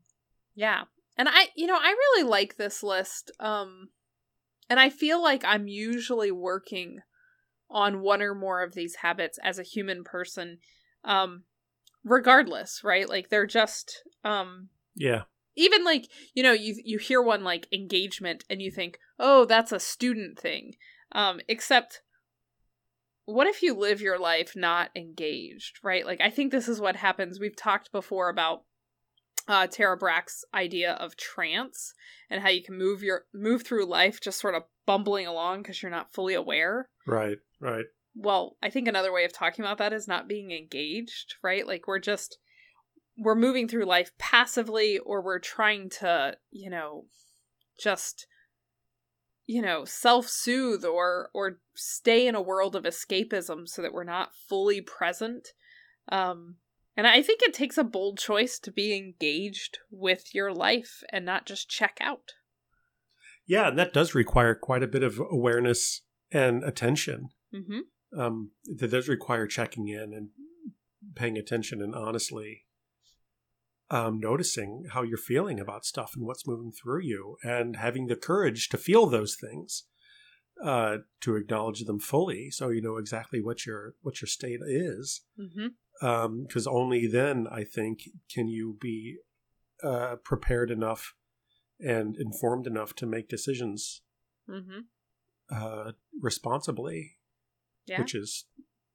yeah. 0.56 0.84
And 1.18 1.28
I 1.30 1.50
you 1.56 1.68
know, 1.68 1.78
I 1.78 1.90
really 1.90 2.24
like 2.24 2.58
this 2.58 2.84
list. 2.84 3.32
Um 3.40 3.90
and 4.70 4.80
I 4.80 4.90
feel 4.90 5.22
like 5.22 5.44
I'm 5.46 5.68
usually 5.68 6.32
working 6.32 7.00
on 7.70 8.02
one 8.02 8.22
or 8.22 8.34
more 8.34 8.64
of 8.64 8.74
these 8.74 8.96
habits 8.96 9.38
as 9.44 9.60
a 9.60 9.64
human 9.64 10.04
person 10.04 10.60
um 11.04 11.44
regardless, 12.04 12.82
right? 12.84 13.10
Like 13.10 13.30
they're 13.30 13.48
just 13.48 14.04
um 14.24 14.70
yeah 14.96 15.24
even 15.58 15.84
like 15.84 16.08
you 16.34 16.42
know 16.42 16.54
you 16.54 16.76
you 16.86 16.98
hear 16.98 17.22
one 17.22 17.44
like 17.44 17.68
engagement 17.74 18.46
and 18.50 18.62
you 18.62 18.72
think 18.72 19.00
oh 19.20 19.44
that's 19.44 19.74
a 19.74 19.80
student 19.80 20.40
thing 20.40 20.76
um 21.12 21.42
except 21.50 22.02
what 23.26 23.48
if 23.48 23.62
you 23.62 23.74
live 23.74 24.00
your 24.00 24.18
life 24.18 24.54
not 24.56 24.90
engaged 24.96 25.80
right 25.84 26.06
like 26.06 26.22
i 26.22 26.30
think 26.30 26.52
this 26.52 26.70
is 26.70 26.80
what 26.80 26.96
happens 26.96 27.40
we've 27.40 27.58
talked 27.58 27.92
before 27.92 28.30
about 28.30 28.64
uh, 29.50 29.66
Tara 29.66 29.98
Brach's 29.98 30.44
idea 30.54 30.94
of 30.94 31.16
trance 31.16 31.94
and 32.30 32.42
how 32.42 32.50
you 32.50 32.62
can 32.62 32.78
move 32.78 33.02
your 33.02 33.24
move 33.34 33.64
through 33.64 33.86
life 33.86 34.20
just 34.20 34.42
sort 34.42 34.56
of 34.56 34.64
bumbling 34.86 35.26
along 35.26 35.62
because 35.62 35.82
you're 35.82 35.90
not 35.90 36.14
fully 36.14 36.34
aware. 36.34 36.90
Right, 37.06 37.38
right. 37.62 37.86
Well, 38.16 38.58
I 38.62 38.70
think 38.70 38.88
another 38.88 39.14
way 39.14 39.24
of 39.24 39.32
talking 39.32 39.64
about 39.64 39.78
that 39.78 39.94
is 39.94 40.08
not 40.08 40.28
being 40.28 40.52
engaged, 40.52 41.36
right? 41.42 41.66
Like 41.66 41.88
we're 41.88 42.00
just 42.00 42.40
we're 43.18 43.36
moving 43.36 43.68
through 43.68 43.86
life 43.86 44.12
passively 44.18 45.00
or 45.00 45.22
we're 45.22 45.40
trying 45.40 45.90
to, 45.90 46.38
you 46.52 46.70
know, 46.70 47.06
just 47.80 48.28
you 49.50 49.62
know, 49.62 49.86
self-soothe 49.86 50.84
or 50.84 51.30
or 51.34 51.60
stay 51.74 52.28
in 52.28 52.36
a 52.36 52.42
world 52.42 52.76
of 52.76 52.84
escapism 52.84 53.68
so 53.68 53.82
that 53.82 53.94
we're 53.94 54.04
not 54.04 54.36
fully 54.48 54.82
present. 54.82 55.50
Um 56.12 56.58
and 56.96 57.08
I 57.08 57.22
think 57.22 57.42
it 57.42 57.54
takes 57.54 57.78
a 57.78 57.84
bold 57.84 58.18
choice 58.18 58.60
to 58.60 58.72
be 58.72 58.96
engaged 58.96 59.78
with 59.92 60.34
your 60.34 60.52
life 60.52 61.04
and 61.12 61.24
not 61.24 61.46
just 61.46 61.70
check 61.70 61.98
out. 62.02 62.34
Yeah, 63.46 63.70
and 63.70 63.80
that 63.80 63.94
does 63.94 64.16
require 64.16 64.56
quite 64.56 64.84
a 64.84 64.88
bit 64.88 65.04
of 65.04 65.22
awareness 65.32 66.02
and 66.32 66.64
attention. 66.64 67.30
Mm-hmm. 67.54 68.20
Um, 68.20 68.52
that 68.66 68.92
does 68.92 69.08
require 69.08 69.48
checking 69.48 69.88
in 69.88 70.12
and 70.14 70.30
paying 71.16 71.38
attention 71.38 71.82
and 71.82 71.96
honestly 71.96 72.66
um, 73.90 74.20
noticing 74.20 74.86
how 74.92 75.04
you're 75.04 75.18
feeling 75.18 75.60
about 75.60 75.86
stuff 75.86 76.14
and 76.16 76.26
what's 76.26 76.48
moving 76.48 76.72
through 76.72 77.02
you, 77.02 77.38
and 77.44 77.78
having 77.78 78.08
the 78.08 78.16
courage 78.16 78.70
to 78.70 78.78
feel 78.78 79.08
those 79.08 79.36
things, 79.40 79.84
uh, 80.64 80.98
to 81.22 81.36
acknowledge 81.36 81.84
them 81.86 82.00
fully, 82.00 82.50
so 82.52 82.70
you 82.70 82.82
know 82.82 82.98
exactly 82.98 83.42
what 83.42 83.66
your 83.66 83.94
what 84.02 84.22
your 84.22 84.28
state 84.28 84.60
is. 84.66 85.22
Because 85.38 85.58
mm-hmm. 86.02 86.08
um, 86.08 86.48
only 86.68 87.08
then, 87.08 87.48
I 87.52 87.64
think, 87.64 88.00
can 88.34 88.48
you 88.48 88.78
be 88.80 89.18
uh, 89.84 90.16
prepared 90.24 90.72
enough 90.72 91.14
and 91.80 92.16
informed 92.18 92.66
enough 92.66 92.94
to 92.96 93.06
make 93.06 93.30
decisions 93.30 94.02
mm-hmm. 94.50 94.80
uh, 95.52 95.92
responsibly, 96.20 97.18
yeah. 97.86 98.00
which 98.00 98.16
is 98.16 98.46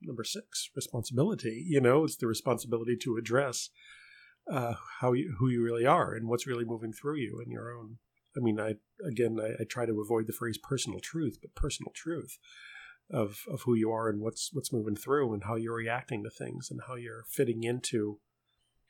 number 0.02 0.24
six 0.24 0.70
responsibility. 0.74 1.64
You 1.66 1.80
know, 1.80 2.04
it's 2.04 2.16
the 2.16 2.26
responsibility 2.26 2.96
to 3.02 3.16
address 3.16 3.70
uh, 4.50 4.74
how 5.00 5.12
you, 5.12 5.34
who 5.38 5.48
you 5.48 5.62
really 5.62 5.86
are 5.86 6.14
and 6.14 6.28
what's 6.28 6.46
really 6.46 6.64
moving 6.64 6.92
through 6.92 7.16
you 7.16 7.40
and 7.42 7.52
your 7.52 7.72
own. 7.72 7.98
I 8.36 8.40
mean, 8.40 8.58
I 8.58 8.74
again, 9.06 9.38
I, 9.40 9.62
I 9.62 9.64
try 9.68 9.86
to 9.86 10.00
avoid 10.00 10.26
the 10.26 10.32
phrase 10.32 10.58
personal 10.58 11.00
truth, 11.00 11.38
but 11.40 11.54
personal 11.54 11.92
truth 11.94 12.38
of 13.10 13.40
of 13.50 13.62
who 13.62 13.74
you 13.74 13.90
are 13.90 14.08
and 14.08 14.20
what's 14.20 14.50
what's 14.52 14.72
moving 14.72 14.96
through 14.96 15.34
and 15.34 15.44
how 15.44 15.56
you're 15.56 15.74
reacting 15.74 16.24
to 16.24 16.30
things 16.30 16.70
and 16.70 16.80
how 16.86 16.94
you're 16.94 17.24
fitting 17.28 17.62
into 17.62 18.18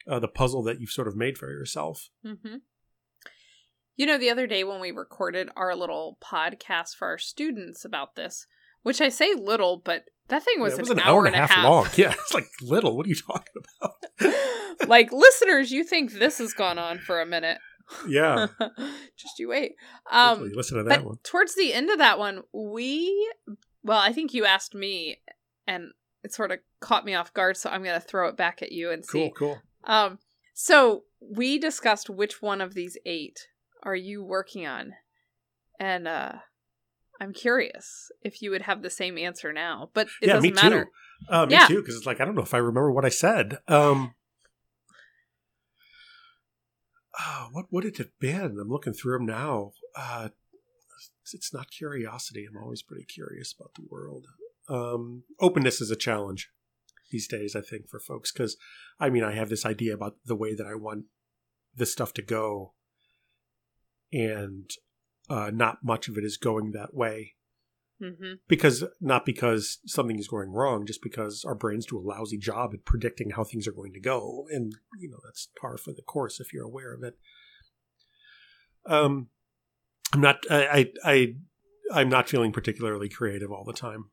uh, 0.09 0.19
the 0.19 0.29
puzzle 0.29 0.63
that 0.63 0.81
you've 0.81 0.91
sort 0.91 1.09
of 1.09 1.17
made 1.17 1.39
for 1.39 1.51
yourself. 1.51 2.11
Mm-hmm. 2.25 2.57
You 3.97 4.07
know, 4.07 4.19
the 4.19 4.31
other 4.31 4.47
day 4.47 4.65
when 4.65 4.81
we 4.81 4.91
recorded 4.91 5.51
our 5.55 5.77
little 5.77 6.19
podcast 6.23 6.97
for 6.97 7.09
our 7.09 7.19
students 7.19 7.85
about 7.85 8.17
this, 8.17 8.47
Which 8.83 9.01
I 9.01 9.11
say 9.11 9.35
little, 9.35 9.77
but 9.77 10.05
that 10.29 10.43
thing 10.43 10.61
was, 10.61 10.75
yeah, 10.75 10.81
was 10.81 10.91
an, 10.91 10.99
an, 10.99 11.05
hour, 11.05 11.27
and 11.27 11.35
a 11.35 11.39
half, 11.39 11.51
half, 11.51 11.65
long. 11.65 11.89
Yeah, 11.97 12.13
it's 12.13 12.35
like 12.35 12.47
little. 12.63 12.97
What 12.97 13.07
are 13.07 13.11
you 13.11 13.15
talking 13.15 13.53
about? 13.81 13.97
like 14.87 15.13
listeners, 15.13 15.71
you 15.71 15.85
think 15.85 16.13
this 16.13 16.39
has 16.39 16.53
gone 16.53 16.79
on 16.79 16.99
for 16.99 17.21
a 17.21 17.27
minute. 17.27 17.59
Yeah. 18.09 18.47
Just 19.17 19.39
you 19.39 19.49
wait. 19.49 19.73
Um 20.11 20.45
you 20.45 20.55
listen 20.55 20.79
to 20.79 20.85
that 20.85 21.05
one. 21.05 21.17
Towards 21.23 21.55
the 21.55 21.73
end 21.73 21.91
of 21.91 21.99
that 21.99 22.19
one, 22.19 22.43
we 22.53 23.33
well, 23.83 23.99
I 23.99 24.13
think 24.13 24.33
you 24.33 24.45
asked 24.45 24.75
me 24.75 25.19
and 25.67 25.91
it 26.23 26.33
sort 26.33 26.53
of 26.53 26.61
caught 26.81 27.05
me 27.05 27.15
off 27.15 27.35
guard, 27.35 27.57
so 27.57 27.71
I'm 27.71 27.83
gonna 27.83 28.01
throw 28.01 28.29
it 28.29 28.37
back 28.37 28.63
at 28.63 28.73
you 28.73 28.91
and 28.91 29.05
see. 29.05 29.31
Cool, 29.37 29.57
cool. 29.57 29.63
Um 29.85 30.19
so 30.55 31.05
we 31.21 31.59
discussed 31.59 32.11
which 32.11 32.43
one 32.43 32.61
of 32.61 32.75
these 32.75 32.97
eight 33.07 33.49
are 33.83 33.97
you 33.97 34.25
working 34.25 34.67
on? 34.67 34.95
And 35.79 36.07
uh 36.07 36.33
I'm 37.21 37.33
curious 37.33 38.11
if 38.23 38.43
you 38.43 38.51
would 38.51 38.63
have 38.63 38.83
the 38.83 38.91
same 38.91 39.17
answer 39.17 39.53
now, 39.53 39.91
but 39.95 40.09
it 40.21 40.27
yeah, 40.27 40.35
doesn't 40.35 40.51
me 40.51 40.61
matter. 40.61 40.85
Too. 40.85 40.91
Uh, 41.33 41.47
me 41.47 41.53
yeah. 41.53 41.67
too, 41.67 41.81
because 41.81 41.95
it's 41.95 42.07
like 42.07 42.21
I 42.21 42.25
don't 42.25 42.35
know 42.35 42.43
if 42.43 42.55
I 42.55 42.59
remember 42.59 42.91
what 42.91 43.05
I 43.05 43.11
said. 43.11 43.59
Um, 43.69 44.15
oh, 47.21 47.49
what 47.53 47.67
would 47.71 47.85
it 47.85 47.99
have 47.99 48.11
been? 48.21 48.59
I'm 48.61 48.69
looking 48.69 48.93
through 48.93 49.19
them 49.19 49.27
now. 49.27 49.73
Uh, 49.97 50.29
it's 51.33 51.53
not 51.53 51.71
curiosity. 51.71 52.47
I'm 52.49 52.63
always 52.63 52.83
pretty 52.83 53.05
curious 53.05 53.55
about 53.59 53.75
the 53.75 53.87
world. 53.89 54.27
Um, 54.69 55.25
openness 55.41 55.81
is 55.81 55.91
a 55.91 55.97
challenge 55.97 56.51
these 57.11 57.29
days, 57.29 57.55
I 57.55 57.61
think, 57.61 57.89
for 57.89 58.01
folks 58.01 58.33
because 58.33 58.57
I 58.99 59.11
mean, 59.11 59.25
I 59.25 59.33
have 59.33 59.49
this 59.49 59.67
idea 59.67 59.95
about 59.95 60.17
the 60.25 60.37
way 60.37 60.55
that 60.55 60.67
I 60.67 60.75
want 60.75 61.05
this 61.75 61.93
stuff 61.93 62.13
to 62.15 62.23
go, 62.23 62.75
and 64.13 64.71
uh, 65.29 65.51
not 65.53 65.79
much 65.83 66.09
of 66.09 66.17
it 66.17 66.25
is 66.25 66.37
going 66.37 66.73
that 66.73 66.95
way. 66.95 67.35
Mm-hmm. 68.03 68.33
Because 68.49 68.85
not 69.01 69.25
because 69.25 69.79
something 69.87 70.19
is 70.19 70.29
going 70.29 70.51
wrong, 70.51 70.87
just 70.87 71.03
because 71.03 71.45
our 71.47 71.55
brains 71.55 71.87
do 71.87 71.99
a 71.99 72.01
lousy 72.01 72.37
job 72.37 72.73
at 72.75 72.85
predicting 72.85 73.31
how 73.31 73.45
things 73.45 73.69
are 73.69 73.73
going 73.73 73.93
to 73.93 74.01
go, 74.01 74.47
and 74.51 74.75
you 74.99 75.09
know 75.09 75.19
that's 75.25 75.49
par 75.61 75.77
for 75.77 75.93
the 75.93 76.03
course 76.03 76.41
if 76.41 76.53
you're 76.53 76.65
aware 76.65 76.95
of 76.95 77.03
it. 77.03 77.17
Um, 78.87 79.29
I'm 80.13 80.21
not. 80.21 80.39
I. 80.51 80.67
I. 80.67 80.93
I 81.05 81.35
I'm 81.93 82.09
not 82.09 82.29
feeling 82.29 82.53
particularly 82.53 83.09
creative 83.09 83.53
all 83.53 83.65
the 83.65 83.73
time, 83.73 84.07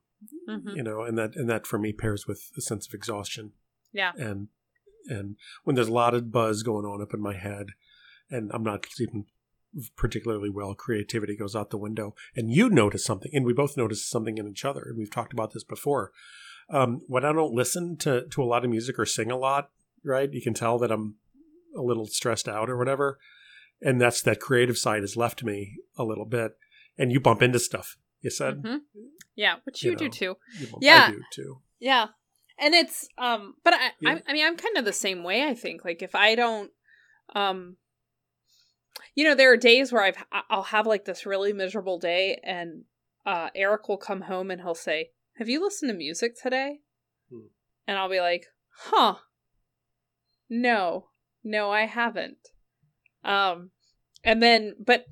mm-hmm. 0.49 0.75
you 0.75 0.83
know, 0.83 1.03
and 1.03 1.17
that 1.17 1.35
and 1.35 1.49
that 1.49 1.65
for 1.65 1.79
me 1.79 1.93
pairs 1.93 2.27
with 2.27 2.51
a 2.57 2.61
sense 2.61 2.87
of 2.87 2.93
exhaustion. 2.93 3.53
Yeah. 3.93 4.11
And 4.17 4.49
and 5.07 5.35
when 5.63 5.75
there's 5.75 5.87
a 5.87 5.93
lot 5.93 6.13
of 6.13 6.31
buzz 6.31 6.63
going 6.63 6.85
on 6.85 7.01
up 7.01 7.13
in 7.13 7.21
my 7.21 7.35
head, 7.35 7.67
and 8.29 8.51
I'm 8.53 8.63
not 8.63 8.85
sleeping 8.89 9.25
particularly 9.95 10.49
well, 10.49 10.73
creativity 10.73 11.35
goes 11.35 11.55
out 11.55 11.69
the 11.69 11.77
window. 11.77 12.15
And 12.35 12.51
you 12.51 12.69
notice 12.69 13.05
something, 13.05 13.31
and 13.33 13.45
we 13.45 13.53
both 13.53 13.77
notice 13.77 14.05
something 14.05 14.37
in 14.37 14.47
each 14.47 14.65
other. 14.65 14.83
And 14.87 14.97
we've 14.97 15.11
talked 15.11 15.33
about 15.33 15.53
this 15.53 15.63
before. 15.63 16.11
Um, 16.69 17.01
when 17.07 17.25
I 17.25 17.33
don't 17.33 17.53
listen 17.53 17.97
to, 17.97 18.27
to 18.27 18.43
a 18.43 18.45
lot 18.45 18.63
of 18.63 18.71
music 18.71 18.99
or 18.99 19.05
sing 19.05 19.31
a 19.31 19.37
lot, 19.37 19.71
right, 20.03 20.31
you 20.31 20.41
can 20.41 20.53
tell 20.53 20.77
that 20.79 20.91
I'm 20.91 21.15
a 21.75 21.81
little 21.81 22.05
stressed 22.05 22.47
out 22.47 22.69
or 22.69 22.77
whatever. 22.77 23.19
And 23.81 23.99
that's 23.99 24.21
that 24.23 24.39
creative 24.39 24.77
side 24.77 25.01
has 25.01 25.17
left 25.17 25.43
me 25.43 25.77
a 25.97 26.03
little 26.03 26.25
bit. 26.25 26.57
And 26.97 27.11
you 27.11 27.19
bump 27.19 27.41
into 27.41 27.59
stuff, 27.59 27.97
you 28.21 28.29
said? 28.29 28.61
Mm-hmm. 28.61 28.77
Yeah, 29.35 29.55
which 29.63 29.83
you, 29.83 29.91
you 29.91 29.95
know, 29.95 29.99
do 29.99 30.09
too. 30.09 30.37
You 30.59 30.67
yeah. 30.81 31.05
I 31.07 31.11
do 31.11 31.21
too. 31.31 31.61
Yeah. 31.79 32.07
And 32.57 32.73
it's, 32.75 33.07
um, 33.17 33.55
but 33.63 33.73
I, 33.73 33.91
yeah. 34.01 34.09
I, 34.09 34.23
I 34.27 34.33
mean, 34.33 34.45
I'm 34.45 34.57
kind 34.57 34.77
of 34.77 34.83
the 34.83 34.91
same 34.91 35.23
way, 35.23 35.45
I 35.47 35.53
think. 35.53 35.85
Like, 35.85 36.01
if 36.01 36.13
I 36.13 36.35
don't, 36.35 36.71
um, 37.33 37.77
you 39.19 39.25
know, 39.25 39.35
there 39.35 39.51
are 39.51 39.57
days 39.57 39.91
where 39.91 40.01
I've 40.01 40.23
I'll 40.49 40.63
have 40.63 40.87
like 40.87 41.03
this 41.03 41.25
really 41.25 41.51
miserable 41.51 41.99
day, 41.99 42.39
and 42.41 42.83
uh, 43.25 43.49
Eric 43.53 43.89
will 43.89 43.97
come 43.97 44.21
home 44.21 44.49
and 44.49 44.61
he'll 44.61 44.73
say, 44.73 45.09
"Have 45.39 45.49
you 45.49 45.61
listened 45.61 45.91
to 45.91 45.97
music 45.97 46.41
today?" 46.41 46.79
Hmm. 47.29 47.47
And 47.85 47.97
I'll 47.97 48.07
be 48.07 48.21
like, 48.21 48.45
"Huh, 48.85 49.15
no, 50.49 51.09
no, 51.43 51.69
I 51.69 51.81
haven't." 51.81 52.37
Um, 53.25 53.71
and 54.23 54.41
then, 54.41 54.75
but 54.79 55.03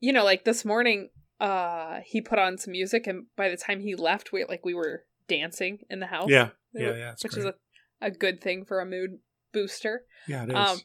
you 0.00 0.12
know, 0.12 0.24
like 0.24 0.44
this 0.44 0.64
morning, 0.64 1.10
uh, 1.38 2.00
he 2.04 2.20
put 2.20 2.40
on 2.40 2.58
some 2.58 2.72
music, 2.72 3.06
and 3.06 3.26
by 3.36 3.50
the 3.50 3.56
time 3.56 3.78
he 3.78 3.94
left, 3.94 4.32
we 4.32 4.46
like 4.46 4.64
we 4.64 4.74
were 4.74 5.04
dancing 5.28 5.78
in 5.88 6.00
the 6.00 6.06
house. 6.06 6.28
Yeah, 6.28 6.48
yeah, 6.74 6.96
yeah, 6.96 7.14
which 7.22 7.34
great. 7.34 7.42
is 7.42 7.44
a 7.44 7.54
a 8.00 8.10
good 8.10 8.40
thing 8.40 8.64
for 8.64 8.80
a 8.80 8.84
mood 8.84 9.20
booster. 9.52 10.06
Yeah, 10.26 10.42
it 10.42 10.50
is. 10.50 10.56
Um, 10.56 10.80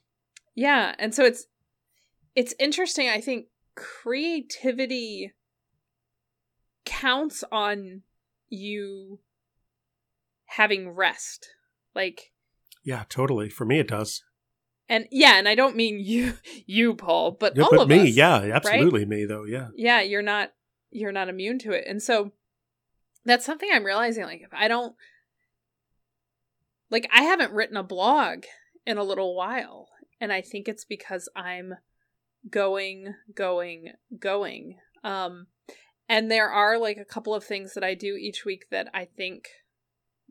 yeah, 0.54 0.94
and 1.00 1.16
so 1.16 1.26
it's 1.26 1.48
it's 2.36 2.54
interesting. 2.60 3.10
I 3.10 3.22
think 3.22 3.48
creativity 3.76 5.34
counts 6.86 7.44
on 7.52 8.02
you 8.50 9.20
having 10.46 10.90
rest. 10.90 11.50
Like, 11.96 12.32
yeah, 12.84 13.04
totally. 13.10 13.50
For 13.50 13.66
me, 13.66 13.80
it 13.80 13.88
does. 13.88 14.24
And 14.90 15.06
yeah, 15.12 15.38
and 15.38 15.48
I 15.48 15.56
don't 15.56 15.76
mean 15.76 16.00
you, 16.00 16.34
you, 16.66 16.96
Paul, 16.96 17.32
but 17.40 17.56
yeah, 17.56 17.64
all 17.64 17.70
but 17.72 17.82
of 17.82 17.88
me. 17.88 18.10
us. 18.10 18.16
Yeah, 18.16 18.38
absolutely 18.54 19.02
right? 19.02 19.10
me 19.10 19.26
though. 19.26 19.46
Yeah. 19.46 19.70
Yeah, 19.76 20.02
you're 20.02 20.22
not 20.22 20.52
you're 20.92 21.12
not 21.12 21.30
immune 21.30 21.58
to 21.60 21.72
it, 21.72 21.86
and 21.88 22.02
so 22.02 22.32
that's 23.26 23.46
something 23.46 23.70
I'm 23.72 23.86
realizing. 23.86 24.24
Like, 24.24 24.42
if 24.42 24.54
I 24.54 24.68
don't, 24.68 24.96
like, 26.92 27.10
I 27.12 27.24
haven't 27.24 27.54
written 27.54 27.78
a 27.78 27.84
blog 27.84 28.44
in 28.86 28.98
a 28.98 29.04
little 29.04 29.36
while, 29.36 29.88
and 30.20 30.32
I 30.32 30.42
think 30.42 30.68
it's 30.68 30.86
because 30.86 31.30
I'm 31.36 31.76
going, 32.50 33.14
going, 33.34 33.94
going. 34.20 34.78
Um, 35.04 35.48
and 36.10 36.30
there 36.30 36.50
are 36.50 36.78
like 36.78 36.98
a 36.98 37.06
couple 37.06 37.34
of 37.34 37.44
things 37.44 37.74
that 37.74 37.84
I 37.84 37.94
do 37.94 38.16
each 38.16 38.46
week 38.46 38.66
that 38.72 38.90
I 38.94 39.06
think 39.06 39.48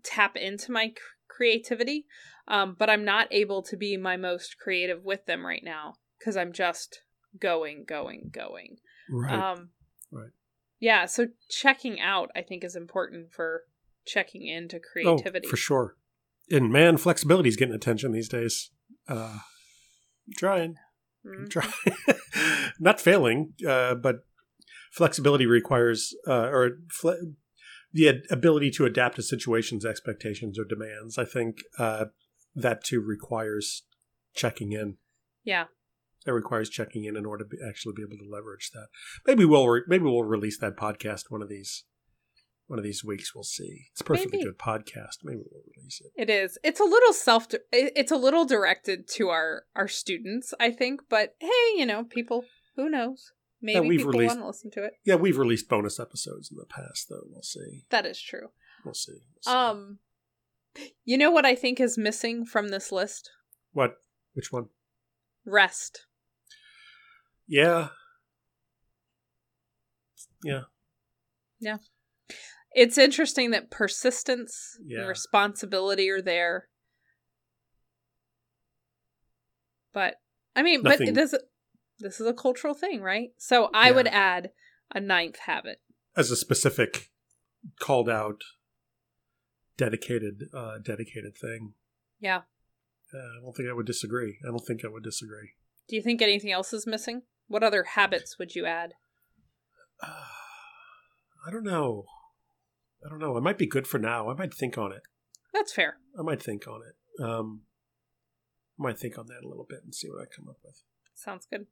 tap 0.02 0.36
into 0.36 0.72
my 0.72 0.92
creativity, 1.28 2.06
um, 2.48 2.76
but 2.78 2.90
I'm 2.90 3.04
not 3.04 3.28
able 3.30 3.62
to 3.62 3.76
be 3.76 3.96
my 3.96 4.16
most 4.16 4.58
creative 4.58 5.04
with 5.04 5.26
them 5.26 5.44
right 5.44 5.62
now 5.64 5.94
because 6.18 6.36
I'm 6.36 6.52
just 6.52 7.02
going, 7.38 7.84
going, 7.86 8.30
going. 8.32 8.76
Right. 9.10 9.32
Um, 9.32 9.70
right. 10.10 10.30
Yeah. 10.78 11.06
So 11.06 11.28
checking 11.48 12.00
out, 12.00 12.30
I 12.36 12.42
think, 12.42 12.64
is 12.64 12.76
important 12.76 13.32
for 13.32 13.62
checking 14.04 14.46
into 14.46 14.80
creativity. 14.80 15.46
Oh, 15.46 15.50
for 15.50 15.56
sure. 15.56 15.96
And 16.50 16.70
man, 16.70 16.96
flexibility 16.96 17.48
is 17.48 17.56
getting 17.56 17.74
attention 17.74 18.12
these 18.12 18.28
days. 18.28 18.70
Uh, 19.08 19.38
I'm 20.26 20.34
trying. 20.36 20.76
Mm-hmm. 21.26 21.46
Try. 21.46 21.70
not 22.80 23.00
failing, 23.00 23.54
uh, 23.66 23.94
but 23.94 24.24
flexibility 24.90 25.46
requires, 25.46 26.14
uh, 26.26 26.48
or 26.48 26.78
fle- 26.90 27.34
the 27.92 28.22
ability 28.30 28.70
to 28.72 28.84
adapt 28.84 29.16
to 29.16 29.22
situations, 29.22 29.84
expectations, 29.84 30.58
or 30.58 30.64
demands. 30.64 31.18
I 31.18 31.24
think 31.24 31.58
uh, 31.78 32.06
that 32.54 32.84
too 32.84 33.00
requires 33.00 33.82
checking 34.34 34.72
in. 34.72 34.96
Yeah. 35.44 35.64
That 36.24 36.32
requires 36.32 36.70
checking 36.70 37.04
in 37.04 37.16
in 37.16 37.26
order 37.26 37.44
to 37.44 37.48
be, 37.48 37.58
actually 37.66 37.94
be 37.96 38.02
able 38.02 38.16
to 38.16 38.30
leverage 38.30 38.70
that. 38.72 38.86
Maybe 39.26 39.44
we'll 39.44 39.68
re- 39.68 39.82
maybe 39.88 40.04
we'll 40.04 40.24
release 40.24 40.58
that 40.58 40.76
podcast 40.76 41.24
one 41.30 41.42
of 41.42 41.48
these 41.48 41.84
one 42.72 42.78
of 42.78 42.84
these 42.84 43.04
weeks. 43.04 43.34
We'll 43.34 43.44
see. 43.44 43.88
It's 43.92 44.00
a 44.00 44.04
perfectly 44.04 44.38
maybe. 44.38 44.44
good 44.44 44.58
podcast. 44.58 45.18
Maybe 45.22 45.40
we'll 45.50 45.62
release 45.76 46.00
it. 46.00 46.10
It 46.16 46.30
is. 46.30 46.56
It's 46.64 46.80
a 46.80 46.84
little 46.84 47.12
self. 47.12 47.46
It's 47.70 48.10
a 48.10 48.16
little 48.16 48.46
directed 48.46 49.06
to 49.16 49.28
our 49.28 49.64
our 49.76 49.88
students, 49.88 50.54
I 50.58 50.70
think. 50.70 51.02
But 51.10 51.34
hey, 51.38 51.76
you 51.76 51.84
know, 51.84 52.02
people. 52.02 52.46
Who 52.76 52.88
knows? 52.88 53.32
Maybe 53.60 53.86
yeah, 53.86 53.92
people 53.92 54.12
released, 54.12 54.30
want 54.30 54.40
to 54.40 54.46
listen 54.46 54.70
to 54.70 54.84
it. 54.84 54.94
Yeah, 55.04 55.16
we've 55.16 55.36
released 55.36 55.68
bonus 55.68 56.00
episodes 56.00 56.50
in 56.50 56.56
the 56.56 56.64
past, 56.64 57.08
though. 57.10 57.26
We'll 57.30 57.42
see. 57.42 57.84
That 57.90 58.06
is 58.06 58.18
true. 58.18 58.48
We'll 58.86 58.94
see. 58.94 59.18
We'll 59.34 59.42
see. 59.42 59.50
Um, 59.50 59.98
you 61.04 61.18
know 61.18 61.30
what 61.30 61.44
I 61.44 61.54
think 61.54 61.78
is 61.78 61.98
missing 61.98 62.46
from 62.46 62.70
this 62.70 62.90
list? 62.90 63.30
What? 63.72 63.96
Which 64.32 64.50
one? 64.50 64.68
Rest. 65.44 66.06
Yeah. 67.46 67.88
Yeah. 70.42 70.62
Yeah. 71.60 71.76
It's 72.74 72.98
interesting 72.98 73.50
that 73.50 73.70
persistence 73.70 74.78
yeah. 74.84 75.00
and 75.00 75.08
responsibility 75.08 76.08
are 76.10 76.22
there. 76.22 76.68
But 79.92 80.14
I 80.56 80.62
mean, 80.62 80.82
Nothing. 80.82 81.08
but 81.08 81.14
this 81.14 81.34
this 81.98 82.20
is 82.20 82.26
a 82.26 82.32
cultural 82.32 82.74
thing, 82.74 83.00
right? 83.02 83.30
So 83.38 83.70
I 83.74 83.88
yeah. 83.88 83.94
would 83.94 84.08
add 84.08 84.50
a 84.94 85.00
ninth 85.00 85.38
habit 85.46 85.80
as 86.16 86.30
a 86.30 86.36
specific 86.36 87.10
called 87.78 88.08
out 88.08 88.42
dedicated 89.76 90.44
uh 90.54 90.78
dedicated 90.78 91.36
thing. 91.36 91.74
Yeah. 92.20 92.42
Uh, 93.14 93.18
I 93.18 93.42
don't 93.42 93.54
think 93.54 93.68
I 93.68 93.74
would 93.74 93.86
disagree. 93.86 94.38
I 94.42 94.50
don't 94.50 94.64
think 94.64 94.84
I 94.84 94.88
would 94.88 95.02
disagree. 95.02 95.50
Do 95.88 95.96
you 95.96 96.02
think 96.02 96.22
anything 96.22 96.50
else 96.50 96.72
is 96.72 96.86
missing? 96.86 97.22
What 97.46 97.62
other 97.62 97.82
habits 97.82 98.38
would 98.38 98.54
you 98.54 98.64
add? 98.64 98.94
Uh, 100.02 100.06
I 101.46 101.50
don't 101.50 101.64
know. 101.64 102.06
I 103.04 103.08
don't 103.08 103.18
know. 103.18 103.36
It 103.36 103.42
might 103.42 103.58
be 103.58 103.66
good 103.66 103.86
for 103.86 103.98
now. 103.98 104.30
I 104.30 104.34
might 104.34 104.54
think 104.54 104.78
on 104.78 104.92
it. 104.92 105.02
That's 105.52 105.72
fair. 105.72 105.96
I 106.18 106.22
might 106.22 106.42
think 106.42 106.66
on 106.66 106.80
it. 106.82 107.22
Um, 107.22 107.62
I 108.78 108.84
might 108.84 108.98
think 108.98 109.18
on 109.18 109.26
that 109.26 109.44
a 109.44 109.48
little 109.48 109.66
bit 109.68 109.80
and 109.84 109.94
see 109.94 110.08
what 110.08 110.22
I 110.22 110.24
come 110.34 110.48
up 110.48 110.56
with. 110.64 110.82
Sounds 111.14 111.46
good. 111.50 111.66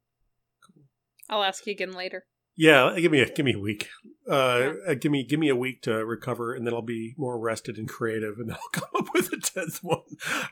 Cool. 0.65 0.83
I'll 1.29 1.43
ask 1.43 1.65
you 1.65 1.71
again 1.71 1.93
later. 1.93 2.25
Yeah, 2.55 2.93
give 2.99 3.11
me 3.11 3.21
a 3.21 3.29
give 3.29 3.45
me 3.45 3.53
a 3.53 3.59
week. 3.59 3.87
Uh, 4.29 4.73
yeah. 4.87 4.93
give 4.95 5.11
me 5.11 5.25
give 5.25 5.39
me 5.39 5.49
a 5.49 5.55
week 5.55 5.81
to 5.83 6.05
recover, 6.05 6.53
and 6.53 6.67
then 6.67 6.73
I'll 6.73 6.81
be 6.81 7.15
more 7.17 7.39
rested 7.39 7.77
and 7.77 7.87
creative, 7.87 8.35
and 8.37 8.49
then 8.49 8.57
I'll 8.61 8.81
come 8.81 8.89
up 8.99 9.13
with 9.13 9.31
a 9.31 9.37
tenth 9.37 9.79
one. 9.81 10.01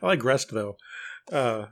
I 0.01 0.07
like 0.07 0.23
rest 0.23 0.51
though. 0.51 0.77
Uh, 1.31 1.65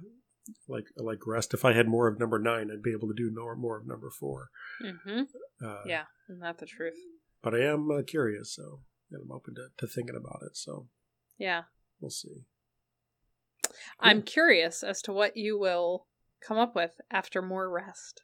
like 0.67 0.85
I 0.99 1.03
like 1.03 1.25
rest. 1.25 1.53
If 1.53 1.65
I 1.65 1.73
had 1.73 1.87
more 1.87 2.07
of 2.07 2.19
number 2.19 2.39
nine, 2.39 2.69
I'd 2.71 2.83
be 2.83 2.91
able 2.91 3.07
to 3.07 3.13
do 3.15 3.31
more 3.33 3.55
more 3.55 3.77
of 3.77 3.87
number 3.87 4.09
4 4.09 4.49
mm-hmm. 4.83 5.21
uh, 5.65 5.81
yeah, 5.85 6.03
isn't 6.29 6.57
the 6.57 6.65
truth? 6.65 6.95
But 7.41 7.55
I 7.55 7.63
am 7.63 7.89
uh, 7.89 8.01
curious, 8.05 8.53
so 8.53 8.81
I'm 9.13 9.31
open 9.31 9.55
to, 9.55 9.67
to 9.77 9.87
thinking 9.87 10.15
about 10.15 10.41
it. 10.45 10.57
So 10.57 10.87
yeah, 11.37 11.63
we'll 11.99 12.11
see. 12.11 12.45
I'm 13.99 14.21
curious 14.21 14.83
as 14.83 15.01
to 15.03 15.13
what 15.13 15.37
you 15.37 15.57
will 15.57 16.07
come 16.41 16.57
up 16.57 16.75
with 16.75 16.91
after 17.11 17.41
more 17.41 17.69
rest. 17.69 18.21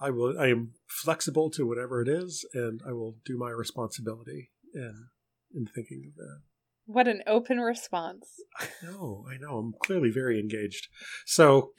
I 0.00 0.10
will. 0.10 0.38
I 0.38 0.48
am 0.48 0.72
flexible 0.86 1.50
to 1.50 1.66
whatever 1.66 2.02
it 2.02 2.08
is, 2.08 2.44
and 2.52 2.80
I 2.86 2.92
will 2.92 3.16
do 3.24 3.38
my 3.38 3.50
responsibility 3.50 4.50
in 4.74 5.06
in 5.54 5.66
thinking 5.66 6.04
of 6.08 6.16
that. 6.16 6.40
What 6.86 7.08
an 7.08 7.22
open 7.26 7.60
response. 7.60 8.26
I 8.60 8.66
know, 8.82 9.24
I 9.30 9.38
know. 9.38 9.56
I'm 9.56 9.74
clearly 9.82 10.10
very 10.10 10.38
engaged. 10.38 10.88
So, 11.24 11.72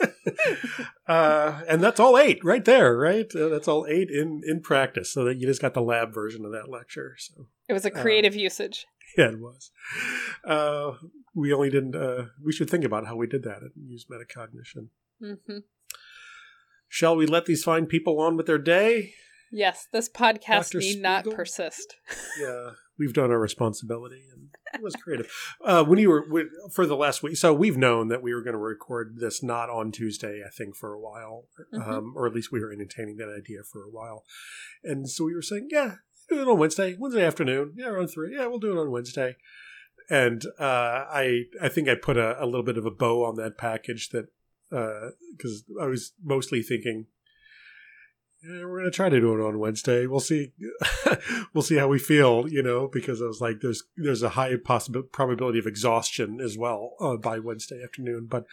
uh, 1.06 1.60
and 1.68 1.82
that's 1.82 2.00
all 2.00 2.16
eight 2.16 2.42
right 2.42 2.64
there, 2.64 2.96
right? 2.96 3.26
Uh, 3.34 3.48
that's 3.48 3.68
all 3.68 3.86
eight 3.86 4.08
in 4.08 4.40
in 4.46 4.62
practice. 4.62 5.12
So 5.12 5.24
that 5.24 5.36
you 5.38 5.46
just 5.46 5.60
got 5.60 5.74
the 5.74 5.82
lab 5.82 6.14
version 6.14 6.46
of 6.46 6.52
that 6.52 6.70
lecture. 6.70 7.16
So 7.18 7.48
it 7.72 7.74
was 7.74 7.86
a 7.86 7.92
uh, 7.92 8.02
creative 8.02 8.34
uh, 8.34 8.38
usage. 8.38 8.86
Yeah, 9.16 9.30
it 9.30 9.40
was. 9.40 9.70
Uh, 10.46 10.92
we 11.34 11.52
only 11.52 11.70
didn't. 11.70 11.94
Uh, 11.94 12.26
we 12.42 12.52
should 12.52 12.70
think 12.70 12.84
about 12.84 13.06
how 13.06 13.16
we 13.16 13.26
did 13.26 13.42
that 13.44 13.60
and 13.62 13.70
use 13.86 14.06
metacognition. 14.10 14.88
Mm-hmm. 15.22 15.58
Shall 16.88 17.16
we 17.16 17.26
let 17.26 17.46
these 17.46 17.64
fine 17.64 17.86
people 17.86 18.20
on 18.20 18.36
with 18.36 18.46
their 18.46 18.58
day? 18.58 19.12
Yes, 19.50 19.86
this 19.92 20.08
podcast 20.08 20.72
Dr. 20.72 20.78
need 20.78 20.92
Spiegel? 20.92 21.02
not 21.02 21.24
persist. 21.30 21.96
yeah 22.40 22.70
we've 22.98 23.12
done 23.12 23.30
our 23.30 23.38
responsibility 23.38 24.22
and 24.32 24.48
it 24.74 24.82
was 24.82 24.94
creative. 24.94 25.30
Uh, 25.64 25.84
when 25.84 25.98
you 25.98 26.08
were 26.08 26.24
for 26.72 26.86
the 26.86 26.96
last 26.96 27.22
week, 27.22 27.36
so 27.36 27.52
we've 27.52 27.76
known 27.76 28.08
that 28.08 28.22
we 28.22 28.32
were 28.32 28.42
going 28.42 28.54
to 28.54 28.58
record 28.58 29.16
this 29.18 29.42
not 29.42 29.68
on 29.68 29.92
Tuesday, 29.92 30.42
I 30.46 30.50
think, 30.50 30.76
for 30.76 30.94
a 30.94 31.00
while, 31.00 31.44
mm-hmm. 31.74 31.90
um, 31.90 32.14
or 32.16 32.26
at 32.26 32.34
least 32.34 32.52
we 32.52 32.60
were 32.60 32.72
entertaining 32.72 33.16
that 33.16 33.28
idea 33.28 33.64
for 33.70 33.82
a 33.82 33.90
while, 33.90 34.24
and 34.82 35.10
so 35.10 35.24
we 35.24 35.34
were 35.34 35.42
saying, 35.42 35.68
yeah, 35.70 35.96
do 36.32 36.42
it 36.42 36.48
on 36.48 36.58
Wednesday, 36.58 36.96
Wednesday 36.98 37.24
afternoon, 37.24 37.74
yeah, 37.76 37.88
around 37.88 38.08
three, 38.08 38.36
yeah, 38.36 38.46
we'll 38.46 38.58
do 38.58 38.76
it 38.76 38.80
on 38.80 38.90
Wednesday. 38.90 39.36
And 40.10 40.44
uh, 40.58 41.06
I, 41.10 41.44
I 41.60 41.68
think 41.68 41.88
I 41.88 41.94
put 41.94 42.16
a, 42.16 42.42
a, 42.42 42.46
little 42.46 42.64
bit 42.64 42.76
of 42.76 42.84
a 42.84 42.90
bow 42.90 43.24
on 43.24 43.36
that 43.36 43.56
package 43.56 44.10
that 44.10 44.26
because 44.68 45.64
uh, 45.78 45.82
I 45.82 45.86
was 45.86 46.12
mostly 46.22 46.62
thinking 46.62 47.06
yeah, 48.44 48.64
we're 48.64 48.78
gonna 48.78 48.90
try 48.90 49.08
to 49.08 49.20
do 49.20 49.34
it 49.34 49.46
on 49.46 49.60
Wednesday. 49.60 50.06
We'll 50.06 50.18
see. 50.18 50.52
we'll 51.54 51.62
see 51.62 51.76
how 51.76 51.86
we 51.86 52.00
feel, 52.00 52.48
you 52.48 52.62
know, 52.62 52.88
because 52.88 53.22
I 53.22 53.26
was 53.26 53.40
like, 53.40 53.60
there's 53.60 53.84
there's 53.96 54.24
a 54.24 54.30
high 54.30 54.56
possible 54.56 55.02
probability 55.02 55.60
of 55.60 55.66
exhaustion 55.66 56.40
as 56.40 56.58
well 56.58 56.94
uh, 57.00 57.16
by 57.16 57.38
Wednesday 57.38 57.80
afternoon. 57.82 58.26
But 58.28 58.46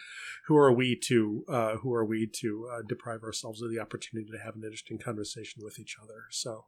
who 0.46 0.56
are 0.56 0.72
we 0.72 0.96
to 1.06 1.44
uh, 1.48 1.76
who 1.78 1.92
are 1.92 2.04
we 2.04 2.28
to 2.40 2.68
uh, 2.72 2.82
deprive 2.86 3.24
ourselves 3.24 3.62
of 3.62 3.70
the 3.70 3.80
opportunity 3.80 4.30
to 4.30 4.38
have 4.38 4.54
an 4.54 4.62
interesting 4.62 4.98
conversation 4.98 5.62
with 5.64 5.80
each 5.80 5.96
other? 6.00 6.26
So 6.30 6.66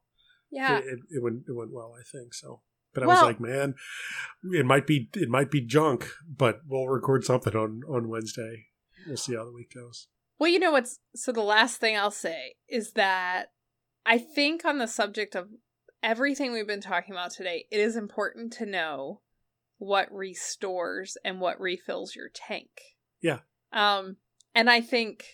yeah, 0.52 0.78
it, 0.78 0.84
it, 0.84 0.98
it 1.10 1.22
went 1.22 1.44
it 1.48 1.56
went 1.56 1.72
well, 1.72 1.94
I 1.98 2.02
think. 2.04 2.34
So, 2.34 2.60
but 2.92 3.02
I 3.02 3.06
well, 3.06 3.16
was 3.16 3.24
like, 3.24 3.40
man, 3.40 3.74
it 4.52 4.66
might 4.66 4.86
be 4.86 5.08
it 5.14 5.28
might 5.28 5.50
be 5.50 5.62
junk, 5.62 6.08
but 6.28 6.60
we'll 6.68 6.86
record 6.86 7.24
something 7.24 7.56
on 7.56 7.80
on 7.88 8.08
Wednesday. 8.08 8.66
We'll 9.06 9.16
see 9.16 9.34
how 9.34 9.44
the 9.44 9.52
week 9.52 9.72
goes. 9.74 10.08
Well, 10.38 10.50
you 10.50 10.58
know 10.58 10.72
what's 10.72 10.98
so 11.16 11.32
the 11.32 11.40
last 11.40 11.78
thing 11.78 11.96
I'll 11.96 12.10
say 12.10 12.56
is 12.68 12.92
that 12.92 13.46
I 14.04 14.18
think 14.18 14.64
on 14.64 14.78
the 14.78 14.86
subject 14.86 15.34
of 15.34 15.48
everything 16.02 16.52
we've 16.52 16.66
been 16.66 16.80
talking 16.80 17.14
about 17.14 17.30
today, 17.30 17.66
it 17.70 17.80
is 17.80 17.96
important 17.96 18.52
to 18.54 18.66
know 18.66 19.22
what 19.78 20.12
restores 20.12 21.16
and 21.24 21.40
what 21.40 21.60
refills 21.60 22.14
your 22.14 22.28
tank. 22.28 22.68
Yeah. 23.22 23.38
Um 23.72 24.16
and 24.54 24.68
I 24.68 24.80
think 24.82 25.24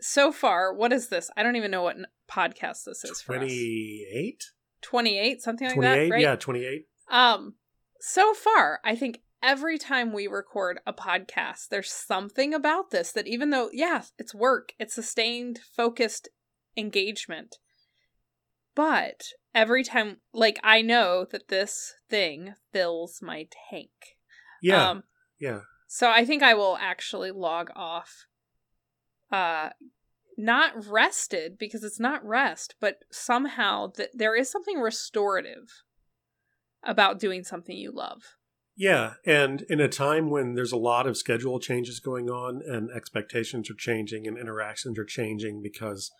so 0.00 0.32
far, 0.32 0.72
what 0.72 0.92
is 0.92 1.08
this? 1.08 1.30
I 1.36 1.42
don't 1.42 1.56
even 1.56 1.70
know 1.70 1.82
what 1.82 1.96
podcast 2.30 2.84
this 2.84 3.04
is 3.04 3.20
28? 3.20 4.44
28, 4.80 5.42
something 5.42 5.66
like 5.66 5.74
28? 5.74 6.08
that, 6.08 6.10
right? 6.10 6.20
Yeah, 6.20 6.36
28. 6.36 6.86
Um 7.10 7.54
so 8.00 8.32
far, 8.34 8.80
I 8.84 8.94
think 8.94 9.20
every 9.42 9.78
time 9.78 10.12
we 10.12 10.26
record 10.26 10.80
a 10.86 10.92
podcast, 10.92 11.68
there's 11.70 11.92
something 11.92 12.54
about 12.54 12.90
this 12.90 13.12
that 13.12 13.26
even 13.26 13.50
though, 13.50 13.70
yeah, 13.72 14.02
it's 14.18 14.34
work, 14.34 14.72
it's 14.78 14.94
sustained, 14.94 15.60
focused 15.76 16.28
engagement. 16.76 17.56
But 18.74 19.24
every 19.54 19.82
time, 19.82 20.18
like, 20.32 20.60
I 20.62 20.82
know 20.82 21.26
that 21.30 21.48
this 21.48 21.94
thing 22.08 22.54
fills 22.72 23.20
my 23.20 23.48
tank. 23.70 23.90
Yeah. 24.62 24.90
Um, 24.90 25.02
yeah. 25.40 25.60
So 25.88 26.10
I 26.10 26.24
think 26.24 26.42
I 26.42 26.54
will 26.54 26.76
actually 26.80 27.30
log 27.30 27.70
off. 27.74 28.26
Uh, 29.30 29.70
not 30.36 30.86
rested 30.86 31.58
because 31.58 31.82
it's 31.82 31.98
not 31.98 32.24
rest, 32.24 32.76
but 32.80 33.00
somehow 33.10 33.88
that 33.96 34.10
there 34.14 34.36
is 34.36 34.48
something 34.48 34.78
restorative 34.78 35.82
about 36.84 37.18
doing 37.18 37.42
something 37.42 37.76
you 37.76 37.90
love. 37.90 38.36
Yeah, 38.76 39.14
and 39.26 39.62
in 39.62 39.80
a 39.80 39.88
time 39.88 40.30
when 40.30 40.54
there's 40.54 40.70
a 40.70 40.76
lot 40.76 41.08
of 41.08 41.16
schedule 41.16 41.58
changes 41.58 41.98
going 41.98 42.30
on 42.30 42.62
and 42.64 42.88
expectations 42.94 43.68
are 43.68 43.74
changing 43.74 44.28
and 44.28 44.38
interactions 44.38 44.96
are 44.96 45.04
changing 45.04 45.60
because 45.60 46.12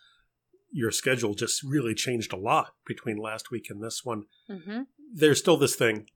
your 0.69 0.91
schedule 0.91 1.33
just 1.33 1.63
really 1.63 1.95
changed 1.95 2.33
a 2.33 2.37
lot 2.37 2.73
between 2.85 3.17
last 3.17 3.49
week 3.49 3.67
and 3.69 3.81
this 3.81 4.01
one. 4.03 4.23
Mm-hmm. 4.51 4.81
There's 5.13 5.39
still 5.39 5.55
this 5.55 5.77
thing 5.77 6.07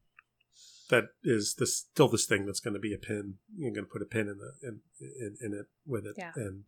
that 0.90 1.06
is 1.24 1.56
this 1.58 1.78
still 1.78 2.10
this 2.10 2.26
thing 2.26 2.46
that's 2.46 2.60
going 2.60 2.74
to 2.74 2.80
be 2.80 2.94
a 2.94 2.98
pin. 2.98 3.36
You're 3.56 3.72
going 3.72 3.86
to 3.86 3.92
put 3.92 4.02
a 4.02 4.06
pin 4.06 4.28
in 4.28 4.38
the 4.38 4.68
in 4.68 4.82
in, 5.00 5.38
in 5.42 5.54
it 5.60 5.68
with 5.86 6.06
it, 6.06 6.16
yeah. 6.18 6.34
and 6.36 6.66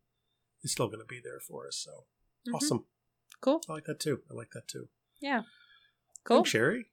it's 0.65 0.73
still 0.73 0.87
going 0.87 0.99
to 0.99 1.05
be 1.05 1.21
there 1.23 1.39
for 1.39 1.67
us. 1.67 1.77
So 1.77 1.91
mm-hmm. 1.91 2.55
awesome, 2.55 2.85
cool. 3.39 3.61
I 3.69 3.73
like 3.73 3.85
that 3.85 4.01
too. 4.01 4.19
I 4.29 4.33
like 4.33 4.49
that 4.53 4.67
too. 4.67 4.89
Yeah, 5.21 5.43
cool. 6.25 6.37
Thanks, 6.37 6.49
Sherry. 6.49 6.87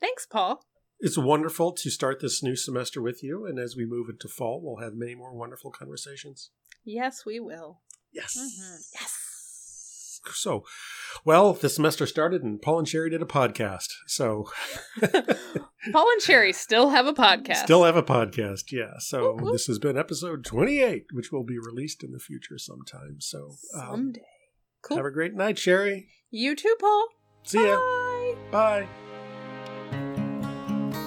Thanks, 0.00 0.24
Paul. 0.24 0.64
It's 0.98 1.18
wonderful 1.18 1.72
to 1.72 1.90
start 1.90 2.20
this 2.20 2.42
new 2.42 2.56
semester 2.56 3.02
with 3.02 3.22
you, 3.22 3.44
and 3.44 3.58
as 3.58 3.76
we 3.76 3.84
move 3.84 4.08
into 4.08 4.28
fall, 4.28 4.62
we'll 4.62 4.82
have 4.82 4.94
many 4.94 5.14
more 5.14 5.34
wonderful 5.34 5.70
conversations. 5.70 6.50
Yes, 6.84 7.26
we 7.26 7.38
will. 7.38 7.80
Yes. 8.12 8.38
Mm-hmm. 8.38 8.76
Yes. 8.94 9.25
So, 10.32 10.64
well, 11.24 11.52
the 11.52 11.68
semester 11.68 12.06
started, 12.06 12.42
and 12.42 12.60
Paul 12.60 12.80
and 12.80 12.88
Sherry 12.88 13.10
did 13.10 13.22
a 13.22 13.26
podcast. 13.26 13.88
So, 14.06 14.46
Paul 15.00 16.10
and 16.12 16.22
Sherry 16.22 16.52
still 16.52 16.90
have 16.90 17.06
a 17.06 17.12
podcast. 17.12 17.64
Still 17.64 17.84
have 17.84 17.96
a 17.96 18.02
podcast, 18.02 18.72
yeah. 18.72 18.94
So, 18.98 19.32
whoop, 19.32 19.40
whoop. 19.42 19.52
this 19.52 19.66
has 19.66 19.78
been 19.78 19.96
episode 19.96 20.44
28, 20.44 21.06
which 21.12 21.32
will 21.32 21.44
be 21.44 21.58
released 21.58 22.02
in 22.02 22.12
the 22.12 22.18
future 22.18 22.58
sometime. 22.58 23.16
So, 23.20 23.56
um, 23.74 23.86
someday. 23.90 24.20
Cool. 24.82 24.96
Have 24.98 25.06
a 25.06 25.10
great 25.10 25.34
night, 25.34 25.58
Sherry. 25.58 26.08
You 26.30 26.54
too, 26.54 26.76
Paul. 26.78 27.08
See 27.44 27.64
ya. 27.64 27.76
Bye. 27.76 28.36
Bye. 28.50 28.88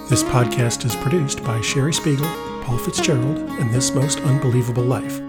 This 0.09 0.23
podcast 0.23 0.85
is 0.85 0.95
produced 0.95 1.43
by 1.43 1.61
Sherry 1.61 1.93
Spiegel, 1.93 2.25
Paul 2.63 2.79
Fitzgerald, 2.79 3.37
and 3.37 3.71
This 3.71 3.93
Most 3.93 4.19
Unbelievable 4.21 4.83
Life 4.83 5.21